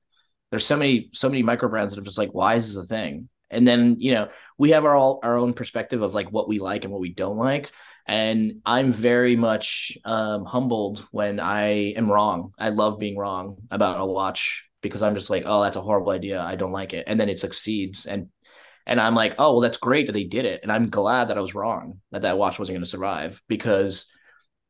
There's 0.51 0.65
so 0.65 0.75
many, 0.75 1.09
so 1.13 1.29
many 1.29 1.41
micro 1.41 1.69
brands 1.69 1.95
that 1.95 2.01
are 2.01 2.03
just 2.03 2.17
like, 2.17 2.33
why 2.33 2.55
is 2.55 2.75
this 2.75 2.83
a 2.83 2.85
thing? 2.85 3.29
And 3.51 3.67
then, 3.67 3.95
you 3.99 4.11
know, 4.11 4.29
we 4.57 4.71
have 4.71 4.85
our 4.85 4.95
all 4.95 5.19
our 5.23 5.37
own 5.37 5.53
perspective 5.53 6.01
of 6.01 6.13
like 6.13 6.31
what 6.31 6.47
we 6.47 6.59
like 6.59 6.83
and 6.83 6.93
what 6.93 7.01
we 7.01 7.13
don't 7.13 7.37
like. 7.37 7.71
And 8.05 8.61
I'm 8.65 8.91
very 8.91 9.35
much 9.35 9.97
um, 10.03 10.45
humbled 10.45 11.07
when 11.11 11.39
I 11.39 11.93
am 11.95 12.11
wrong. 12.11 12.53
I 12.57 12.69
love 12.69 12.99
being 12.99 13.17
wrong 13.17 13.57
about 13.69 14.01
a 14.01 14.05
watch 14.05 14.67
because 14.81 15.03
I'm 15.03 15.15
just 15.15 15.29
like, 15.29 15.43
oh, 15.45 15.61
that's 15.61 15.77
a 15.77 15.81
horrible 15.81 16.11
idea. 16.11 16.41
I 16.41 16.55
don't 16.55 16.71
like 16.71 16.93
it. 16.93 17.03
And 17.07 17.19
then 17.19 17.29
it 17.29 17.39
succeeds. 17.39 18.05
And 18.05 18.29
and 18.85 18.99
I'm 18.99 19.13
like, 19.13 19.35
oh, 19.37 19.53
well, 19.53 19.61
that's 19.61 19.77
great 19.77 20.07
that 20.07 20.13
they 20.13 20.23
did 20.23 20.45
it. 20.45 20.61
And 20.63 20.71
I'm 20.71 20.89
glad 20.89 21.27
that 21.27 21.37
I 21.37 21.41
was 21.41 21.53
wrong, 21.53 21.99
that 22.11 22.23
that 22.23 22.39
watch 22.39 22.57
wasn't 22.57 22.75
going 22.75 22.83
to 22.83 22.89
survive 22.89 23.39
because 23.47 24.11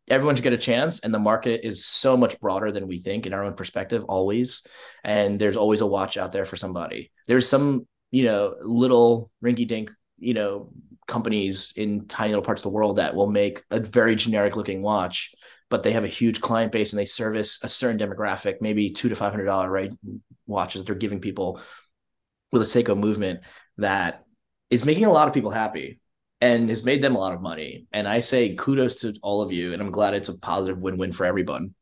everyone 0.10 0.36
should 0.36 0.44
get 0.44 0.52
a 0.52 0.58
chance. 0.58 1.00
And 1.00 1.14
the 1.14 1.20
market 1.20 1.62
is 1.64 1.86
so 1.86 2.18
much 2.18 2.38
broader 2.42 2.72
than 2.72 2.88
we 2.88 2.98
think 2.98 3.26
in 3.26 3.34
our 3.34 3.46
own 3.46 3.54
perspective, 3.54 4.04
always. 4.10 4.68
And 5.06 5.40
there's 5.40 5.56
always 5.56 5.80
a 5.80 5.88
watch 5.88 6.18
out 6.18 6.34
there 6.34 6.44
for 6.44 6.58
somebody. 6.58 7.12
There's 7.28 7.48
some, 7.48 7.88
you 8.12 8.24
know, 8.24 8.56
little 8.62 9.32
rinky 9.44 9.68
dink, 9.68 9.92
you 10.18 10.34
know, 10.34 10.72
companies 11.08 11.74
in 11.76 12.08
tiny 12.08 12.30
little 12.30 12.44
parts 12.46 12.60
of 12.60 12.64
the 12.64 12.70
world 12.70 12.98
that 12.98 13.16
will 13.16 13.30
make 13.30 13.64
a 13.72 13.80
very 13.80 14.16
generic 14.16 14.56
looking 14.56 14.82
watch 14.82 15.34
but 15.70 15.84
they 15.84 15.92
have 15.92 16.04
a 16.04 16.08
huge 16.08 16.42
client 16.42 16.72
base 16.72 16.92
and 16.92 17.00
they 17.00 17.06
service 17.06 17.60
a 17.64 17.70
certain 17.70 18.00
demographic, 18.00 18.56
maybe 18.60 18.92
two 18.92 19.10
to 19.10 19.16
five 19.16 19.32
hundred 19.32 19.46
dollar 19.46 19.70
right 19.70 19.92
watches 20.48 20.82
that 20.82 20.88
they're 20.88 20.96
giving 20.96 21.22
people 21.22 21.62
with 22.52 22.62
a 22.62 22.66
Seiko 22.66 22.98
movement 22.98 23.42
that 23.78 24.24
is 24.70 24.86
making 24.86 25.06
a 25.06 25.12
lot 25.12 25.28
of 25.28 25.34
people 25.34 25.52
happy 25.52 26.00
and 26.42 26.70
has 26.70 26.84
made 26.84 27.02
them 27.02 27.16
a 27.16 27.20
lot 27.20 27.34
of 27.34 27.42
money. 27.42 27.86
And 27.94 28.08
I 28.08 28.22
say 28.22 28.56
kudos 28.56 29.02
to 29.02 29.14
all 29.22 29.42
of 29.42 29.52
you, 29.52 29.74
and 29.74 29.82
I'm 29.82 29.92
glad 29.92 30.14
it's 30.14 30.30
a 30.30 30.40
positive 30.40 30.80
win-win 30.80 31.14
for 31.14 31.26
everyone, 31.26 31.76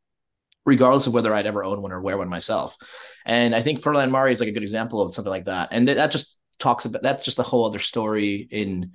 regardless 0.67 1.07
of 1.07 1.13
whether 1.13 1.33
I'd 1.33 1.47
ever 1.47 1.63
own 1.63 1.81
one 1.81 1.93
or 1.93 2.01
wear 2.01 2.17
one 2.17 2.27
myself. 2.27 2.77
And 3.25 3.55
I 3.55 3.61
think 3.61 3.81
Furlan 3.81 4.11
Marri 4.11 4.33
is 4.33 4.41
like 4.41 4.49
a 4.49 4.51
good 4.51 4.63
example 4.63 5.01
of 5.01 5.15
something 5.15 5.31
like 5.31 5.45
that. 5.45 5.69
And 5.71 5.87
that 5.87 6.11
just 6.11 6.37
talks 6.59 6.85
about 6.85 7.01
that's 7.01 7.23
just 7.23 7.39
a 7.39 7.43
whole 7.43 7.65
other 7.65 7.79
story 7.79 8.47
in 8.51 8.91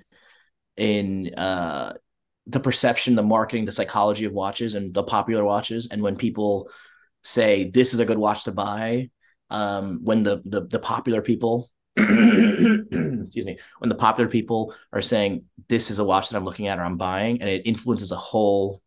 in 0.77 1.33
uh 1.35 1.93
the 2.45 2.59
perception, 2.59 3.15
the 3.15 3.23
marketing, 3.23 3.65
the 3.65 3.71
psychology 3.71 4.25
of 4.25 4.33
watches 4.33 4.75
and 4.75 4.93
the 4.93 5.03
popular 5.03 5.43
watches. 5.43 5.87
And 5.89 6.03
when 6.03 6.15
people 6.15 6.69
say 7.23 7.71
this 7.71 7.93
is 7.93 7.99
a 7.99 8.05
good 8.05 8.17
watch 8.17 8.43
to 8.43 8.51
buy, 8.51 9.09
um, 9.49 10.01
when 10.03 10.21
the 10.21 10.43
the 10.45 10.67
the 10.67 10.79
popular 10.79 11.21
people 11.21 11.69
excuse 11.97 13.45
me, 13.45 13.57
when 13.79 13.89
the 13.89 13.95
popular 13.95 14.29
people 14.29 14.75
are 14.91 15.01
saying 15.01 15.45
this 15.69 15.89
is 15.89 15.97
a 15.97 16.05
watch 16.05 16.29
that 16.29 16.37
I'm 16.37 16.45
looking 16.45 16.67
at 16.67 16.77
or 16.77 16.83
I'm 16.83 16.97
buying, 16.97 17.41
and 17.41 17.49
it 17.49 17.65
influences 17.65 18.11
a 18.11 18.15
whole 18.15 18.82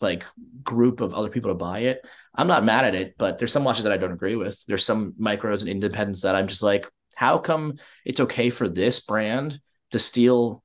like 0.00 0.24
group 0.62 1.00
of 1.00 1.14
other 1.14 1.28
people 1.28 1.50
to 1.50 1.54
buy 1.54 1.80
it. 1.80 2.06
I'm 2.34 2.46
not 2.46 2.64
mad 2.64 2.84
at 2.84 2.94
it, 2.94 3.14
but 3.18 3.38
there's 3.38 3.52
some 3.52 3.64
watches 3.64 3.84
that 3.84 3.92
I 3.92 3.96
don't 3.96 4.12
agree 4.12 4.36
with. 4.36 4.64
There's 4.66 4.84
some 4.84 5.12
micros 5.20 5.60
and 5.60 5.68
independents 5.68 6.22
that 6.22 6.34
I'm 6.34 6.46
just 6.46 6.62
like, 6.62 6.88
how 7.16 7.38
come 7.38 7.78
it's 8.04 8.20
okay 8.20 8.50
for 8.50 8.68
this 8.68 9.00
brand 9.00 9.60
to 9.90 9.98
steal 9.98 10.62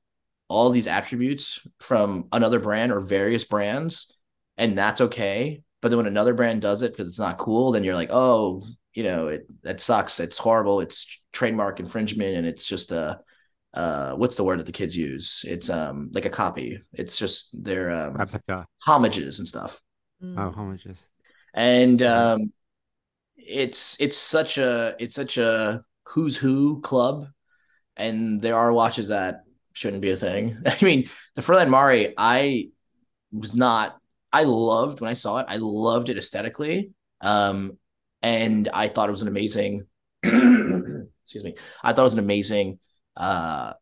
all 0.48 0.70
these 0.70 0.86
attributes 0.86 1.66
from 1.80 2.28
another 2.32 2.60
brand 2.60 2.92
or 2.92 3.00
various 3.00 3.44
brands, 3.44 4.16
and 4.56 4.78
that's 4.78 5.00
okay. 5.00 5.62
But 5.80 5.88
then 5.88 5.98
when 5.98 6.06
another 6.06 6.34
brand 6.34 6.62
does 6.62 6.82
it 6.82 6.92
because 6.92 7.08
it's 7.08 7.18
not 7.18 7.38
cool, 7.38 7.72
then 7.72 7.82
you're 7.82 7.94
like, 7.94 8.10
oh, 8.12 8.62
you 8.92 9.02
know, 9.02 9.28
it 9.28 9.46
that 9.62 9.80
sucks. 9.80 10.20
It's 10.20 10.38
horrible. 10.38 10.80
It's 10.80 11.24
trademark 11.32 11.80
infringement, 11.80 12.36
and 12.36 12.46
it's 12.46 12.64
just 12.64 12.92
a 12.92 13.20
uh, 13.74 14.12
what's 14.12 14.36
the 14.36 14.44
word 14.44 14.60
that 14.60 14.66
the 14.66 14.72
kids 14.72 14.96
use? 14.96 15.44
It's 15.46 15.68
um 15.68 16.10
like 16.14 16.24
a 16.24 16.30
copy. 16.30 16.80
It's 16.92 17.16
just 17.16 17.62
their 17.62 17.90
um, 17.90 18.14
replica 18.14 18.66
homages 18.78 19.40
and 19.40 19.48
stuff. 19.48 19.80
Mm. 20.22 20.38
Oh, 20.38 20.50
homages. 20.52 21.06
And 21.52 22.02
um, 22.02 22.52
it's 23.36 24.00
it's 24.00 24.16
such 24.16 24.58
a 24.58 24.94
it's 24.98 25.14
such 25.14 25.38
a 25.38 25.84
who's 26.04 26.36
who 26.36 26.80
club, 26.80 27.26
and 27.96 28.40
there 28.40 28.56
are 28.56 28.72
watches 28.72 29.08
that 29.08 29.42
shouldn't 29.72 30.02
be 30.02 30.10
a 30.10 30.16
thing. 30.16 30.62
I 30.66 30.76
mean, 30.84 31.10
the 31.34 31.42
Furlan 31.42 31.68
Marri, 31.68 32.14
I 32.16 32.68
was 33.32 33.54
not. 33.54 33.98
I 34.32 34.44
loved 34.44 35.00
when 35.00 35.10
I 35.10 35.14
saw 35.14 35.38
it. 35.38 35.46
I 35.48 35.56
loved 35.58 36.08
it 36.08 36.18
aesthetically. 36.18 36.90
Um, 37.20 37.78
and 38.22 38.68
I 38.72 38.88
thought 38.88 39.08
it 39.08 39.12
was 39.12 39.22
an 39.22 39.28
amazing 39.28 39.86
excuse 40.24 41.44
me. 41.44 41.54
I 41.82 41.92
thought 41.92 42.02
it 42.02 42.04
was 42.04 42.14
an 42.14 42.18
amazing 42.20 42.78
uh 43.16 43.74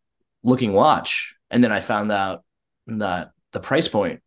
looking 0.43 0.73
watch. 0.73 1.35
And 1.51 1.63
then 1.63 1.73
I 1.73 1.81
found 1.81 2.11
out 2.11 2.45
that 2.87 3.31
the 3.53 3.61
price 3.61 3.89
point 3.89 4.21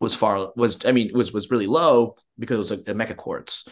was 0.00 0.14
far 0.14 0.52
was 0.56 0.84
I 0.84 0.92
mean 0.92 1.10
was 1.14 1.32
was 1.32 1.50
really 1.50 1.66
low 1.66 2.16
because 2.38 2.54
it 2.54 2.58
was 2.58 2.70
like 2.70 2.84
the 2.84 2.94
mecha 2.94 3.16
quartz. 3.16 3.68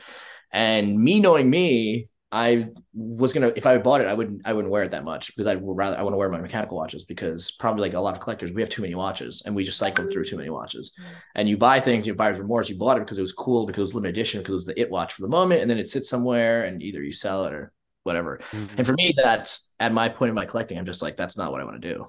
And 0.52 0.98
me 0.98 1.20
knowing 1.20 1.48
me, 1.48 2.08
I 2.32 2.68
was 2.92 3.32
gonna 3.32 3.52
if 3.54 3.66
I 3.66 3.78
bought 3.78 4.00
it, 4.00 4.08
I 4.08 4.14
wouldn't 4.14 4.42
I 4.44 4.52
wouldn't 4.52 4.72
wear 4.72 4.82
it 4.82 4.90
that 4.90 5.04
much 5.04 5.28
because 5.28 5.46
I'd 5.46 5.60
rather 5.62 5.96
I 5.96 6.02
want 6.02 6.14
to 6.14 6.18
wear 6.18 6.28
my 6.28 6.40
mechanical 6.40 6.76
watches 6.76 7.04
because 7.04 7.52
probably 7.52 7.82
like 7.82 7.94
a 7.94 8.00
lot 8.00 8.14
of 8.14 8.20
collectors, 8.20 8.52
we 8.52 8.62
have 8.62 8.68
too 8.68 8.82
many 8.82 8.94
watches 8.94 9.42
and 9.46 9.54
we 9.54 9.64
just 9.64 9.78
cycle 9.78 10.10
through 10.10 10.24
too 10.24 10.36
many 10.36 10.50
watches. 10.50 10.98
And 11.36 11.48
you 11.48 11.56
buy 11.56 11.78
things, 11.78 12.06
you 12.06 12.14
buy 12.14 12.28
remorse, 12.28 12.68
you 12.68 12.76
bought 12.76 12.96
it 12.96 13.00
because 13.00 13.18
it 13.18 13.22
was 13.22 13.32
cool, 13.32 13.66
because 13.66 13.78
it 13.78 13.82
was 13.82 13.94
limited 13.94 14.16
edition, 14.16 14.40
because 14.40 14.50
it 14.50 14.54
was 14.54 14.66
the 14.66 14.80
it 14.80 14.90
watch 14.90 15.14
for 15.14 15.22
the 15.22 15.28
moment, 15.28 15.62
and 15.62 15.70
then 15.70 15.78
it 15.78 15.88
sits 15.88 16.08
somewhere 16.08 16.64
and 16.64 16.82
either 16.82 17.02
you 17.02 17.12
sell 17.12 17.44
it 17.44 17.52
or 17.52 17.72
whatever. 18.06 18.40
Mm-hmm. 18.52 18.78
And 18.78 18.86
for 18.86 18.94
me, 18.94 19.14
that's 19.16 19.74
at 19.78 19.92
my 19.92 20.08
point 20.08 20.30
in 20.30 20.34
my 20.34 20.46
collecting, 20.46 20.78
I'm 20.78 20.86
just 20.86 21.02
like, 21.02 21.16
that's 21.16 21.36
not 21.36 21.52
what 21.52 21.60
I 21.60 21.64
want 21.64 21.82
to 21.82 21.94
do. 21.94 22.08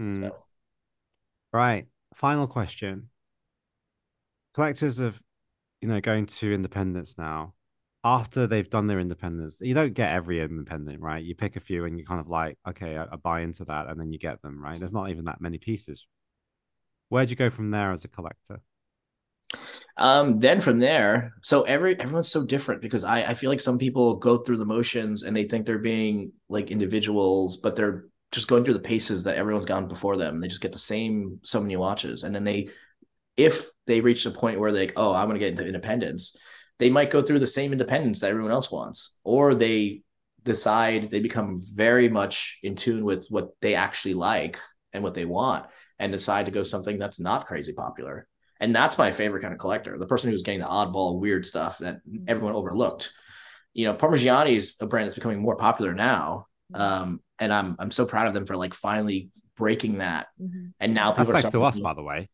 Mm. 0.00 0.20
So. 0.20 0.36
Right. 1.52 1.86
Final 2.14 2.46
question. 2.46 3.08
Collectors 4.54 4.98
of 4.98 5.20
you 5.80 5.88
know 5.88 6.00
going 6.00 6.26
to 6.26 6.52
independence 6.52 7.16
now 7.18 7.54
after 8.04 8.46
they've 8.46 8.70
done 8.70 8.86
their 8.86 9.00
independence, 9.00 9.58
you 9.60 9.74
don't 9.74 9.92
get 9.92 10.12
every 10.12 10.40
independent, 10.40 11.00
right? 11.00 11.22
You 11.22 11.34
pick 11.34 11.56
a 11.56 11.60
few 11.60 11.84
and 11.84 11.98
you 11.98 12.04
kind 12.04 12.20
of 12.20 12.28
like, 12.28 12.56
okay, 12.66 12.96
I, 12.96 13.04
I 13.04 13.16
buy 13.16 13.40
into 13.40 13.64
that, 13.66 13.88
and 13.88 14.00
then 14.00 14.12
you 14.12 14.18
get 14.18 14.40
them, 14.40 14.62
right? 14.62 14.78
There's 14.78 14.94
not 14.94 15.10
even 15.10 15.24
that 15.24 15.40
many 15.40 15.58
pieces. 15.58 16.06
Where'd 17.08 17.30
you 17.30 17.36
go 17.36 17.50
from 17.50 17.70
there 17.70 17.90
as 17.90 18.04
a 18.04 18.08
collector? 18.08 18.60
Um, 19.96 20.38
then 20.38 20.60
from 20.60 20.78
there, 20.78 21.32
so 21.42 21.62
every 21.62 21.98
everyone's 21.98 22.30
so 22.30 22.46
different 22.46 22.82
because 22.82 23.02
I, 23.04 23.22
I 23.22 23.34
feel 23.34 23.50
like 23.50 23.60
some 23.60 23.78
people 23.78 24.16
go 24.16 24.38
through 24.38 24.58
the 24.58 24.64
motions 24.64 25.24
and 25.24 25.34
they 25.34 25.44
think 25.44 25.66
they're 25.66 25.78
being 25.78 26.32
like 26.48 26.70
individuals, 26.70 27.56
but 27.56 27.74
they're 27.74 28.04
just 28.30 28.46
going 28.46 28.64
through 28.64 28.74
the 28.74 28.80
paces 28.80 29.24
that 29.24 29.36
everyone's 29.36 29.66
gone 29.66 29.88
before 29.88 30.16
them. 30.16 30.40
They 30.40 30.48
just 30.48 30.60
get 30.60 30.72
the 30.72 30.78
same 30.78 31.40
so 31.42 31.60
many 31.60 31.76
watches, 31.76 32.22
and 32.22 32.34
then 32.34 32.44
they, 32.44 32.68
if 33.36 33.70
they 33.86 34.00
reach 34.00 34.26
a 34.26 34.30
point 34.30 34.60
where 34.60 34.70
they 34.70 34.80
like, 34.80 34.92
oh, 34.96 35.12
I'm 35.12 35.26
gonna 35.26 35.40
get 35.40 35.50
into 35.50 35.66
independence, 35.66 36.36
they 36.78 36.90
might 36.90 37.10
go 37.10 37.22
through 37.22 37.40
the 37.40 37.46
same 37.46 37.72
independence 37.72 38.20
that 38.20 38.30
everyone 38.30 38.52
else 38.52 38.70
wants, 38.70 39.18
or 39.24 39.54
they 39.54 40.02
decide 40.44 41.10
they 41.10 41.20
become 41.20 41.60
very 41.74 42.08
much 42.08 42.58
in 42.62 42.76
tune 42.76 43.04
with 43.04 43.26
what 43.30 43.50
they 43.60 43.74
actually 43.74 44.14
like 44.14 44.58
and 44.92 45.02
what 45.02 45.14
they 45.14 45.24
want 45.24 45.66
and 45.98 46.12
decide 46.12 46.46
to 46.46 46.52
go 46.52 46.62
something 46.62 46.98
that's 46.98 47.18
not 47.18 47.46
crazy 47.46 47.72
popular. 47.72 48.28
And 48.60 48.74
that's 48.74 48.98
my 48.98 49.10
favorite 49.10 49.42
kind 49.42 49.52
of 49.52 49.58
collector, 49.60 49.96
the 49.98 50.06
person 50.06 50.30
who's 50.30 50.42
getting 50.42 50.60
the 50.60 50.66
oddball 50.66 51.20
weird 51.20 51.46
stuff 51.46 51.78
that 51.78 52.00
everyone 52.26 52.54
overlooked. 52.54 53.12
You 53.72 53.86
know, 53.86 53.94
Parmigiani 53.94 54.56
is 54.56 54.76
a 54.80 54.86
brand 54.86 55.06
that's 55.06 55.14
becoming 55.14 55.40
more 55.40 55.56
popular 55.56 55.94
now. 55.94 56.46
Um, 56.74 57.20
and 57.38 57.52
I'm 57.52 57.76
I'm 57.78 57.90
so 57.90 58.04
proud 58.04 58.26
of 58.26 58.34
them 58.34 58.46
for 58.46 58.56
like 58.56 58.74
finally 58.74 59.30
breaking 59.56 59.98
that. 59.98 60.26
Mm-hmm. 60.40 60.66
And 60.80 60.94
now 60.94 61.12
people 61.12 61.26
that's 61.26 61.42
thanks 61.42 61.52
to 61.52 61.62
us, 61.62 61.78
by 61.78 61.94
the 61.94 62.02
way. 62.02 62.28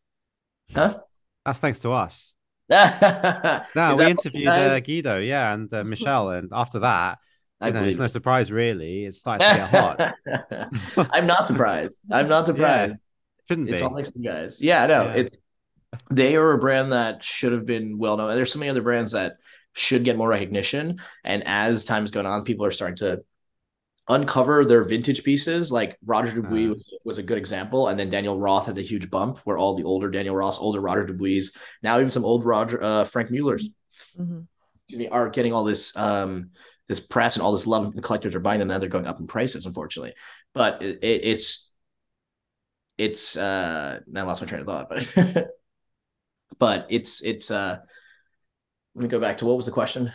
Huh? 0.73 0.97
That's 1.45 1.59
thanks 1.59 1.79
to 1.79 1.91
us 1.91 2.33
no, 2.69 3.95
we 3.95 4.05
interviewed 4.07 4.47
uh, 4.47 4.79
Guido, 4.79 5.19
yeah, 5.19 5.53
and 5.53 5.71
uh, 5.71 5.83
Michelle, 5.83 6.31
and 6.31 6.49
after 6.51 6.79
that, 6.79 7.19
you 7.63 7.71
know, 7.71 7.83
it's 7.83 7.99
no 7.99 8.07
surprise 8.07 8.51
really. 8.51 9.05
It's 9.05 9.19
starting 9.19 9.47
to 9.47 9.55
get 9.55 9.69
hot. 9.69 11.09
I'm 11.13 11.27
not 11.27 11.45
surprised. 11.45 12.11
I'm 12.11 12.27
not 12.27 12.47
surprised. 12.47 12.93
Yeah, 12.93 12.97
shouldn't 13.47 13.69
it's 13.69 13.81
be. 13.81 13.87
all 13.87 13.93
like 13.93 14.07
some 14.07 14.23
guys. 14.23 14.59
Yeah, 14.59 14.87
no, 14.87 15.03
yeah. 15.03 15.13
it's 15.13 15.37
they 16.11 16.35
are 16.35 16.51
a 16.51 16.57
brand 16.57 16.93
that 16.93 17.23
should 17.23 17.53
have 17.53 17.65
been 17.65 17.97
well 17.97 18.17
known. 18.17 18.35
There's 18.35 18.51
so 18.51 18.59
many 18.59 18.69
other 18.69 18.81
brands 18.81 19.11
that 19.13 19.37
should 19.73 20.03
get 20.03 20.17
more 20.17 20.29
recognition, 20.29 20.99
and 21.23 21.43
as 21.45 21.85
time's 21.85 22.11
going 22.11 22.25
on, 22.25 22.43
people 22.43 22.65
are 22.65 22.71
starting 22.71 22.97
to 22.97 23.23
uncover 24.07 24.65
their 24.65 24.83
vintage 24.83 25.23
pieces. 25.23 25.71
Like 25.71 25.97
Roger 26.05 26.41
Dubuis 26.41 26.67
Uh. 26.67 26.69
was, 26.69 26.97
was 27.03 27.17
a 27.17 27.23
good 27.23 27.37
example, 27.37 27.87
and 27.87 27.99
then 27.99 28.09
Daniel 28.09 28.39
Roth 28.39 28.67
had 28.67 28.75
the 28.75 28.81
huge 28.83 29.09
bump 29.09 29.39
where 29.39 29.57
all 29.57 29.75
the 29.75 29.83
older 29.83 30.09
Daniel 30.09 30.35
Roths, 30.35 30.61
older 30.61 30.79
Roger 30.81 31.05
Dubuis, 31.07 31.55
now 31.81 31.97
even 31.99 32.11
some 32.11 32.25
old 32.25 32.45
Roger 32.45 32.81
uh, 32.81 33.03
Franck 33.05 33.31
Muller's 33.31 33.69
Mhm. 34.19 34.47
me, 34.91 35.07
are 35.09 35.29
getting 35.29 35.51
all 35.53 35.63
this 35.63 35.95
um 35.97 36.51
this 36.87 36.99
press 36.99 37.35
and 37.35 37.43
all 37.43 37.51
this 37.51 37.67
love 37.67 37.85
and 37.85 38.03
collectors 38.03 38.35
are 38.35 38.39
buying 38.39 38.59
them 38.59 38.67
now 38.69 38.77
they're 38.77 38.87
going 38.87 39.07
up 39.07 39.19
in 39.19 39.27
prices 39.27 39.65
unfortunately 39.65 40.13
but 40.53 40.81
it, 40.81 40.99
it, 41.03 41.21
it's 41.25 41.71
it's 42.97 43.35
uh 43.37 43.99
now 44.07 44.21
I 44.21 44.23
lost 44.23 44.41
my 44.41 44.47
train 44.47 44.61
of 44.61 44.67
thought 44.67 44.89
but 44.89 45.49
but 46.59 46.87
it's 46.89 47.23
it's 47.23 47.51
uh 47.51 47.77
let 48.95 49.01
me 49.01 49.07
go 49.07 49.19
back 49.19 49.37
to 49.37 49.45
what 49.45 49.57
was 49.57 49.65
the 49.65 49.71
question? 49.71 50.11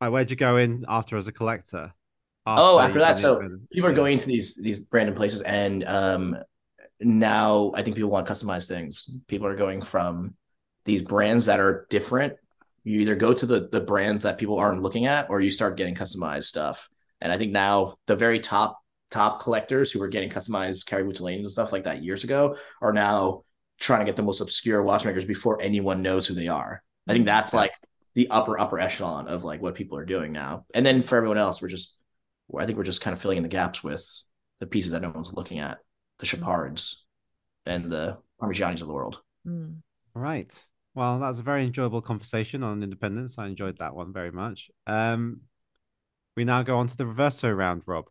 Like, 0.00 0.12
where'd 0.12 0.30
you 0.30 0.36
go 0.36 0.56
in 0.56 0.84
after 0.88 1.16
as 1.16 1.28
a 1.28 1.32
collector? 1.32 1.92
Oh, 2.46 2.78
you 2.78 2.80
after 2.80 2.98
that, 3.00 3.18
so 3.18 3.38
with- 3.38 3.68
people 3.70 3.88
are 3.88 3.92
yeah. 3.92 3.96
going 3.96 4.18
to 4.18 4.26
these 4.26 4.56
these 4.56 4.86
random 4.90 5.14
places 5.14 5.42
and 5.42 5.84
um 5.84 6.36
now 7.02 7.72
i 7.74 7.82
think 7.82 7.96
people 7.96 8.10
want 8.10 8.26
customized 8.26 8.68
things. 8.68 9.18
People 9.26 9.46
are 9.46 9.56
going 9.56 9.82
from 9.82 10.34
these 10.84 11.02
brands 11.02 11.46
that 11.46 11.60
are 11.60 11.86
different. 11.90 12.34
You 12.84 13.00
either 13.00 13.14
go 13.14 13.34
to 13.34 13.46
the 13.46 13.68
the 13.68 13.80
brands 13.80 14.24
that 14.24 14.38
people 14.38 14.58
aren't 14.58 14.82
looking 14.82 15.06
at 15.06 15.28
or 15.28 15.40
you 15.40 15.50
start 15.50 15.76
getting 15.76 15.94
customized 15.94 16.44
stuff. 16.44 16.88
And 17.20 17.30
i 17.30 17.36
think 17.36 17.52
now 17.52 17.96
the 18.06 18.16
very 18.16 18.40
top 18.40 18.80
top 19.10 19.40
collectors 19.42 19.92
who 19.92 19.98
were 19.98 20.08
getting 20.08 20.30
customized 20.30 20.86
carry 20.86 21.02
lanes 21.04 21.42
and 21.42 21.50
stuff 21.50 21.72
like 21.72 21.84
that 21.84 22.02
years 22.02 22.24
ago 22.24 22.56
are 22.80 22.92
now 22.92 23.44
trying 23.80 24.00
to 24.00 24.06
get 24.06 24.14
the 24.16 24.22
most 24.22 24.40
obscure 24.40 24.82
watchmakers 24.82 25.24
before 25.24 25.60
anyone 25.60 26.02
knows 26.02 26.26
who 26.26 26.34
they 26.34 26.46
are 26.48 26.82
i 27.08 27.12
think 27.12 27.26
that's 27.26 27.52
Yeah. 27.52 27.60
like 27.60 27.72
the 28.14 28.28
upper 28.30 28.58
upper 28.60 28.78
echelon 28.78 29.26
of 29.26 29.42
like 29.42 29.60
what 29.60 29.74
people 29.74 29.98
are 29.98 30.04
doing 30.04 30.30
now 30.32 30.64
and 30.74 30.86
then 30.86 31.02
for 31.02 31.16
everyone 31.16 31.38
else 31.38 31.60
we're 31.60 31.68
just 31.68 31.96
I 32.58 32.66
think 32.66 32.76
we're 32.76 32.84
just 32.84 33.00
kind 33.00 33.14
of 33.14 33.22
filling 33.22 33.36
in 33.36 33.44
the 33.44 33.48
gaps 33.48 33.84
with 33.84 34.04
the 34.58 34.66
pieces 34.66 34.90
that 34.90 35.02
no 35.02 35.10
one's 35.10 35.32
looking 35.32 35.60
at, 35.60 35.78
the 36.18 36.26
Chopards 36.26 37.02
and 37.64 37.84
the 37.84 38.18
Parmigianis 38.42 38.80
of 38.80 38.88
the 38.88 38.92
world. 38.92 39.20
Mm. 39.46 39.76
Right. 40.14 40.52
Well, 40.96 41.20
that 41.20 41.28
was 41.28 41.38
a 41.38 41.44
very 41.44 41.64
enjoyable 41.64 42.02
conversation 42.02 42.64
on 42.64 42.82
independence. 42.82 43.38
I 43.38 43.46
enjoyed 43.46 43.78
that 43.78 43.94
one 43.94 44.12
very 44.12 44.32
much. 44.32 44.68
Um, 44.88 45.42
we 46.36 46.44
now 46.44 46.64
go 46.64 46.78
on 46.78 46.88
to 46.88 46.96
the 46.96 47.04
reverso 47.04 47.56
round, 47.56 47.82
Rob. 47.86 48.06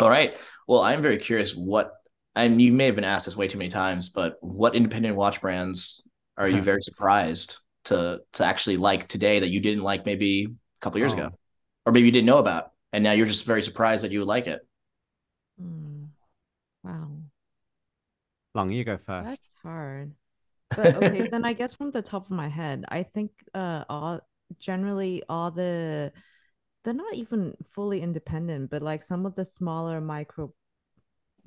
All 0.00 0.10
right. 0.10 0.34
Well, 0.66 0.80
I'm 0.80 1.00
very 1.00 1.18
curious 1.18 1.54
what, 1.54 1.92
and 2.36 2.60
you 2.60 2.72
may 2.72 2.86
have 2.86 2.94
been 2.94 3.04
asked 3.04 3.26
this 3.26 3.36
way 3.36 3.48
too 3.48 3.58
many 3.58 3.70
times, 3.70 4.08
but 4.08 4.36
what 4.40 4.74
independent 4.74 5.16
watch 5.16 5.40
brands 5.40 6.08
are 6.36 6.48
you 6.48 6.62
very 6.62 6.82
surprised 6.82 7.58
to 7.84 8.20
to 8.32 8.44
actually 8.44 8.76
like 8.76 9.06
today 9.08 9.40
that 9.40 9.50
you 9.50 9.60
didn't 9.60 9.82
like 9.84 10.06
maybe 10.06 10.44
a 10.46 10.80
couple 10.80 10.98
years 10.98 11.12
Oh. 11.12 11.18
ago, 11.18 11.30
or 11.86 11.92
maybe 11.92 12.06
you 12.06 12.12
didn't 12.12 12.26
know 12.26 12.38
about, 12.38 12.72
and 12.92 13.04
now 13.04 13.12
you're 13.12 13.26
just 13.26 13.46
very 13.46 13.62
surprised 13.62 14.04
that 14.04 14.12
you 14.12 14.20
would 14.20 14.28
like 14.28 14.46
it. 14.46 14.60
Mm. 15.60 16.08
Wow. 16.84 17.10
Long, 18.54 18.70
you 18.70 18.84
go 18.84 18.96
first. 18.96 19.26
That's 19.28 19.52
hard. 19.62 20.12
But 20.76 20.94
okay, 20.96 21.28
then 21.30 21.44
I 21.44 21.52
guess 21.52 21.74
from 21.74 21.90
the 21.90 22.02
top 22.02 22.26
of 22.26 22.30
my 22.30 22.48
head, 22.48 22.84
I 22.88 23.02
think 23.02 23.30
uh 23.54 23.84
all 23.88 24.20
generally 24.58 25.22
all 25.28 25.50
the 25.50 26.12
they're 26.84 26.94
not 26.94 27.14
even 27.14 27.56
fully 27.72 28.00
independent, 28.02 28.70
but 28.70 28.82
like 28.82 29.02
some 29.02 29.26
of 29.26 29.34
the 29.34 29.44
smaller 29.44 30.00
micro 30.00 30.52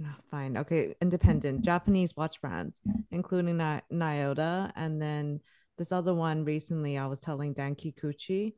Ah, 0.06 0.18
fine. 0.30 0.58
Okay, 0.58 0.96
independent 1.02 1.64
Japanese 1.64 2.16
watch 2.16 2.40
brands, 2.42 2.80
including 3.12 3.58
Ni- 3.58 3.82
Nyota 3.92 4.72
and 4.76 5.02
then 5.02 5.40
this 5.78 5.92
other 5.92 6.14
one 6.14 6.44
recently 6.44 6.98
I 6.98 7.08
was 7.08 7.20
telling 7.20 7.54
Dan 7.54 7.76
Kikuchi, 7.76 8.54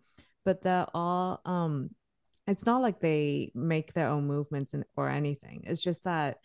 but 0.45 0.61
they're 0.61 0.87
all 0.93 1.41
um 1.45 1.91
it's 2.47 2.65
not 2.65 2.81
like 2.81 2.99
they 2.99 3.51
make 3.53 3.93
their 3.93 4.07
own 4.07 4.25
movements 4.25 4.73
or 4.95 5.07
anything. 5.07 5.63
It's 5.65 5.81
just 5.81 6.03
that 6.05 6.39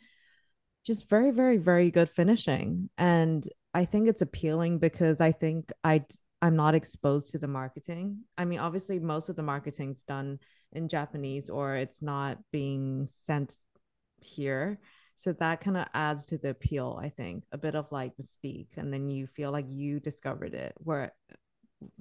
just 0.84 1.08
very 1.08 1.30
very 1.30 1.56
very 1.56 1.90
good 1.90 2.08
finishing 2.08 2.88
and 2.98 3.48
i 3.72 3.84
think 3.84 4.06
it's 4.08 4.22
appealing 4.22 4.78
because 4.78 5.20
i 5.20 5.32
think 5.32 5.72
i 5.82 6.04
i'm 6.42 6.56
not 6.56 6.74
exposed 6.74 7.30
to 7.30 7.38
the 7.38 7.48
marketing 7.48 8.18
i 8.36 8.44
mean 8.44 8.58
obviously 8.58 8.98
most 8.98 9.28
of 9.28 9.36
the 9.36 9.42
marketing's 9.42 10.02
done 10.02 10.38
in 10.72 10.88
japanese 10.88 11.48
or 11.48 11.74
it's 11.74 12.02
not 12.02 12.38
being 12.52 13.06
sent 13.06 13.56
here 14.24 14.78
so 15.16 15.32
that 15.32 15.60
kind 15.60 15.76
of 15.76 15.86
adds 15.94 16.26
to 16.26 16.38
the 16.38 16.50
appeal 16.50 16.98
i 17.02 17.08
think 17.08 17.44
a 17.52 17.58
bit 17.58 17.74
of 17.74 17.90
like 17.92 18.16
mystique 18.16 18.76
and 18.76 18.92
then 18.92 19.08
you 19.08 19.26
feel 19.26 19.50
like 19.52 19.66
you 19.68 20.00
discovered 20.00 20.54
it 20.54 20.72
where 20.78 21.12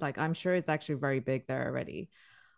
like 0.00 0.18
i'm 0.18 0.34
sure 0.34 0.54
it's 0.54 0.68
actually 0.68 0.96
very 0.96 1.20
big 1.20 1.46
there 1.46 1.66
already 1.66 2.08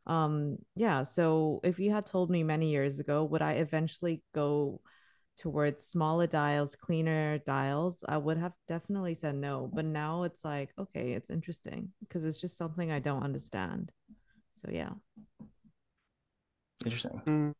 um 0.06 0.56
yeah 0.76 1.02
so 1.02 1.60
if 1.64 1.78
you 1.78 1.90
had 1.90 2.06
told 2.06 2.30
me 2.30 2.42
many 2.42 2.70
years 2.70 3.00
ago 3.00 3.24
would 3.24 3.42
i 3.42 3.54
eventually 3.54 4.22
go 4.32 4.80
towards 5.36 5.84
smaller 5.84 6.26
dials, 6.26 6.74
cleaner 6.74 7.38
dials, 7.38 8.04
I 8.08 8.16
would 8.16 8.38
have 8.38 8.52
definitely 8.66 9.14
said 9.14 9.34
no. 9.34 9.70
But 9.72 9.84
now 9.84 10.22
it's 10.22 10.44
like, 10.44 10.70
okay, 10.78 11.12
it's 11.12 11.30
interesting 11.30 11.92
because 12.00 12.24
it's 12.24 12.38
just 12.38 12.56
something 12.56 12.90
I 12.90 13.00
don't 13.00 13.22
understand. 13.22 13.92
So 14.54 14.70
yeah. 14.72 14.90
Interesting. 16.84 17.54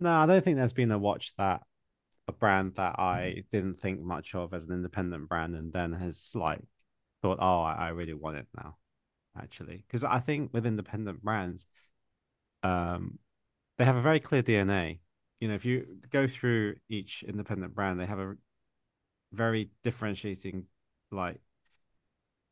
No, 0.00 0.10
I 0.10 0.26
don't 0.26 0.42
think 0.42 0.56
there's 0.56 0.72
been 0.72 0.90
a 0.92 0.98
watch 0.98 1.34
that 1.36 1.62
a 2.28 2.32
brand 2.32 2.76
that 2.76 2.98
I 2.98 3.44
didn't 3.50 3.74
think 3.74 4.00
much 4.00 4.34
of 4.34 4.54
as 4.54 4.64
an 4.64 4.72
independent 4.72 5.28
brand 5.28 5.54
and 5.54 5.72
then 5.72 5.92
has 5.92 6.30
like 6.34 6.60
thought, 7.22 7.38
oh, 7.40 7.60
I, 7.60 7.74
I 7.74 7.88
really 7.88 8.14
want 8.14 8.38
it 8.38 8.46
now, 8.56 8.76
actually. 9.36 9.84
Because 9.86 10.04
I 10.04 10.20
think 10.20 10.52
with 10.52 10.66
independent 10.66 11.22
brands, 11.22 11.66
um, 12.62 13.18
they 13.78 13.84
have 13.84 13.96
a 13.96 14.02
very 14.02 14.20
clear 14.20 14.42
DNA. 14.42 15.00
You 15.40 15.48
know, 15.48 15.54
if 15.54 15.64
you 15.64 15.86
go 16.10 16.26
through 16.26 16.76
each 16.88 17.22
independent 17.22 17.74
brand, 17.74 18.00
they 18.00 18.06
have 18.06 18.18
a 18.18 18.34
very 19.32 19.70
differentiating 19.82 20.64
like 21.10 21.40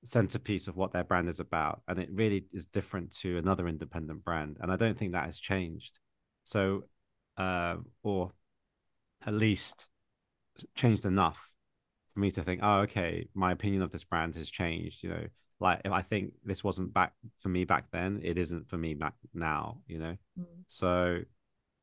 centerpiece 0.04 0.68
of 0.68 0.76
what 0.76 0.92
their 0.92 1.04
brand 1.04 1.28
is 1.28 1.40
about 1.40 1.82
and 1.88 1.98
it 1.98 2.08
really 2.12 2.44
is 2.52 2.66
different 2.66 3.10
to 3.12 3.36
another 3.36 3.66
independent 3.66 4.24
brand 4.24 4.56
and 4.60 4.70
i 4.70 4.76
don't 4.76 4.96
think 4.96 5.12
that 5.12 5.24
has 5.24 5.40
changed 5.40 5.98
so 6.44 6.84
uh, 7.38 7.76
or 8.02 8.32
at 9.26 9.34
least 9.34 9.88
changed 10.74 11.06
enough 11.06 11.52
for 12.12 12.20
me 12.20 12.30
to 12.32 12.42
think 12.42 12.60
oh 12.62 12.80
okay 12.80 13.28
my 13.34 13.52
opinion 13.52 13.82
of 13.82 13.92
this 13.92 14.04
brand 14.04 14.34
has 14.34 14.50
changed 14.50 15.02
you 15.02 15.10
know? 15.10 15.24
Like 15.60 15.80
if 15.84 15.92
i 15.92 16.02
think 16.02 16.34
this 16.44 16.62
wasn't 16.62 16.92
back 16.92 17.12
for 17.40 17.48
me 17.48 17.64
back 17.64 17.90
then 17.92 18.20
it 18.22 18.38
isn't 18.38 18.68
for 18.68 18.76
me 18.76 18.94
back 18.94 19.14
now 19.34 19.78
you 19.86 19.98
know? 19.98 20.16
So 20.68 21.20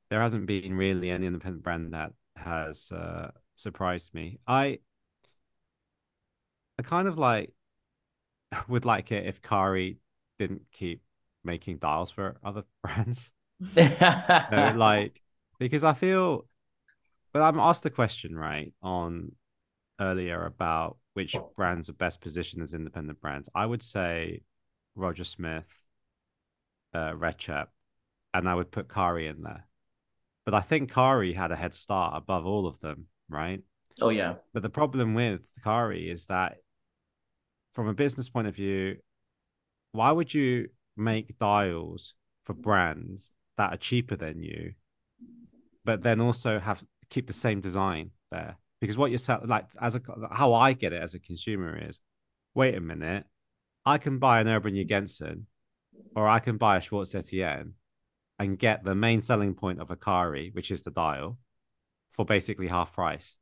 there 0.10 0.22
hasn't 0.22 0.46
been 0.46 0.76
really 0.76 1.10
any 1.10 1.28
independent 1.28 1.64
brand 1.64 1.94
that 1.94 2.14
has 2.36 2.92
uh, 2.92 3.32
surprised 3.56 4.14
me. 4.14 4.40
I 4.48 4.80
I 6.78 6.84
kind 6.84 7.08
of 7.08 7.18
like 7.18 7.54
would 8.68 8.86
like 8.86 9.12
it 9.12 9.26
if 9.26 9.42
Kari 9.42 9.98
didn't 10.38 10.64
keep 10.72 11.02
making 11.44 11.78
dials 11.78 12.12
for 12.12 12.38
other 12.44 12.64
brands. 12.84 13.32
No, 13.76 14.74
like 14.76 15.22
because 15.60 15.84
I 15.84 15.94
feel 15.94 16.48
but 17.34 17.42
I'm 17.42 17.60
asked 17.60 17.84
the 17.84 17.90
question 17.90 18.36
right 18.36 18.74
on 18.82 19.34
earlier 20.00 20.46
about 20.46 20.98
which 21.14 21.36
brands 21.56 21.90
are 21.90 21.94
best 21.94 22.22
positioned 22.22 22.64
as 22.64 22.74
independent 22.74 23.20
brands. 23.22 23.50
I 23.54 23.66
would 23.66 23.84
say 23.84 24.42
Roger 24.96 25.24
Smith, 25.24 25.84
uh 26.94 27.12
Rexhep, 27.12 27.68
and 28.34 28.48
I 28.48 28.56
would 28.56 28.72
put 28.72 28.90
Kari 28.90 29.28
in 29.28 29.42
there. 29.42 29.68
But 30.46 30.54
I 30.54 30.62
think 30.62 30.94
Kari 30.94 31.34
had 31.34 31.52
a 31.52 31.56
head 31.56 31.74
start 31.74 32.14
above 32.16 32.46
all 32.46 32.68
of 32.68 32.80
them, 32.80 33.08
right? 33.30 33.62
oh 34.02 34.10
yeah. 34.10 34.36
But 34.54 34.64
the 34.64 34.70
problem 34.70 35.14
with 35.14 35.50
Kari 35.64 36.10
is 36.10 36.28
that, 36.28 36.58
from 37.74 37.88
a 37.88 37.94
business 37.94 38.30
point 38.30 38.48
of 38.48 38.56
view, 38.56 38.98
why 39.92 40.12
would 40.12 40.34
you 40.34 40.70
make 40.96 41.38
dials 41.38 42.14
for 42.44 42.54
brands 42.54 43.32
that 43.58 43.74
are 43.74 43.78
cheaper 43.78 44.16
than 44.16 44.42
you, 44.42 44.74
but 45.86 46.02
then 46.04 46.20
also 46.20 46.60
have 46.60 46.84
keep 47.10 47.28
the 47.28 47.34
same 47.34 47.62
design 47.62 48.12
there? 48.32 48.58
Because 48.82 48.98
what 48.98 49.12
you're 49.12 49.18
selling, 49.18 49.48
like 49.48 49.66
as 49.82 49.96
a 49.96 50.02
how 50.32 50.54
I 50.54 50.74
get 50.74 50.94
it 50.94 51.02
as 51.02 51.16
a 51.16 51.20
consumer 51.20 51.78
is, 51.90 52.00
wait 52.54 52.76
a 52.76 52.82
minute, 52.82 53.26
I 53.86 53.98
can 53.98 54.20
buy 54.20 54.42
an 54.42 54.48
Urban 54.48 54.74
Jürgensen, 54.76 55.44
or 56.16 56.28
I 56.28 56.40
can 56.40 56.58
buy 56.58 56.78
a 56.78 56.82
Schwarz 56.82 57.16
Etienne, 57.16 57.74
and 58.38 58.60
get 58.60 58.84
the 58.84 58.96
main 58.96 59.22
selling 59.22 59.54
point 59.54 59.80
of 59.80 59.92
a 59.92 59.96
Kari, 59.96 60.50
which 60.54 60.72
is 60.72 60.84
the 60.84 60.92
dial, 60.92 61.38
for 62.12 62.26
basically 62.26 62.68
half 62.68 62.94
price 62.94 63.38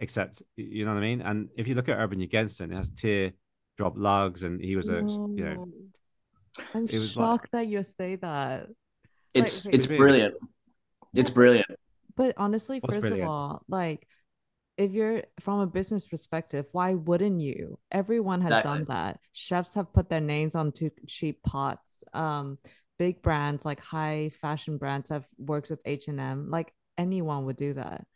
except 0.00 0.42
you 0.56 0.84
know 0.84 0.92
what 0.92 0.98
I 0.98 1.02
mean. 1.02 1.20
And 1.20 1.48
if 1.56 1.66
you 1.68 1.74
look 1.74 1.88
at 1.88 1.98
Urban 1.98 2.20
Jürgensen, 2.20 2.72
it 2.72 2.76
has 2.76 2.90
tear 2.90 3.32
drop 3.76 3.94
lugs, 3.96 4.42
and 4.42 4.60
he 4.60 4.76
was 4.76 4.88
a 4.88 5.00
you 5.00 5.44
know 5.44 5.68
oh, 5.68 6.62
I'm 6.74 6.84
it 6.84 6.92
was 6.92 7.16
like- 7.16 7.24
shocked 7.24 7.52
that 7.52 7.66
you 7.66 7.82
say 7.82 8.16
that. 8.16 8.68
It's 9.34 9.66
okay. 9.66 9.76
it's 9.76 9.88
Maybe. 9.88 9.98
brilliant. 9.98 10.34
It's 11.18 11.30
brilliant. 11.30 11.66
But 12.16 12.34
honestly, 12.36 12.80
What's 12.80 12.96
first 12.96 13.00
brilliant? 13.00 13.20
of 13.20 13.22
all, 13.22 13.62
like 13.68 14.06
if 14.78 14.92
you're 14.92 15.24
from 15.40 15.60
a 15.60 15.66
business 15.66 16.06
perspective, 16.06 16.66
why 16.72 16.94
wouldn't 16.94 17.40
you? 17.40 17.78
Everyone 17.92 18.42
has 18.42 18.58
Exactly. 18.58 18.60
done 18.60 18.86
that. 18.86 19.20
Chefs 19.32 19.74
have 19.76 19.92
put 19.94 20.10
their 20.10 20.20
names 20.20 20.54
onto 20.56 20.90
cheap 21.08 21.42
pots. 21.44 22.04
Um, 22.14 22.58
big 22.98 23.22
brands 23.22 23.64
like 23.64 23.80
high 23.80 24.30
fashion 24.40 24.78
brands 24.78 25.10
have 25.10 25.26
worked 25.38 25.70
with 25.70 25.80
H&M. 25.84 26.50
Like 26.50 26.74
anyone 26.98 27.46
would 27.46 27.58
do 27.58 27.74
that. 27.74 28.06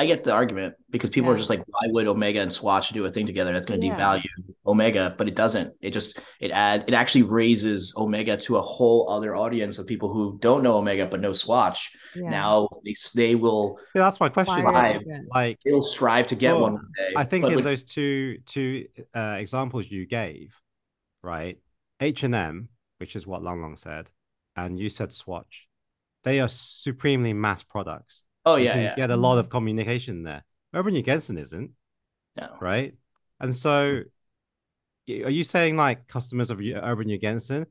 I 0.00 0.06
get 0.06 0.24
the 0.24 0.32
argument 0.32 0.74
because 0.90 1.10
people 1.10 1.28
Yeah. 1.30 1.34
are 1.34 1.38
just 1.38 1.48
like, 1.48 1.62
why 1.68 1.86
would 1.86 2.08
Omega 2.08 2.40
and 2.40 2.52
Swatch 2.52 2.88
do 2.90 3.04
a 3.04 3.10
thing 3.10 3.24
together 3.24 3.52
that's 3.52 3.66
going 3.66 3.80
to 3.80 3.86
Yeah. 3.86 3.96
devalue 3.96 4.22
Omega? 4.66 5.14
But 5.16 5.28
it 5.28 5.36
doesn't. 5.36 5.72
It 5.80 5.90
just 5.92 6.18
it 6.40 6.50
add 6.50 6.84
it 6.88 6.94
actually 6.94 7.22
raises 7.22 7.94
Omega 7.96 8.36
to 8.38 8.56
a 8.56 8.60
whole 8.60 9.08
other 9.08 9.36
audience 9.36 9.78
of 9.78 9.86
people 9.86 10.12
who 10.12 10.38
don't 10.40 10.64
know 10.64 10.76
Omega 10.76 11.06
but 11.06 11.20
know 11.20 11.32
Swatch. 11.32 11.92
Yeah. 12.16 12.30
Now 12.30 12.68
they 12.84 12.94
they 13.14 13.34
will 13.36 13.78
Yeah, 13.94 14.02
that's 14.02 14.18
my 14.18 14.28
question. 14.28 14.62
Fire 14.64 14.72
Five. 14.72 15.00
again. 15.02 15.28
Like, 15.32 15.60
they'll 15.64 15.82
strive 15.82 16.26
to 16.28 16.34
get 16.34 16.52
Well, 16.54 16.62
one 16.62 16.72
one 16.74 16.88
day. 16.96 17.12
I 17.16 17.22
think 17.24 17.44
in 17.44 17.54
with- 17.54 17.64
those 17.64 17.84
two 17.84 18.38
two 18.46 18.88
uh, 19.14 19.36
examples 19.38 19.88
you 19.88 20.04
gave, 20.04 20.60
right? 21.22 21.58
H 22.00 22.24
and 22.24 22.34
M, 22.34 22.70
which 22.98 23.14
is 23.14 23.24
what 23.24 23.42
Long 23.44 23.60
Long 23.60 23.76
said, 23.76 24.10
and 24.56 24.80
you 24.80 24.88
said 24.88 25.12
Swatch, 25.12 25.68
they 26.24 26.40
are 26.40 26.48
supremely 26.48 27.32
mass 27.32 27.62
products. 27.62 28.24
Oh 28.44 28.56
You 28.56 28.64
yeah 28.66 28.72
can 28.72 28.82
yeah 28.82 28.96
get 28.96 29.10
a 29.10 29.16
lot 29.16 29.38
of 29.38 29.48
communication 29.48 30.22
there. 30.22 30.44
Urban 30.72 30.94
Jürgensen 30.94 31.38
isn't, 31.40 31.70
no. 32.36 32.56
right? 32.60 32.94
And 33.40 33.54
so, 33.54 34.02
are 35.08 35.30
you 35.30 35.42
saying 35.42 35.76
like 35.76 36.06
customers 36.08 36.50
of 36.50 36.60
Urban 36.60 37.18
Jensen 37.20 37.66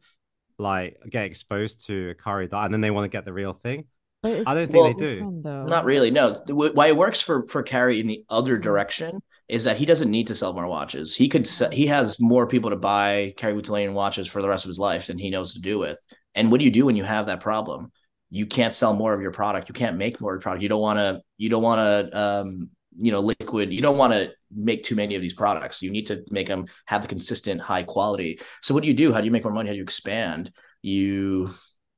like 0.60 0.98
get 1.10 1.26
exposed 1.26 1.86
to 1.88 2.12
a 2.12 2.16
Kari 2.16 2.48
Dye 2.48 2.66
and 2.66 2.74
then 2.74 2.82
they 2.82 2.92
want 2.92 3.06
to 3.06 3.16
get 3.16 3.26
the 3.26 3.34
real 3.34 3.54
thing? 3.54 3.86
I 4.24 4.30
don't 4.54 4.68
too 4.68 4.74
think 4.74 4.98
they 4.98 5.06
do. 5.16 5.42
Not 5.44 5.84
really. 5.84 6.10
No. 6.12 6.42
Why 6.48 6.88
it 6.88 6.96
works 6.98 7.20
for 7.20 7.48
for 7.48 7.64
Kari 7.64 8.00
in 8.00 8.08
the 8.08 8.24
other 8.30 8.58
direction 8.58 9.22
is 9.50 9.66
that 9.66 9.78
he 9.78 9.86
doesn't 9.86 10.10
need 10.10 10.28
to 10.28 10.36
sell 10.36 10.54
more 10.54 10.68
watches. 10.68 11.16
He 11.16 11.28
could 11.28 11.46
se- 11.46 11.76
he 11.76 11.88
has 11.88 12.20
more 12.22 12.48
people 12.48 12.70
to 12.70 12.78
buy 12.78 13.34
Kari 13.36 13.54
Voutilainen 13.54 13.94
watches 13.94 14.28
for 14.28 14.42
the 14.42 14.48
rest 14.48 14.64
of 14.64 14.70
his 14.70 14.80
life 14.80 15.08
than 15.08 15.18
he 15.18 15.30
knows 15.30 15.54
to 15.54 15.60
do 15.60 15.78
with. 15.78 16.00
And 16.36 16.52
what 16.52 16.60
do 16.60 16.66
you 16.66 16.72
do 16.72 16.86
when 16.86 16.96
you 16.96 17.04
have 17.04 17.26
that 17.26 17.42
problem? 17.42 17.92
You 18.34 18.48
can't 18.48 18.74
sell 18.74 18.94
more 18.96 19.14
of 19.14 19.22
your 19.22 19.32
product. 19.32 19.70
You 19.70 19.74
can't 19.74 19.96
make 19.96 20.20
more 20.20 20.40
product. 20.40 20.64
You 20.64 20.70
don't 20.70 20.82
want 20.82 20.98
to. 20.98 21.22
You 21.38 21.50
don't 21.50 21.62
want 21.62 21.80
to. 21.80 22.18
Um, 22.18 22.72
you 22.96 23.12
know, 23.12 23.20
liquid. 23.20 23.74
You 23.74 23.82
don't 23.82 23.98
want 23.98 24.14
to 24.14 24.32
make 24.56 24.84
too 24.84 24.96
many 24.96 25.16
of 25.16 25.22
these 25.22 25.34
products. 25.34 25.82
You 25.82 25.92
need 25.92 26.06
to 26.08 26.24
make 26.30 26.48
them 26.48 26.68
have 26.86 27.02
the 27.02 27.08
consistent 27.08 27.60
high 27.60 27.84
quality. 27.84 28.40
So 28.62 28.74
what 28.74 28.82
do 28.82 28.88
you 28.88 28.94
do? 28.94 29.12
How 29.12 29.20
do 29.20 29.26
you 29.26 29.32
make 29.32 29.44
more 29.44 29.54
money? 29.54 29.68
How 29.70 29.74
do 29.74 29.78
you 29.78 29.84
expand? 29.84 30.52
You 30.84 31.52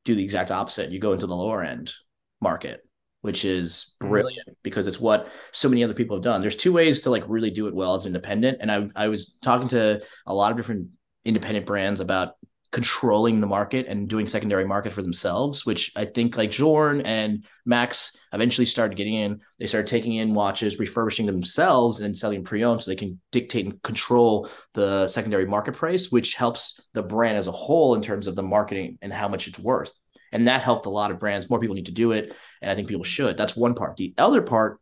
do 0.05 0.15
the 0.15 0.23
exact 0.23 0.51
opposite. 0.51 0.91
You 0.91 0.99
go 0.99 1.13
into 1.13 1.27
the 1.27 1.35
lower 1.35 1.63
end 1.63 1.93
market 2.41 2.81
which 3.21 3.43
is 3.43 3.95
Mhm. 4.03 4.09
brilliant 4.09 4.49
because 4.61 4.85
it's 4.85 4.99
what 4.99 5.27
so 5.51 5.67
many 5.67 5.83
other 5.83 5.95
people 5.95 6.15
have 6.15 6.23
done. 6.23 6.41
There's 6.41 6.55
two 6.55 6.71
ways 6.71 7.01
to 7.01 7.09
like 7.09 7.23
really 7.27 7.49
do 7.49 7.65
it 7.65 7.73
well 7.73 7.95
as 7.95 8.05
independent. 8.05 8.59
And 8.61 8.71
I 8.71 8.87
I 8.95 9.07
was 9.07 9.39
talking 9.41 9.67
to 9.69 9.99
a 10.27 10.33
lot 10.33 10.51
of 10.51 10.57
different 10.57 10.89
independent 11.23 11.65
brands 11.65 12.01
about 12.01 12.35
controlling 12.75 13.39
the 13.39 13.47
market 13.47 13.85
and 13.87 14.09
doing 14.09 14.27
secondary 14.27 14.65
market 14.65 14.91
for 14.91 15.01
themselves, 15.01 15.65
which 15.65 15.93
I 15.95 16.03
think 16.03 16.35
like 16.35 16.51
Journe 16.51 16.99
and 16.99 17.45
Max 17.65 18.17
eventually 18.33 18.65
started 18.65 18.97
getting 18.97 19.13
in. 19.13 19.39
They 19.59 19.65
started 19.65 19.87
taking 19.87 20.15
in 20.15 20.33
watches, 20.33 20.77
refurbishing 20.77 21.25
themselves 21.25 22.01
and 22.01 22.17
selling 22.17 22.43
pre-owned 22.43 22.83
so 22.83 22.91
they 22.91 22.97
can 22.97 23.21
dictate 23.31 23.63
and 23.63 23.81
control 23.81 24.49
the 24.73 25.07
secondary 25.07 25.45
market 25.45 25.75
price, 25.75 26.11
which 26.11 26.33
helps 26.33 26.81
the 26.91 27.01
brand 27.01 27.37
as 27.37 27.47
a 27.47 27.53
whole 27.53 27.95
in 27.95 28.01
terms 28.01 28.27
of 28.27 28.35
the 28.35 28.43
marketing 28.43 28.97
and 29.01 29.13
how 29.13 29.29
much 29.29 29.47
it's 29.47 29.57
worth. 29.57 29.97
And 30.33 30.49
that 30.49 30.61
helped 30.61 30.85
a 30.85 30.89
lot 30.89 31.11
of 31.11 31.19
brands. 31.19 31.49
More 31.49 31.61
people 31.61 31.77
need 31.77 31.85
to 31.85 31.93
do 31.93 32.11
it. 32.11 32.35
And 32.61 32.69
I 32.69 32.75
think 32.75 32.89
people 32.89 33.05
should. 33.05 33.37
That's 33.37 33.55
one 33.55 33.75
part. 33.75 33.95
The 33.95 34.13
other 34.17 34.41
part, 34.41 34.81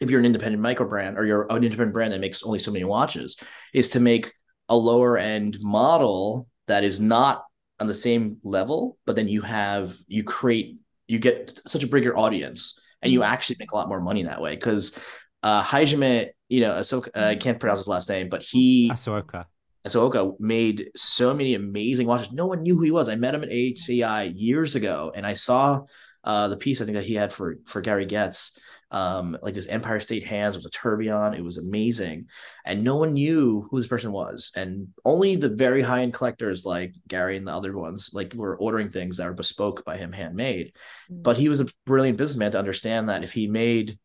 if 0.00 0.10
you're 0.10 0.20
an 0.20 0.26
independent 0.26 0.62
micro 0.62 0.88
brand 0.88 1.18
or 1.18 1.26
you're 1.26 1.50
an 1.50 1.64
independent 1.64 1.92
brand 1.92 2.12
that 2.12 2.20
makes 2.20 2.44
only 2.44 2.60
so 2.60 2.70
many 2.70 2.84
watches, 2.84 3.36
is 3.74 3.88
to 3.88 4.00
make 4.00 4.32
a 4.68 4.76
lower 4.76 5.18
end 5.18 5.58
model 5.60 6.46
that 6.66 6.84
is 6.84 7.00
not 7.00 7.44
on 7.80 7.86
the 7.86 7.94
same 7.94 8.38
level, 8.42 8.98
but 9.06 9.16
then 9.16 9.28
you 9.28 9.42
have 9.42 9.96
you 10.06 10.24
create 10.24 10.78
you 11.06 11.18
get 11.18 11.60
such 11.66 11.82
a 11.82 11.86
bigger 11.86 12.16
audience 12.16 12.80
and 13.02 13.12
you 13.12 13.22
actually 13.22 13.56
make 13.58 13.72
a 13.72 13.76
lot 13.76 13.88
more 13.88 14.00
money 14.00 14.22
that 14.24 14.40
way. 14.40 14.54
Because 14.54 14.98
uh 15.42 15.62
Hajime, 15.62 16.28
you 16.48 16.60
know, 16.60 16.72
Asaoka, 16.72 17.08
uh, 17.14 17.20
I 17.20 17.36
can't 17.36 17.60
pronounce 17.60 17.80
his 17.80 17.88
last 17.88 18.08
name, 18.08 18.28
but 18.28 18.42
he 18.42 18.90
Asaoka. 18.92 19.44
Asaoka 19.86 20.34
made 20.40 20.90
so 20.96 21.32
many 21.32 21.54
amazing 21.54 22.06
watches. 22.06 22.32
No 22.32 22.46
one 22.46 22.62
knew 22.62 22.76
who 22.76 22.82
he 22.82 22.90
was. 22.90 23.08
I 23.08 23.14
met 23.14 23.34
him 23.34 23.44
at 23.44 23.50
HCI 23.50 24.32
years 24.34 24.74
ago, 24.74 25.12
and 25.14 25.24
I 25.24 25.34
saw 25.34 25.82
uh, 26.24 26.48
the 26.48 26.56
piece 26.56 26.80
I 26.80 26.84
think 26.84 26.96
that 26.96 27.04
he 27.04 27.14
had 27.14 27.32
for 27.32 27.58
for 27.66 27.80
Gary 27.80 28.04
Getz, 28.04 28.58
um, 28.90 29.36
like 29.42 29.54
this 29.54 29.66
Empire 29.66 30.00
State 30.00 30.24
Hands 30.24 30.54
was 30.54 30.66
a 30.66 30.70
tourbillon. 30.70 31.34
It 31.34 31.42
was 31.42 31.58
amazing, 31.58 32.28
and 32.64 32.84
no 32.84 32.96
one 32.96 33.14
knew 33.14 33.66
who 33.70 33.78
this 33.78 33.88
person 33.88 34.12
was. 34.12 34.52
And 34.54 34.88
only 35.04 35.36
the 35.36 35.48
very 35.48 35.82
high 35.82 36.02
end 36.02 36.14
collectors 36.14 36.64
like 36.64 36.94
Gary 37.08 37.36
and 37.36 37.46
the 37.46 37.52
other 37.52 37.76
ones 37.76 38.10
like 38.12 38.32
were 38.34 38.56
ordering 38.56 38.90
things 38.90 39.16
that 39.16 39.26
were 39.26 39.34
bespoke 39.34 39.84
by 39.84 39.96
him, 39.96 40.12
handmade. 40.12 40.72
Mm. 41.10 41.22
But 41.22 41.36
he 41.36 41.48
was 41.48 41.60
a 41.60 41.66
brilliant 41.84 42.18
businessman 42.18 42.52
to 42.52 42.58
understand 42.58 43.08
that 43.08 43.24
if 43.24 43.32
he 43.32 43.46
made 43.46 43.98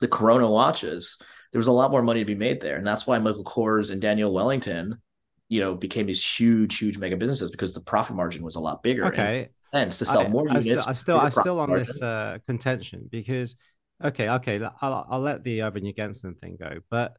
the 0.00 0.08
Kurono 0.08 0.50
watches, 0.50 1.18
there 1.52 1.58
was 1.58 1.68
a 1.68 1.72
lot 1.72 1.90
more 1.90 2.02
money 2.02 2.20
to 2.20 2.26
be 2.26 2.34
made 2.34 2.60
there. 2.60 2.76
And 2.76 2.86
that's 2.86 3.06
why 3.06 3.18
Michael 3.18 3.44
Kors 3.44 3.90
and 3.90 4.02
Daniel 4.02 4.34
Wellington, 4.34 5.00
you 5.48 5.60
know, 5.60 5.74
became 5.74 6.06
these 6.06 6.24
huge, 6.24 6.78
huge 6.78 6.98
mega 6.98 7.16
businesses 7.16 7.50
because 7.50 7.72
the 7.72 7.80
profit 7.80 8.16
margin 8.16 8.42
was 8.42 8.56
a 8.56 8.60
lot 8.60 8.82
bigger. 8.82 9.06
Okay. 9.06 9.48
sense 9.72 9.98
to 9.98 10.04
sell 10.04 10.22
I- 10.22 10.28
more 10.28 10.48
I'm 10.48 10.60
units. 10.62 10.82
Still, 10.82 10.88
I'm 10.88 10.94
still, 10.94 11.18
I'm 11.20 11.30
still 11.30 11.60
on 11.60 11.68
profit 11.68 11.86
this 11.86 12.02
uh, 12.02 12.38
contention 12.46 13.08
because, 13.10 13.56
okay, 14.02 14.28
okay, 14.28 14.62
I'll, 14.80 15.06
I'll 15.08 15.20
let 15.20 15.44
the 15.44 15.62
Urban 15.62 15.84
Jürgensen 15.84 16.38
thing 16.38 16.56
go, 16.58 16.80
but 16.90 17.16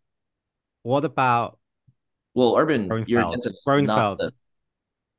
what 0.84 1.06
about 1.06 1.60
Well, 2.34 2.56
Urban, 2.58 3.04
you're 3.06 3.24
Grönefeld? 3.24 3.30
against 3.30 3.48
it, 3.48 3.56
not 3.66 3.68
Grönefeld, 3.68 4.18
the- 4.18 4.34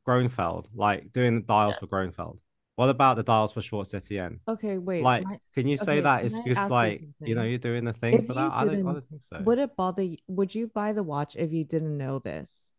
Grönefeld, 0.07 0.67
like 0.75 1.13
doing 1.13 1.37
the 1.37 1.41
dials 1.43 1.75
Yeah. 1.75 1.81
for 1.81 1.87
Grönefeld. 1.89 2.39
What 2.77 2.91
about 2.91 3.17
the 3.17 3.23
dials 3.23 3.53
for 3.53 3.63
Schwarz 3.63 3.95
Etienne? 3.95 4.41
Okay, 4.47 4.77
wait. 4.79 5.03
Like, 5.03 5.25
my- 5.25 5.39
can 5.55 5.67
you 5.67 5.77
say 5.79 5.95
okay, 5.95 6.01
that 6.03 6.25
it's 6.25 6.35
I 6.37 6.43
because 6.43 6.69
you 6.69 6.75
like 6.75 7.01
you 7.21 7.35
know 7.35 7.43
you're 7.43 7.59
doing 7.59 7.85
the 7.85 7.93
thing 7.95 8.15
If 8.15 8.27
for 8.27 8.35
that? 8.35 8.53
I 8.53 8.65
don't, 8.65 8.87
I 8.87 8.93
don't 8.93 9.09
think 9.09 9.23
so. 9.23 9.41
would 9.43 9.59
it 9.59 9.77
bother? 9.77 10.03
You, 10.03 10.19
Would 10.29 10.55
you 10.55 10.69
buy 10.69 10.93
the 10.93 11.03
watch 11.03 11.37
if 11.37 11.53
you 11.53 11.65
didn't 11.65 11.97
know 11.97 12.19
this? 12.19 12.73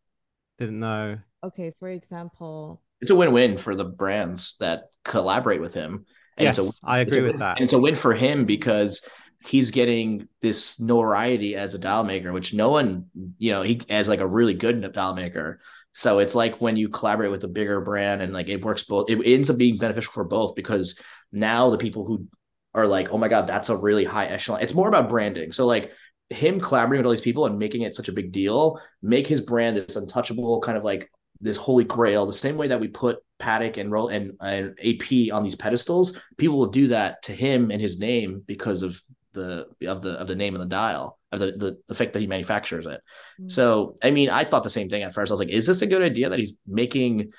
Didn't 0.60 0.80
know. 0.80 1.18
Okay, 1.44 1.72
for 1.80 1.90
example, 1.90 2.82
it's 3.02 3.12
a 3.12 3.16
win-win 3.16 3.58
for 3.58 3.76
the 3.76 3.86
brands 3.86 4.58
that 4.60 4.90
collaborate 5.04 5.62
with 5.62 5.74
him. 5.74 6.06
And 6.38 6.45
Yes, 6.45 6.80
I 6.84 6.99
agree 6.99 7.22
with 7.22 7.39
that. 7.39 7.57
And 7.57 7.64
it's 7.64 7.73
a 7.73 7.80
win 7.80 7.95
for 7.95 8.14
him 8.14 8.45
because 8.45 9.07
he's 9.45 9.72
getting 9.72 10.27
this 10.41 10.80
notoriety 10.80 11.55
as 11.55 11.73
a 11.73 11.80
dial 11.80 12.03
maker, 12.03 12.34
which 12.34 12.53
no 12.53 12.69
one, 12.69 13.05
you 13.38 13.51
know, 13.51 13.61
he 13.61 13.81
as 13.89 14.09
like 14.09 14.19
a 14.19 14.27
really 14.27 14.53
good 14.53 14.91
dial 14.93 15.15
maker. 15.15 15.59
So 15.93 16.19
it's 16.19 16.35
like 16.35 16.61
when 16.61 16.77
you 16.77 16.89
collaborate 16.89 17.31
with 17.31 17.43
a 17.43 17.47
bigger 17.47 17.81
brand 17.81 18.22
and 18.22 18.34
like 18.34 18.49
it 18.49 18.64
works 18.64 18.84
both, 18.84 19.09
it 19.09 19.19
ends 19.26 19.49
up 19.49 19.57
being 19.57 19.77
beneficial 19.77 20.14
for 20.14 20.23
both 20.23 20.55
because 20.55 20.99
now 21.31 21.69
the 21.69 21.77
people 21.77 22.05
who 22.05 22.27
are 22.73 22.85
like, 22.85 23.09
oh 23.11 23.18
my 23.18 23.27
God, 23.27 23.47
that's 23.47 23.69
a 23.69 23.77
really 23.77 24.05
high 24.05 24.27
echelon. 24.27 24.61
It's 24.61 24.76
more 24.76 24.88
about 24.88 25.09
branding. 25.09 25.51
So 25.51 25.65
like 25.65 25.91
him 26.30 26.59
collaborating 26.59 26.99
with 26.99 27.07
all 27.07 27.11
these 27.11 27.22
people 27.22 27.45
and 27.45 27.57
making 27.57 27.81
it 27.81 27.95
such 27.95 28.09
a 28.09 28.14
big 28.14 28.31
deal, 28.31 28.80
make 29.01 29.26
his 29.26 29.41
brand 29.41 29.77
this 29.77 29.95
untouchable 29.95 30.61
kind 30.61 30.77
of 30.77 30.84
like 30.84 31.09
this 31.41 31.57
holy 31.57 31.84
grail, 31.84 32.26
the 32.26 32.34
same 32.34 32.57
way 32.57 32.68
that 32.68 32.80
we 32.80 32.88
put 32.88 33.19
Patek 33.39 33.77
and 33.77 33.91
roll 33.91 34.07
and, 34.07 34.34
and 34.41 34.77
AP 34.84 35.34
on 35.34 35.43
these 35.43 35.55
pedestals, 35.55 36.19
people 36.38 36.57
will 36.57 36.68
do 36.68 36.88
that 36.88 37.22
to 37.23 37.34
him 37.34 37.72
and 37.72 37.81
his 37.81 37.99
name 37.99 38.43
because 38.45 38.81
of 38.81 39.01
the 39.34 39.68
of 39.88 40.01
the 40.01 40.14
of 40.14 40.27
the 40.27 40.35
name 40.35 40.55
of 40.55 40.61
the 40.61 40.68
dial 40.68 41.19
of 41.31 41.39
the 41.39 41.77
the, 41.88 41.95
fact 41.95 42.14
that 42.14 42.19
he 42.19 42.27
manufactures 42.27 42.85
it. 42.85 43.01
Mm. 43.39 43.51
So 43.51 43.95
I 44.03 44.11
mean, 44.11 44.30
I 44.30 44.43
thought 44.43 44.64
the 44.64 44.69
same 44.69 44.89
thing 44.89 45.03
at 45.03 45.14
first. 45.14 45.31
I 45.31 45.34
was 45.34 45.39
like, 45.39 45.49
is 45.49 45.68
this 45.68 45.81
a 45.81 45.88
good 45.88 46.01
idea 46.01 46.30
that 46.30 46.39
he's 46.39 46.53
making 46.65 47.31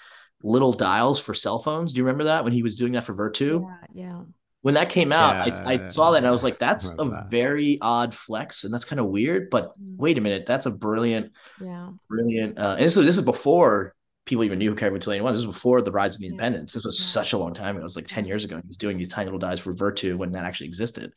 little 0.42 0.72
dials 0.72 1.18
for 1.18 1.34
cell 1.34 1.58
phones? 1.58 1.92
Do 1.92 1.98
you 1.98 2.04
remember 2.04 2.24
that 2.24 2.44
when 2.44 2.52
he 2.52 2.62
was 2.62 2.76
doing 2.76 2.92
that 2.92 3.04
for 3.04 3.14
Vertu? 3.14 3.66
yeah, 3.92 4.02
yeah. 4.06 4.22
When 4.69 4.74
that 4.74 4.90
came 4.90 5.12
out, 5.12 5.36
I, 5.36 5.59
I 5.65 5.73
Yeah, 5.77 5.89
saw 5.89 6.11
that 6.11 6.19
and 6.19 6.27
I 6.27 6.31
was 6.31 6.45
like, 6.45 6.59
that's 6.59 6.90
a 6.99 7.07
that. 7.07 7.31
very 7.31 7.78
odd 7.81 8.15
flex, 8.15 8.65
and 8.65 8.74
that's 8.74 8.85
kind 8.85 9.01
of 9.01 9.07
weird. 9.07 9.49
But 9.49 9.73
Mm. 9.81 9.97
wait 9.97 10.19
a 10.19 10.20
minute, 10.20 10.45
that's 10.45 10.66
a 10.66 10.70
brilliant 10.70 11.32
Yeah. 11.59 11.89
brilliant. 12.11 12.59
Uh, 12.59 12.74
and 12.77 12.85
this 12.85 12.95
was 12.95 13.07
this 13.07 13.16
is 13.16 13.24
before 13.24 13.95
people 14.27 14.45
even 14.45 14.59
knew 14.59 14.69
who 14.69 14.77
Kari 14.77 14.90
Voutilainen 14.93 15.23
was. 15.24 15.39
This 15.39 15.47
was 15.47 15.57
before 15.57 15.81
the 15.81 15.90
rise 15.90 16.16
of 16.16 16.20
the 16.20 16.27
Yeah. 16.27 16.32
independence. 16.32 16.74
This 16.74 16.85
was 16.85 16.99
Yeah. 16.99 17.05
such 17.07 17.32
a 17.32 17.39
long 17.39 17.55
time 17.55 17.77
ago. 17.77 17.81
It 17.81 17.85
was 17.85 17.97
like 17.97 18.07
10 18.07 18.27
years 18.27 18.45
ago. 18.45 18.57
He 18.57 18.69
was 18.69 18.77
doing 18.77 18.99
these 18.99 19.09
tiny 19.09 19.24
little 19.24 19.39
dives 19.39 19.62
for 19.62 19.73
Vertu 19.73 20.19
when 20.19 20.32
that 20.32 20.45
actually 20.45 20.66
existed. 20.66 21.15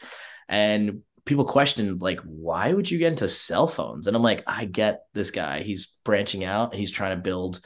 And 0.47 1.01
people 1.25 1.43
questioned, 1.43 2.01
like, 2.01 2.21
why 2.21 2.71
would 2.71 2.89
you 2.89 2.99
get 2.99 3.11
into 3.11 3.27
cell 3.27 3.67
phones? 3.67 4.07
And 4.07 4.15
I'm 4.15 4.23
like, 4.23 4.43
I 4.47 4.63
get 4.63 5.01
this 5.13 5.29
guy. 5.29 5.61
He's 5.63 5.97
branching 6.05 6.45
out 6.45 6.71
and 6.71 6.79
he's 6.79 6.89
trying 6.91 7.17
to 7.17 7.21
build 7.21 7.59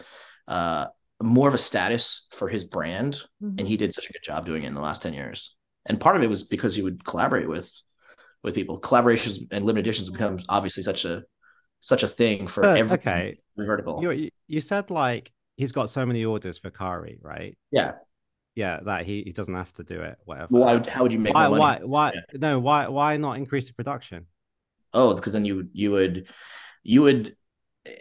uh, 0.47 0.87
more 1.21 1.47
of 1.47 1.53
a 1.53 1.59
status 1.59 2.27
for 2.31 2.49
his 2.49 2.63
brand. 2.63 3.21
Mhm. 3.41 3.59
And 3.59 3.67
he 3.67 3.77
did 3.77 3.93
such 3.93 4.09
a 4.09 4.13
good 4.13 4.23
job 4.23 4.45
doing 4.45 4.63
it 4.63 4.67
in 4.67 4.73
the 4.73 4.81
last 4.81 5.01
10 5.01 5.13
years. 5.13 5.54
And 5.85 5.99
part 5.99 6.15
of 6.15 6.23
it 6.23 6.29
was 6.29 6.43
because 6.43 6.77
you 6.77 6.83
would 6.83 7.03
collaborate 7.05 7.47
with 7.47 7.71
with 8.43 8.55
people. 8.55 8.79
Collaborations 8.79 9.47
and 9.51 9.65
limited 9.65 9.85
editions 9.87 10.09
becomes 10.09 10.45
obviously 10.49 10.83
such 10.83 11.05
a 11.05 11.23
such 11.79 12.03
a 12.03 12.07
thing 12.07 12.47
for 12.47 12.61
But, 12.61 12.77
every 12.77 12.95
okay, 12.97 13.37
vertical. 13.57 14.01
you, 14.01 14.29
you 14.47 14.61
said 14.61 14.89
like 14.89 15.31
he's 15.57 15.71
got 15.71 15.89
so 15.89 16.05
many 16.05 16.25
orders 16.25 16.57
for 16.57 16.69
Kari, 16.69 17.19
right? 17.21 17.57
yeah. 17.71 17.93
Yeah, 18.55 18.79
that 18.85 19.05
he, 19.05 19.21
he 19.23 19.33
doesn't 19.33 19.53
have 19.53 19.73
to 19.73 19.83
do 19.83 20.01
it. 20.01 20.17
Whatever. 20.23 20.47
Why 20.47 20.89
how 20.89 21.03
would 21.03 21.11
you 21.11 21.19
make 21.19 21.33
why, 21.33 21.49
why, 21.49 21.79
why, 21.83 22.13
Yeah. 22.15 22.21
no, 22.39 22.59
why, 22.59 22.87
why 22.87 23.17
not 23.17 23.35
increase 23.35 23.67
the 23.67 23.73
production? 23.73 24.27
Oh, 24.93 25.13
because 25.13 25.33
then 25.33 25.43
you 25.43 25.67
you 25.73 25.91
would 25.91 26.29
you 26.81 27.01
would 27.01 27.35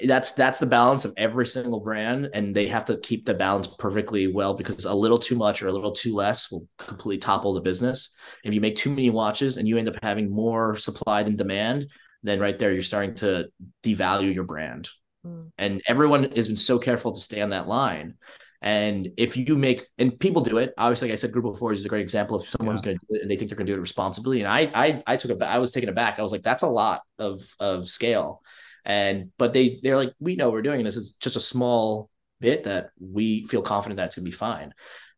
that's 0.06 0.32
that's 0.32 0.58
the 0.58 0.66
balance 0.66 1.04
of 1.04 1.12
every 1.16 1.46
single 1.46 1.80
brand 1.80 2.30
and 2.32 2.54
they 2.54 2.66
have 2.66 2.86
to 2.86 2.96
keep 2.98 3.26
the 3.26 3.34
balance 3.34 3.66
perfectly 3.66 4.26
well 4.26 4.54
because 4.54 4.84
a 4.84 4.94
little 4.94 5.18
too 5.18 5.36
much 5.36 5.62
or 5.62 5.68
a 5.68 5.72
little 5.72 5.92
too 5.92 6.14
less 6.14 6.50
will 6.50 6.66
completely 6.78 7.18
topple 7.18 7.52
the 7.52 7.60
business 7.60 8.16
if 8.44 8.54
you 8.54 8.60
make 8.60 8.76
too 8.76 8.90
many 8.90 9.10
watches 9.10 9.56
and 9.56 9.68
you 9.68 9.76
end 9.76 9.88
up 9.88 9.96
having 10.02 10.30
more 10.30 10.76
supply 10.76 11.22
than 11.22 11.36
demand 11.36 11.86
then 12.22 12.40
right 12.40 12.58
there 12.58 12.72
you're 12.72 12.82
starting 12.82 13.14
to 13.14 13.46
devalue 13.82 14.32
your 14.32 14.44
brand 14.44 14.88
mm. 15.26 15.50
and 15.58 15.82
everyone 15.86 16.30
has 16.32 16.48
been 16.48 16.56
so 16.56 16.78
careful 16.78 17.12
to 17.12 17.20
stay 17.20 17.42
on 17.42 17.50
that 17.50 17.68
line 17.68 18.14
and 18.62 19.10
if 19.18 19.36
you 19.36 19.56
make 19.56 19.86
and 19.98 20.18
people 20.18 20.40
do 20.40 20.56
it, 20.56 20.72
obviously, 20.78 21.08
like 21.08 21.12
I 21.12 21.16
said, 21.16 21.32
Greubel 21.32 21.54
Forsey's 21.54 21.80
is 21.80 21.84
a 21.84 21.90
great 21.90 22.00
example 22.00 22.34
of 22.34 22.44
someone's 22.48 22.80
yeah. 22.80 22.84
going 22.86 22.98
to 22.98 23.06
do 23.10 23.16
it 23.16 23.20
and 23.20 23.30
they 23.30 23.36
think 23.36 23.50
they're 23.50 23.58
going 23.58 23.66
to 23.66 23.72
do 23.74 23.76
it 23.76 23.82
responsibly. 23.82 24.40
And 24.40 24.48
I, 24.48 24.70
I, 24.74 25.02
I 25.06 25.16
took 25.18 25.32
it. 25.32 25.42
I 25.42 25.58
was 25.58 25.70
taken 25.70 25.90
aback. 25.90 26.18
I 26.18 26.22
was 26.22 26.32
like, 26.32 26.42
that's 26.42 26.62
a 26.62 26.68
lot 26.68 27.02
of 27.18 27.42
of 27.60 27.90
scale. 27.90 28.40
And 28.84 29.30
but 29.38 29.52
they 29.52 29.80
they're 29.82 29.96
like, 29.96 30.12
we 30.20 30.36
know 30.36 30.50
we're 30.50 30.62
doing 30.62 30.84
this 30.84 30.96
is 30.96 31.16
just 31.16 31.36
a 31.36 31.40
small 31.40 32.10
bit 32.40 32.64
that 32.64 32.90
we 33.00 33.44
feel 33.46 33.62
confident 33.62 33.96
that 33.96 34.06
it's 34.06 34.16
going 34.16 34.24
to 34.24 34.30
be 34.30 34.36
fine. 34.36 34.74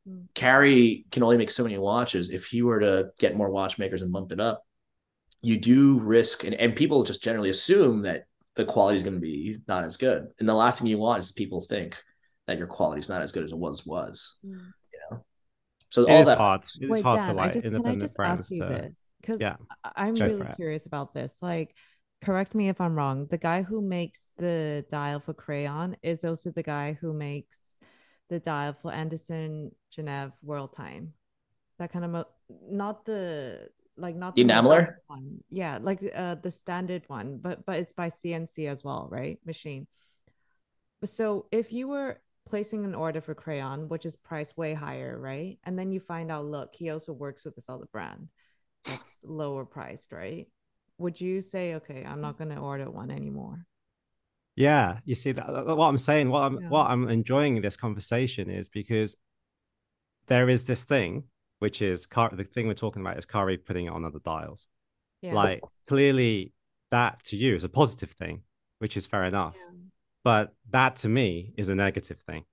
Mm. 0.08 0.26
Kari 0.34 1.06
can 1.10 1.22
only 1.22 1.36
make 1.36 1.50
so 1.50 1.64
many 1.64 1.76
watches. 1.78 2.30
If 2.30 2.46
he 2.46 2.62
were 2.62 2.80
to 2.80 3.10
get 3.18 3.36
more 3.36 3.50
watchmakers 3.50 4.02
and 4.02 4.12
bump 4.12 4.32
it 4.32 4.40
up, 4.40 4.62
you 5.42 5.58
do 5.58 5.98
risk, 5.98 6.44
and, 6.44 6.54
and 6.54 6.76
people 6.76 7.02
just 7.02 7.22
generally 7.22 7.50
assume 7.50 8.02
that 8.02 8.26
the 8.54 8.64
quality 8.64 8.96
is 8.96 9.02
going 9.02 9.16
to 9.16 9.20
be 9.20 9.58
not 9.68 9.84
as 9.84 9.96
good. 9.96 10.28
And 10.38 10.48
the 10.48 10.54
last 10.54 10.80
thing 10.80 10.88
you 10.88 10.98
want 10.98 11.18
is 11.18 11.32
people 11.32 11.60
think 11.60 11.96
that 12.46 12.58
your 12.58 12.66
quality 12.66 13.00
is 13.00 13.08
not 13.08 13.22
as 13.22 13.32
good 13.32 13.44
as 13.44 13.52
it 13.52 13.58
was 13.58 13.84
was. 13.84 14.38
Mm. 14.44 14.72
You 14.92 15.00
know, 15.10 15.24
so 15.90 16.02
it 16.02 16.10
all 16.10 16.20
is 16.20 16.26
that 16.26 16.38
hard. 16.38 16.64
It 16.80 16.88
Wait, 16.88 16.98
is 16.98 17.04
Dan, 17.04 17.28
for 17.28 17.34
like 17.34 17.48
I 17.48 17.52
just, 17.52 17.66
independent 17.66 17.94
can 17.94 18.02
I 18.02 18.04
just 18.04 18.16
brands 18.16 18.40
ask 18.40 18.50
you 18.52 18.58
to. 18.60 18.68
this? 18.68 19.10
Because 19.20 19.40
yeah, 19.40 19.56
I'm 19.96 20.14
really 20.14 20.46
curious 20.54 20.86
about 20.86 21.12
this. 21.12 21.38
Like, 21.42 21.74
correct 22.26 22.56
me 22.56 22.68
if 22.68 22.80
I'm 22.80 22.96
wrong. 22.96 23.26
The 23.30 23.38
guy 23.38 23.62
who 23.62 23.80
makes 23.80 24.30
the 24.36 24.84
dial 24.90 25.20
for 25.20 25.32
Crayon 25.32 25.96
is 26.02 26.24
also 26.24 26.50
the 26.50 26.62
guy 26.62 26.98
who 27.00 27.12
makes 27.12 27.76
the 28.28 28.40
dial 28.40 28.74
for 28.82 28.92
Andersen 28.92 29.70
Genève 29.96 30.32
World 30.42 30.72
Time. 30.72 31.12
That 31.78 31.92
kind 31.92 32.04
of 32.04 32.10
mo- 32.10 32.32
not 32.68 33.04
the 33.04 33.70
like 33.96 34.16
not 34.16 34.34
the 34.34 34.42
enameler 34.42 35.02
one. 35.06 35.38
Yeah, 35.50 35.78
like 35.80 36.00
uh 36.14 36.34
the 36.34 36.50
standard 36.50 37.04
one, 37.06 37.38
but 37.38 37.64
but 37.64 37.78
it's 37.78 37.92
by 37.92 38.08
CNC 38.08 38.66
as 38.66 38.82
well, 38.82 39.06
right? 39.08 39.38
Machine. 39.46 39.86
So 41.04 41.46
if 41.52 41.72
you 41.72 41.86
were 41.86 42.20
placing 42.44 42.84
an 42.84 42.94
order 42.94 43.20
for 43.20 43.34
crayon, 43.34 43.88
which 43.88 44.04
is 44.04 44.16
priced 44.16 44.56
way 44.56 44.74
higher, 44.74 45.16
right? 45.16 45.58
And 45.62 45.78
then 45.78 45.92
you 45.92 46.00
find 46.00 46.32
out, 46.32 46.46
look, 46.46 46.74
he 46.74 46.90
also 46.90 47.12
works 47.12 47.44
with 47.44 47.54
this 47.54 47.68
other 47.68 47.86
brand 47.92 48.28
that's 48.84 49.18
lower 49.24 49.64
priced, 49.64 50.10
right? 50.10 50.48
Would 50.98 51.20
you 51.20 51.40
say, 51.40 51.74
okay, 51.76 52.04
I'm 52.04 52.18
mm. 52.18 52.22
not 52.22 52.38
going 52.38 52.50
to 52.50 52.56
order 52.56 52.90
one 52.90 53.10
anymore? 53.10 53.66
Yeah, 54.54 54.98
you 55.04 55.14
see 55.14 55.32
that 55.32 55.46
what 55.66 55.86
I'm 55.86 55.98
saying, 55.98 56.30
what 56.30 56.42
I'm 56.42 56.60
yeah. 56.62 56.68
what 56.68 56.86
I'm 56.86 57.08
enjoying 57.08 57.60
this 57.60 57.76
conversation 57.76 58.48
is 58.48 58.70
because 58.70 59.14
there 60.28 60.48
is 60.48 60.64
this 60.64 60.84
thing, 60.84 61.24
which 61.58 61.82
is 61.82 62.06
car 62.06 62.30
the 62.32 62.44
thing 62.44 62.66
we're 62.66 62.72
talking 62.72 63.02
about 63.02 63.18
is 63.18 63.26
Kari 63.26 63.58
putting 63.58 63.86
it 63.86 63.90
on 63.90 64.06
other 64.06 64.18
dials. 64.18 64.66
Yeah. 65.20 65.34
Like 65.34 65.60
clearly 65.86 66.54
that 66.90 67.22
to 67.24 67.36
you 67.36 67.54
is 67.54 67.64
a 67.64 67.68
positive 67.68 68.12
thing, 68.12 68.44
which 68.78 68.96
is 68.96 69.04
fair 69.04 69.24
enough. 69.24 69.56
Yeah 69.58 69.76
but 70.26 70.52
that 70.70 70.96
to 70.96 71.08
me 71.08 71.52
is 71.56 71.68
a 71.68 71.74
negative 71.76 72.18
thing 72.18 72.44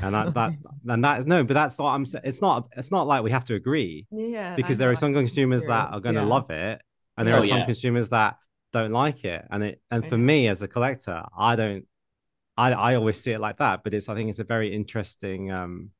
and 0.00 0.14
that 0.14 0.32
that 0.32 0.52
and 0.88 1.02
that 1.02 1.18
is 1.18 1.26
no 1.26 1.42
but 1.42 1.54
that's 1.54 1.76
what 1.76 1.90
i'm 1.90 2.06
saying 2.06 2.22
it's 2.24 2.40
not 2.40 2.68
it's 2.76 2.92
not 2.92 3.08
like 3.08 3.24
we 3.24 3.32
have 3.32 3.44
to 3.44 3.54
agree 3.54 4.06
yeah 4.12 4.54
because 4.54 4.78
there 4.78 4.92
are 4.92 4.94
some 4.94 5.12
consumers 5.12 5.66
that 5.66 5.92
are 5.92 5.98
going 5.98 6.14
to 6.14 6.22
love 6.22 6.48
it 6.50 6.80
and 7.16 7.26
there 7.26 7.34
oh, 7.34 7.38
are 7.38 7.42
some 7.42 7.58
yeah. 7.58 7.64
consumers 7.64 8.08
that 8.10 8.36
don't 8.72 8.92
like 8.92 9.24
it 9.24 9.46
and 9.50 9.62
it 9.62 9.80
and 9.90 10.08
for 10.08 10.18
me 10.18 10.48
as 10.48 10.62
a 10.62 10.68
collector 10.68 11.22
i 11.36 11.56
don't 11.56 11.86
i 12.56 12.72
i 12.72 12.94
always 12.94 13.20
see 13.20 13.32
it 13.32 13.40
like 13.40 13.58
that 13.58 13.82
but 13.82 13.94
it's 13.94 14.08
i 14.08 14.14
think 14.14 14.28
it's 14.28 14.38
a 14.38 14.44
very 14.44 14.74
interesting 14.74 15.50
um 15.50 15.90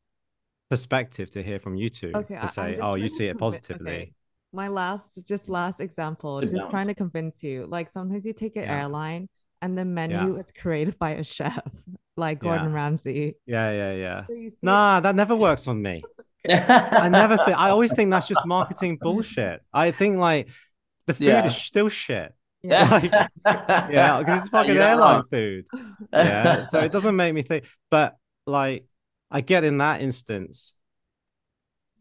perspective 0.69 1.31
to 1.31 1.43
hear 1.43 1.61
from 1.61 1.77
you 1.77 1.89
two 1.89 2.13
okay, 2.15 2.39
to 2.39 2.49
say 2.49 2.79
oh 2.83 2.95
you 2.95 3.09
see 3.09 3.27
it 3.27 3.39
positively 3.39 3.93
okay. 3.93 4.13
my 4.53 4.69
last 4.69 5.25
just 5.27 5.49
last 5.49 5.81
example 5.81 6.41
just 6.41 6.69
trying 6.71 6.87
to 6.87 6.95
convince 6.95 7.43
you 7.43 7.67
like 7.67 7.89
sometimes 7.89 8.27
you 8.27 8.33
take 8.33 8.57
an 8.57 8.65
yeah. 8.65 8.81
airline 8.81 9.29
and 9.63 9.79
the 9.79 9.85
menu 9.85 10.35
yeah. 10.35 10.41
is 10.41 10.53
created 10.53 10.99
by 10.99 11.13
a 11.13 11.25
chef 11.25 11.67
like 12.17 12.41
Gordon 12.41 12.69
yeah. 12.69 12.75
Ramsay. 12.75 13.35
Yeah, 13.47 13.71
yeah, 13.71 13.93
yeah. 13.93 14.27
So 14.27 14.57
nah, 14.63 14.99
it? 14.99 15.03
that 15.03 15.15
never 15.15 15.37
works 15.37 15.69
on 15.69 15.81
me. 15.83 16.03
I 16.49 17.09
never 17.09 17.37
think. 17.37 17.59
I 17.59 17.71
always 17.71 17.93
think 17.93 18.11
that's 18.11 18.29
just 18.29 18.47
marketing 18.47 18.99
bullshit. 19.01 19.63
I 19.73 19.91
think 19.91 20.19
like 20.19 20.49
the 21.07 21.15
food 21.15 21.27
yeah. 21.27 21.47
is 21.47 21.57
still 21.57 21.89
shit. 21.89 22.33
Yeah, 22.63 22.89
like, 22.91 23.13
yeah, 23.93 24.19
because 24.19 24.41
it's 24.41 24.49
fucking 24.49 24.77
airline 24.77 25.23
food. 25.31 25.67
Yeah, 26.13 26.65
so 26.71 26.81
it 26.81 26.91
doesn't 26.91 27.15
make 27.15 27.33
me 27.33 27.43
think. 27.43 27.65
But 27.91 28.17
like, 28.45 28.87
I 29.31 29.41
get 29.41 29.63
in 29.63 29.79
that 29.79 30.01
instance, 30.01 30.73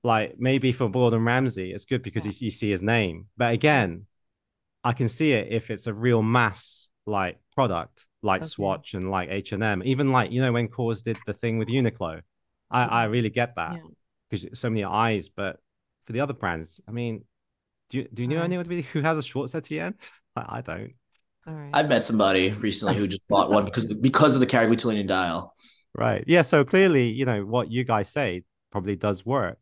like 0.01 0.39
maybe 0.39 0.71
for 0.71 0.89
Gordon 0.89 1.23
Ramsay, 1.23 1.71
it's 1.71 1.85
good 1.85 2.01
because 2.01 2.25
you, 2.25 2.47
you 2.47 2.49
see 2.49 2.71
his 2.71 2.81
name. 2.81 3.27
But 3.37 3.53
again, 3.53 4.07
I 4.83 4.93
can 4.93 5.07
see 5.07 5.33
it 5.33 5.51
if 5.51 5.69
it's 5.69 5.85
a 5.85 5.93
real 5.93 6.23
mass 6.23 6.89
like 7.05 7.37
product 7.53 8.07
like 8.23 8.41
okay. 8.41 8.49
Swatch 8.49 8.93
and 8.95 9.11
like 9.11 9.29
H 9.29 9.51
and 9.51 9.63
M, 9.63 9.83
even 9.85 10.11
like 10.11 10.31
you 10.31 10.41
know 10.41 10.51
when 10.51 10.67
Kors 10.67 11.03
did 11.03 11.17
the 11.25 11.33
thing 11.33 11.57
with 11.57 11.67
Uniqlo, 11.67 12.21
I 12.71 12.83
I 12.83 13.03
really 13.05 13.29
get 13.29 13.55
that 13.55 13.79
because 14.29 14.43
yeah. 14.43 14.51
so 14.53 14.69
many 14.69 14.83
eyes. 14.83 15.29
But 15.29 15.59
for 16.05 16.13
the 16.13 16.21
other 16.21 16.33
brands, 16.33 16.81
I 16.87 16.91
mean, 16.91 17.23
do 17.89 17.99
you 17.99 18.07
do 18.13 18.23
you 18.23 18.27
know 18.27 18.37
right. 18.37 18.45
anyone 18.45 18.65
who 18.69 19.01
has 19.01 19.17
a 19.17 19.23
Schwarz 19.23 19.55
Etienne? 19.55 19.95
I, 20.35 20.57
I 20.57 20.61
don't. 20.61 20.93
All 21.47 21.53
right. 21.53 21.69
I've 21.73 21.89
met 21.89 22.05
somebody 22.05 22.51
recently 22.51 22.95
who 22.95 23.07
just 23.07 23.27
bought 23.27 23.51
one 23.51 23.65
because 23.65 23.93
because 24.01 24.35
of 24.35 24.39
the 24.39 24.47
Kari 24.47 24.67
Voutilainen 24.67 25.07
dial. 25.07 25.55
Right. 25.93 26.23
Yeah. 26.27 26.41
So 26.41 26.65
clearly, 26.65 27.09
you 27.09 27.25
know 27.25 27.45
what 27.45 27.71
you 27.71 27.83
guys 27.83 28.11
say 28.11 28.43
probably 28.71 28.95
does 28.95 29.25
work. 29.25 29.57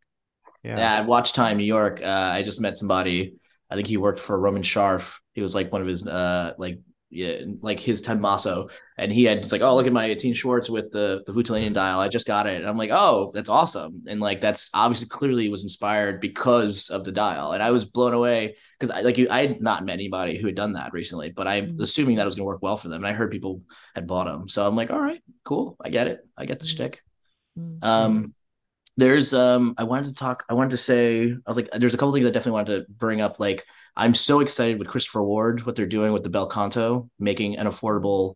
Yeah. 0.64 0.78
Yeah. 0.78 0.94
At 0.96 1.06
Watch 1.08 1.34
Time 1.34 1.58
New 1.58 1.66
York, 1.66 2.02
uh, 2.02 2.32
I 2.34 2.44
just 2.44 2.62
met 2.62 2.78
somebody. 2.78 3.36
I 3.70 3.76
think 3.76 3.88
he 3.88 3.98
worked 3.98 4.20
for 4.20 4.40
Roman 4.40 4.62
Scharf. 4.62 5.18
He 5.34 5.42
was 5.42 5.54
like 5.54 5.72
one 5.72 5.82
of 5.82 5.88
his 5.88 6.08
uh 6.08 6.54
like 6.58 6.80
yeah, 7.14 7.42
like 7.62 7.80
his 7.80 8.02
Tommaso, 8.02 8.70
and 8.98 9.14
he 9.14 9.24
had 9.24 9.42
just 9.42 9.52
like, 9.52 9.62
oh, 9.62 9.76
look 9.76 9.86
at 9.86 9.94
my 9.94 10.10
Etienne 10.10 10.34
Schwarz 10.34 10.70
with 10.70 10.92
the 10.92 11.24
the 11.28 11.32
Voutilainen 11.32 11.72
dial. 11.72 12.00
I 12.00 12.08
just 12.08 12.26
got 12.26 12.48
it. 12.48 12.60
And 12.60 12.68
I'm 12.68 12.78
like, 12.78 12.90
oh, 12.92 13.32
that's 13.34 13.50
awesome. 13.50 14.04
And 14.08 14.20
like 14.20 14.42
that's 14.42 14.72
obviously 14.74 15.08
clearly 15.08 15.48
was 15.50 15.64
inspired 15.64 16.20
because 16.20 16.90
of 16.90 17.04
the 17.04 17.12
dial. 17.12 17.52
And 17.52 17.62
I 17.62 17.70
was 17.70 17.86
blown 17.86 18.14
away 18.14 18.56
because 18.80 18.90
I 18.90 19.02
like 19.02 19.18
you, 19.20 19.28
I 19.30 19.46
had 19.46 19.62
not 19.62 19.86
met 19.86 19.94
anybody 19.94 20.38
who 20.38 20.48
had 20.48 20.56
done 20.56 20.74
that 20.74 20.92
recently, 20.92 21.30
but 21.30 21.48
I'm 21.48 21.68
mm-hmm. 21.68 21.82
assuming 21.82 22.16
that 22.16 22.26
was 22.26 22.36
gonna 22.36 22.46
work 22.46 22.64
well 22.64 22.78
for 22.78 22.90
them. 22.90 23.04
And 23.04 23.08
I 23.08 23.14
heard 23.16 23.32
people 23.32 23.62
had 23.94 24.08
bought 24.08 24.26
them, 24.26 24.50
so 24.50 24.66
I'm 24.66 24.76
like, 24.76 24.90
all 24.90 25.00
right, 25.00 25.22
cool, 25.44 25.78
I 25.84 25.90
get 25.90 26.08
it, 26.08 26.28
I 26.36 26.46
get 26.46 26.60
the 26.60 26.66
mm-hmm. 26.66 26.76
stick. 26.76 27.04
Mm-hmm. 27.58 27.86
Um, 27.86 28.34
there's 28.98 29.34
um, 29.34 29.74
I 29.78 29.84
wanted 29.84 30.06
to 30.06 30.16
talk, 30.16 30.44
I 30.50 30.54
wanted 30.54 30.72
to 30.72 30.78
say, 30.78 31.32
I 31.32 31.50
was 31.50 31.58
like, 31.58 31.70
there's 31.72 31.94
a 31.94 31.98
couple 31.98 32.14
things 32.14 32.26
I 32.26 32.30
definitely 32.30 32.52
wanted 32.52 32.82
to 32.82 32.92
bring 32.92 33.22
up, 33.22 33.40
like 33.40 33.66
I'm 33.96 34.14
so 34.14 34.40
excited 34.40 34.80
with 34.80 34.88
Christopher 34.88 35.24
Ward, 35.24 35.66
what 35.66 35.76
they're 35.76 35.86
doing 35.86 36.14
with 36.14 36.24
the 36.24 36.30
Bel 36.30 36.48
Canto, 36.48 37.10
making 37.20 37.58
an 37.58 37.68
affordable 37.68 38.36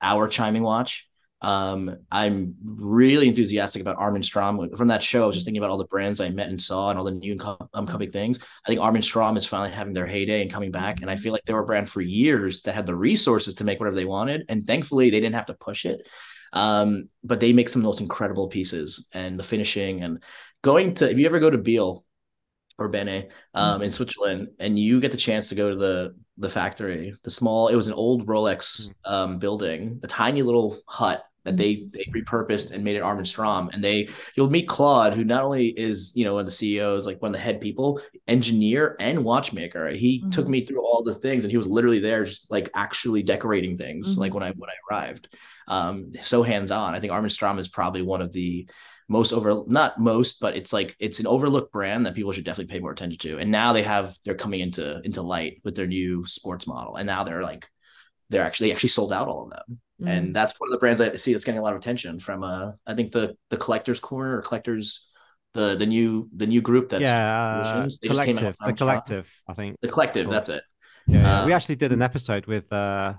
hour 0.00 0.28
chiming 0.28 0.62
watch. 0.62 1.08
Um, 1.42 1.98
I'm 2.10 2.54
really 2.64 3.28
enthusiastic 3.28 3.82
about 3.82 3.96
Armin 3.98 4.22
Strom. 4.22 4.74
From 4.74 4.88
that 4.88 5.02
show, 5.02 5.22
I 5.22 5.26
was 5.26 5.36
just 5.36 5.44
thinking 5.44 5.60
about 5.60 5.70
all 5.70 5.78
the 5.78 5.84
brands 5.84 6.20
I 6.20 6.30
met 6.30 6.48
and 6.48 6.60
saw 6.60 6.90
and 6.90 6.98
all 6.98 7.04
the 7.04 7.12
new 7.12 7.36
upcoming 7.74 8.10
things. 8.10 8.38
I 8.38 8.68
think 8.68 8.80
Armin 8.80 9.02
Strom 9.02 9.36
is 9.36 9.46
finally 9.46 9.70
having 9.70 9.92
their 9.92 10.06
heyday 10.06 10.42
and 10.42 10.50
coming 10.50 10.70
back. 10.70 11.02
And 11.02 11.10
I 11.10 11.16
feel 11.16 11.32
like 11.32 11.42
they 11.44 11.52
were 11.52 11.60
a 11.60 11.66
brand 11.66 11.88
for 11.88 12.00
years 12.00 12.62
that 12.62 12.74
had 12.74 12.86
the 12.86 12.94
resources 12.94 13.54
to 13.56 13.64
make 13.64 13.78
whatever 13.78 13.96
they 13.96 14.06
wanted. 14.06 14.44
And 14.48 14.66
thankfully, 14.66 15.10
they 15.10 15.20
didn't 15.20 15.34
have 15.34 15.46
to 15.46 15.54
push 15.54 15.84
it. 15.84 16.08
Um, 16.52 17.08
but 17.24 17.40
they 17.40 17.52
make 17.52 17.68
some 17.68 17.80
of 17.82 17.84
those 17.84 18.00
incredible 18.00 18.48
pieces 18.48 19.08
and 19.12 19.38
the 19.38 19.44
finishing 19.44 20.02
and 20.02 20.22
going 20.62 20.94
to, 20.94 21.10
if 21.10 21.18
you 21.18 21.26
ever 21.26 21.38
go 21.38 21.50
to 21.50 21.58
Biel, 21.58 22.04
or 22.78 22.90
Bienne 22.90 23.30
um, 23.54 23.74
mm-hmm. 23.74 23.84
in 23.84 23.90
Switzerland, 23.90 24.48
and 24.58 24.78
you 24.78 25.00
get 25.00 25.10
the 25.10 25.16
chance 25.16 25.48
to 25.48 25.54
go 25.54 25.70
to 25.70 25.76
the 25.76 26.14
the 26.38 26.48
factory, 26.48 27.14
the 27.22 27.30
small. 27.30 27.68
It 27.68 27.76
was 27.76 27.86
an 27.86 27.94
old 27.94 28.26
Rolex 28.26 28.88
mm-hmm. 28.88 29.12
um, 29.12 29.38
building, 29.38 30.00
a 30.02 30.06
tiny 30.06 30.42
little 30.42 30.78
hut 30.86 31.24
that 31.46 31.56
they 31.56 31.86
they 31.92 32.04
repurposed 32.14 32.72
and 32.72 32.84
made 32.84 32.96
it 32.96 33.02
Armin 33.02 33.24
Strom. 33.24 33.70
And 33.72 33.82
they 33.82 34.08
you'll 34.34 34.50
meet 34.50 34.68
Claude, 34.68 35.14
who 35.14 35.24
not 35.24 35.42
only 35.42 35.68
is 35.68 36.12
you 36.14 36.24
know 36.24 36.34
one 36.34 36.40
of 36.40 36.46
the 36.46 36.52
CEOs, 36.52 37.06
like 37.06 37.22
one 37.22 37.30
of 37.30 37.32
the 37.32 37.38
head 37.38 37.60
people, 37.60 38.00
engineer 38.28 38.96
and 39.00 39.24
watchmaker. 39.24 39.88
He 39.88 40.20
mm-hmm. 40.20 40.30
took 40.30 40.48
me 40.48 40.66
through 40.66 40.84
all 40.84 41.02
the 41.02 41.14
things, 41.14 41.44
and 41.44 41.50
he 41.50 41.56
was 41.56 41.68
literally 41.68 42.00
there, 42.00 42.24
just 42.24 42.50
like 42.50 42.68
actually 42.74 43.22
decorating 43.22 43.78
things, 43.78 44.12
mm-hmm. 44.12 44.20
like 44.20 44.34
when 44.34 44.42
I 44.42 44.50
when 44.50 44.68
I 44.68 44.74
arrived. 44.90 45.34
Um, 45.68 46.12
so 46.20 46.42
hands 46.42 46.70
on. 46.70 46.94
I 46.94 47.00
think 47.00 47.12
Armin 47.12 47.30
Strom 47.30 47.58
is 47.58 47.68
probably 47.68 48.02
one 48.02 48.20
of 48.20 48.32
the 48.32 48.68
most 49.08 49.32
over 49.32 49.62
not 49.68 50.00
most 50.00 50.40
but 50.40 50.56
it's 50.56 50.72
like 50.72 50.96
it's 50.98 51.20
an 51.20 51.28
overlooked 51.28 51.72
brand 51.72 52.04
that 52.04 52.14
people 52.14 52.32
should 52.32 52.44
definitely 52.44 52.72
pay 52.72 52.80
more 52.80 52.90
attention 52.90 53.18
to 53.18 53.38
and 53.38 53.50
now 53.50 53.72
they 53.72 53.82
have 53.82 54.16
they're 54.24 54.34
coming 54.34 54.60
into 54.60 55.00
into 55.02 55.22
light 55.22 55.60
with 55.64 55.76
their 55.76 55.86
new 55.86 56.26
sports 56.26 56.66
model 56.66 56.96
and 56.96 57.06
now 57.06 57.22
they're 57.22 57.42
like 57.42 57.68
they're 58.30 58.44
actually 58.44 58.68
they 58.68 58.74
actually 58.74 58.88
sold 58.88 59.12
out 59.12 59.28
all 59.28 59.44
of 59.44 59.50
them 59.50 59.80
mm. 60.00 60.08
and 60.08 60.34
that's 60.34 60.58
one 60.58 60.68
of 60.68 60.72
the 60.72 60.78
brands 60.78 61.00
i 61.00 61.14
see 61.16 61.32
that's 61.32 61.44
getting 61.44 61.58
a 61.58 61.62
lot 61.62 61.72
of 61.72 61.78
attention 61.78 62.18
from 62.18 62.42
uh 62.42 62.72
i 62.86 62.94
think 62.94 63.12
the 63.12 63.36
the 63.50 63.56
collectors 63.56 64.00
corner 64.00 64.38
or 64.38 64.42
collectors 64.42 65.10
the 65.54 65.76
the 65.76 65.86
new 65.86 66.28
the 66.36 66.46
new 66.46 66.60
group 66.60 66.88
that's 66.88 67.02
yeah 67.02 67.86
uh, 67.86 67.88
collective 68.06 68.56
the 68.64 68.72
collective 68.72 69.32
i 69.48 69.54
think 69.54 69.76
the 69.80 69.88
collective 69.88 70.28
that's 70.28 70.48
it 70.48 70.62
yeah, 71.08 71.42
um, 71.42 71.46
we 71.46 71.52
actually 71.52 71.76
did 71.76 71.92
an 71.92 72.02
episode 72.02 72.46
with 72.46 72.72
uh 72.72 73.14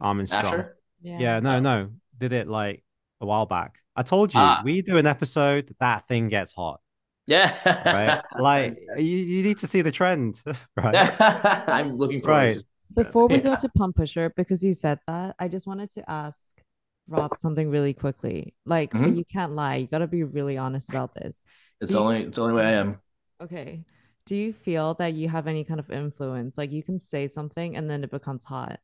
Armin 0.00 0.26
Strom. 0.26 0.64
Yeah, 1.02 1.40
no, 1.40 1.60
no. 1.60 1.90
Did 2.16 2.32
it 2.32 2.48
like 2.48 2.82
a 3.20 3.26
while 3.26 3.46
back. 3.46 3.78
I 3.96 4.02
told 4.02 4.32
you, 4.32 4.40
Ah. 4.40 4.62
we 4.64 4.82
do 4.82 4.96
an 4.96 5.06
episode, 5.06 5.74
that 5.80 6.06
thing 6.08 6.28
gets 6.28 6.52
hot, 6.52 6.80
Yeah. 7.26 7.52
right? 7.66 8.22
like 8.38 8.78
you, 8.96 9.04
you 9.04 9.42
need 9.42 9.58
to 9.58 9.66
see 9.66 9.82
the 9.82 9.90
trend, 9.90 10.40
right? 10.76 11.16
I'm 11.68 11.96
looking 11.96 12.22
forward 12.22 12.36
Right. 12.38 12.54
to 12.54 12.64
Before 12.94 13.28
we 13.28 13.40
go 13.40 13.54
to 13.56 13.68
Pump 13.70 13.96
Pusher, 13.96 14.32
because 14.36 14.62
you 14.64 14.74
said 14.74 14.98
that, 15.06 15.36
I 15.38 15.48
just 15.48 15.66
wanted 15.66 15.90
to 15.92 16.10
ask 16.10 16.60
Rob 17.06 17.32
something 17.38 17.70
really 17.70 17.94
quickly. 17.94 18.54
Like, 18.66 18.92
Mhm. 18.92 19.16
you 19.16 19.24
can't 19.24 19.52
lie. 19.52 19.76
You 19.76 19.86
got 19.86 19.98
to 19.98 20.06
be 20.06 20.24
really 20.24 20.56
honest 20.58 20.88
about 20.88 21.14
this. 21.14 21.42
It's 21.80 21.90
Do 21.90 21.94
the 21.94 21.98
you- 22.00 22.04
only 22.04 22.22
it's 22.24 22.36
the 22.36 22.42
only 22.42 22.54
way 22.54 22.66
I 22.66 22.72
am. 22.72 23.00
Okay. 23.40 23.84
Do 24.26 24.34
you 24.36 24.52
feel 24.52 24.94
that 24.94 25.14
you 25.14 25.28
have 25.28 25.46
any 25.46 25.64
kind 25.64 25.80
of 25.80 25.90
influence? 25.90 26.58
Like 26.58 26.70
you 26.72 26.82
can 26.82 26.98
say 26.98 27.28
something 27.28 27.76
and 27.76 27.88
then 27.90 28.04
it 28.04 28.10
becomes 28.10 28.44
hot. 28.44 28.80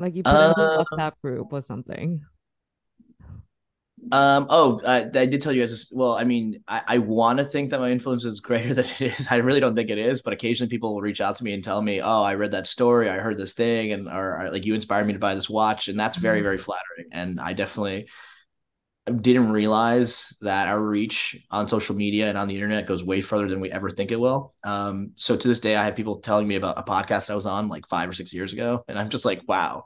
Like 0.00 0.14
you 0.16 0.22
put 0.22 0.34
it 0.34 0.48
into 0.48 0.60
a 0.62 0.78
Uh, 0.80 0.84
WhatsApp 0.84 1.12
group 1.22 1.52
or 1.52 1.60
something. 1.60 2.24
Um. 4.10 4.46
Oh, 4.48 4.80
I, 4.86 5.00
I 5.02 5.26
did 5.26 5.42
tell 5.42 5.52
you 5.52 5.62
as 5.62 5.90
well. 5.94 6.12
I 6.14 6.24
mean, 6.24 6.62
I, 6.66 6.82
I 6.86 6.98
want 6.98 7.38
to 7.38 7.44
think 7.44 7.70
that 7.70 7.80
my 7.80 7.90
influence 7.90 8.24
is 8.24 8.40
greater 8.40 8.74
than 8.74 8.84
it 8.86 9.00
is. 9.00 9.28
I 9.30 9.36
really 9.36 9.60
don't 9.60 9.74
think 9.74 9.90
it 9.90 9.98
is, 9.98 10.22
but 10.22 10.32
occasionally 10.32 10.70
people 10.70 10.94
will 10.94 11.02
reach 11.02 11.20
out 11.20 11.36
to 11.36 11.44
me 11.44 11.52
and 11.52 11.62
tell 11.62 11.82
me, 11.82 12.00
"Oh, 12.00 12.22
I 12.22 12.34
read 12.34 12.52
that 12.52 12.66
story. 12.66 13.08
I 13.10 13.18
heard 13.18 13.38
this 13.38 13.54
thing, 13.54 13.92
and 13.92 14.08
or, 14.08 14.42
or, 14.42 14.50
like 14.50 14.64
you 14.64 14.74
inspired 14.74 15.06
me 15.06 15.12
to 15.12 15.18
buy 15.18 15.34
this 15.34 15.50
watch," 15.50 15.88
and 15.88 15.98
that's 16.00 16.16
very 16.16 16.40
Mhm. 16.40 16.44
very 16.44 16.58
flattering. 16.58 17.08
And 17.12 17.40
I 17.40 17.52
definitely 17.52 18.08
didn't 19.22 19.52
realize 19.52 20.36
that 20.42 20.68
our 20.68 20.78
reach 20.78 21.34
on 21.50 21.66
social 21.66 21.96
media 21.96 22.28
and 22.28 22.36
on 22.36 22.46
the 22.46 22.54
internet 22.54 22.86
goes 22.86 23.02
way 23.02 23.22
further 23.22 23.48
than 23.48 23.60
we 23.60 23.72
ever 23.72 23.90
think 23.90 24.10
it 24.10 24.20
will. 24.20 24.54
Um. 24.64 25.12
So 25.16 25.34
to 25.36 25.48
this 25.48 25.60
day, 25.60 25.76
I 25.76 25.84
have 25.84 25.96
people 25.96 26.20
telling 26.20 26.46
me 26.46 26.56
about 26.56 26.78
a 26.78 26.82
podcast 26.82 27.30
I 27.30 27.34
was 27.34 27.46
on 27.46 27.68
like 27.68 27.88
five 27.88 28.08
or 28.08 28.12
six 28.12 28.34
years 28.34 28.52
ago, 28.52 28.84
and 28.88 28.98
I'm 28.98 29.08
just 29.08 29.24
like, 29.24 29.42
"Wow." 29.48 29.84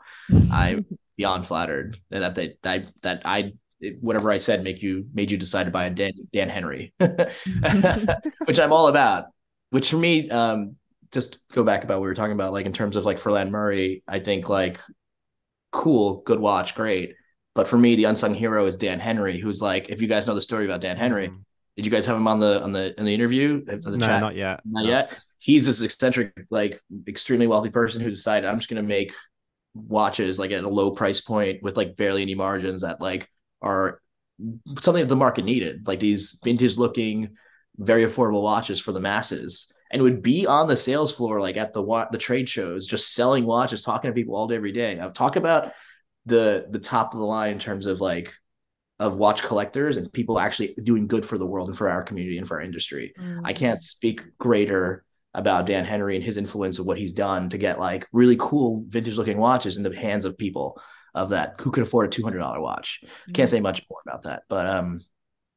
I'm 0.50 0.84
beyond 1.16 1.46
flattered 1.46 1.98
that 2.10 2.34
that 2.36 2.62
that 2.62 2.86
that 3.02 3.22
I 3.24 3.52
whatever 4.00 4.30
I 4.30 4.38
said 4.38 4.62
make 4.62 4.82
you 4.82 5.06
made 5.12 5.30
you 5.30 5.36
decide 5.38 5.64
to 5.64 5.70
buy 5.70 5.86
a 5.86 5.90
Dan, 5.90 6.12
Dan 6.32 6.48
Henry, 6.48 6.92
which 8.44 8.58
I'm 8.58 8.72
all 8.72 8.88
about. 8.88 9.26
Which 9.70 9.90
for 9.90 9.96
me, 9.96 10.28
um, 10.30 10.76
just 11.12 11.38
go 11.52 11.64
back 11.64 11.84
about 11.84 11.94
what 11.94 12.02
we 12.02 12.08
were 12.08 12.14
talking 12.14 12.32
about, 12.34 12.52
like 12.52 12.66
in 12.66 12.72
terms 12.72 12.96
of 12.96 13.04
like 13.04 13.18
Furlan 13.18 13.50
Marri, 13.50 14.02
I 14.06 14.18
think 14.18 14.48
like 14.48 14.78
cool, 15.70 16.22
good 16.26 16.40
watch, 16.40 16.74
great. 16.74 17.14
But 17.54 17.68
for 17.68 17.76
me, 17.78 17.96
the 17.96 18.04
unsung 18.04 18.34
hero 18.34 18.66
is 18.66 18.76
Dan 18.76 18.98
Henry, 18.98 19.38
who's 19.38 19.60
like, 19.60 19.90
if 19.90 20.00
you 20.00 20.08
guys 20.08 20.26
know 20.26 20.34
the 20.34 20.40
story 20.42 20.64
about 20.64 20.80
Dan 20.80 20.96
Henry, 20.96 21.28
Mm. 21.28 21.42
did 21.76 21.84
you 21.86 21.92
guys 21.92 22.06
have 22.06 22.16
him 22.16 22.28
on 22.28 22.40
the 22.40 22.62
on 22.62 22.72
the 22.72 22.94
in 22.98 23.04
the 23.04 23.14
interview? 23.14 23.64
The 23.64 23.96
no, 23.96 24.06
chat? 24.06 24.20
not 24.20 24.34
yet. 24.36 24.60
Not 24.64 24.84
No. 24.84 24.90
yet. 24.90 25.12
He's 25.38 25.66
this 25.66 25.82
eccentric, 25.82 26.32
like 26.50 26.80
extremely 27.08 27.46
wealthy 27.46 27.70
person 27.70 28.00
who 28.02 28.10
decided 28.10 28.48
I'm 28.48 28.58
just 28.58 28.68
gonna 28.70 28.82
make 28.82 29.12
watches 29.74 30.38
like 30.38 30.50
at 30.50 30.64
a 30.64 30.68
low 30.68 30.90
price 30.90 31.20
point 31.22 31.62
with 31.62 31.76
like 31.78 31.96
barely 31.96 32.20
any 32.22 32.34
margins 32.34 32.82
that 32.82 33.00
like 33.00 33.28
are 33.62 34.00
something 34.80 35.02
that 35.02 35.08
the 35.08 35.16
market 35.16 35.44
needed, 35.44 35.86
like 35.86 36.00
these 36.00 36.40
vintage 36.42 36.76
looking, 36.76 37.36
very 37.78 38.04
affordable 38.04 38.42
watches 38.42 38.80
for 38.80 38.92
the 38.92 39.00
masses. 39.00 39.72
And 39.90 40.00
would 40.00 40.22
be 40.22 40.46
on 40.46 40.68
the 40.68 40.76
sales 40.76 41.14
floor, 41.14 41.40
like 41.40 41.58
at 41.58 41.74
the 41.74 42.06
the 42.10 42.18
trade 42.18 42.48
shows, 42.48 42.86
just 42.86 43.14
selling 43.14 43.44
watches, 43.44 43.82
talking 43.82 44.10
to 44.10 44.14
people 44.14 44.34
all 44.34 44.46
day, 44.46 44.56
every 44.56 44.72
day. 44.72 44.94
Now, 44.94 45.10
talk 45.10 45.36
about 45.36 45.72
the 46.24 46.66
the 46.70 46.78
top 46.78 47.12
of 47.12 47.20
the 47.20 47.26
line 47.26 47.52
in 47.52 47.58
terms 47.58 47.86
of 47.86 48.00
like 48.00 48.32
of 48.98 49.16
watch 49.16 49.42
collectors 49.42 49.96
and 49.96 50.12
people 50.12 50.38
actually 50.38 50.74
doing 50.82 51.06
good 51.06 51.26
for 51.26 51.36
the 51.36 51.46
world 51.46 51.68
and 51.68 51.76
for 51.76 51.90
our 51.90 52.02
community 52.02 52.38
and 52.38 52.46
for 52.46 52.58
our 52.58 52.62
industry. 52.62 53.12
Mm. 53.18 53.40
I 53.44 53.52
can't 53.52 53.80
speak 53.80 54.22
greater 54.38 55.04
about 55.34 55.66
Dan 55.66 55.84
Henry 55.84 56.14
and 56.14 56.24
his 56.24 56.36
influence 56.36 56.78
of 56.78 56.86
what 56.86 56.98
he's 56.98 57.12
done 57.12 57.48
to 57.48 57.58
get 57.58 57.80
like 57.80 58.06
really 58.12 58.36
cool 58.38 58.84
vintage 58.86 59.16
looking 59.16 59.38
watches 59.38 59.76
in 59.76 59.82
the 59.82 59.94
hands 59.94 60.24
of 60.24 60.38
people 60.38 60.80
of 61.14 61.30
that 61.30 61.56
who 61.60 61.70
could 61.70 61.82
afford 61.82 62.06
a 62.06 62.08
two 62.08 62.22
hundred 62.22 62.38
dollar 62.38 62.60
watch. 62.60 63.00
Can't 63.32 63.48
say 63.48 63.60
much 63.60 63.84
more 63.90 64.00
about 64.06 64.22
that, 64.22 64.44
but 64.48 64.66
um, 64.66 65.00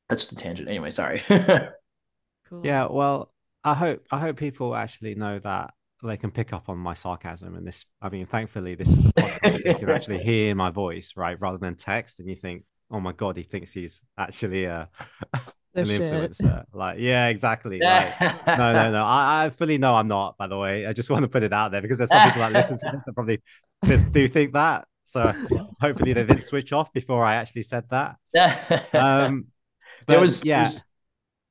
that's 0.10 0.24
just 0.24 0.34
a 0.34 0.36
tangent. 0.36 0.68
Anyway, 0.68 0.92
sorry. 0.92 1.22
Cool. 2.50 2.62
Yeah, 2.64 2.88
well, 2.90 3.32
I 3.64 3.74
hope 3.74 4.06
I 4.12 4.20
hope 4.20 4.38
people 4.38 4.76
actually 4.76 5.16
know 5.16 5.40
that 5.40 5.74
they 6.04 6.18
can 6.18 6.32
pick 6.32 6.54
up 6.54 6.70
on 6.70 6.78
my 6.78 6.94
sarcasm 6.94 7.56
and 7.56 7.66
this. 7.66 7.86
I 8.02 8.10
mean, 8.10 8.28
thankfully, 8.28 8.76
this 8.76 8.92
is 8.92 9.06
a 9.08 9.14
podcast, 9.14 9.64
so 9.64 9.70
you 9.70 9.76
can 9.76 9.90
actually 9.90 10.20
hear 10.24 10.54
my 10.54 10.70
voice, 10.70 11.14
right, 11.16 11.40
rather 11.40 11.58
than 11.58 11.76
text, 11.76 12.20
and 12.20 12.30
you 12.30 12.36
think, 12.36 12.64
"Oh 12.92 13.00
my 13.00 13.14
god, 13.14 13.38
he 13.38 13.44
thinks 13.44 13.74
he's 13.74 14.02
actually 14.18 14.66
a 14.66 14.90
an 15.74 15.86
shit. 15.86 16.02
influencer." 16.02 16.66
Like, 16.72 17.00
yeah, 17.00 17.28
exactly. 17.30 17.80
Like, 17.84 18.22
no, 18.46 18.74
no, 18.74 18.92
no. 18.92 19.04
I, 19.04 19.46
I 19.46 19.50
fully 19.50 19.80
know 19.80 19.96
I'm 19.96 20.08
not. 20.08 20.38
By 20.38 20.46
the 20.48 20.58
way, 20.58 20.86
I 20.86 20.94
just 20.94 21.10
want 21.10 21.24
to 21.24 21.30
put 21.30 21.42
it 21.42 21.52
out 21.52 21.72
there 21.72 21.82
because 21.82 21.98
there's 21.98 22.12
some 22.12 22.28
people 22.30 22.42
that 22.42 22.52
listen 22.52 22.78
to 22.78 22.92
this 22.94 23.06
that 23.06 23.14
probably 23.14 23.42
do 24.12 24.28
think 24.28 24.54
that. 24.54 24.88
So 25.06 25.32
hopefully 25.80 26.12
they 26.14 26.26
didn't 26.26 26.44
switch 26.44 26.74
off 26.74 26.92
before 26.92 27.24
I 27.24 27.36
actually 27.36 27.64
said 27.64 27.86
that. 27.92 28.18
Um, 28.94 29.46
there 30.08 30.20
was 30.20 30.44
yeah. 30.44 30.64
There's, 30.64 30.86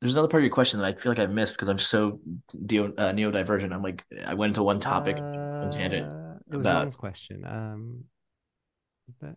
there's 0.01 0.15
another 0.15 0.29
part 0.29 0.43
of 0.43 0.45
your 0.45 0.53
question 0.53 0.79
that 0.81 0.87
I 0.87 0.93
feel 0.93 1.13
like 1.13 1.19
I 1.19 1.27
missed 1.27 1.55
because 1.55 1.69
I'm 1.69 1.79
so 1.79 2.21
neo, 2.53 2.93
uh, 2.99 3.13
neurodivergent. 3.13 3.73
I'm 3.73 3.83
like 3.83 4.05
I 4.27 4.35
went 4.35 4.51
into 4.51 4.63
one 4.63 4.79
topic. 4.79 5.17
tangent 5.17 6.07
Uh, 6.07 6.35
it 6.53 6.85
was 6.85 6.97
question. 6.97 7.45
Um, 7.47 8.05
but- 9.21 9.37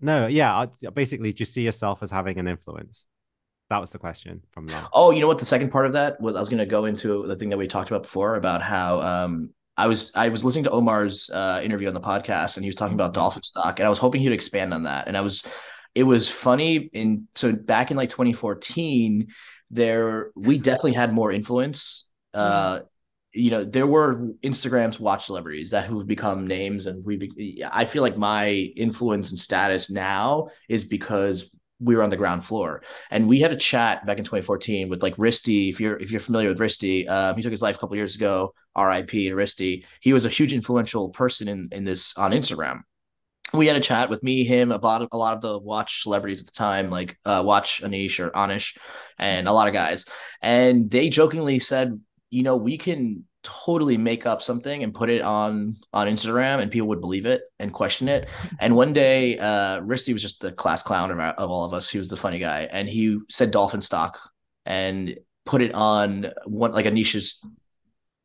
no, 0.00 0.26
yeah, 0.26 0.56
I, 0.56 0.90
basically, 0.90 1.32
just 1.32 1.52
see 1.52 1.62
yourself 1.62 2.02
as 2.02 2.10
having 2.10 2.38
an 2.38 2.46
influence. 2.46 3.06
That 3.70 3.80
was 3.80 3.90
the 3.90 3.98
question 3.98 4.42
from 4.52 4.66
Lon. 4.66 4.86
Oh, 4.92 5.10
you 5.10 5.20
know 5.20 5.26
what? 5.26 5.38
The 5.38 5.44
second 5.44 5.70
part 5.70 5.86
of 5.86 5.92
that 5.92 6.20
was 6.20 6.36
I 6.36 6.40
was 6.40 6.48
going 6.48 6.58
to 6.58 6.66
go 6.66 6.86
into 6.86 7.26
the 7.26 7.36
thing 7.36 7.50
that 7.50 7.58
we 7.58 7.66
talked 7.66 7.90
about 7.90 8.04
before 8.04 8.36
about 8.36 8.62
how 8.62 9.00
um, 9.00 9.50
I 9.78 9.86
was 9.86 10.12
I 10.14 10.28
was 10.28 10.44
listening 10.44 10.64
to 10.64 10.70
Omar's 10.70 11.30
uh, 11.30 11.60
interview 11.62 11.88
on 11.88 11.94
the 11.94 12.00
podcast 12.00 12.56
and 12.56 12.64
he 12.64 12.68
was 12.68 12.74
talking 12.74 12.94
about 12.94 13.14
dolphin 13.14 13.42
stock 13.42 13.78
and 13.78 13.86
I 13.86 13.88
was 13.88 13.98
hoping 13.98 14.20
he'd 14.20 14.32
expand 14.32 14.74
on 14.74 14.82
that. 14.82 15.06
And 15.06 15.16
I 15.16 15.20
was 15.22 15.44
it 15.94 16.02
was 16.02 16.30
funny 16.30 16.76
in 16.92 17.28
so 17.34 17.52
back 17.52 17.90
in 17.90 17.96
like 17.96 18.10
2014 18.10 19.28
there 19.70 20.30
we 20.34 20.58
definitely 20.58 20.92
had 20.92 21.12
more 21.12 21.32
influence 21.32 22.10
uh 22.34 22.80
you 23.32 23.50
know 23.50 23.64
there 23.64 23.86
were 23.86 24.28
instagram's 24.42 25.00
watch 25.00 25.26
celebrities 25.26 25.70
that 25.70 25.86
who've 25.86 26.06
become 26.06 26.46
names 26.46 26.86
and 26.86 27.04
we 27.04 27.16
be, 27.16 27.64
i 27.72 27.84
feel 27.84 28.02
like 28.02 28.16
my 28.16 28.50
influence 28.76 29.30
and 29.30 29.40
status 29.40 29.90
now 29.90 30.48
is 30.68 30.84
because 30.84 31.54
we 31.80 31.94
were 31.94 32.02
on 32.02 32.10
the 32.10 32.16
ground 32.16 32.44
floor 32.44 32.82
and 33.10 33.28
we 33.28 33.40
had 33.40 33.52
a 33.52 33.56
chat 33.56 34.04
back 34.04 34.18
in 34.18 34.24
2014 34.24 34.88
with 34.88 35.02
like 35.02 35.16
Risty. 35.16 35.70
If 35.70 35.80
you're 35.80 35.96
if 35.96 36.10
you're 36.10 36.20
familiar 36.20 36.48
with 36.48 36.58
Risty, 36.58 37.08
um, 37.08 37.36
he 37.36 37.42
took 37.42 37.52
his 37.52 37.62
life 37.62 37.76
a 37.76 37.78
couple 37.78 37.96
years 37.96 38.16
ago. 38.16 38.54
R.I.P. 38.74 39.28
to 39.28 39.34
Risty. 39.34 39.84
He 40.00 40.12
was 40.12 40.24
a 40.24 40.28
huge 40.28 40.52
influential 40.52 41.08
person 41.10 41.48
in 41.48 41.68
in 41.72 41.84
this 41.84 42.16
on 42.16 42.32
Instagram. 42.32 42.80
We 43.52 43.66
had 43.66 43.76
a 43.76 43.80
chat 43.80 44.10
with 44.10 44.22
me, 44.22 44.44
him, 44.44 44.72
about 44.72 45.08
a 45.10 45.16
lot 45.16 45.34
of 45.34 45.40
the 45.40 45.58
watch 45.58 46.02
celebrities 46.02 46.40
at 46.40 46.46
the 46.46 46.52
time, 46.52 46.90
like 46.90 47.18
uh, 47.24 47.42
Watch 47.44 47.80
Anish 47.82 48.20
or 48.20 48.30
Anish, 48.30 48.76
and 49.18 49.48
a 49.48 49.52
lot 49.52 49.68
of 49.68 49.72
guys. 49.72 50.04
And 50.42 50.90
they 50.90 51.08
jokingly 51.08 51.58
said, 51.58 51.98
you 52.28 52.42
know, 52.42 52.56
we 52.56 52.76
can 52.76 53.24
totally 53.42 53.96
make 53.96 54.26
up 54.26 54.42
something 54.42 54.82
and 54.82 54.92
put 54.92 55.10
it 55.10 55.22
on 55.22 55.76
on 55.92 56.06
Instagram, 56.06 56.60
and 56.60 56.70
people 56.70 56.88
would 56.88 57.00
believe 57.00 57.26
it 57.26 57.42
and 57.58 57.72
question 57.72 58.08
it. 58.08 58.28
And 58.60 58.74
one 58.74 58.92
day, 58.92 59.38
uh, 59.38 59.80
Risty 59.80 60.12
was 60.12 60.22
just 60.22 60.40
the 60.40 60.52
class 60.52 60.82
clown 60.82 61.10
of, 61.10 61.18
of 61.18 61.50
all 61.50 61.64
of 61.64 61.72
us. 61.72 61.88
He 61.88 61.98
was 61.98 62.08
the 62.08 62.16
funny 62.16 62.38
guy, 62.38 62.68
and 62.70 62.88
he 62.88 63.18
said 63.28 63.50
dolphin 63.50 63.80
stock 63.80 64.18
and 64.66 65.16
put 65.46 65.62
it 65.62 65.74
on 65.74 66.30
one 66.44 66.72
like 66.72 66.86
Anish's 66.86 67.44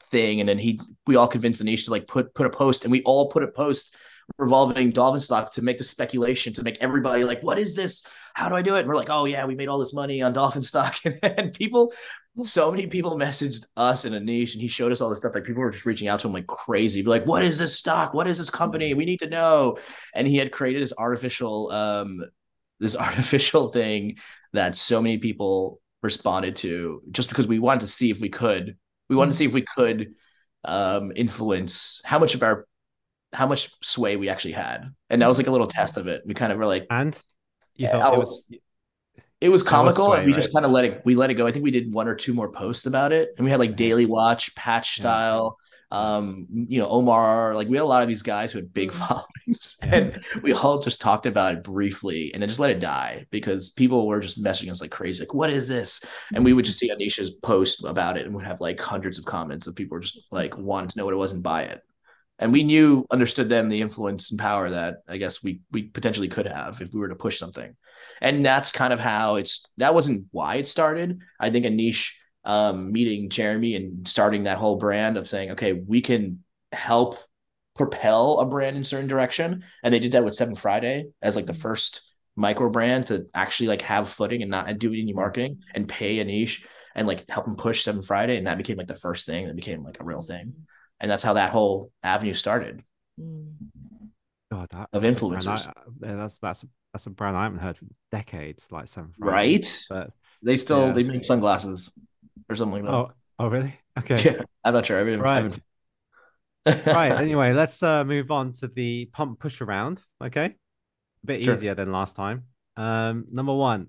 thing, 0.06 0.40
and 0.40 0.49
then 0.49 0.57
he 0.57 0.80
we 1.07 1.15
all 1.15 1.27
convinced 1.27 1.64
Anish 1.64 1.85
to 1.85 1.91
like 1.91 2.07
put 2.07 2.34
put 2.34 2.45
a 2.45 2.49
post, 2.49 2.84
and 2.84 2.91
we 2.91 3.02
all 3.03 3.30
put 3.30 3.44
a 3.44 3.48
post 3.48 3.95
revolving 4.38 4.90
dolphin 4.90 5.22
stock 5.22 5.53
to 5.53 5.61
make 5.61 5.77
the 5.77 5.84
speculation 5.84 6.53
to 6.53 6.64
make 6.64 6.77
everybody 6.80 7.23
like, 7.23 7.41
what 7.41 7.60
is 7.60 7.76
this? 7.76 8.06
How 8.34 8.49
do 8.49 8.56
I 8.56 8.61
do 8.61 8.76
it? 8.76 8.80
And 8.80 8.88
we're 8.88 8.95
like, 8.95 9.10
oh 9.10 9.26
yeah, 9.26 9.45
we 9.45 9.56
made 9.56 9.68
all 9.68 9.80
this 9.80 9.94
money 9.94 10.22
on 10.22 10.34
dolphin 10.34 10.64
stock, 10.64 10.95
and, 11.06 11.19
and 11.23 11.53
people. 11.53 11.94
So 12.41 12.72
many 12.72 12.88
people 12.88 13.15
messaged 13.15 13.68
us 13.77 14.05
in 14.05 14.15
a 14.15 14.19
niche 14.19 14.53
and 14.53 14.61
he 14.61 14.68
showed 14.68 14.91
us 14.91 15.01
all 15.01 15.10
this 15.10 15.19
stuff. 15.19 15.35
Like 15.35 15.43
people 15.43 15.61
were 15.61 15.69
just 15.69 15.85
reaching 15.85 16.07
out 16.07 16.19
to 16.22 16.27
him 16.27 16.34
like 16.34 16.47
crazy, 16.47 17.03
be 17.03 17.10
like, 17.10 17.27
"What 17.27 17.43
is 17.43 17.60
this 17.60 17.77
stock? 17.77 18.14
What 18.15 18.27
is 18.27 18.39
this 18.39 18.49
company? 18.49 18.95
We 18.95 19.05
need 19.05 19.19
to 19.19 19.30
know." 19.30 19.77
And 20.15 20.27
he 20.27 20.38
had 20.38 20.51
created 20.51 20.81
this 20.81 20.93
artificial, 20.97 21.69
um, 21.72 22.23
this 22.80 22.95
artificial 22.97 23.72
thing 23.72 24.18
that 24.53 24.76
so 24.76 24.99
many 25.01 25.19
people 25.19 25.80
responded 26.01 26.55
to 26.57 27.01
just 27.11 27.30
because 27.30 27.47
we 27.47 27.60
wanted 27.60 27.81
to 27.81 27.88
see 27.88 28.10
if 28.11 28.19
we 28.19 28.30
could 28.30 28.77
we 29.10 29.15
wanted 29.15 29.31
to 29.31 29.38
see 29.38 29.45
if 29.45 29.53
we 29.53 29.64
could 29.77 30.14
um 30.65 31.14
influence 31.15 32.01
how 32.03 32.19
much 32.19 32.35
of 32.35 32.43
our 32.43 32.68
how 33.34 33.47
much 33.47 33.72
sway 33.84 34.18
we 34.18 34.30
actually 34.30 34.53
had 34.53 34.93
and 35.10 35.22
that 35.22 35.27
was 35.27 35.38
like 35.38 35.47
a 35.47 35.51
little 35.51 35.68
test 35.68 35.97
of 35.97 36.07
it 36.07 36.23
we 36.26 36.34
kind 36.34 36.51
of 36.51 36.57
were 36.60 36.65
like 36.65 36.89
And 36.89 37.15
you 37.77 37.88
Yeah, 37.88 37.89
thought 37.89 38.14
it 38.14 38.19
was 38.19 38.47
it 39.43 39.49
was 39.49 39.61
comical 39.63 40.05
sway, 40.05 40.17
and 40.19 40.25
we 40.27 40.33
right? 40.33 40.41
just 40.41 40.53
kind 40.53 40.65
of 40.65 40.71
let 40.71 40.85
it 40.85 41.01
we 41.05 41.15
let 41.15 41.29
it 41.29 41.35
go 41.35 41.45
i 41.45 41.51
think 41.51 41.63
we 41.63 41.71
did 41.71 41.93
one 41.93 42.07
or 42.07 42.15
two 42.15 42.33
more 42.33 42.49
posts 42.51 42.85
about 42.85 43.11
it 43.11 43.29
and 43.37 43.43
we 43.45 43.51
had 43.51 43.59
like 43.59 43.75
daily 43.75 44.05
watch 44.05 44.55
patch 44.55 44.97
Yeah. 44.97 45.01
style 45.03 45.57
um 45.91 46.47
you 46.49 46.81
know 46.81 46.87
omar 46.87 47.53
like 47.53 47.67
we 47.67 47.77
had 47.77 47.83
a 47.83 47.93
lot 47.93 48.01
of 48.01 48.07
these 48.07 48.23
guys 48.23 48.51
who 48.51 48.57
had 48.59 48.73
big 48.73 48.91
Mm. 48.91 48.95
followings 48.95 49.77
Yeah. 49.83 49.89
and 49.95 50.19
we 50.41 50.53
all 50.53 50.79
just 50.79 50.99
talked 51.01 51.25
about 51.27 51.53
it 51.55 51.63
briefly 51.63 52.31
and 52.33 52.41
then 52.41 52.47
just 52.49 52.59
let 52.59 52.71
it 52.71 52.79
die 52.79 53.27
because 53.29 53.69
people 53.69 54.07
were 54.07 54.19
just 54.21 54.41
messaging 54.43 54.71
us 54.71 54.81
like 54.81 54.91
crazy 54.91 55.23
like 55.23 55.33
what 55.33 55.51
is 55.51 55.67
this 55.67 56.01
and 56.33 56.43
we 56.43 56.53
would 56.53 56.65
just 56.65 56.79
see 56.79 56.89
anisha's 56.89 57.31
post 57.31 57.83
about 57.85 58.17
it 58.17 58.25
and 58.25 58.33
would 58.33 58.45
have 58.45 58.61
like 58.61 58.79
hundreds 58.79 59.19
of 59.19 59.25
comments 59.25 59.67
of 59.67 59.75
people 59.75 59.99
just 59.99 60.25
like 60.31 60.57
wanting 60.57 60.89
to 60.89 60.97
know 60.97 61.05
what 61.05 61.13
it 61.13 61.17
was 61.17 61.33
and 61.33 61.43
buy 61.43 61.63
it 61.63 61.81
and 62.39 62.51
we 62.51 62.63
knew 62.63 63.05
understood 63.11 63.47
then 63.47 63.69
the 63.69 63.79
influence 63.79 64.31
and 64.31 64.39
power 64.39 64.69
that 64.71 64.95
I 65.07 65.17
guess 65.17 65.43
we 65.43 65.61
we 65.71 65.83
potentially 65.83 66.27
could 66.27 66.47
have 66.47 66.81
if 66.81 66.91
we 66.91 66.99
were 66.99 67.09
to 67.09 67.15
push 67.15 67.37
something, 67.37 67.75
and 68.21 68.45
that's 68.45 68.71
kind 68.71 68.93
of 68.93 68.99
how 68.99 69.35
it's 69.35 69.63
that 69.77 69.93
wasn't 69.93 70.27
why 70.31 70.55
it 70.55 70.67
started. 70.67 71.19
I 71.39 71.49
think 71.49 71.65
Anish 71.65 72.13
um, 72.45 72.91
meeting 72.91 73.30
Jeremy 73.30 73.75
and 73.75 74.07
starting 74.07 74.43
that 74.43 74.57
whole 74.57 74.77
brand 74.77 75.17
of 75.17 75.27
saying, 75.30 75.51
okay, 75.51 75.73
we 75.73 76.01
can 76.01 76.43
help 76.71 77.17
propel 77.75 78.39
a 78.39 78.45
brand 78.45 78.77
in 78.77 78.84
certain 78.84 79.07
direction, 79.07 79.63
and 79.84 79.93
they 79.93 79.99
did 79.99 80.11
that 80.13 80.23
with 80.23 80.35
Seven 80.35 80.55
Friday 80.55 81.05
as 81.21 81.35
like 81.35 81.45
the 81.45 81.53
first 81.53 82.01
micro 82.35 82.69
brand 82.69 83.07
to 83.07 83.27
actually 83.34 83.67
like 83.67 83.81
have 83.84 84.09
footing 84.09 84.41
and 84.41 84.49
not 84.49 84.77
do 84.80 84.89
any 84.89 85.13
marketing 85.13 85.59
and 85.75 85.88
pay 85.88 86.17
Anish 86.23 86.65
and 86.95 87.07
like 87.07 87.30
help 87.30 87.47
him 87.47 87.55
push 87.55 87.84
Seven 87.84 88.01
Friday, 88.01 88.38
and 88.38 88.47
that 88.47 88.57
became 88.57 88.77
like 88.77 88.88
the 88.88 88.95
first 88.95 89.25
thing 89.25 89.47
that 89.47 89.55
became 89.55 89.84
like 89.84 89.99
a 89.99 90.03
real 90.03 90.21
thing 90.21 90.53
and 91.03 91.11
that's 91.11 91.21
how 91.21 91.34
that 91.34 91.51
whole 91.51 91.91
avenue 92.01 92.34
started. 92.34 92.81
Mm. 93.19 93.51
God, 94.49 94.69
that, 94.71 94.89
Of 94.93 95.01
that's 95.01 95.17
a 95.17 95.19
influencers. 95.19 95.67
I- 95.67 95.73
yeah, 96.01 96.15
that's 96.15 96.39
that's 96.39 96.63
a, 96.63 96.67
that's 96.93 97.07
a 97.07 97.09
brand 97.09 97.35
I 97.35 97.43
haven't 97.43 97.59
heard 97.59 97.77
for 97.77 97.85
decades, 98.11 98.67
like 98.71 98.87
Seven 98.87 99.11
Friday. 99.17 99.31
Right? 99.33 99.85
But 99.89 100.11
They 100.43 100.57
still 100.57 100.87
Yeah, 100.87 100.93
they 100.93 101.03
make 101.03 101.25
sunglasses 101.25 101.91
or 102.49 102.55
something 102.55 102.83
like 102.85 102.91
that. 102.91 102.97
oh, 102.97 103.11
oh, 103.39 103.47
really? 103.47 103.75
Okay. 103.99 104.21
Yeah, 104.23 104.41
I'm 104.63 104.73
not 104.73 104.85
sure. 104.85 104.97
I 104.99 105.13
I 105.13 105.15
Right. 105.15 105.59
right. 106.85 107.11
Anyway, 107.21 107.51
let's 107.53 107.81
uh, 107.83 108.03
move 108.05 108.31
on 108.31 108.53
to 108.53 108.67
the 108.67 109.05
pump 109.11 109.39
push 109.39 109.59
around. 109.61 110.01
Okay, 110.23 110.45
a 110.45 111.25
bit 111.25 111.43
Sure. 111.43 111.53
easier 111.53 111.75
than 111.75 111.91
last 111.91 112.15
time. 112.15 112.43
Um, 112.77 113.25
number 113.31 113.53
one, 113.53 113.87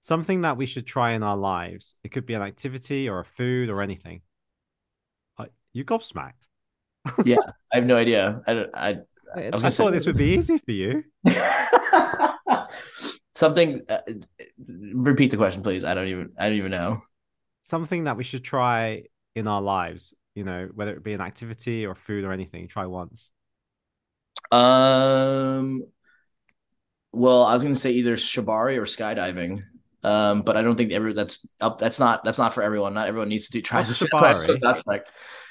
something 0.00 0.42
that 0.42 0.56
we 0.56 0.66
should 0.66 0.86
try 0.86 1.12
in 1.12 1.22
our 1.22 1.36
lives. 1.36 1.94
It 2.04 2.10
could 2.12 2.26
be 2.26 2.34
an 2.34 2.42
activity 2.42 3.08
or 3.08 3.20
a 3.20 3.24
food 3.24 3.70
or 3.70 3.80
anything. 3.82 4.20
Uh, 5.38 5.46
you 5.72 5.84
gobsmacked. 5.84 6.48
Yeah, 7.24 7.36
I 7.72 7.76
have 7.76 7.86
no 7.86 7.96
idea. 8.04 8.42
I 8.46 8.54
don't. 8.54 8.70
I, 8.74 8.98
I 9.34 9.56
say- 9.56 9.70
thought 9.70 9.92
this 9.92 10.06
would 10.06 10.16
be 10.18 10.34
easy 10.34 10.58
for 10.58 10.72
you. 10.72 11.04
something. 13.34 13.82
Uh, 13.88 14.00
repeat 14.68 15.30
the 15.30 15.36
question, 15.36 15.62
please. 15.62 15.84
I 15.84 15.94
don't 15.94 16.08
even. 16.08 16.32
I 16.38 16.48
don't 16.48 16.58
even 16.58 16.70
know. 16.70 17.02
Something 17.62 18.04
that 18.04 18.16
we 18.16 18.24
should 18.24 18.44
try 18.44 19.04
in 19.34 19.46
our 19.46 19.62
lives. 19.62 20.14
You 20.34 20.44
know, 20.44 20.68
whether 20.74 20.94
it 20.94 21.04
be 21.04 21.12
an 21.12 21.20
activity 21.20 21.86
or 21.86 21.94
food 21.94 22.24
or 22.24 22.32
anything. 22.32 22.68
Try 22.68 22.86
once. 22.86 23.30
Um. 24.50 25.82
Well, 27.12 27.44
I 27.44 27.52
was 27.52 27.62
going 27.62 27.74
to 27.74 27.80
say 27.80 27.92
either 27.92 28.16
shibari 28.16 28.78
or 28.78 28.84
skydiving. 28.84 29.62
Um, 30.04 30.42
but 30.42 30.56
I 30.56 30.62
don't 30.62 30.76
think 30.76 30.92
ever 30.92 31.12
that's 31.12 31.48
up. 31.60 31.78
That's 31.78 32.00
not 32.00 32.24
that's 32.24 32.38
not 32.38 32.52
for 32.52 32.62
everyone. 32.62 32.94
Not 32.94 33.06
everyone 33.06 33.28
needs 33.28 33.46
to 33.46 33.52
do 33.52 33.62
try 33.62 33.80
What's 33.80 34.00
this 34.00 34.08
shibari? 34.08 34.58
That's 34.60 34.84
like, 34.86 35.06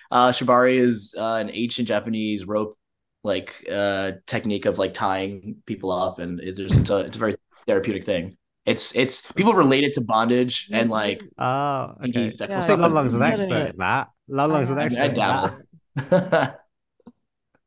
uh, 0.09 0.31
shibari 0.31 0.75
is 0.75 1.15
uh, 1.17 1.35
an 1.35 1.51
ancient 1.53 1.87
Japanese 1.87 2.45
rope 2.45 2.77
like 3.23 3.63
uh 3.71 4.13
technique 4.25 4.65
of 4.65 4.79
like 4.79 4.93
tying 4.93 5.57
people 5.65 5.91
up, 5.91 6.19
and 6.19 6.39
it, 6.39 6.57
there's 6.57 6.75
it's 6.75 6.89
a 6.89 6.97
it's 6.99 7.15
a 7.15 7.19
very 7.19 7.35
therapeutic 7.67 8.05
thing. 8.05 8.37
It's 8.65 8.95
it's 8.95 9.31
people 9.31 9.53
relate 9.53 9.83
it 9.83 9.93
to 9.95 10.01
bondage 10.01 10.69
and 10.71 10.89
like 10.89 11.23
Oh, 11.37 11.93
okay. 11.97 12.05
Indeed, 12.05 12.35
Yeah, 12.39 12.61
See, 12.61 12.73
I 12.73 12.75
Lung 12.75 12.93
Lung's 12.93 13.13
an 13.15 13.23
expert 13.23 13.51
it. 13.53 13.69
in 13.71 13.77
that. 13.77 14.09
Lung 14.27 14.51
Lung's 14.51 14.69
an 14.69 14.77
I- 14.77 14.81
I 14.81 14.85
expert 14.85 15.03
in 15.03 15.15
that. 15.15 15.57
dabble. 16.05 16.57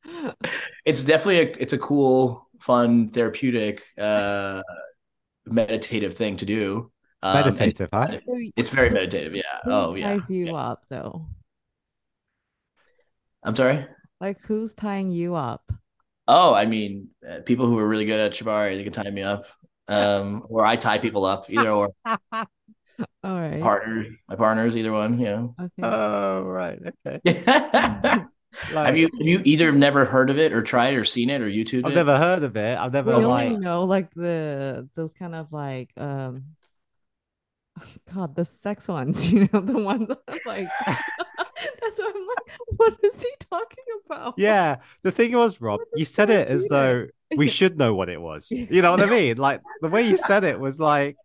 it's 0.85 1.05
definitely 1.05 1.41
a 1.41 1.53
it's 1.61 1.73
a 1.73 1.79
cool, 1.79 2.49
fun, 2.61 3.09
therapeutic, 3.11 3.83
uh, 3.99 4.63
meditative 5.47 6.15
thing 6.15 6.37
to 6.39 6.47
do. 6.47 6.91
Um, 7.23 7.35
Meditative, 7.43 7.89
huh? 7.93 8.19
It's 8.55 8.69
very 8.71 8.91
meditative. 8.91 9.35
Yeah. 9.35 9.43
who 9.65 9.73
Oh 9.73 9.95
yeah. 9.95 10.11
ties 10.17 10.29
you 10.31 10.47
Yeah. 10.47 10.53
up 10.55 10.85
though? 10.91 11.27
I'm 13.43 13.57
sorry. 13.57 13.87
Like 14.21 14.41
who's 14.43 14.75
tying 14.75 15.11
you 15.11 15.35
up? 15.35 15.71
Oh, 16.29 16.55
I 16.55 16.67
mean, 16.67 17.09
uh, 17.29 17.41
people 17.45 17.67
who 17.67 17.79
are 17.79 17.87
really 17.89 18.05
good 18.07 18.21
at 18.21 18.33
shibari, 18.33 18.77
they 18.77 18.85
can 18.85 18.93
tie 18.93 19.11
me 19.11 19.23
up. 19.23 19.47
Um, 19.87 20.47
or 20.49 20.65
I 20.65 20.77
tie 20.77 20.99
people 20.99 21.25
up, 21.25 21.51
either 21.51 21.71
or 21.71 21.91
All 23.25 23.41
right. 23.41 23.61
partner, 23.61 24.07
my 24.29 24.37
partners, 24.37 24.77
either 24.77 24.93
one. 24.93 25.19
You 25.19 25.27
know. 25.27 25.55
Okay. 25.61 25.83
Oh, 25.83 26.43
right. 26.43 26.79
Okay. 27.07 27.21
have 28.55 28.97
you 28.97 29.09
have 29.19 29.27
you 29.27 29.41
either 29.45 29.73
never 29.73 30.05
heard 30.05 30.31
of 30.31 30.39
it 30.39 30.53
or 30.53 30.63
tried 30.63 30.95
or 30.95 31.05
seen 31.05 31.31
it 31.31 31.41
or 31.41 31.49
YouTube? 31.49 31.85
I've 31.85 31.93
it? 31.93 31.97
never 31.97 32.17
heard 32.17 32.43
of 32.43 32.57
it. 32.57 32.79
I've 32.79 32.93
never 32.93 33.15
we 33.15 33.25
only 33.25 33.51
like. 33.51 33.61
know 33.61 33.85
like 33.85 34.13
the 34.15 34.89
those 34.95 35.13
kind 35.13 35.35
of 35.35 35.53
like 35.53 35.93
um 35.97 36.45
God, 38.15 38.35
the 38.37 38.45
sex 38.45 38.89
ones, 38.89 39.33
you 39.33 39.49
know, 39.53 39.61
the 39.61 39.79
ones 39.79 40.09
like 40.47 40.69
that's 41.81 41.99
what 41.99 42.15
I'm 42.15 42.27
like, 42.27 42.61
what 42.77 42.97
is 43.03 43.23
he 43.23 43.31
talking 43.51 43.85
about? 44.07 44.35
Yeah, 44.37 44.77
the 45.03 45.13
thing 45.13 45.33
was, 45.33 45.61
Rob, 45.61 45.81
What's 45.81 45.93
you 45.97 46.05
said 46.05 46.31
it 46.31 46.49
as 46.49 46.67
though 46.69 47.07
we 47.37 47.49
should 47.59 47.79
know 47.79 47.95
what 47.95 48.09
it 48.09 48.21
was. 48.21 48.51
You 48.51 48.83
know 48.83 48.93
what 48.93 49.03
I 49.03 49.07
mean? 49.07 49.37
Like 49.37 49.61
the 49.81 49.89
way 49.89 50.03
you 50.03 50.17
said 50.17 50.45
it 50.45 50.59
was 50.59 50.81
like, 50.81 51.17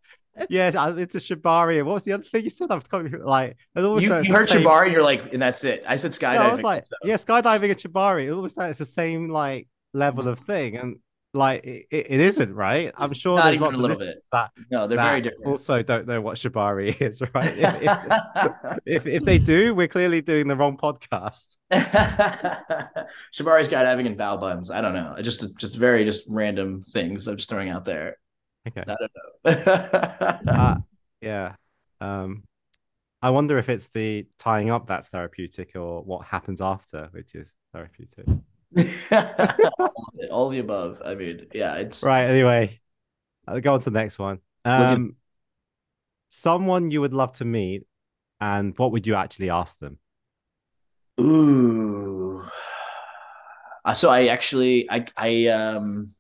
yeah, 0.49 0.71
it's 0.95 1.15
a 1.15 1.19
shibari. 1.19 1.79
And 1.79 1.87
what 1.87 1.95
was 1.95 2.03
the 2.03 2.13
other 2.13 2.23
thing 2.23 2.43
you 2.43 2.49
said? 2.49 2.71
I've 2.71 2.87
got 2.87 3.11
like, 3.11 3.57
it 3.75 3.83
almost 3.83 4.03
You, 4.03 4.09
like 4.09 4.19
it's 4.19 4.27
you 4.27 4.33
the 4.33 4.39
heard 4.39 4.49
same- 4.49 4.63
shibari, 4.63 4.91
you're 4.91 5.03
like, 5.03 5.33
and 5.33 5.41
that's 5.41 5.63
it. 5.63 5.83
I 5.87 5.97
said 5.97 6.11
skydiving. 6.11 6.35
No, 6.35 6.41
I 6.41 6.51
was 6.51 6.63
like, 6.63 6.85
so- 6.85 6.95
yeah, 7.03 7.15
skydiving 7.15 7.69
and 7.69 7.77
shibari. 7.77 8.27
It 8.27 8.31
almost 8.31 8.57
like 8.57 8.69
it's 8.69 8.79
the 8.79 8.85
same 8.85 9.29
like 9.29 9.67
level 9.93 10.23
mm-hmm. 10.23 10.33
of 10.33 10.39
thing, 10.39 10.77
and 10.77 10.97
like 11.33 11.63
it, 11.63 11.85
it 11.91 12.19
isn't, 12.19 12.53
right? 12.53 12.91
I'm 12.97 13.13
sure 13.13 13.37
Not 13.37 13.45
there's 13.45 13.59
lots 13.59 13.75
a 13.75 13.77
of 13.77 13.81
little 13.81 13.89
listeners 13.89 14.15
bit. 14.15 14.23
that, 14.31 14.51
no, 14.71 14.87
they're 14.87 14.97
that 14.97 15.09
very 15.09 15.21
different. 15.21 15.45
also 15.45 15.83
don't 15.83 16.07
know 16.07 16.21
what 16.21 16.37
shibari 16.37 16.99
is, 17.01 17.21
right? 17.35 17.53
If, 17.55 18.77
if, 18.85 19.05
if 19.05 19.23
they 19.25 19.37
do, 19.37 19.75
we're 19.75 19.87
clearly 19.87 20.21
doing 20.21 20.47
the 20.47 20.55
wrong 20.55 20.75
podcast. 20.77 21.57
Shibari's 21.71 23.69
skydiving 23.69 24.05
and 24.07 24.17
bow 24.17 24.37
buns. 24.37 24.71
I 24.71 24.81
don't 24.81 24.93
know. 24.93 25.15
Just 25.21 25.57
just 25.57 25.77
very 25.77 26.03
just 26.05 26.25
random 26.29 26.81
things 26.83 27.27
I'm 27.27 27.37
just 27.37 27.49
throwing 27.49 27.69
out 27.69 27.85
there. 27.85 28.17
Okay. 28.67 28.83
I 28.87 28.95
don't 28.95 30.45
know. 30.45 30.51
uh, 30.51 30.77
yeah. 31.21 31.55
Um, 32.01 32.43
I 33.21 33.29
wonder 33.31 33.57
if 33.57 33.69
it's 33.69 33.89
the 33.89 34.25
tying 34.37 34.69
up 34.69 34.87
that's 34.87 35.09
therapeutic 35.09 35.75
or 35.75 36.01
what 36.03 36.25
happens 36.25 36.61
after, 36.61 37.09
which 37.11 37.35
is 37.35 37.53
therapeutic. 37.73 38.25
all, 39.11 39.85
of 39.87 40.13
it, 40.17 40.29
all 40.29 40.49
the 40.49 40.59
above. 40.59 41.01
I 41.03 41.15
mean, 41.15 41.47
yeah, 41.53 41.75
it's 41.75 42.03
Right. 42.03 42.25
Anyway, 42.25 42.79
I'll 43.47 43.61
go 43.61 43.73
on 43.73 43.79
to 43.79 43.89
the 43.89 43.99
next 43.99 44.19
one. 44.19 44.39
Um, 44.65 45.15
someone 46.29 46.91
you 46.91 47.01
would 47.01 47.13
love 47.13 47.33
to 47.33 47.45
meet, 47.45 47.85
and 48.39 48.77
what 48.77 48.91
would 48.91 49.07
you 49.07 49.15
actually 49.15 49.49
ask 49.49 49.79
them? 49.79 49.97
Ooh. 51.19 52.43
Uh, 53.83 53.93
so 53.93 54.09
I 54.09 54.27
actually 54.27 54.89
I 54.89 55.05
I 55.17 55.47
um 55.47 56.13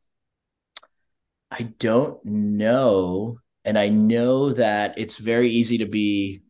I 1.51 1.63
don't 1.63 2.23
know 2.25 3.39
and 3.65 3.77
I 3.77 3.89
know 3.89 4.53
that 4.53 4.97
it's 4.97 5.17
very 5.17 5.49
easy 5.51 5.77
to 5.79 5.85
be 5.85 6.41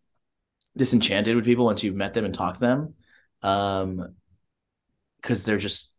disenchanted 0.78 1.36
with 1.36 1.46
people 1.46 1.66
once 1.66 1.84
you've 1.84 1.96
met 1.96 2.14
them 2.14 2.26
and 2.26 2.34
talked 2.34 2.56
to 2.56 2.62
them. 2.62 2.94
Um 3.42 4.16
because 5.22 5.46
they're 5.46 5.58
just 5.58 5.98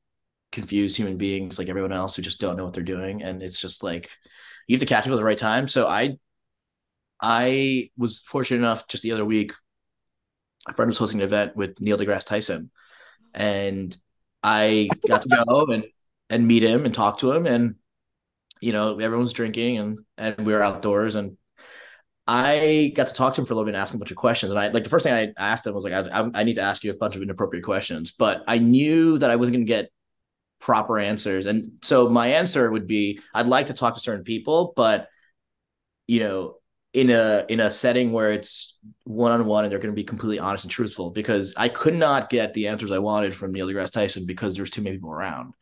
confused 0.52 0.96
human 0.96 1.16
beings 1.16 1.58
like 1.58 1.68
everyone 1.68 1.92
else 1.92 2.16
who 2.16 2.22
just 2.22 2.40
don't 2.40 2.56
know 2.56 2.64
what 2.64 2.74
they're 2.74 2.82
doing. 2.82 3.22
And 3.22 3.42
it's 3.42 3.60
just 3.60 3.82
like 3.82 4.10
you 4.66 4.76
have 4.76 4.80
to 4.80 4.86
catch 4.86 5.04
people 5.04 5.16
at 5.16 5.20
the 5.20 5.24
right 5.24 5.38
time. 5.38 5.68
So 5.68 5.86
I 5.86 6.18
I 7.20 7.90
was 7.96 8.22
fortunate 8.22 8.58
enough 8.58 8.88
just 8.88 9.02
the 9.02 9.12
other 9.12 9.24
week 9.24 9.52
a 10.68 10.74
friend 10.74 10.88
was 10.88 10.98
hosting 10.98 11.20
an 11.20 11.26
event 11.26 11.56
with 11.56 11.80
Neil 11.80 11.98
deGrasse 11.98 12.26
Tyson, 12.26 12.70
and 13.34 13.96
I 14.42 14.88
got 15.08 15.22
to 15.22 15.44
go 15.48 15.66
and 15.66 15.84
and 16.28 16.46
meet 16.46 16.62
him 16.62 16.84
and 16.84 16.94
talk 16.94 17.18
to 17.18 17.32
him, 17.32 17.46
and 17.46 17.76
you 18.60 18.72
know 18.72 18.98
everyone 18.98 19.22
was 19.22 19.32
drinking 19.32 19.78
and 19.78 19.98
and 20.18 20.46
we 20.46 20.52
were 20.52 20.62
outdoors, 20.62 21.16
and 21.16 21.36
I 22.32 22.92
got 22.94 23.08
to 23.08 23.14
talk 23.14 23.34
to 23.34 23.40
him 23.40 23.44
for 23.44 23.54
a 23.54 23.56
little 23.56 23.64
bit 23.64 23.74
and 23.74 23.80
ask 23.80 23.92
him 23.92 23.98
a 23.98 24.02
bunch 24.02 24.12
of 24.12 24.16
questions, 24.16 24.52
and 24.52 24.58
I 24.58 24.68
like 24.68 24.84
the 24.84 24.90
first 24.90 25.02
thing 25.04 25.12
I 25.12 25.32
asked 25.36 25.66
him 25.66 25.74
was 25.74 25.82
like 25.82 25.92
I, 25.92 25.98
was, 25.98 26.06
I, 26.06 26.30
I 26.32 26.44
need 26.44 26.54
to 26.54 26.62
ask 26.62 26.84
you 26.84 26.92
a 26.92 26.96
bunch 26.96 27.16
of 27.16 27.22
inappropriate 27.22 27.64
questions, 27.64 28.12
but 28.12 28.44
I 28.46 28.58
knew 28.58 29.18
that 29.18 29.30
I 29.30 29.36
wasn't 29.36 29.56
going 29.56 29.66
to 29.66 29.68
get 29.68 29.90
proper 30.60 31.00
answers, 31.00 31.46
and 31.46 31.72
so 31.82 32.08
my 32.08 32.28
answer 32.28 32.70
would 32.70 32.86
be 32.86 33.18
I'd 33.34 33.48
like 33.48 33.66
to 33.66 33.74
talk 33.74 33.94
to 33.94 34.00
certain 34.00 34.22
people, 34.22 34.72
but 34.76 35.08
you 36.06 36.20
know 36.20 36.54
in 36.92 37.10
a 37.10 37.44
in 37.48 37.58
a 37.58 37.70
setting 37.70 38.12
where 38.12 38.32
it's 38.32 38.78
one 39.04 39.32
on 39.32 39.44
one 39.46 39.64
and 39.64 39.72
they're 39.72 39.80
going 39.80 39.92
to 39.92 40.00
be 40.00 40.04
completely 40.04 40.38
honest 40.38 40.64
and 40.64 40.70
truthful 40.70 41.10
because 41.10 41.54
I 41.56 41.68
could 41.68 41.94
not 41.94 42.30
get 42.30 42.54
the 42.54 42.68
answers 42.68 42.92
I 42.92 42.98
wanted 42.98 43.34
from 43.34 43.52
Neil 43.52 43.66
deGrasse 43.66 43.92
Tyson 43.92 44.24
because 44.26 44.54
there's 44.54 44.70
too 44.70 44.82
many 44.82 44.96
people 44.96 45.10
around. 45.10 45.54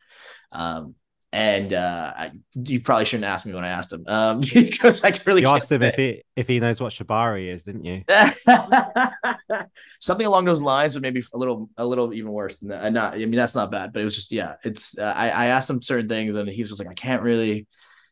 Um, 0.51 0.95
and 1.31 1.73
uh, 1.73 2.13
I, 2.17 2.31
you 2.55 2.81
probably 2.81 3.05
shouldn't 3.05 3.25
ask 3.25 3.45
me 3.45 3.53
when 3.53 3.63
I 3.63 3.69
asked 3.69 3.93
him 3.93 4.03
um, 4.07 4.39
because 4.53 5.03
I 5.03 5.13
really 5.25 5.41
You 5.41 5.47
can't 5.47 5.55
asked 5.55 5.71
him 5.71 5.83
if 5.83 5.95
he 5.95 6.23
if 6.35 6.47
he 6.47 6.59
knows 6.59 6.81
what 6.81 6.93
shibari 6.93 7.53
is, 7.53 7.63
didn't 7.63 7.85
you? 7.85 8.03
something 9.99 10.25
along 10.25 10.45
those 10.45 10.61
lines, 10.61 10.93
but 10.93 11.01
maybe 11.01 11.23
a 11.33 11.37
little 11.37 11.69
a 11.77 11.85
little 11.85 12.13
even 12.13 12.31
worse 12.31 12.59
than 12.59 12.69
that. 12.69 12.91
Not, 12.91 13.13
I 13.13 13.17
mean, 13.17 13.31
that's 13.31 13.55
not 13.55 13.71
bad, 13.71 13.93
but 13.93 14.01
it 14.01 14.05
was 14.05 14.15
just 14.15 14.31
yeah. 14.31 14.55
It's 14.63 14.97
uh, 14.97 15.13
I 15.15 15.29
I 15.29 15.45
asked 15.47 15.69
him 15.69 15.81
certain 15.81 16.09
things 16.09 16.35
and 16.35 16.49
he 16.49 16.61
was 16.61 16.69
just 16.69 16.81
like 16.83 16.89
I 16.89 16.93
can't 16.93 17.21
really. 17.21 17.67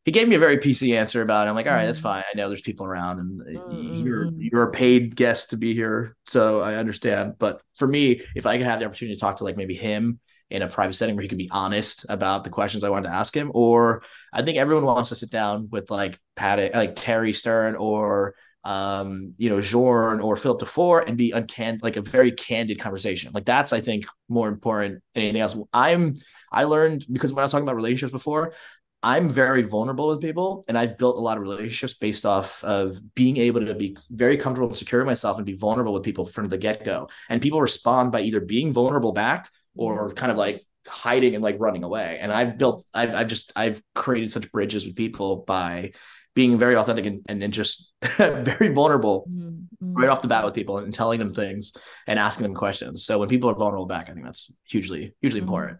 He 0.05 0.11
gave 0.11 0.29
me 0.29 0.35
a 0.35 0.39
very 0.39 0.57
PC 0.57 0.95
answer 0.95 1.21
about 1.21 1.47
it. 1.47 1.49
I'm 1.49 1.55
like, 1.55 1.65
all 1.67 1.73
right, 1.73 1.85
that's 1.85 1.99
Mm. 1.99 2.03
fine. 2.03 2.23
I 2.33 2.37
know 2.37 2.47
there's 2.47 2.61
people 2.61 2.85
around, 2.85 3.19
and 3.19 3.41
Mm, 3.53 4.05
you're 4.05 4.31
mm, 4.31 4.37
mm. 4.37 4.49
you're 4.51 4.63
a 4.63 4.71
paid 4.71 5.15
guest 5.17 5.49
to 5.49 5.57
be 5.57 5.73
here, 5.73 6.15
so 6.25 6.61
I 6.61 6.75
understand. 6.75 7.33
But 7.37 7.61
for 7.77 7.87
me, 7.87 8.21
if 8.35 8.45
I 8.45 8.57
could 8.57 8.65
have 8.67 8.79
the 8.79 8.85
opportunity 8.85 9.15
to 9.15 9.19
talk 9.19 9.37
to 9.37 9.43
like 9.43 9.57
maybe 9.57 9.75
him 9.75 10.19
in 10.49 10.61
a 10.61 10.67
private 10.67 10.93
setting 10.93 11.15
where 11.15 11.23
he 11.23 11.27
could 11.27 11.37
be 11.37 11.49
honest 11.51 12.05
about 12.09 12.43
the 12.43 12.49
questions 12.49 12.83
I 12.83 12.89
wanted 12.89 13.09
to 13.09 13.15
ask 13.15 13.35
him. 13.35 13.51
Or 13.53 14.03
I 14.31 14.41
think 14.41 14.57
everyone 14.57 14.85
wants 14.85 15.09
to 15.09 15.15
sit 15.15 15.31
down 15.31 15.67
with 15.71 15.91
like 15.91 16.19
Pat, 16.35 16.73
like 16.73 16.97
Thierry 16.97 17.33
Stern 17.33 17.75
or 17.75 18.35
um, 18.63 19.33
you 19.37 19.49
know, 19.49 19.61
Journe 19.61 20.19
or 20.19 20.35
Philippe 20.35 20.59
Dufour 20.59 21.01
and 21.07 21.17
be 21.17 21.31
uncanned, 21.31 21.81
like 21.83 21.95
a 21.95 22.01
very 22.01 22.33
candid 22.33 22.79
conversation. 22.79 23.31
Like 23.33 23.45
that's, 23.45 23.71
I 23.71 23.79
think, 23.79 24.05
more 24.27 24.49
important 24.49 25.01
than 25.13 25.23
anything 25.23 25.39
else. 25.39 25.55
I'm, 25.71 26.15
I 26.51 26.65
learned 26.65 27.05
because 27.09 27.31
when 27.31 27.39
I 27.39 27.45
was 27.45 27.51
talking 27.51 27.63
about 27.63 27.77
relationships 27.77 28.11
before, 28.11 28.53
I'm 29.01 29.29
very 29.29 29.61
vulnerable 29.61 30.09
with 30.09 30.19
people 30.19 30.65
and 30.67 30.77
I've 30.77 30.97
built 30.97 31.15
a 31.15 31.21
lot 31.21 31.37
of 31.37 31.43
relationships 31.43 31.93
based 31.93 32.25
off 32.25 32.61
of 32.63 32.99
being 33.15 33.37
able 33.37 33.65
to 33.65 33.73
be 33.73 33.95
very 34.09 34.35
comfortable 34.35 34.67
and 34.67 34.77
secure 34.77 35.05
myself 35.05 35.37
and 35.37 35.45
be 35.45 35.55
vulnerable 35.55 35.93
with 35.93 36.03
people 36.03 36.25
from 36.25 36.49
the 36.49 36.57
get 36.57 36.83
go. 36.83 37.07
And 37.29 37.41
people 37.41 37.61
respond 37.61 38.11
by 38.11 38.21
either 38.21 38.41
being 38.41 38.73
vulnerable 38.73 39.13
back 39.13 39.49
or 39.77 40.11
kind 40.11 40.31
of 40.31 40.37
like 40.37 40.65
hiding 40.87 41.35
and 41.35 41.43
like 41.43 41.57
running 41.59 41.83
away. 41.83 42.17
And 42.19 42.31
I've 42.31 42.57
built, 42.57 42.83
I've, 42.93 43.13
I've 43.13 43.27
just, 43.27 43.51
I've 43.55 43.81
created 43.95 44.31
such 44.31 44.51
bridges 44.51 44.85
with 44.85 44.95
people 44.95 45.37
by 45.37 45.91
being 46.37 46.57
very 46.57 46.75
authentic 46.75 47.05
and, 47.05 47.25
and, 47.27 47.41
and 47.41 47.51
just 47.51 47.93
very 48.17 48.69
vulnerable 48.69 49.27
mm-hmm. 49.27 49.93
right 49.93 50.09
off 50.09 50.21
the 50.21 50.27
bat 50.27 50.45
with 50.45 50.53
people 50.53 50.77
and 50.77 50.93
telling 50.93 51.19
them 51.19 51.33
things 51.33 51.73
and 52.05 52.19
asking 52.19 52.43
them 52.43 52.53
questions. 52.53 53.05
So 53.05 53.17
when 53.17 53.27
people 53.27 53.49
are 53.49 53.55
vulnerable 53.55 53.87
back, 53.87 54.09
I 54.09 54.13
think 54.13 54.23
that's 54.23 54.51
hugely, 54.63 55.15
hugely 55.19 55.39
mm-hmm. 55.39 55.47
important. 55.47 55.79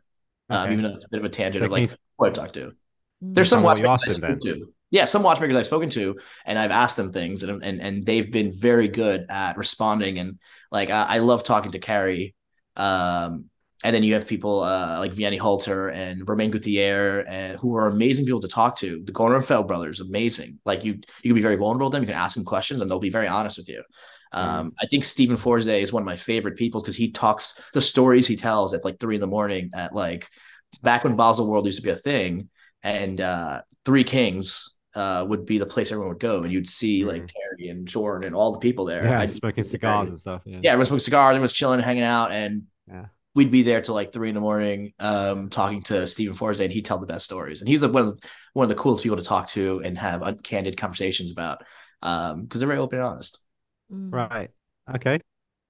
Um, 0.50 0.58
okay. 0.58 0.68
Um, 0.68 0.74
even 0.74 0.84
though 0.84 0.96
it's 0.96 1.06
a 1.06 1.10
bit 1.10 1.20
of 1.20 1.26
a 1.26 1.30
tangent 1.30 1.62
so 1.62 1.66
of 1.66 1.72
like 1.72 1.92
who 2.18 2.26
I've 2.26 2.34
talked 2.34 2.56
to. 2.56 2.68
Mm-hmm. 2.68 3.34
There's 3.34 3.50
some 3.50 3.64
watchmakers 3.64 4.08
I've 4.08 4.14
spoken 4.16 4.40
to. 4.42 4.74
Yeah, 4.90 5.06
some 5.06 5.22
watchmakers 5.22 5.56
I've 5.56 5.66
spoken 5.66 5.90
to, 5.92 6.18
and 6.46 6.58
I've 6.58 6.72
asked 6.72 6.96
them 6.96 7.12
things, 7.12 7.44
and 7.44 7.62
and 7.62 7.82
and 7.82 8.06
they've 8.06 8.32
been 8.32 8.54
very 8.54 8.88
good 8.88 9.26
at 9.30 9.58
responding. 9.58 10.18
And 10.18 10.40
like 10.72 10.90
I, 10.90 11.04
I 11.04 11.20
love 11.20 11.44
talking 11.44 11.72
to 11.74 11.80
Kari. 11.80 12.36
Um, 12.78 13.50
and 13.88 13.96
then 13.96 14.04
you 14.04 14.16
have 14.16 14.28
people 14.28 14.64
uh, 14.64 15.00
like 15.00 15.14
Vianney 15.14 15.40
Halter 15.40 15.88
and 15.88 16.28
Romain 16.28 16.52
Gauthier, 16.52 17.22
and 17.22 17.58
who 17.58 17.74
are 17.78 17.88
amazing 17.88 18.26
people 18.26 18.42
to 18.42 18.48
talk 18.50 18.76
to. 18.80 19.02
The 19.06 19.14
Grönefeld 19.14 19.66
brothers, 19.66 20.02
amazing. 20.02 20.60
Like 20.66 20.84
you, 20.84 20.96
you 21.24 21.30
can 21.30 21.36
be 21.36 21.42
very 21.42 21.56
vulnerable 21.56 21.90
to 21.90 21.96
them. 21.96 22.04
You 22.04 22.08
can 22.08 22.18
ask 22.18 22.36
them 22.36 22.44
questions, 22.44 22.82
and 22.82 22.92
they'll 22.92 23.00
be 23.00 23.10
very 23.10 23.30
honest 23.30 23.58
with 23.58 23.70
you. 23.70 23.82
Um, 24.34 24.72
mm. 24.72 24.74
I 24.82 24.88
think 24.88 25.06
Stephen 25.06 25.38
Forsey 25.38 25.80
is 25.80 25.94
one 25.94 26.04
of 26.04 26.06
my 26.06 26.18
favorite 26.18 26.58
people 26.58 26.82
because 26.82 26.98
he 26.98 27.12
talks 27.14 27.62
the 27.72 27.82
stories 27.82 28.28
he 28.28 28.36
tells 28.36 28.74
at 28.74 28.84
like 28.84 29.00
three 29.00 29.16
in 29.16 29.22
the 29.22 29.28
morning 29.28 29.70
at 29.74 29.96
like 29.96 30.28
back 30.84 31.06
when 31.06 31.16
Baselworld 31.16 31.64
used 31.64 31.80
to 31.80 31.84
be 31.84 31.92
a 31.92 31.96
thing, 31.96 32.50
and 32.84 33.22
uh, 33.22 33.62
Three 33.86 34.04
Kings 34.04 34.76
uh, 34.96 35.26
would 35.26 35.46
be 35.46 35.60
the 35.60 35.66
place 35.66 35.94
everyone 35.94 36.10
would 36.10 36.20
go, 36.20 36.44
and 36.44 36.52
you'd 36.52 36.68
see 36.68 37.06
like 37.06 37.22
mm. 37.22 37.32
Terry 37.34 37.70
and 37.70 37.88
Jordan 37.88 38.28
and 38.28 38.36
all 38.36 38.52
the 38.52 38.60
people 38.60 38.84
there. 38.84 39.06
Yeah, 39.06 39.22
I'd, 39.22 39.32
smoking 39.32 39.64
cigars 39.64 40.10
and 40.10 40.20
stuff. 40.20 40.42
Yeah, 40.44 40.60
yeah 40.62 40.72
everyone 40.72 40.88
smoking 40.88 41.06
cigars, 41.06 41.30
everyone 41.30 41.44
was 41.44 41.54
chilling, 41.54 41.80
hanging 41.80 42.04
out, 42.04 42.34
and 42.34 42.64
yeah 42.86 43.06
we'd 43.38 43.52
be 43.52 43.62
there 43.62 43.80
till 43.82 43.94
like 43.94 44.12
three 44.12 44.30
in 44.30 44.36
the 44.36 44.42
morning, 44.42 44.94
um, 44.98 45.48
talking 45.50 45.84
to 45.84 46.08
Stephen 46.08 46.36
Forsey, 46.36 46.64
and 46.64 46.74
he'd 46.74 46.86
tell 46.86 46.98
the 46.98 47.06
best 47.06 47.24
stories. 47.24 47.62
And 47.62 47.70
he's 47.70 47.84
like 47.84 47.94
one 47.94 48.08
of 48.08 48.20
the, 48.20 48.28
one 48.54 48.64
of 48.64 48.70
the 48.70 48.76
coolest 48.76 49.04
people 49.04 49.16
to 49.18 49.24
talk 49.24 49.48
to 49.50 49.80
and 49.86 49.96
have 49.96 50.24
candid 50.42 50.76
conversations 50.76 51.32
about, 51.32 51.64
um, 52.02 52.42
because 52.42 52.60
they're 52.60 52.68
very 52.68 52.80
open 52.80 52.98
and 52.98 53.08
honest. 53.08 53.40
Mm. 53.94 54.12
Right. 54.12 54.50
Okay. 54.96 55.20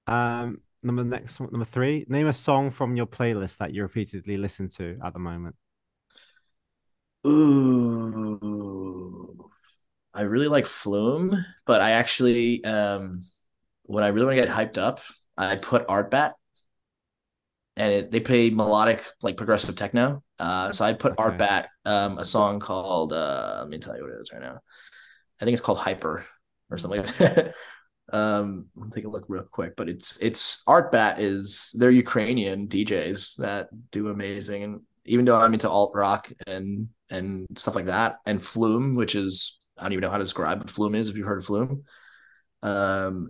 Um, 0.07 0.61
number 0.81 1.03
next 1.03 1.41
number 1.41 1.65
three. 1.65 2.05
Name 2.07 2.27
a 2.27 2.33
song 2.33 2.71
from 2.71 2.95
your 2.95 3.05
playlist 3.05 3.57
that 3.57 3.73
you 3.73 3.83
repeatedly 3.83 4.37
listen 4.37 4.69
to 4.69 4.97
at 5.03 5.11
the 5.11 5.19
moment. 5.19 5.57
Ooh, 7.27 8.39
I 10.13 10.21
really 10.21 10.47
like 10.47 10.67
Flume, 10.67 11.43
but 11.65 11.81
I 11.81 11.91
actually, 11.91 12.63
um, 12.63 13.25
when 13.83 14.05
I 14.05 14.07
really 14.07 14.27
want 14.27 14.37
to 14.37 14.45
get 14.45 14.53
hyped 14.55 14.77
up, 14.77 15.01
I 15.35 15.57
put 15.57 15.85
Artbat 15.87 16.31
and 17.77 17.93
it, 17.93 18.11
they 18.11 18.19
play 18.19 18.49
melodic 18.49 19.03
like 19.21 19.37
progressive 19.37 19.75
techno. 19.75 20.23
Uh, 20.39 20.71
so 20.71 20.83
I 20.83 20.93
put 20.93 21.13
okay. 21.13 21.23
Artbat 21.23 21.67
um, 21.85 22.17
a 22.17 22.25
song 22.25 22.59
called 22.59 23.13
uh, 23.13 23.57
let 23.59 23.69
me 23.69 23.77
tell 23.77 23.95
you 23.95 24.01
what 24.01 24.11
it 24.11 24.19
is 24.19 24.31
right 24.33 24.41
now. 24.41 24.59
I 25.39 25.45
think 25.45 25.53
it's 25.53 25.61
called 25.61 25.77
Hyper 25.77 26.25
or 26.71 26.77
something 26.77 27.01
like 27.01 27.17
that. 27.17 27.53
um, 28.11 28.65
I'll 28.81 28.89
take 28.89 29.05
a 29.05 29.09
look 29.09 29.25
real 29.27 29.43
quick, 29.43 29.75
but 29.77 29.87
it's 29.87 30.17
it's 30.21 30.63
Artbat 30.67 31.19
is 31.19 31.71
they're 31.77 31.91
Ukrainian 31.91 32.67
DJs 32.67 33.37
that 33.37 33.69
do 33.91 34.09
amazing, 34.09 34.63
and 34.63 34.81
even 35.05 35.23
though 35.23 35.39
I'm 35.39 35.53
into 35.53 35.69
alt 35.69 35.91
rock 35.93 36.31
and 36.47 36.89
and 37.11 37.45
stuff 37.55 37.75
like 37.75 37.85
that, 37.85 38.15
and 38.25 38.43
Flume, 38.43 38.95
which 38.95 39.13
is 39.13 39.59
I 39.77 39.83
don't 39.83 39.93
even 39.93 40.01
know 40.01 40.09
how 40.09 40.17
to 40.17 40.23
describe 40.23 40.59
what 40.59 40.71
Flume 40.71 40.95
is 40.95 41.09
if 41.09 41.15
you've 41.15 41.27
heard 41.27 41.39
of 41.39 41.45
Flume. 41.45 41.83
Um, 42.63 43.29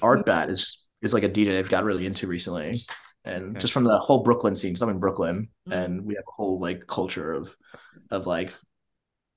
Artbat 0.00 0.50
is 0.50 0.84
is 1.02 1.14
like 1.14 1.22
a 1.22 1.28
DJ 1.28 1.56
I've 1.56 1.68
got 1.68 1.84
really 1.84 2.04
into 2.04 2.26
recently 2.26 2.80
and 3.26 3.50
okay. 3.50 3.58
just 3.58 3.72
from 3.72 3.84
the 3.84 3.98
whole 3.98 4.22
Brooklyn 4.22 4.56
scene, 4.56 4.70
because 4.70 4.82
I'm 4.82 4.88
in 4.88 5.00
Brooklyn 5.00 5.48
mm-hmm. 5.68 5.72
and 5.72 6.04
we 6.04 6.14
have 6.14 6.24
a 6.26 6.32
whole 6.32 6.60
like 6.60 6.86
culture 6.86 7.32
of 7.32 7.54
of 8.10 8.26
like 8.26 8.54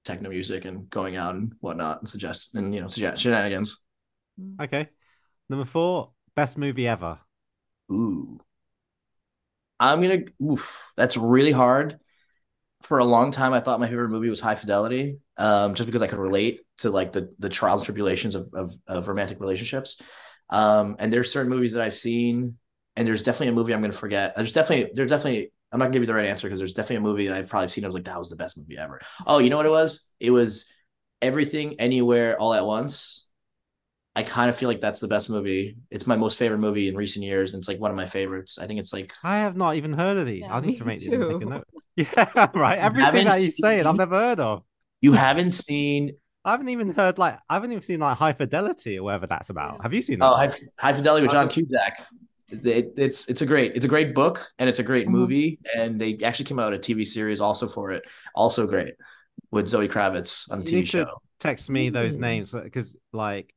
techno 0.05 0.29
music 0.29 0.65
and 0.65 0.89
going 0.89 1.17
out 1.17 1.35
and 1.35 1.53
whatnot 1.59 1.99
and 1.99 2.09
suggest 2.09 2.55
and 2.55 2.73
you 2.73 2.81
know 2.81 2.87
suggest 2.87 3.21
shenanigans. 3.21 3.83
Mm. 4.39 4.63
Okay. 4.63 4.87
Number 5.49 5.65
four, 5.65 6.11
best 6.35 6.57
movie 6.57 6.87
ever. 6.87 7.19
Ooh. 7.91 8.39
I'm 9.79 10.01
gonna 10.01 10.23
oof, 10.41 10.91
that's 10.95 11.17
really 11.17 11.51
hard. 11.51 11.97
For 12.83 12.99
a 12.99 13.05
long 13.05 13.31
time, 13.31 13.51
I 13.51 13.59
thought 13.59 13.79
my 13.81 13.89
favorite 13.89 14.09
movie 14.09 14.29
was 14.29 14.39
High 14.39 14.55
Fidelity, 14.55 15.17
um, 15.37 15.73
just 15.73 15.85
because 15.85 16.01
I 16.01 16.07
could 16.07 16.19
relate 16.19 16.61
to 16.79 16.91
like 16.91 17.11
the 17.11 17.33
the 17.39 17.49
trials 17.49 17.81
and 17.81 17.85
tribulations 17.85 18.35
of 18.35 18.49
of, 18.53 18.73
of 18.87 19.07
romantic 19.07 19.39
relationships. 19.39 20.01
Um, 20.49 20.95
and 20.99 21.11
there's 21.11 21.31
certain 21.31 21.49
movies 21.49 21.73
that 21.73 21.83
I've 21.83 21.95
seen 21.95 22.57
and 22.99 23.07
there's 23.07 23.23
definitely 23.23 23.47
a 23.47 23.53
movie 23.53 23.73
I'm 23.73 23.79
going 23.79 23.93
to 23.93 23.97
forget. 23.97 24.35
There's 24.35 24.51
definitely 24.51 24.91
there's 24.93 25.09
definitely 25.09 25.53
I'm 25.71 25.79
not 25.79 25.85
gonna 25.85 25.93
give 25.93 26.01
you 26.01 26.07
the 26.07 26.13
right 26.13 26.25
answer 26.25 26.47
because 26.47 26.59
there's 26.59 26.73
definitely 26.73 26.97
a 26.97 27.09
movie 27.09 27.27
that 27.27 27.37
I've 27.37 27.49
probably 27.49 27.69
seen. 27.69 27.85
I 27.85 27.87
was 27.87 27.93
like, 27.95 28.03
that 28.03 28.19
was 28.19 28.29
the 28.29 28.35
best 28.35 28.57
movie 28.57 28.77
ever. 28.77 28.99
Oh, 29.25 29.39
you 29.39 29.49
know 29.49 29.55
what 29.55 29.65
it 29.65 29.71
was? 29.71 30.11
It 30.19 30.31
was 30.31 30.69
Everything 31.21 31.79
Anywhere 31.79 32.37
All 32.37 32.53
at 32.53 32.65
Once. 32.65 33.29
I 34.17 34.23
kind 34.23 34.49
of 34.49 34.57
feel 34.57 34.67
like 34.67 34.81
that's 34.81 34.99
the 34.99 35.07
best 35.07 35.29
movie. 35.29 35.77
It's 35.89 36.07
my 36.07 36.17
most 36.17 36.37
favorite 36.37 36.57
movie 36.57 36.89
in 36.89 36.97
recent 36.97 37.23
years, 37.23 37.53
and 37.53 37.61
it's 37.61 37.69
like 37.69 37.79
one 37.79 37.89
of 37.89 37.95
my 37.95 38.05
favorites. 38.05 38.59
I 38.59 38.67
think 38.67 38.81
it's 38.81 38.91
like 38.91 39.13
I 39.23 39.37
have 39.37 39.55
not 39.55 39.77
even 39.77 39.93
heard 39.93 40.17
of 40.17 40.27
these. 40.27 40.41
Yeah, 40.41 40.57
I 40.57 40.59
need 40.59 40.75
to 40.75 40.83
make, 40.85 40.99
make 41.05 41.13
a 41.13 41.45
note. 41.45 41.67
Yeah, 41.95 42.47
right. 42.53 42.79
Everything 42.79 43.25
that 43.25 43.39
he's 43.39 43.57
saying, 43.57 43.85
I've 43.85 43.95
never 43.95 44.15
heard 44.15 44.39
of. 44.41 44.63
You 44.99 45.13
haven't 45.13 45.53
seen 45.53 46.15
I 46.43 46.51
haven't 46.51 46.69
even 46.69 46.93
heard 46.93 47.17
like 47.17 47.37
I 47.49 47.53
haven't 47.53 47.71
even 47.71 47.81
seen 47.81 48.01
like 48.01 48.17
High 48.17 48.33
Fidelity 48.33 48.97
or 48.99 49.03
whatever 49.03 49.27
that's 49.27 49.49
about. 49.49 49.83
Have 49.83 49.93
you 49.93 50.01
seen 50.01 50.21
oh, 50.21 50.37
that? 50.37 50.49
Oh, 50.49 50.51
High, 50.51 50.59
High 50.77 50.93
Fidelity 50.93 51.23
with 51.23 51.31
John 51.31 51.47
Cusack 51.47 52.05
it, 52.51 52.93
it's 52.97 53.29
it's 53.29 53.41
a 53.41 53.45
great 53.45 53.75
it's 53.75 53.85
a 53.85 53.89
great 53.89 54.13
book 54.13 54.47
and 54.57 54.69
it's 54.69 54.79
a 54.79 54.83
great 54.83 55.05
mm-hmm. 55.05 55.15
movie 55.15 55.59
and 55.75 55.99
they 55.99 56.17
actually 56.23 56.45
came 56.45 56.59
out 56.59 56.73
a 56.73 56.77
TV 56.77 57.05
series 57.05 57.41
also 57.41 57.67
for 57.67 57.91
it 57.91 58.03
also 58.35 58.67
great 58.67 58.95
with 59.51 59.67
Zoe 59.67 59.87
Kravitz 59.87 60.51
on 60.51 60.63
the 60.63 60.71
you 60.71 60.83
TV 60.83 60.87
show. 60.87 61.21
text 61.39 61.69
me 61.69 61.89
those 61.89 62.15
mm-hmm. 62.15 62.23
names 62.23 62.53
because 62.53 62.97
like 63.13 63.53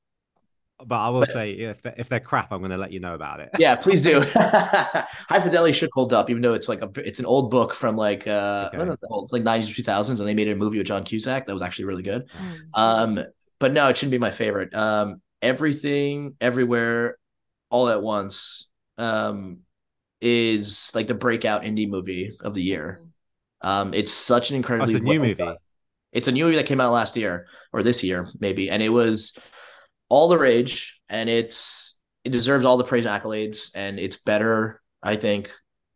but 0.84 0.98
I 0.98 1.10
will 1.10 1.20
but, 1.20 1.28
say 1.28 1.52
if 1.52 1.80
they're, 1.82 1.94
if 1.96 2.08
they're 2.08 2.18
crap, 2.18 2.50
I'm 2.52 2.58
going 2.58 2.72
to 2.72 2.76
let 2.76 2.90
you 2.90 2.98
know 2.98 3.14
about 3.14 3.38
it. 3.38 3.50
Yeah, 3.56 3.76
please 3.76 4.02
do. 4.02 4.24
High 4.34 5.40
Fidelity 5.40 5.72
should 5.72 5.90
hold 5.92 6.12
up, 6.12 6.28
even 6.28 6.42
though 6.42 6.54
it's 6.54 6.68
like 6.68 6.82
a 6.82 6.90
it's 6.96 7.20
an 7.20 7.26
old 7.26 7.52
book 7.52 7.72
from 7.72 7.96
like 7.96 8.26
uh 8.26 8.70
okay. 8.74 8.96
old, 9.08 9.30
like 9.30 9.44
90s 9.44 9.80
2000s, 9.80 10.18
and 10.18 10.28
they 10.28 10.34
made 10.34 10.48
a 10.48 10.56
movie 10.56 10.78
with 10.78 10.88
John 10.88 11.04
Cusack 11.04 11.46
that 11.46 11.52
was 11.52 11.62
actually 11.62 11.84
really 11.84 12.02
good. 12.02 12.28
Mm. 12.30 12.58
Um, 12.74 13.24
but 13.60 13.72
no, 13.72 13.86
it 13.88 13.96
shouldn't 13.96 14.10
be 14.10 14.18
my 14.18 14.32
favorite. 14.32 14.74
Um, 14.74 15.22
everything, 15.40 16.34
everywhere, 16.40 17.16
all 17.70 17.88
at 17.88 18.02
once 18.02 18.71
um, 19.02 19.58
is 20.20 20.92
like 20.94 21.08
the 21.08 21.14
breakout 21.14 21.62
indie 21.62 21.88
movie 21.88 22.36
of 22.40 22.54
the 22.54 22.62
year. 22.62 23.02
Um, 23.60 23.92
it's 23.94 24.12
such 24.12 24.50
an 24.50 24.56
incredibly 24.56 24.94
oh, 24.94 24.96
it's 24.96 25.00
a 25.00 25.04
new 25.04 25.20
movie. 25.20 25.56
It's 26.12 26.28
a 26.28 26.32
new 26.32 26.44
movie 26.44 26.56
that 26.56 26.66
came 26.66 26.80
out 26.80 26.92
last 26.92 27.16
year 27.16 27.46
or 27.72 27.82
this 27.82 28.04
year 28.04 28.28
maybe, 28.38 28.70
and 28.70 28.82
it 28.82 28.90
was 28.90 29.38
all 30.08 30.28
the 30.28 30.38
rage, 30.38 31.00
and 31.08 31.28
it's 31.28 31.98
it 32.24 32.30
deserves 32.30 32.64
all 32.64 32.76
the 32.76 32.84
praise 32.84 33.06
and 33.06 33.22
accolades, 33.22 33.72
and 33.74 33.98
it's 33.98 34.16
better, 34.16 34.80
I 35.02 35.16
think. 35.16 35.50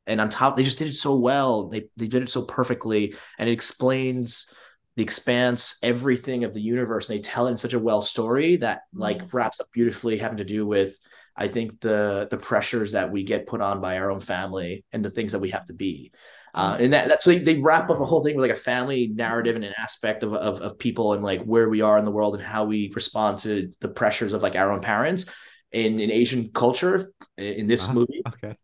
And 0.08 0.20
on 0.20 0.30
top, 0.30 0.56
they 0.56 0.62
just 0.62 0.78
did 0.78 0.88
it 0.88 0.94
so 0.94 1.16
well. 1.16 1.68
They 1.68 1.88
they 1.96 2.08
did 2.08 2.22
it 2.22 2.30
so 2.30 2.42
perfectly, 2.42 3.14
and 3.38 3.48
it 3.48 3.52
explains 3.52 4.52
the 4.96 5.02
expanse, 5.02 5.78
everything 5.82 6.44
of 6.44 6.54
the 6.54 6.62
universe, 6.62 7.08
and 7.08 7.18
they 7.18 7.22
tell 7.22 7.46
it 7.46 7.52
in 7.52 7.58
such 7.58 7.74
a 7.74 7.78
well 7.78 8.02
story 8.02 8.56
that 8.56 8.82
like 8.94 9.18
mm-hmm. 9.18 9.36
wraps 9.36 9.60
up 9.60 9.70
beautifully, 9.70 10.16
having 10.16 10.38
to 10.38 10.44
do 10.44 10.66
with 10.66 10.98
I 11.36 11.48
think 11.48 11.80
the 11.80 12.28
the 12.30 12.36
pressures 12.36 12.92
that 12.92 13.10
we 13.10 13.22
get 13.22 13.46
put 13.46 13.60
on 13.60 13.80
by 13.80 13.98
our 13.98 14.10
own 14.10 14.20
family 14.20 14.84
and 14.92 15.04
the 15.04 15.10
things 15.10 15.32
that 15.32 15.40
we 15.40 15.50
have 15.50 15.66
to 15.66 15.74
be. 15.74 16.12
Uh, 16.54 16.74
mm-hmm. 16.74 16.84
and 16.84 16.92
that 16.92 17.08
that's 17.08 17.24
so 17.24 17.30
they, 17.30 17.38
they 17.38 17.60
wrap 17.60 17.90
up 17.90 18.00
a 18.00 18.04
whole 18.04 18.24
thing 18.24 18.36
with 18.36 18.48
like 18.48 18.56
a 18.56 18.60
family 18.60 19.08
narrative 19.14 19.56
and 19.56 19.64
an 19.64 19.74
aspect 19.78 20.22
of, 20.22 20.32
of 20.32 20.60
of 20.60 20.78
people 20.78 21.12
and 21.12 21.22
like 21.22 21.42
where 21.42 21.68
we 21.68 21.82
are 21.82 21.98
in 21.98 22.04
the 22.04 22.10
world 22.10 22.34
and 22.34 22.42
how 22.42 22.64
we 22.64 22.90
respond 22.94 23.38
to 23.38 23.72
the 23.80 23.88
pressures 23.88 24.32
of 24.32 24.42
like 24.42 24.56
our 24.56 24.72
own 24.72 24.80
parents 24.80 25.26
in 25.72 26.00
in 26.00 26.10
Asian 26.10 26.50
culture 26.52 27.10
in 27.36 27.66
this 27.66 27.88
uh, 27.88 27.92
movie. 27.92 28.22
Okay 28.26 28.56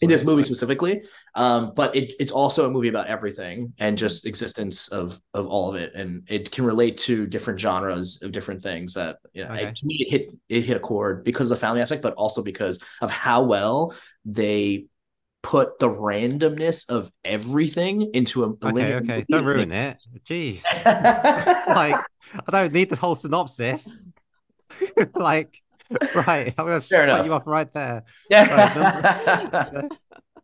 in 0.00 0.08
this 0.08 0.24
movie 0.24 0.42
specifically. 0.42 1.02
Um, 1.34 1.72
but 1.74 1.94
it, 1.94 2.14
it's 2.18 2.32
also 2.32 2.66
a 2.66 2.70
movie 2.70 2.88
about 2.88 3.06
everything 3.06 3.72
and 3.78 3.96
just 3.96 4.26
existence 4.26 4.88
of 4.88 5.20
of 5.32 5.46
all 5.46 5.70
of 5.70 5.76
it, 5.76 5.94
and 5.94 6.22
it 6.28 6.50
can 6.50 6.64
relate 6.64 6.98
to 6.98 7.26
different 7.26 7.60
genres 7.60 8.22
of 8.22 8.32
different 8.32 8.62
things. 8.62 8.94
That 8.94 9.18
you 9.32 9.44
know, 9.44 9.50
okay. 9.50 9.72
to 9.72 9.86
me, 9.86 9.96
it 10.00 10.10
hit 10.10 10.36
it 10.48 10.62
hit 10.62 10.76
a 10.76 10.80
chord 10.80 11.24
because 11.24 11.50
of 11.50 11.58
the 11.58 11.60
family 11.60 11.80
aspect, 11.80 12.02
but 12.02 12.14
also 12.14 12.42
because 12.42 12.80
of 13.00 13.10
how 13.10 13.42
well 13.44 13.94
they 14.24 14.86
put 15.42 15.78
the 15.78 15.88
randomness 15.88 16.88
of 16.88 17.12
everything 17.22 18.10
into 18.14 18.44
a, 18.44 18.48
Okay, 18.48 18.94
okay. 18.94 19.00
movie, 19.00 19.24
Don't 19.28 19.44
ruin 19.44 19.72
it. 19.72 20.00
Jeez. 20.26 20.64
like 21.66 22.02
I 22.46 22.50
don't 22.50 22.72
need 22.72 22.90
the 22.90 22.96
whole 22.96 23.14
synopsis. 23.14 23.94
like, 25.14 25.62
right, 26.26 26.54
I'm 26.56 26.66
gonna 26.66 26.80
Fair 26.80 27.00
cut 27.06 27.08
enough. 27.10 27.26
you 27.26 27.32
off 27.32 27.46
right 27.46 27.72
there. 27.72 28.04
Yeah. 28.30 29.88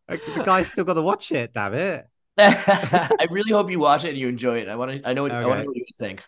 Like, 0.09 0.25
the 0.27 0.43
guy's 0.43 0.73
still 0.73 0.83
got 0.83 0.95
to 0.95 1.03
watch 1.03 1.31
it. 1.31 1.55
Damn 1.55 1.75
it! 1.75 2.05
I 2.37 3.29
really 3.31 3.53
hope 3.53 3.71
you 3.71 3.79
watch 3.79 4.05
it 4.05 4.09
and 4.09 4.19
you 4.19 4.27
enjoy 4.27 4.59
it. 4.59 4.69
I 4.69 4.75
want 4.75 4.91
to. 4.91 5.09
I 5.09 5.13
know. 5.13 5.23
What, 5.23 5.31
I 5.31 5.47
want 5.47 5.59
to 5.61 5.65
know 5.67 5.71
what 5.71 5.77
you 5.77 5.85
think. 5.97 6.25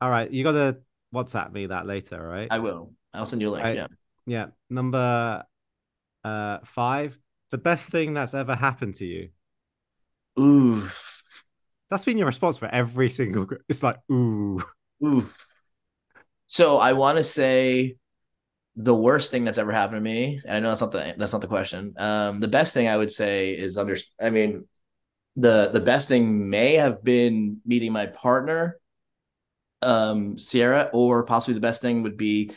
All 0.00 0.08
right, 0.08 0.30
you 0.30 0.42
got 0.42 0.52
to 0.52 0.78
WhatsApp 1.14 1.52
me 1.52 1.66
that 1.66 1.86
later, 1.86 2.26
right? 2.26 2.48
I 2.50 2.60
will. 2.60 2.94
I'll 3.12 3.26
send 3.26 3.42
you 3.42 3.50
a 3.50 3.52
link. 3.52 3.66
I- 3.66 3.72
yeah. 3.74 3.86
Yeah, 4.24 4.46
number 4.70 5.44
uh 6.24 6.58
five. 6.64 7.18
The 7.50 7.58
best 7.58 7.90
thing 7.90 8.14
that's 8.14 8.32
ever 8.32 8.54
happened 8.54 8.94
to 8.94 9.04
you. 9.04 9.28
Ooh. 10.40 10.88
That's 11.90 12.06
been 12.06 12.16
your 12.16 12.26
response 12.26 12.56
for 12.56 12.66
every 12.68 13.10
single. 13.10 13.46
It's 13.68 13.82
like 13.82 13.98
ooh. 14.10 14.62
Oof. 15.04 15.46
So 16.46 16.78
I 16.78 16.94
want 16.94 17.18
to 17.18 17.22
say 17.22 17.96
the 18.76 18.94
worst 18.94 19.30
thing 19.30 19.44
that's 19.44 19.58
ever 19.58 19.72
happened 19.72 19.96
to 19.96 20.00
me, 20.02 20.40
and 20.44 20.56
I 20.56 20.60
know 20.60 20.68
that's 20.68 20.82
not 20.82 20.92
the 20.92 21.14
that's 21.16 21.32
not 21.32 21.40
the 21.40 21.48
question. 21.48 21.94
Um, 21.96 22.40
the 22.40 22.48
best 22.48 22.74
thing 22.74 22.88
I 22.88 22.96
would 22.96 23.10
say 23.10 23.52
is 23.52 23.78
under. 23.78 23.96
I 24.20 24.30
mean, 24.30 24.66
the 25.36 25.70
the 25.72 25.80
best 25.80 26.08
thing 26.08 26.50
may 26.50 26.74
have 26.74 27.02
been 27.02 27.60
meeting 27.64 27.92
my 27.92 28.06
partner, 28.06 28.78
um, 29.80 30.38
Sierra, 30.38 30.90
or 30.92 31.24
possibly 31.24 31.54
the 31.54 31.60
best 31.60 31.80
thing 31.80 32.02
would 32.02 32.18
be 32.18 32.52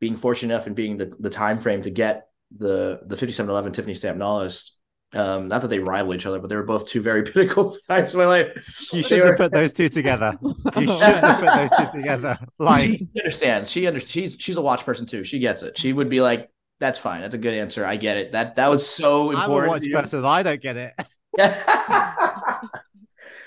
being 0.00 0.16
fortunate 0.16 0.54
enough 0.54 0.66
and 0.66 0.76
being 0.76 0.98
the 0.98 1.14
the 1.18 1.30
time 1.30 1.60
frame 1.60 1.80
to 1.82 1.90
get 1.90 2.28
the 2.56 3.00
the 3.06 3.16
fifty 3.16 3.32
seven 3.32 3.50
eleven 3.50 3.72
Tiffany 3.72 3.94
stamp 3.94 4.18
Nautilus. 4.18 4.75
Um, 5.14 5.48
not 5.48 5.62
that 5.62 5.68
they 5.68 5.78
rival 5.78 6.14
each 6.14 6.26
other, 6.26 6.38
but 6.40 6.48
they 6.50 6.56
were 6.56 6.64
both 6.64 6.86
two 6.86 7.00
very 7.00 7.22
pinnacle 7.30 7.76
times 7.88 8.12
in 8.12 8.18
my 8.18 8.26
life. 8.26 8.48
You 8.92 9.02
should 9.02 9.20
were- 9.20 9.28
have 9.28 9.36
put 9.36 9.52
those 9.52 9.72
two 9.72 9.88
together. 9.88 10.36
You 10.42 10.54
should 10.74 10.98
have 11.00 11.40
put 11.40 11.54
those 11.54 11.70
two 11.78 11.98
together. 11.98 12.36
Like, 12.58 12.88
she 12.90 13.08
understands. 13.20 13.70
She 13.70 13.86
under 13.86 14.00
she's 14.00 14.36
she's 14.38 14.56
a 14.56 14.62
watch 14.62 14.84
person 14.84 15.06
too. 15.06 15.24
She 15.24 15.38
gets 15.38 15.62
it. 15.62 15.78
She 15.78 15.92
would 15.92 16.10
be 16.10 16.20
like, 16.20 16.50
"That's 16.80 16.98
fine. 16.98 17.20
That's 17.22 17.34
a 17.34 17.38
good 17.38 17.54
answer. 17.54 17.86
I 17.86 17.96
get 17.96 18.16
it. 18.16 18.32
That 18.32 18.56
that 18.56 18.68
was 18.68 18.86
so 18.86 19.30
I'm 19.30 19.36
a 19.36 19.42
important." 19.44 19.92
watch 19.94 20.02
person. 20.02 20.24
I 20.24 20.42
don't 20.42 20.60
get 20.60 20.76
it. 20.76 20.92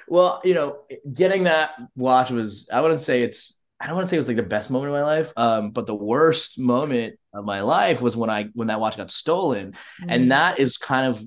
well, 0.08 0.42
you 0.44 0.54
know, 0.54 0.80
getting 1.14 1.44
that 1.44 1.72
watch 1.96 2.32
was 2.32 2.68
I 2.72 2.82
wouldn't 2.82 3.00
say 3.02 3.22
it's 3.24 3.60
I 3.80 3.88
don't 3.88 3.96
want 3.96 4.06
to 4.08 4.10
say 4.10 4.18
it 4.18 4.20
was 4.20 4.28
like 4.28 4.38
the 4.38 4.44
best 4.44 4.72
moment 4.72 4.94
of 4.94 5.00
my 5.00 5.04
life, 5.04 5.32
um, 5.38 5.72
but 5.72 5.88
the 5.88 5.96
worst 5.96 6.60
moment 6.60 7.16
of 7.34 7.46
my 7.46 7.62
life 7.62 8.02
was 8.02 8.18
when 8.18 8.30
I 8.30 8.46
when 8.54 8.68
that 8.68 8.80
watch 8.80 8.98
got 8.98 9.12
stolen, 9.12 9.74
Mm. 10.02 10.06
and 10.10 10.32
that 10.32 10.60
is 10.60 10.78
kind 10.78 11.08
of 11.08 11.24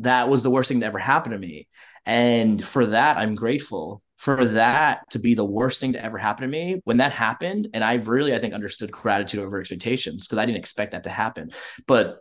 that 0.00 0.28
was 0.28 0.42
the 0.42 0.50
worst 0.50 0.68
thing 0.68 0.80
that 0.80 0.86
ever 0.86 0.98
happened 0.98 1.32
to 1.32 1.38
me, 1.38 1.68
and 2.06 2.64
for 2.64 2.86
that 2.86 3.18
I'm 3.18 3.34
grateful 3.34 4.02
for 4.16 4.44
that 4.46 5.08
to 5.10 5.18
be 5.20 5.34
the 5.34 5.44
worst 5.44 5.80
thing 5.80 5.92
to 5.92 6.04
ever 6.04 6.18
happen 6.18 6.42
to 6.42 6.48
me 6.48 6.80
when 6.84 6.96
that 6.96 7.12
happened 7.12 7.68
and 7.72 7.84
i 7.84 7.94
really 7.94 8.34
i 8.34 8.38
think 8.40 8.52
understood 8.52 8.90
gratitude 8.90 9.38
over 9.38 9.60
expectations 9.60 10.26
because 10.26 10.42
i 10.42 10.44
didn't 10.44 10.58
expect 10.58 10.90
that 10.90 11.04
to 11.04 11.08
happen 11.10 11.52
but 11.86 12.18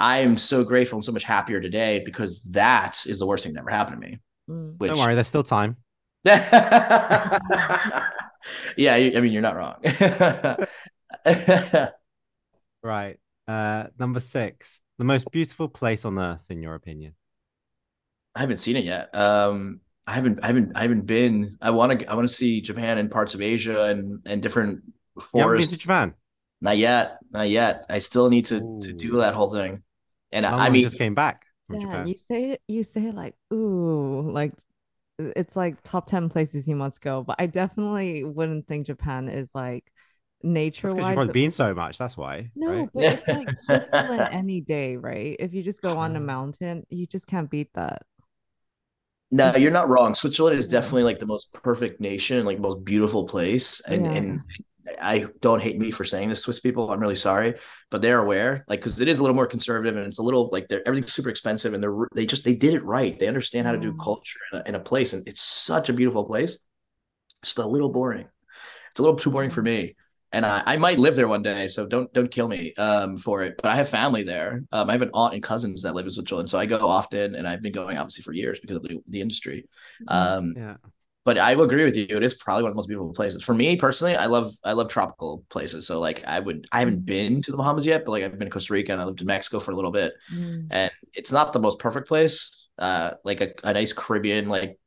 i 0.00 0.18
am 0.18 0.36
so 0.36 0.64
grateful 0.64 0.96
and 0.96 1.04
so 1.04 1.12
much 1.12 1.22
happier 1.22 1.60
today 1.60 2.02
because 2.04 2.42
that 2.50 2.98
is 3.06 3.20
the 3.20 3.26
worst 3.26 3.44
thing 3.44 3.52
that 3.52 3.60
ever 3.60 3.70
happened 3.70 4.02
to 4.02 4.08
me 4.08 4.18
Mm. 4.50 4.74
which 4.78 4.88
Don't 4.90 4.98
worry, 4.98 5.14
there's 5.14 5.28
still 5.28 5.44
time. 5.44 5.76
yeah 6.24 8.08
you- 8.96 9.16
i 9.16 9.20
mean 9.20 9.32
you're 9.32 9.42
not 9.42 9.54
wrong 9.56 9.76
Right. 12.82 13.18
Uh, 13.46 13.84
number 13.98 14.20
six. 14.20 14.80
The 14.98 15.04
most 15.04 15.30
beautiful 15.30 15.66
place 15.70 16.04
on 16.04 16.18
earth, 16.18 16.44
in 16.50 16.60
your 16.60 16.74
opinion. 16.74 17.14
i 18.34 18.40
haven't 18.40 18.58
seen 18.58 18.76
it 18.76 18.84
yet 18.84 19.14
um 19.14 19.80
i 20.06 20.12
haven't 20.12 20.38
i 20.42 20.46
haven't 20.46 20.72
i 20.76 20.82
haven't 20.82 21.06
been 21.06 21.56
i 21.60 21.70
want 21.70 21.98
to 22.00 22.06
i 22.10 22.14
want 22.14 22.28
to 22.28 22.34
see 22.34 22.60
japan 22.60 22.98
and 22.98 23.10
parts 23.10 23.34
of 23.34 23.40
asia 23.42 23.84
and 23.84 24.20
and 24.26 24.42
different 24.42 24.82
You 25.32 25.40
haven't 25.40 25.56
been 25.56 25.68
forests 25.68 25.70
to 25.70 25.78
Japan. 25.78 26.14
not 26.60 26.78
yet 26.78 27.18
not 27.32 27.48
yet 27.50 27.86
i 27.90 27.98
still 28.00 28.30
need 28.30 28.46
to 28.46 28.68
to 28.80 28.92
do 28.94 29.18
that 29.18 29.34
whole 29.34 29.52
thing 29.52 29.82
and 30.32 30.46
Long 30.46 30.64
i 30.64 30.70
mean 30.70 30.82
just 30.82 30.98
came 30.98 31.14
back 31.14 31.46
from 31.68 31.78
Yeah, 31.78 31.78
Japan. 31.78 32.10
you 32.10 32.16
say 32.18 32.52
it, 32.52 32.62
you 32.68 32.84
say 32.84 33.06
it 33.08 33.14
like, 33.14 33.36
ooh, 33.52 34.22
like 34.32 34.52
it's 35.18 35.56
like 35.56 35.82
top 35.82 36.06
10 36.06 36.28
places 36.30 36.68
you 36.68 36.76
must 36.76 37.00
go. 37.02 37.22
But 37.24 37.36
I 37.40 37.46
definitely 37.46 38.24
wouldn't 38.24 38.66
think 38.68 38.86
Japan 38.86 39.28
is 39.28 39.50
like 39.54 39.84
nature 40.42 40.88
because 40.88 40.94
wise. 40.94 41.06
you've 41.10 41.14
probably 41.16 41.32
been 41.32 41.50
so 41.50 41.74
much. 41.74 41.98
That's 41.98 42.16
why. 42.16 42.50
No, 42.54 42.68
right? 42.70 42.88
but 42.94 43.04
it's 43.04 43.28
like 43.28 43.48
Switzerland 43.54 44.28
any 44.30 44.60
day, 44.60 44.96
right? 44.96 45.36
If 45.38 45.54
you 45.54 45.62
just 45.62 45.82
go 45.82 45.96
on 45.96 46.16
a 46.16 46.20
Ah. 46.20 46.22
mountain, 46.22 46.84
you 46.90 47.06
just 47.06 47.26
can't 47.26 47.50
beat 47.50 47.72
that. 47.74 48.02
No, 49.30 49.54
you're 49.56 49.70
not 49.70 49.88
wrong. 49.88 50.14
Switzerland 50.14 50.58
is 50.58 50.68
definitely 50.68 51.02
like 51.02 51.18
the 51.18 51.26
most 51.26 51.52
perfect 51.52 52.00
nation, 52.00 52.46
like 52.46 52.58
most 52.58 52.82
beautiful 52.84 53.26
place. 53.26 53.80
And 53.82 54.06
Yeah. 54.06 54.12
and 54.12 54.40
I 55.02 55.26
don't 55.40 55.60
hate 55.62 55.78
me 55.78 55.90
for 55.90 56.02
saying 56.04 56.30
this, 56.30 56.40
Swiss 56.40 56.60
people. 56.60 56.90
I'm 56.90 56.98
really 57.00 57.14
sorry, 57.14 57.54
but 57.90 58.00
they're 58.00 58.20
aware, 58.20 58.64
like, 58.68 58.80
because 58.80 58.98
it 59.02 59.06
is 59.08 59.18
a 59.18 59.22
little 59.22 59.34
more 59.36 59.46
conservative 59.46 59.96
and 59.98 60.06
it's 60.06 60.18
a 60.18 60.22
little 60.22 60.48
like 60.50 60.66
they're 60.68 60.86
everything's 60.88 61.12
super 61.12 61.28
expensive 61.28 61.74
and 61.74 61.82
they're 61.82 61.94
they 62.14 62.24
just 62.24 62.44
they 62.44 62.54
did 62.54 62.72
it 62.72 62.82
right. 62.84 63.18
They 63.18 63.28
understand 63.28 63.66
how 63.66 63.72
to 63.72 63.78
do 63.78 63.94
culture 63.98 64.40
in 64.52 64.58
a, 64.60 64.62
in 64.68 64.74
a 64.76 64.80
place, 64.80 65.12
and 65.12 65.28
it's 65.28 65.42
such 65.42 65.90
a 65.90 65.92
beautiful 65.92 66.24
place. 66.24 66.64
Just 67.44 67.58
a 67.58 67.66
little 67.66 67.90
boring. 67.90 68.26
It's 68.90 68.98
a 68.98 69.02
little 69.02 69.18
too 69.18 69.30
boring 69.30 69.50
for 69.50 69.62
me. 69.62 69.94
And 70.32 70.44
I, 70.44 70.62
I 70.66 70.76
might 70.76 70.98
live 70.98 71.16
there 71.16 71.28
one 71.28 71.42
day, 71.42 71.68
so 71.68 71.86
don't 71.86 72.12
don't 72.12 72.30
kill 72.30 72.48
me 72.48 72.74
um, 72.74 73.16
for 73.18 73.42
it. 73.42 73.54
But 73.56 73.66
I 73.66 73.76
have 73.76 73.88
family 73.88 74.22
there. 74.22 74.62
Um, 74.72 74.90
I 74.90 74.92
have 74.92 75.02
an 75.02 75.10
aunt 75.14 75.34
and 75.34 75.42
cousins 75.42 75.82
that 75.82 75.94
live 75.94 76.04
in 76.06 76.10
Switzerland, 76.12 76.50
so 76.50 76.58
I 76.58 76.66
go 76.66 76.86
often, 76.86 77.34
and 77.34 77.48
I've 77.48 77.62
been 77.62 77.72
going 77.72 77.96
obviously 77.96 78.22
for 78.22 78.32
years 78.32 78.60
because 78.60 78.76
of 78.76 78.82
the, 78.82 79.00
the 79.08 79.20
industry. 79.22 79.66
Um, 80.06 80.54
Yeah. 80.56 80.76
but 81.24 81.38
I 81.38 81.54
will 81.54 81.64
agree 81.64 81.84
with 81.84 81.96
you. 81.96 82.06
It 82.08 82.22
is 82.22 82.34
probably 82.34 82.62
one 82.62 82.70
of 82.70 82.74
the 82.74 82.78
most 82.78 82.88
beautiful 82.88 83.12
places. 83.12 83.42
For 83.42 83.54
me 83.54 83.76
personally, 83.76 84.16
I 84.16 84.26
love 84.26 84.54
I 84.64 84.72
love 84.72 84.88
tropical 84.88 85.44
places. 85.50 85.86
So 85.86 86.00
like 86.00 86.24
I 86.26 86.40
would 86.40 86.66
I 86.72 86.80
haven't 86.80 87.04
been 87.04 87.42
to 87.42 87.50
the 87.50 87.56
Bahamas 87.56 87.86
yet, 87.86 88.04
but 88.04 88.12
like 88.12 88.22
I've 88.22 88.38
been 88.38 88.48
to 88.48 88.52
Costa 88.52 88.72
Rica 88.72 88.92
and 88.92 89.00
I 89.00 89.04
lived 89.04 89.20
in 89.20 89.26
Mexico 89.26 89.60
for 89.60 89.72
a 89.72 89.76
little 89.76 89.92
bit. 89.92 90.14
Mm. 90.32 90.68
And 90.70 90.90
it's 91.12 91.32
not 91.32 91.52
the 91.52 91.60
most 91.60 91.78
perfect 91.78 92.08
place. 92.08 92.68
Uh 92.78 93.12
like 93.24 93.40
a, 93.40 93.52
a 93.64 93.72
nice 93.74 93.92
Caribbean, 93.92 94.48
like 94.48 94.78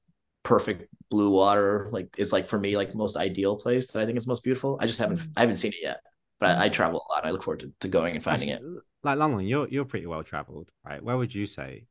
perfect 0.43 0.87
blue 1.09 1.29
water, 1.29 1.89
like 1.91 2.15
is 2.17 2.31
like 2.31 2.47
for 2.47 2.59
me 2.59 2.77
like 2.77 2.95
most 2.95 3.17
ideal 3.17 3.57
place 3.57 3.87
that 3.91 4.01
I 4.01 4.05
think 4.05 4.17
is 4.17 4.27
most 4.27 4.43
beautiful. 4.43 4.77
I 4.81 4.87
just 4.87 4.99
haven't 4.99 5.19
Mm. 5.19 5.33
I 5.35 5.41
haven't 5.41 5.57
seen 5.57 5.71
it 5.73 5.81
yet. 5.81 6.01
But 6.39 6.57
I, 6.57 6.65
I 6.65 6.69
travel 6.69 7.05
a 7.07 7.13
lot. 7.13 7.25
I 7.25 7.31
look 7.31 7.43
forward 7.43 7.59
to, 7.61 7.71
to 7.81 7.87
going 7.87 8.15
and 8.15 8.23
finding 8.23 8.49
it. 8.49 8.63
Like 9.03 9.17
Long 9.17 9.33
Long, 9.33 9.41
you're 9.43 9.67
you're 9.69 9.85
pretty 9.85 10.07
well 10.07 10.23
traveled, 10.23 10.71
right? 10.83 11.03
Where 11.03 11.17
would 11.17 11.33
you 11.33 11.45
say? 11.45 11.85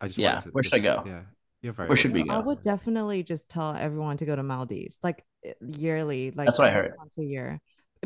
I 0.00 0.06
just 0.08 0.18
Yeah, 0.18 0.36
to 0.40 0.50
where 0.52 0.64
should 0.64 0.74
I 0.74 0.78
go? 0.80 1.04
Yeah, 1.06 1.22
you're 1.62 1.72
very. 1.72 1.88
Where 1.88 1.96
should 1.96 2.12
we 2.12 2.24
well 2.24 2.38
I 2.38 2.40
would 2.40 2.62
definitely 2.62 3.22
just 3.22 3.48
tell 3.48 3.74
everyone 3.74 4.16
to 4.18 4.26
go 4.26 4.36
to 4.36 4.42
Maldives, 4.42 4.98
like 5.02 5.24
eh, 5.44 5.54
yearly, 5.60 6.30
like 6.32 6.46
That's 6.46 6.58
what 6.58 6.68
I 6.68 6.72
heard. 6.72 6.94
once 6.98 7.16
a 7.18 7.24
year, 7.24 7.60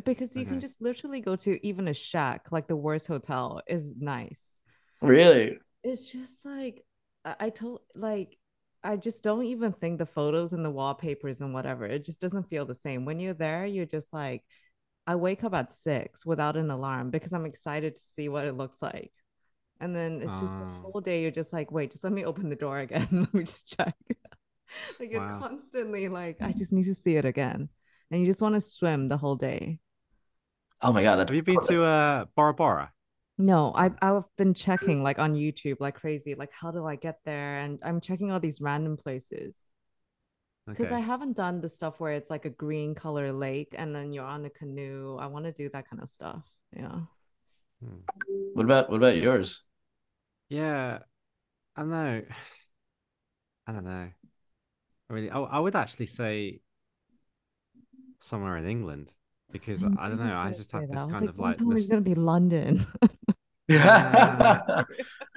because 0.05 0.37
you 0.37 0.47
can 0.47 0.61
just 0.61 0.81
literally 0.81 1.21
go 1.21 1.37
to 1.37 1.65
even 1.67 1.89
a 1.89 1.95
shack, 1.95 2.53
like 2.53 2.69
the 2.69 2.77
worst 2.77 3.07
hotel 3.07 3.61
is 3.67 3.95
nice. 3.97 4.57
Really? 5.03 5.59
It's 5.85 6.11
just 6.11 6.45
like 6.45 6.85
I, 7.25 7.37
I 7.41 7.51
told, 7.51 7.81
like 7.95 8.39
I 8.85 8.97
just 8.97 9.23
don't 9.23 9.45
even 9.45 9.73
think 9.73 9.99
the 9.99 10.07
photos 10.07 10.53
and 10.53 10.65
the 10.65 10.71
wallpapers 10.71 11.41
and 11.41 11.55
whatever, 11.55 11.87
it 11.87 12.05
just 12.05 12.21
doesn't 12.21 12.49
feel 12.51 12.65
the 12.65 12.75
same. 12.75 13.05
When 13.05 13.21
you're 13.21 13.35
there, 13.35 13.65
you're 13.65 13.87
just 13.87 14.13
like, 14.13 14.45
I 15.07 15.17
wake 15.17 15.45
up 15.45 15.55
at 15.55 15.73
six 15.73 16.27
without 16.27 16.57
an 16.57 16.71
alarm 16.71 17.11
because 17.11 17.33
I'm 17.33 17.47
excited 17.47 17.97
to 17.97 18.03
see 18.03 18.29
what 18.29 18.45
it 18.47 18.55
looks 18.57 18.83
like. 18.83 19.13
And 19.81 19.97
then 19.97 20.23
it's 20.23 20.39
just 20.39 20.59
the 20.59 20.67
Oh. 20.67 20.93
whole 20.93 21.01
day, 21.01 21.23
you're 21.23 21.31
just 21.33 21.53
like, 21.53 21.73
wait, 21.73 21.93
just 21.93 22.05
let 22.05 22.13
me 22.13 22.25
open 22.25 22.49
the 22.51 22.57
door 22.57 22.79
again. 22.81 23.09
let 23.13 23.35
me 23.35 23.45
just 23.45 23.69
check. 23.77 23.95
like 25.01 25.11
you're 25.11 25.21
Wow. 25.21 25.23
constantly 25.23 26.09
like, 26.09 26.39
I 26.43 26.53
just 26.53 26.73
need 26.73 26.85
to 26.85 26.95
see 26.95 27.17
it 27.17 27.25
again. 27.25 27.69
And 28.11 28.21
you 28.21 28.27
just 28.27 28.43
want 28.43 28.55
to 28.57 28.61
swim 28.61 29.09
the 29.09 29.19
whole 29.19 29.37
day. 29.37 29.81
Oh 30.83 30.93
my 30.93 31.03
god, 31.03 31.19
Have 31.19 31.35
you 31.35 31.43
been 31.43 31.61
to 31.61 31.83
uh, 31.85 32.25
Bora 32.37 32.53
Bora? 32.55 32.93
No, 33.43 33.73
I've 33.75 33.97
I've 34.01 34.25
been 34.37 34.55
checking 34.55 35.03
like 35.03 35.19
on 35.19 35.35
YouTube 35.35 35.79
like 35.81 35.97
crazy. 35.97 36.35
Like, 36.37 36.53
how 36.53 36.71
do 36.71 36.87
I 36.87 36.97
get 36.97 37.19
there? 37.25 37.57
And 37.59 37.79
I'm 37.83 38.01
checking 38.01 38.31
all 38.31 38.41
these 38.41 38.61
random 38.61 38.97
places. 38.97 39.69
Because 40.73 40.91
Okay. 40.91 40.97
I 40.97 41.01
haven't 41.01 41.35
done 41.37 41.61
the 41.61 41.69
stuff 41.69 42.01
where 42.01 42.13
it's 42.13 42.31
like 42.31 42.45
a 42.47 42.51
green 42.51 42.95
color 42.95 43.33
lake 43.33 43.75
and 43.77 43.95
then 43.95 44.13
you're 44.13 44.25
on 44.25 44.45
a 44.47 44.51
canoe. 44.51 45.17
I 45.19 45.27
want 45.27 45.45
to 45.45 45.53
do 45.53 45.69
that 45.71 45.89
kind 45.89 46.03
of 46.03 46.09
stuff. 46.09 46.51
Yeah. 46.75 47.01
Hmm. 47.81 47.99
what 48.55 48.65
about 48.65 48.91
what 48.91 48.97
about 48.97 49.17
yours? 49.17 49.63
Yeah, 50.49 51.01
I 51.77 51.81
don't 51.83 51.91
know. 51.91 52.23
I 53.67 53.73
don't 53.73 53.85
know. 53.85 54.11
I 55.11 55.13
really, 55.13 55.31
I, 55.31 55.41
I 55.41 55.59
would 55.59 55.77
actually 55.77 56.07
say 56.07 56.61
somewhere 58.21 58.57
in 58.57 58.67
England 58.67 59.13
because 59.53 59.85
I, 59.85 59.89
I 59.99 60.09
don't 60.09 60.19
know. 60.19 60.37
I 60.37 60.53
just 60.53 60.73
have 60.73 60.89
this 60.89 61.05
kind 61.05 61.13
like, 61.13 61.29
of 61.31 61.39
one 61.39 61.49
like 61.51 61.59
time 61.59 61.69
this. 61.71 61.81
it's 61.83 61.89
gonna 61.91 62.03
be 62.03 62.15
London. 62.15 62.85
no 63.69 64.85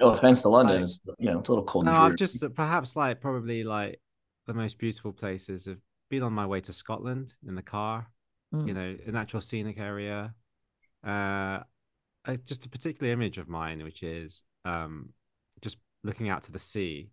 offense 0.00 0.42
to 0.42 0.48
London, 0.48 0.76
Like- 0.76 0.84
it's, 0.84 1.00
you 1.18 1.30
know, 1.30 1.38
it's 1.38 1.48
a 1.48 1.52
little 1.52 1.64
cold. 1.64 1.84
No, 1.86 1.92
I've 1.92 2.16
just 2.16 2.42
perhaps 2.54 2.96
like 2.96 3.20
probably 3.20 3.64
like 3.64 4.00
the 4.46 4.54
most 4.54 4.78
beautiful 4.78 5.12
places 5.12 5.66
have 5.66 5.78
been 6.10 6.22
on 6.22 6.32
my 6.32 6.46
way 6.46 6.60
to 6.62 6.72
Scotland 6.72 7.34
in 7.46 7.54
the 7.54 7.62
car. 7.62 8.08
You 8.52 8.58
Mm. 8.58 8.74
know, 8.74 8.96
a 9.08 9.10
natural 9.10 9.40
scenic 9.40 9.76
area. 9.78 10.32
Uh, 11.04 11.60
uh, 12.24 12.36
just 12.44 12.64
a 12.64 12.68
particular 12.68 13.12
image 13.12 13.38
of 13.38 13.48
mine, 13.48 13.82
which 13.82 14.02
is 14.02 14.42
um 14.64 15.10
just 15.60 15.78
looking 16.04 16.28
out 16.28 16.42
to 16.44 16.52
the 16.52 16.58
sea 16.58 17.10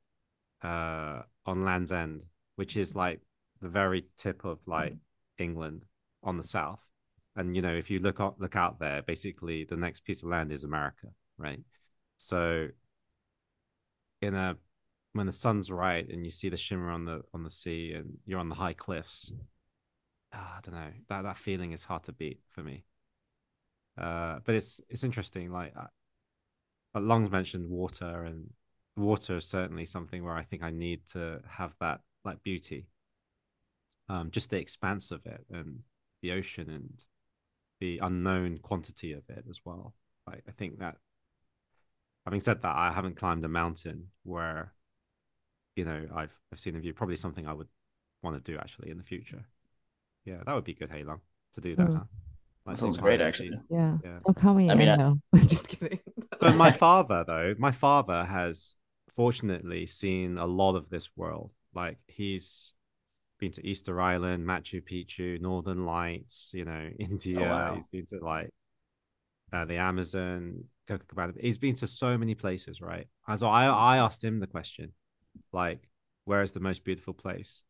uh, 0.64 1.22
on 1.46 1.66
Land's 1.66 1.92
End, 1.92 2.24
which 2.56 2.78
is 2.78 2.96
like 2.96 3.20
the 3.62 3.68
very 3.70 4.06
tip 4.18 4.46
of 4.46 4.60
like 4.68 4.94
England 5.40 5.86
on 6.24 6.38
the 6.38 6.44
south. 6.44 6.84
And 7.36 7.56
you 7.56 7.62
know, 7.62 7.74
if 7.74 7.90
you 7.90 8.00
look 8.00 8.20
out, 8.20 8.40
look 8.40 8.56
out 8.56 8.80
there, 8.80 9.02
basically 9.02 9.64
the 9.64 9.76
next 9.76 10.02
piece 10.02 10.22
of 10.24 10.30
land 10.30 10.52
is 10.52 10.64
America, 10.64 11.08
right? 11.38 11.62
So, 12.18 12.68
in 14.22 14.36
a 14.36 14.56
when 15.14 15.26
the 15.26 15.32
sun's 15.32 15.72
right 15.72 16.08
and 16.10 16.26
you 16.26 16.32
see 16.32 16.50
the 16.50 16.58
shimmer 16.58 16.92
on 16.92 17.06
the 17.06 17.22
on 17.34 17.44
the 17.44 17.50
sea 17.50 17.94
and 17.94 18.18
you're 18.26 18.40
on 18.40 18.50
the 18.50 18.56
high 18.56 18.74
cliffs, 18.74 19.32
ah, 20.34 20.58
I 20.58 20.62
don't 20.62 20.76
know 20.76 20.92
that 21.10 21.24
that 21.24 21.38
feeling 21.38 21.72
is 21.72 21.86
hard 21.86 22.04
to 22.04 22.14
beat 22.14 22.40
for 22.52 22.62
me. 22.62 22.86
Uh, 23.98 24.40
but 24.44 24.56
it's 24.56 24.82
it's 24.90 25.04
interesting. 25.04 25.52
Like, 25.52 25.74
uh, 25.76 27.00
Long's 27.00 27.32
mentioned 27.32 27.70
water, 27.70 28.24
and 28.24 28.52
water 28.96 29.38
is 29.38 29.46
certainly 29.46 29.86
something 29.86 30.24
where 30.24 30.36
I 30.36 30.44
think 30.44 30.64
I 30.64 30.72
need 30.72 31.06
to 31.14 31.42
have 31.48 31.76
that 31.80 32.02
like 32.24 32.44
beauty. 32.44 32.88
Um, 34.10 34.32
just 34.32 34.50
the 34.50 34.58
expanse 34.58 35.12
of 35.12 35.26
it 35.26 35.46
and 35.50 35.80
the 36.22 36.34
ocean 36.34 36.70
and 36.70 37.06
the 37.84 38.00
unknown 38.02 38.60
quantity 38.60 39.12
of 39.12 39.24
it 39.30 39.44
as 39.50 39.60
well. 39.66 39.94
Like, 40.26 40.44
I 40.48 40.52
think 40.52 40.80
that. 40.80 40.96
Having 42.26 42.40
said 42.40 42.62
that, 42.62 42.74
I 42.74 42.90
haven't 42.94 43.18
climbed 43.18 43.44
a 43.44 43.50
mountain 43.50 44.08
where 44.24 44.72
you 45.76 45.84
know 45.84 46.00
I've 46.16 46.32
I've 46.52 46.60
seen 46.60 46.76
a 46.78 46.80
view. 46.80 46.94
Probably 46.94 47.18
something 47.18 47.46
I 47.46 47.52
would 47.52 47.68
want 48.22 48.38
to 48.38 48.52
do 48.52 48.58
actually 48.58 48.90
in 48.92 48.98
the 48.98 49.04
future. 49.04 49.44
Yeah, 50.24 50.40
that 50.46 50.54
would 50.56 50.64
be 50.64 50.74
good, 50.74 50.90
Hey 50.90 51.04
Long, 51.04 51.20
to 51.56 51.60
do 51.62 51.76
that. 51.76 51.88
Mm. 51.90 51.94
Huh? 51.98 52.04
Like, 52.66 52.76
That 52.76 52.80
sounds 52.80 52.98
great, 52.98 53.20
actually. 53.20 53.50
sea. 53.50 53.58
Yeah. 53.70 53.98
Yeah. 54.06 54.20
Don't 54.26 54.38
call 54.38 54.54
me 54.54 54.72
I 54.72 54.76
mean, 54.76 54.88
I- 54.88 54.96
though. 54.96 55.20
Just 55.36 55.68
kidding. 55.68 56.00
But 56.40 56.56
my 56.56 56.72
father, 56.86 57.26
though, 57.28 57.56
my 57.58 57.72
father 57.74 58.24
has 58.24 58.76
fortunately 59.14 59.86
seen 59.86 60.38
a 60.38 60.46
lot 60.46 60.76
of 60.78 60.88
this 60.90 61.10
world. 61.18 61.52
Like 61.76 61.98
he's 62.08 62.72
been 63.44 63.52
to 63.52 63.68
Easter 63.68 64.00
Island, 64.00 64.48
Machu 64.48 64.82
Picchu, 64.82 65.40
Northern 65.42 65.86
Lights, 65.86 66.52
you 66.54 66.64
know, 66.64 66.90
India. 67.00 67.40
wow. 67.40 67.76
He's 67.76 67.88
been 67.88 68.06
to 68.08 68.24
like 68.24 68.50
uh, 69.52 69.66
the 69.66 69.76
Amazon, 69.76 70.64
Copacabana. 70.88 71.34
He's 71.40 71.58
been 71.58 71.76
to 71.76 71.88
so 71.88 72.18
many 72.18 72.36
places, 72.36 72.80
right? 72.80 73.06
And 73.28 73.38
so 73.38 73.50
I, 73.50 73.66
I 73.66 73.98
asked 73.98 74.24
him 74.24 74.40
the 74.40 74.48
question, 74.48 74.94
like, 75.52 75.90
where 76.24 76.42
is 76.42 76.52
the 76.52 76.62
most 76.62 76.86
beautiful 76.86 77.14
place? 77.14 77.64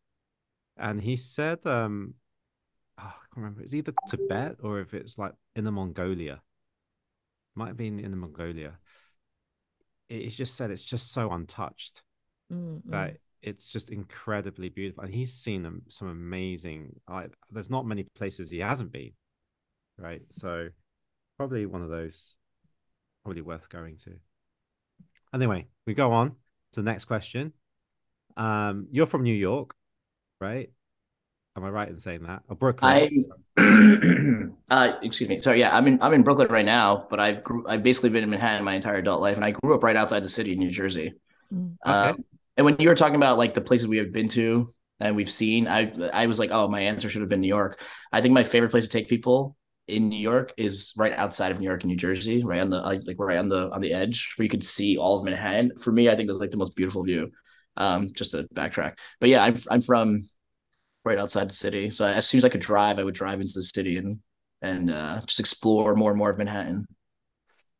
And 0.77 1.01
he 1.01 1.15
said, 1.15 1.65
um, 1.65 2.13
oh, 2.99 3.03
I 3.03 3.25
can't 3.33 3.37
remember. 3.37 3.61
It's 3.61 3.73
either 3.73 3.93
Tibet 4.07 4.57
or 4.61 4.79
if 4.79 4.93
it's 4.93 5.17
like 5.17 5.33
in 5.55 5.63
the 5.63 5.71
Mongolia. 5.71 6.41
Might 7.55 7.69
have 7.69 7.77
been 7.77 7.99
in 7.99 8.11
the 8.11 8.17
Mongolia. 8.17 8.73
It's 10.09 10.35
just 10.35 10.55
said 10.55 10.69
it's 10.69 10.83
just 10.83 11.11
so 11.11 11.31
untouched 11.31 12.03
Mm, 12.51 12.81
mm. 12.83 12.91
that 12.91 13.17
it's 13.44 13.70
just 13.72 13.91
incredibly 13.91 14.70
beautiful. 14.70 15.03
And 15.03 15.14
he's 15.14 15.34
seen 15.34 15.82
some 15.90 16.07
amazing. 16.07 16.95
Like, 17.10 17.32
there's 17.52 17.70
not 17.70 17.86
many 17.86 18.03
places 18.15 18.49
he 18.49 18.60
hasn't 18.60 18.91
been, 18.91 19.11
right? 19.98 20.22
So 20.30 20.70
probably 21.38 21.65
one 21.65 21.82
of 21.82 21.90
those, 21.90 22.36
probably 23.24 23.41
worth 23.41 23.70
going 23.70 23.98
to. 23.98 24.14
Anyway, 25.34 25.68
we 25.86 25.94
go 25.94 26.14
on 26.14 26.30
to 26.72 26.82
the 26.82 26.90
next 26.90 27.06
question. 27.06 27.53
Um, 28.38 28.88
you're 28.91 29.06
from 29.06 29.24
New 29.24 29.36
York, 29.36 29.76
right? 30.40 30.70
Am 31.56 31.64
I 31.64 31.70
right 31.70 31.88
in 31.88 31.99
saying 31.99 32.24
that? 32.24 32.44
Or 32.48 32.56
Brooklyn? 32.56 33.24
I'm, 33.57 34.57
uh, 34.72 34.94
excuse 35.03 35.30
me. 35.30 35.38
Sorry, 35.38 35.60
yeah, 35.60 35.76
I'm 35.76 35.86
in 35.86 36.02
I'm 36.02 36.14
in 36.14 36.24
Brooklyn 36.24 36.48
right 36.48 36.65
now, 36.65 37.06
but 37.11 37.20
I've 37.20 37.44
grew, 37.44 37.64
I've 37.68 37.84
basically 37.84 38.10
been 38.10 38.24
in 38.24 38.32
Manhattan 38.32 38.64
my 38.64 38.74
entire 38.74 38.95
adult 38.95 39.22
life, 39.22 39.36
and 39.36 39.45
I 39.45 39.52
grew 39.52 39.76
up 39.76 39.84
right 39.84 39.95
outside 39.95 40.24
the 40.24 40.30
city, 40.30 40.53
in 40.53 40.60
New 40.60 40.72
Jersey. 40.72 41.14
Mm. 41.53 41.76
Um, 41.84 42.26
and 42.57 42.65
when 42.65 42.75
you 42.80 42.89
were 42.89 42.95
talking 42.95 43.15
about 43.15 43.38
like 43.38 43.53
the 43.53 43.61
places 43.61 43.88
we 43.88 43.97
have 43.97 44.11
been 44.11 44.30
to 44.30 44.73
and 44.99 45.15
we've 45.15 45.31
seen, 45.31 45.67
I 45.67 45.91
I 46.13 46.27
was 46.27 46.39
like, 46.39 46.51
oh, 46.51 46.67
my 46.67 46.81
answer 46.81 47.09
should 47.09 47.21
have 47.21 47.30
been 47.30 47.41
New 47.41 47.47
York. 47.47 47.81
I 48.11 48.21
think 48.21 48.34
my 48.34 48.43
favorite 48.43 48.71
place 48.71 48.85
to 48.85 48.91
take 48.91 49.09
people 49.09 49.55
in 49.88 50.07
New 50.07 50.19
York 50.19 50.53
is 50.55 50.93
right 50.95 51.13
outside 51.13 51.51
of 51.51 51.59
New 51.59 51.65
York 51.65 51.84
in 51.84 51.89
New 51.89 51.97
Jersey, 51.97 52.43
right 52.43 52.61
on 52.61 52.69
the 52.69 52.80
like 52.80 53.03
right 53.17 53.38
on 53.38 53.49
the 53.49 53.69
on 53.71 53.81
the 53.81 53.93
edge 53.93 54.34
where 54.38 54.43
you 54.43 54.49
could 54.49 54.63
see 54.63 54.97
all 54.97 55.17
of 55.17 55.25
Manhattan. 55.25 55.71
For 55.80 55.91
me, 55.91 56.09
I 56.09 56.15
think 56.15 56.30
that's 56.30 56.39
like 56.39 56.51
the 56.51 56.57
most 56.57 56.75
beautiful 56.75 57.03
view. 57.03 57.31
Um, 57.75 58.11
just 58.13 58.31
to 58.31 58.47
backtrack, 58.53 58.93
but 59.19 59.30
yeah, 59.30 59.43
I'm 59.43 59.57
I'm 59.71 59.81
from 59.81 60.23
right 61.05 61.17
outside 61.17 61.49
the 61.49 61.55
city, 61.55 61.89
so 61.89 62.05
as 62.05 62.27
soon 62.27 62.38
as 62.38 62.45
I 62.45 62.49
could 62.49 62.61
drive, 62.61 62.99
I 62.99 63.03
would 63.03 63.15
drive 63.15 63.41
into 63.41 63.55
the 63.55 63.63
city 63.63 63.97
and 63.97 64.19
and 64.61 64.91
uh, 64.91 65.21
just 65.25 65.39
explore 65.39 65.95
more 65.95 66.11
and 66.11 66.17
more 66.17 66.30
of 66.30 66.38
Manhattan. 66.38 66.88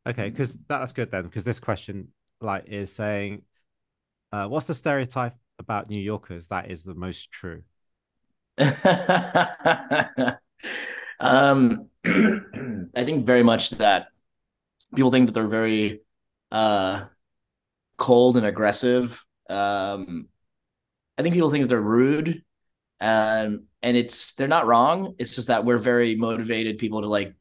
Okay, 0.06 0.28
because 0.28 0.58
that's 0.68 0.92
good 0.92 1.10
then. 1.10 1.22
Because 1.22 1.44
this 1.44 1.58
question, 1.58 2.08
like, 2.40 2.64
is 2.66 2.92
saying, 2.92 3.42
uh, 4.34 4.48
what's 4.48 4.66
the 4.66 4.74
stereotype 4.74 5.34
about 5.60 5.88
New 5.88 6.00
Yorkers 6.00 6.48
that 6.48 6.68
is 6.68 6.82
the 6.82 6.94
most 6.94 7.30
true? 7.30 7.62
um, 11.20 11.88
I 12.04 13.04
think 13.04 13.26
very 13.26 13.44
much 13.44 13.70
that 13.70 14.08
people 14.94 15.12
think 15.12 15.26
that 15.26 15.34
they're 15.34 15.46
very 15.46 16.00
uh, 16.50 17.04
cold 17.96 18.36
and 18.36 18.44
aggressive. 18.44 19.24
Um, 19.48 20.28
I 21.16 21.22
think 21.22 21.34
people 21.34 21.52
think 21.52 21.62
that 21.62 21.68
they're 21.68 21.80
rude, 21.80 22.42
um, 23.00 23.66
and 23.84 23.96
it's 23.96 24.34
they're 24.34 24.48
not 24.48 24.66
wrong. 24.66 25.14
It's 25.18 25.36
just 25.36 25.46
that 25.46 25.64
we're 25.64 25.78
very 25.78 26.16
motivated 26.16 26.78
people 26.78 27.02
to 27.02 27.06
like, 27.06 27.34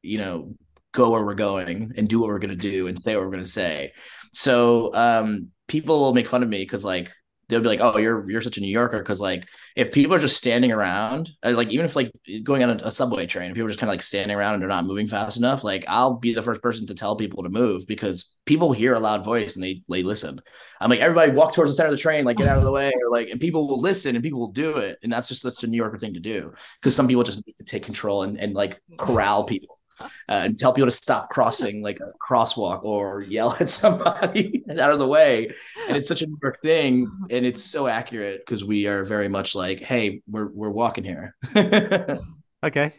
you 0.00 0.16
know, 0.16 0.54
go 0.92 1.10
where 1.10 1.26
we're 1.26 1.34
going 1.34 1.92
and 1.98 2.08
do 2.08 2.20
what 2.20 2.28
we're 2.28 2.38
gonna 2.38 2.56
do 2.56 2.86
and 2.86 3.02
say 3.02 3.16
what 3.16 3.24
we're 3.26 3.32
gonna 3.32 3.44
say. 3.44 3.92
So 4.32 4.94
um, 4.94 5.50
people 5.68 6.00
will 6.00 6.14
make 6.14 6.28
fun 6.28 6.42
of 6.42 6.48
me 6.48 6.58
because 6.62 6.84
like 6.84 7.12
they'll 7.48 7.60
be 7.60 7.68
like, 7.68 7.80
"Oh, 7.80 7.98
you're 7.98 8.28
you're 8.30 8.42
such 8.42 8.58
a 8.58 8.60
New 8.60 8.68
Yorker," 8.68 8.98
because 8.98 9.20
like 9.20 9.46
if 9.76 9.92
people 9.92 10.14
are 10.14 10.18
just 10.18 10.36
standing 10.36 10.72
around, 10.72 11.30
uh, 11.42 11.52
like 11.52 11.70
even 11.70 11.84
if 11.84 11.96
like 11.96 12.10
going 12.42 12.62
on 12.62 12.70
a, 12.70 12.76
a 12.84 12.92
subway 12.92 13.26
train, 13.26 13.50
if 13.50 13.54
people 13.54 13.66
are 13.66 13.70
just 13.70 13.80
kind 13.80 13.88
of 13.88 13.92
like 13.92 14.02
standing 14.02 14.36
around 14.36 14.54
and 14.54 14.62
they're 14.62 14.68
not 14.68 14.84
moving 14.84 15.08
fast 15.08 15.36
enough, 15.38 15.64
like 15.64 15.84
I'll 15.88 16.14
be 16.14 16.34
the 16.34 16.42
first 16.42 16.62
person 16.62 16.86
to 16.86 16.94
tell 16.94 17.16
people 17.16 17.42
to 17.42 17.48
move 17.48 17.86
because 17.86 18.36
people 18.44 18.72
hear 18.72 18.94
a 18.94 19.00
loud 19.00 19.24
voice 19.24 19.54
and 19.56 19.64
they 19.64 19.82
they 19.88 20.02
listen. 20.02 20.40
I'm 20.80 20.90
like, 20.90 21.00
everybody 21.00 21.32
walk 21.32 21.54
towards 21.54 21.70
the 21.70 21.74
center 21.74 21.88
of 21.88 21.92
the 21.92 21.98
train, 21.98 22.24
like 22.24 22.36
get 22.36 22.48
out 22.48 22.58
of 22.58 22.64
the 22.64 22.72
way, 22.72 22.92
or 22.92 23.10
like, 23.10 23.28
and 23.28 23.40
people 23.40 23.66
will 23.66 23.80
listen 23.80 24.14
and 24.14 24.22
people 24.22 24.40
will 24.40 24.52
do 24.52 24.76
it, 24.76 24.98
and 25.02 25.12
that's 25.12 25.28
just 25.28 25.42
that's 25.42 25.60
the 25.60 25.66
New 25.66 25.76
Yorker 25.76 25.98
thing 25.98 26.14
to 26.14 26.20
do 26.20 26.52
because 26.80 26.94
some 26.94 27.08
people 27.08 27.24
just 27.24 27.44
need 27.46 27.56
to 27.58 27.64
take 27.64 27.82
control 27.82 28.22
and 28.22 28.38
and 28.38 28.54
like 28.54 28.80
corral 28.98 29.44
people. 29.44 29.77
Uh, 30.00 30.06
and 30.28 30.58
tell 30.58 30.72
people 30.72 30.86
to 30.86 30.92
stop 30.92 31.28
crossing 31.28 31.82
like 31.82 31.98
a 32.00 32.12
crosswalk 32.24 32.84
or 32.84 33.22
yell 33.22 33.56
at 33.60 33.68
somebody 33.68 34.62
out 34.78 34.92
of 34.92 34.98
the 34.98 35.06
way 35.06 35.48
and 35.88 35.96
it's 35.96 36.08
such 36.08 36.22
a 36.22 36.26
New 36.26 36.38
York 36.42 36.60
thing, 36.60 37.10
and 37.30 37.46
it's 37.46 37.64
so 37.64 37.86
accurate 37.86 38.42
because 38.44 38.64
we 38.64 38.86
are 38.86 39.04
very 39.04 39.28
much 39.28 39.54
like, 39.54 39.80
hey, 39.80 40.22
we're 40.28 40.48
we're 40.48 40.70
walking 40.70 41.04
here. 41.04 41.34
Okay, 42.60 42.92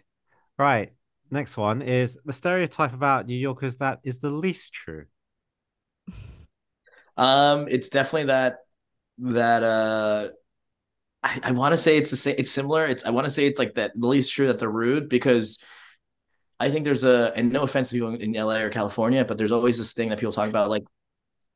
right. 0.58 0.94
Next 1.32 1.58
one 1.58 1.82
is 1.82 2.18
the 2.24 2.32
stereotype 2.32 2.94
about 2.94 3.28
New 3.28 3.36
Yorkers 3.36 3.76
that 3.78 4.00
is 4.06 4.20
the 4.20 4.32
least 4.32 4.72
true. 4.74 5.04
um, 7.18 7.68
it's 7.70 7.90
definitely 7.90 8.28
that 8.28 8.60
that 9.18 9.64
uh, 9.64 10.30
I, 11.22 11.40
I 11.44 11.52
want 11.52 11.74
to 11.74 11.78
say 11.78 11.98
it's 11.98 12.10
the 12.10 12.16
same. 12.16 12.36
It's 12.38 12.52
similar. 12.52 12.86
It's 12.86 13.06
I 13.06 13.10
want 13.10 13.28
to 13.28 13.32
say 13.32 13.46
it's 13.46 13.60
like 13.60 13.76
that. 13.76 13.92
The 13.96 14.08
least 14.08 14.34
true 14.34 14.48
that 14.48 14.60
they're 14.60 14.70
rude 14.70 15.10
because 15.10 15.62
I 16.60 16.70
think 16.70 16.86
there's 16.86 17.04
a 17.04 17.32
and 17.36 17.52
no 17.52 17.62
offense 17.62 17.90
to 17.90 17.96
people 17.96 18.16
in 18.16 18.34
LA 18.34 18.58
or 18.58 18.70
California, 18.70 19.24
but 19.24 19.38
there's 19.38 19.52
always 19.52 19.78
this 19.78 19.94
thing 19.94 20.10
that 20.10 20.20
people 20.20 20.34
talk 20.34 20.50
about 20.50 20.70
like. 20.70 20.84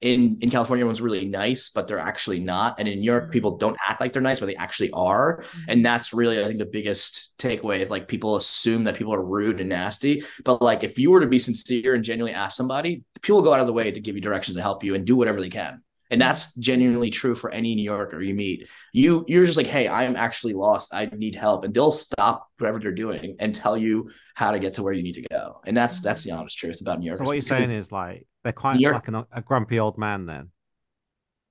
In, 0.01 0.37
in 0.41 0.49
California, 0.49 0.83
everyone's 0.83 0.99
really 0.99 1.25
nice, 1.25 1.69
but 1.69 1.87
they're 1.87 1.97
actually 1.97 2.39
not. 2.39 2.77
And 2.77 2.89
in 2.89 2.99
New 2.99 3.05
York, 3.05 3.23
mm-hmm. 3.23 3.31
people 3.31 3.55
don't 3.57 3.77
act 3.87 4.01
like 4.01 4.11
they're 4.11 4.21
nice, 4.21 4.41
but 4.41 4.47
they 4.47 4.55
actually 4.57 4.91
are. 4.91 5.37
Mm-hmm. 5.43 5.69
and 5.69 5.85
that's 5.85 6.11
really 6.11 6.43
i 6.43 6.45
think 6.45 6.59
the 6.59 6.65
biggest 6.65 7.37
takeaway 7.37 7.79
is 7.79 7.89
like 7.89 8.09
people 8.09 8.35
assume 8.35 8.83
that 8.83 8.95
people 8.95 9.13
are 9.13 9.23
rude 9.23 9.61
and 9.61 9.69
nasty 9.69 10.23
but 10.43 10.61
like 10.61 10.83
if 10.83 10.99
you 10.99 11.09
were 11.09 11.21
to 11.21 11.27
be 11.27 11.39
sincere 11.39 11.93
and 11.93 12.03
genuinely 12.03 12.35
ask 12.35 12.57
somebody 12.57 13.01
people 13.21 13.41
go 13.41 13.53
out 13.53 13.61
of 13.61 13.67
the 13.67 13.71
way 13.71 13.91
to 13.91 14.01
give 14.01 14.15
you 14.15 14.21
directions 14.21 14.57
to 14.57 14.61
help 14.61 14.83
you 14.83 14.93
and 14.93 15.05
do 15.05 15.15
whatever 15.15 15.39
they 15.39 15.49
can 15.49 15.81
and 16.13 16.21
that's 16.21 16.53
genuinely 16.55 17.09
true 17.09 17.33
for 17.33 17.49
any 17.49 17.73
new 17.73 17.83
yorker 17.83 18.21
you 18.21 18.35
meet 18.35 18.69
you 18.93 19.25
you're 19.27 19.45
just 19.45 19.57
like 19.57 19.65
hey 19.65 19.87
i'm 19.87 20.15
actually 20.15 20.53
lost 20.53 20.93
i 20.93 21.05
need 21.17 21.33
help 21.33 21.65
and 21.65 21.73
they'll 21.73 21.91
stop 21.91 22.47
whatever 22.59 22.79
they're 22.79 22.91
doing 22.91 23.35
and 23.39 23.55
tell 23.55 23.75
you 23.75 24.09
how 24.35 24.51
to 24.51 24.59
get 24.59 24.73
to 24.73 24.83
where 24.83 24.93
you 24.93 25.01
need 25.01 25.15
to 25.15 25.23
go 25.23 25.59
and 25.65 25.75
that's 25.75 26.01
that's 26.01 26.23
the 26.23 26.31
honest 26.31 26.55
truth 26.55 26.79
about 26.81 26.99
new 26.99 27.07
york 27.07 27.17
So 27.17 27.25
what 27.25 27.33
you're 27.33 27.41
saying 27.41 27.71
is 27.71 27.91
like 27.91 28.27
they're 28.43 28.53
quite 28.53 28.79
York- 28.79 28.93
like 28.93 29.07
an, 29.07 29.25
a 29.31 29.41
grumpy 29.41 29.79
old 29.79 29.97
man 29.97 30.25
then, 30.25 30.49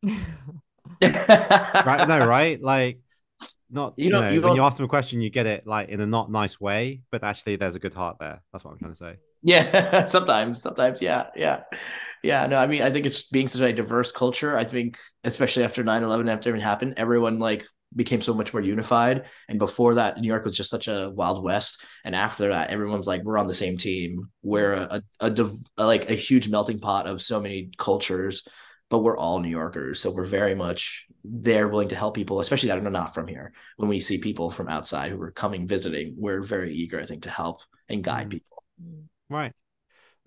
right? 1.03 2.07
no, 2.09 2.27
right? 2.27 2.63
Like 2.63 3.01
not 3.71 3.95
You 3.97 4.05
you, 4.07 4.11
know 4.11 4.31
you 4.31 4.41
when 4.43 4.55
you 4.55 4.63
ask 4.63 4.77
them 4.77 4.85
a 4.85 4.89
question, 4.89 5.21
you 5.21 5.31
get 5.31 5.47
it 5.47 5.67
like 5.67 5.89
in 5.89 6.01
a 6.01 6.07
not 6.07 6.31
nice 6.31 6.61
way, 6.61 7.01
but 7.11 7.25
actually 7.25 7.57
there's 7.57 7.75
a 7.75 7.79
good 7.79 7.95
heart 7.95 8.19
there. 8.21 8.43
That's 8.53 8.65
what 8.65 8.73
I'm 8.73 8.79
trying 8.79 8.93
to 8.93 8.97
say. 8.97 9.17
Yeah, 9.43 10.05
sometimes, 10.05 10.63
sometimes, 10.63 11.03
yeah, 11.03 11.29
yeah, 11.35 11.63
yeah. 12.23 12.47
No, 12.47 12.57
I 12.57 12.67
mean, 12.67 12.83
I 12.83 12.91
think 12.91 13.07
it's 13.07 13.25
being 13.25 13.49
such 13.49 13.61
a 13.61 13.73
diverse 13.73 14.13
culture. 14.13 14.57
I 14.57 14.65
think, 14.65 14.99
especially 15.25 15.65
after 15.65 15.83
9 15.83 16.03
11, 16.05 16.29
after 16.29 16.49
everything 16.51 16.67
happened, 16.67 16.95
everyone 16.97 17.39
like 17.39 17.67
became 17.95 18.21
so 18.21 18.35
much 18.35 18.55
more 18.55 18.63
unified. 18.63 19.25
And 19.49 19.59
before 19.59 19.95
that, 19.97 20.19
New 20.19 20.29
York 20.29 20.45
was 20.45 20.57
just 20.57 20.71
such 20.71 20.89
a 20.89 21.11
wild 21.15 21.43
west. 21.43 21.85
And 22.05 22.15
after 22.15 22.49
that, 22.49 22.71
everyone's 22.71 23.07
like, 23.07 23.23
we're 23.23 23.39
on 23.39 23.49
the 23.49 23.55
same 23.55 23.77
team. 23.77 24.29
We're 24.43 24.73
a, 24.75 25.03
a, 25.21 25.31
div- 25.31 25.57
a 25.77 25.85
like 25.87 26.09
a 26.09 26.15
huge 26.15 26.49
melting 26.49 26.79
pot 26.81 27.07
of 27.07 27.21
so 27.21 27.41
many 27.41 27.71
cultures 27.79 28.47
but 28.91 28.99
we're 28.99 29.17
all 29.17 29.41
New 29.41 29.49
Yorkers, 29.49 30.01
so 30.01 30.11
we're 30.11 30.27
very 30.27 30.55
much 30.55 31.07
they're 31.25 31.67
willing 31.69 31.89
to 31.89 31.97
help 31.97 32.15
people, 32.15 32.41
especially 32.41 32.69
that 32.69 32.77
are 32.77 32.91
not 32.91 33.15
from 33.15 33.27
here. 33.27 33.55
When 33.79 33.89
we 33.89 34.01
see 34.01 34.19
people 34.19 34.51
from 34.51 34.69
outside 34.69 35.11
who 35.11 35.23
are 35.23 35.31
coming 35.31 35.67
visiting, 35.67 36.15
we're 36.19 36.43
very 36.43 36.75
eager, 36.75 37.01
I 37.01 37.07
think, 37.07 37.23
to 37.23 37.31
help 37.31 37.63
and 37.89 38.05
guide 38.05 38.27
Mm. 38.27 38.31
people. 38.33 38.63
Right. 39.33 39.55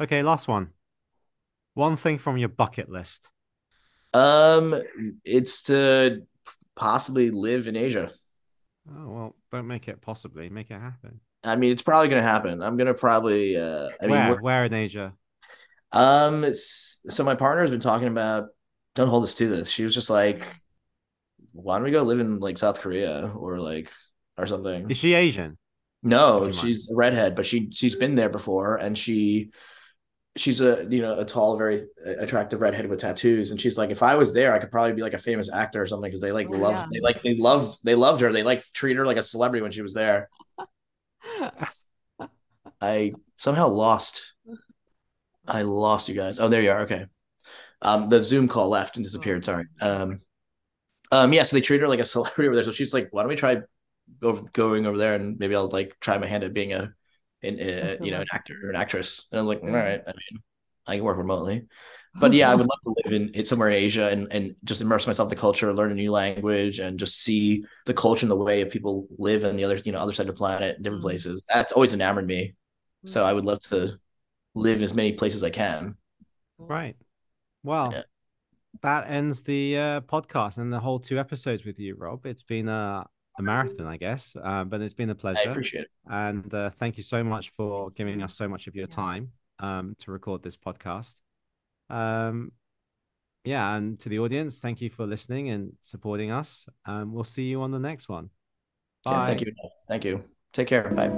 Okay, 0.02 0.24
last 0.24 0.48
one. 0.48 0.70
One 1.74 1.96
thing 1.98 2.18
from 2.18 2.38
your 2.38 2.50
bucket 2.50 2.90
list. 2.90 3.30
Um, 4.14 4.82
it's 5.24 5.64
to 5.64 6.24
possibly 6.76 7.32
live 7.32 7.68
in 7.68 7.76
Asia. 7.76 8.10
Oh 8.90 9.08
well, 9.10 9.36
don't 9.52 9.68
make 9.68 9.88
it 9.88 10.02
possibly. 10.02 10.50
Make 10.50 10.72
it 10.72 10.80
happen. 10.80 11.20
I 11.44 11.56
mean, 11.56 11.72
it's 11.72 11.82
probably 11.82 12.08
going 12.10 12.22
to 12.24 12.28
happen. 12.28 12.62
I'm 12.64 12.78
going 12.78 12.88
to 12.88 12.94
probably. 12.94 13.58
Uh, 13.58 13.90
I 14.02 14.08
where? 14.08 14.30
we're- 14.30 14.42
Where 14.42 14.66
in 14.66 14.74
Asia? 14.74 15.14
Um, 15.92 16.54
so 16.54 17.24
my 17.24 17.36
partner 17.36 17.62
has 17.62 17.72
been 17.72 17.80
talking 17.80 18.08
about. 18.08 18.50
Don't 18.96 19.10
hold 19.10 19.24
us 19.26 19.36
to 19.36 19.48
this. 19.48 19.70
She 19.70 19.84
was 19.84 19.94
just 19.94 20.10
like, 20.10 20.42
"Why 21.52 21.76
don't 21.76 21.84
we 21.84 21.92
go 21.92 22.04
live 22.04 22.20
in 22.22 22.40
like 22.40 22.58
South 22.58 22.80
Korea 22.80 23.32
or 23.36 23.60
like 23.60 23.92
or 24.38 24.46
something?" 24.46 24.90
Is 24.90 24.98
she 24.98 25.14
Asian? 25.14 25.58
No, 26.06 26.52
she's 26.52 26.90
a 26.90 26.96
redhead, 26.96 27.36
but 27.36 27.46
she 27.46 27.70
she's 27.72 27.96
been 27.96 28.16
there 28.16 28.30
before, 28.30 28.78
and 28.78 28.98
she 28.98 29.52
she's 30.38 30.62
a 30.62 30.86
you 30.90 31.02
know 31.02 31.18
a 31.20 31.26
tall, 31.26 31.58
very 31.58 31.80
attractive 32.06 32.62
redhead 32.62 32.88
with 32.88 33.00
tattoos, 33.00 33.52
and 33.52 33.60
she's 33.60 33.78
like, 33.78 33.90
if 33.90 34.04
I 34.04 34.16
was 34.16 34.34
there, 34.34 34.54
I 34.54 34.60
could 34.60 34.72
probably 34.72 34.94
be 34.94 35.02
like 35.02 35.14
a 35.14 35.20
famous 35.20 35.52
actor 35.52 35.82
or 35.82 35.86
something 35.88 36.10
because 36.10 36.22
they 36.22 36.32
like 36.32 36.48
Oh, 36.52 36.58
love 36.58 36.74
yeah. 36.76 36.86
they 36.94 37.00
like 37.02 37.24
they 37.24 37.36
love 37.36 37.78
they 37.84 37.96
loved 37.96 38.22
her. 38.22 38.32
They 38.32 38.44
like 38.44 38.64
treat 38.74 38.98
her 38.98 39.06
like 39.06 39.18
a 39.18 39.24
celebrity 39.24 39.64
when 39.64 39.72
she 39.72 39.82
was 39.82 39.94
there. 39.96 40.30
I 42.82 43.14
somehow 43.38 43.68
lost. 43.70 44.34
I 45.48 45.62
lost 45.62 46.10
you 46.10 46.16
guys. 46.16 46.40
Oh, 46.40 46.48
there 46.48 46.62
you 46.62 46.72
are. 46.72 46.82
Okay. 46.82 47.06
Um, 47.82 48.10
the 48.10 48.22
Zoom 48.22 48.48
call 48.48 48.70
left 48.70 48.98
and 48.98 49.06
disappeared. 49.06 49.46
Sorry. 49.46 49.66
Um, 49.82 50.22
um, 51.12 51.34
yeah. 51.34 51.44
So 51.44 51.56
they 51.56 51.62
treat 51.62 51.82
her 51.82 51.88
like 51.88 52.00
a 52.00 52.06
celebrity 52.16 52.48
over 52.48 52.56
there. 52.56 52.64
So 52.64 52.72
she's 52.72 52.94
like, 52.94 53.10
"Why 53.12 53.22
don't 53.22 53.30
we 53.30 53.36
try 53.36 53.62
over, 54.22 54.44
going 54.54 54.86
over 54.86 54.98
there 54.98 55.16
and 55.16 55.38
maybe 55.40 55.56
I'll 55.56 55.70
like 55.70 55.96
try 56.00 56.18
my 56.18 56.28
hand 56.28 56.44
at 56.44 56.54
being 56.54 56.74
a, 56.74 56.94
in, 57.42 57.60
uh, 57.60 57.98
you 58.02 58.12
know, 58.12 58.22
an 58.22 58.28
actor 58.34 58.56
or 58.64 58.70
an 58.70 58.76
actress." 58.76 59.28
And 59.32 59.40
I'm 59.40 59.48
like, 59.48 59.62
"All 59.62 59.70
right. 59.70 60.02
I 60.06 60.12
mean, 60.12 60.44
I 60.88 60.96
can 60.98 61.04
work 61.06 61.18
remotely." 61.18 61.68
But 62.20 62.34
yeah, 62.34 62.50
I 62.50 62.56
would 62.56 62.66
love 62.68 62.80
to 62.86 62.96
live 63.06 63.14
in, 63.22 63.30
in 63.36 63.46
somewhere 63.46 63.70
in 63.70 63.76
Asia 63.76 64.10
and, 64.10 64.28
and 64.32 64.56
just 64.64 64.82
immerse 64.82 65.06
myself 65.06 65.28
in 65.28 65.32
the 65.36 65.42
culture, 65.42 65.74
learn 65.74 65.92
a 65.92 65.96
new 65.96 66.12
language, 66.12 66.80
and 66.80 66.98
just 66.98 67.22
see 67.22 67.66
the 67.86 67.94
culture 67.94 68.24
and 68.26 68.32
the 68.32 68.36
way 68.38 68.62
of 68.62 68.70
people 68.70 69.08
live 69.18 69.44
in 69.44 69.58
the 69.58 69.66
other, 69.66 69.76
you 69.84 69.92
know, 69.92 69.98
other 70.00 70.14
side 70.14 70.30
of 70.30 70.36
the 70.36 70.38
planet, 70.38 70.82
different 70.82 71.02
Mhm. 71.02 71.04
places. 71.04 71.46
That's 71.54 71.74
always 71.74 71.94
enamored 71.94 72.26
me. 72.26 72.56
So 73.06 73.26
I 73.26 73.34
would 73.34 73.46
love 73.46 73.60
to 73.70 74.00
live 74.56 74.78
in 74.78 74.84
as 74.84 74.94
many 74.94 75.14
places 75.14 75.44
as 75.44 75.44
I 75.44 75.50
can. 75.52 75.96
Right. 76.58 76.96
Well, 77.64 77.92
Yeah. 77.92 78.04
that 78.82 79.10
ends 79.10 79.44
the 79.44 79.78
uh, 79.78 80.02
podcast 80.02 80.58
and 80.58 80.72
the 80.72 80.80
whole 80.80 81.00
two 81.00 81.20
episodes 81.20 81.66
with 81.66 81.80
you, 81.80 81.96
Rob. 81.96 82.26
It's 82.26 82.44
been 82.44 82.70
a, 82.70 83.08
a 83.38 83.42
marathon, 83.42 83.88
I 83.88 83.98
guess, 83.98 84.36
uh, 84.42 84.64
but 84.64 84.82
it's 84.82 84.94
been 84.94 85.10
a 85.10 85.16
pleasure. 85.16 85.52
appreciate 85.52 85.82
it. 85.82 85.90
And 86.10 86.54
uh, 86.54 86.70
thank 86.70 86.98
you 86.98 87.04
so 87.04 87.24
much 87.24 87.50
for 87.50 87.92
giving 87.92 88.22
us 88.22 88.36
so 88.36 88.48
much 88.48 88.68
of 88.68 88.76
your 88.76 88.88
time 88.88 89.32
um, 89.60 89.96
to 90.00 90.12
record 90.12 90.42
this 90.42 90.58
podcast. 90.58 91.22
Um, 91.90 92.52
yeah, 93.44 93.76
and 93.76 94.00
to 94.00 94.10
the 94.10 94.20
audience, 94.20 94.60
thank 94.60 94.82
you 94.82 94.90
for 94.90 95.06
listening 95.06 95.50
and 95.50 95.74
supporting 95.80 96.32
us. 96.32 96.66
Um, 96.86 97.14
we'll 97.14 97.24
see 97.24 97.44
you 97.44 97.62
on 97.62 97.72
the 97.72 97.80
next 97.80 98.10
one. 98.10 98.30
Yeah, 99.06 99.12
Bye. 99.12 99.28
thank 99.28 99.42
you. 99.42 99.54
Thank 99.88 100.06
you. 100.06 100.24
Take 100.52 100.68
care. 100.68 100.90
Bye. 100.90 101.12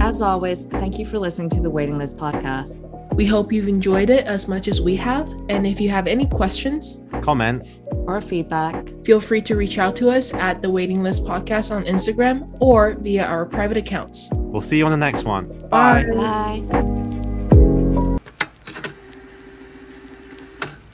As 0.00 0.20
always, 0.20 0.66
thank 0.66 0.98
you 0.98 1.06
for 1.06 1.18
listening 1.18 1.48
to 1.50 1.60
the 1.60 1.70
Waiting 1.70 1.96
List 1.96 2.16
podcast. 2.16 2.90
We 3.14 3.24
hope 3.24 3.52
you've 3.52 3.68
enjoyed 3.68 4.10
it 4.10 4.26
as 4.26 4.48
much 4.48 4.68
as 4.68 4.80
we 4.80 4.96
have. 4.96 5.30
And 5.48 5.66
if 5.66 5.80
you 5.80 5.88
have 5.90 6.06
any 6.06 6.26
questions, 6.26 7.02
Comments. 7.22 7.80
Or 8.06 8.20
feedback. 8.20 8.88
feel 9.04 9.20
free 9.20 9.40
to 9.42 9.56
reach 9.56 9.78
out 9.78 9.94
to 9.96 10.10
us 10.10 10.34
at 10.34 10.62
the 10.62 10.70
Waiting 10.70 11.02
List 11.02 11.24
Podcast 11.24 11.74
on 11.74 11.84
Instagram 11.84 12.56
or 12.60 12.94
via 13.00 13.24
our 13.24 13.46
private 13.46 13.76
accounts. 13.76 14.28
We'll 14.32 14.60
see 14.62 14.78
you 14.78 14.84
on 14.84 14.90
the 14.90 14.96
next 14.96 15.24
one. 15.24 15.46
Bye. 15.68 16.04
Bye. 16.14 17.08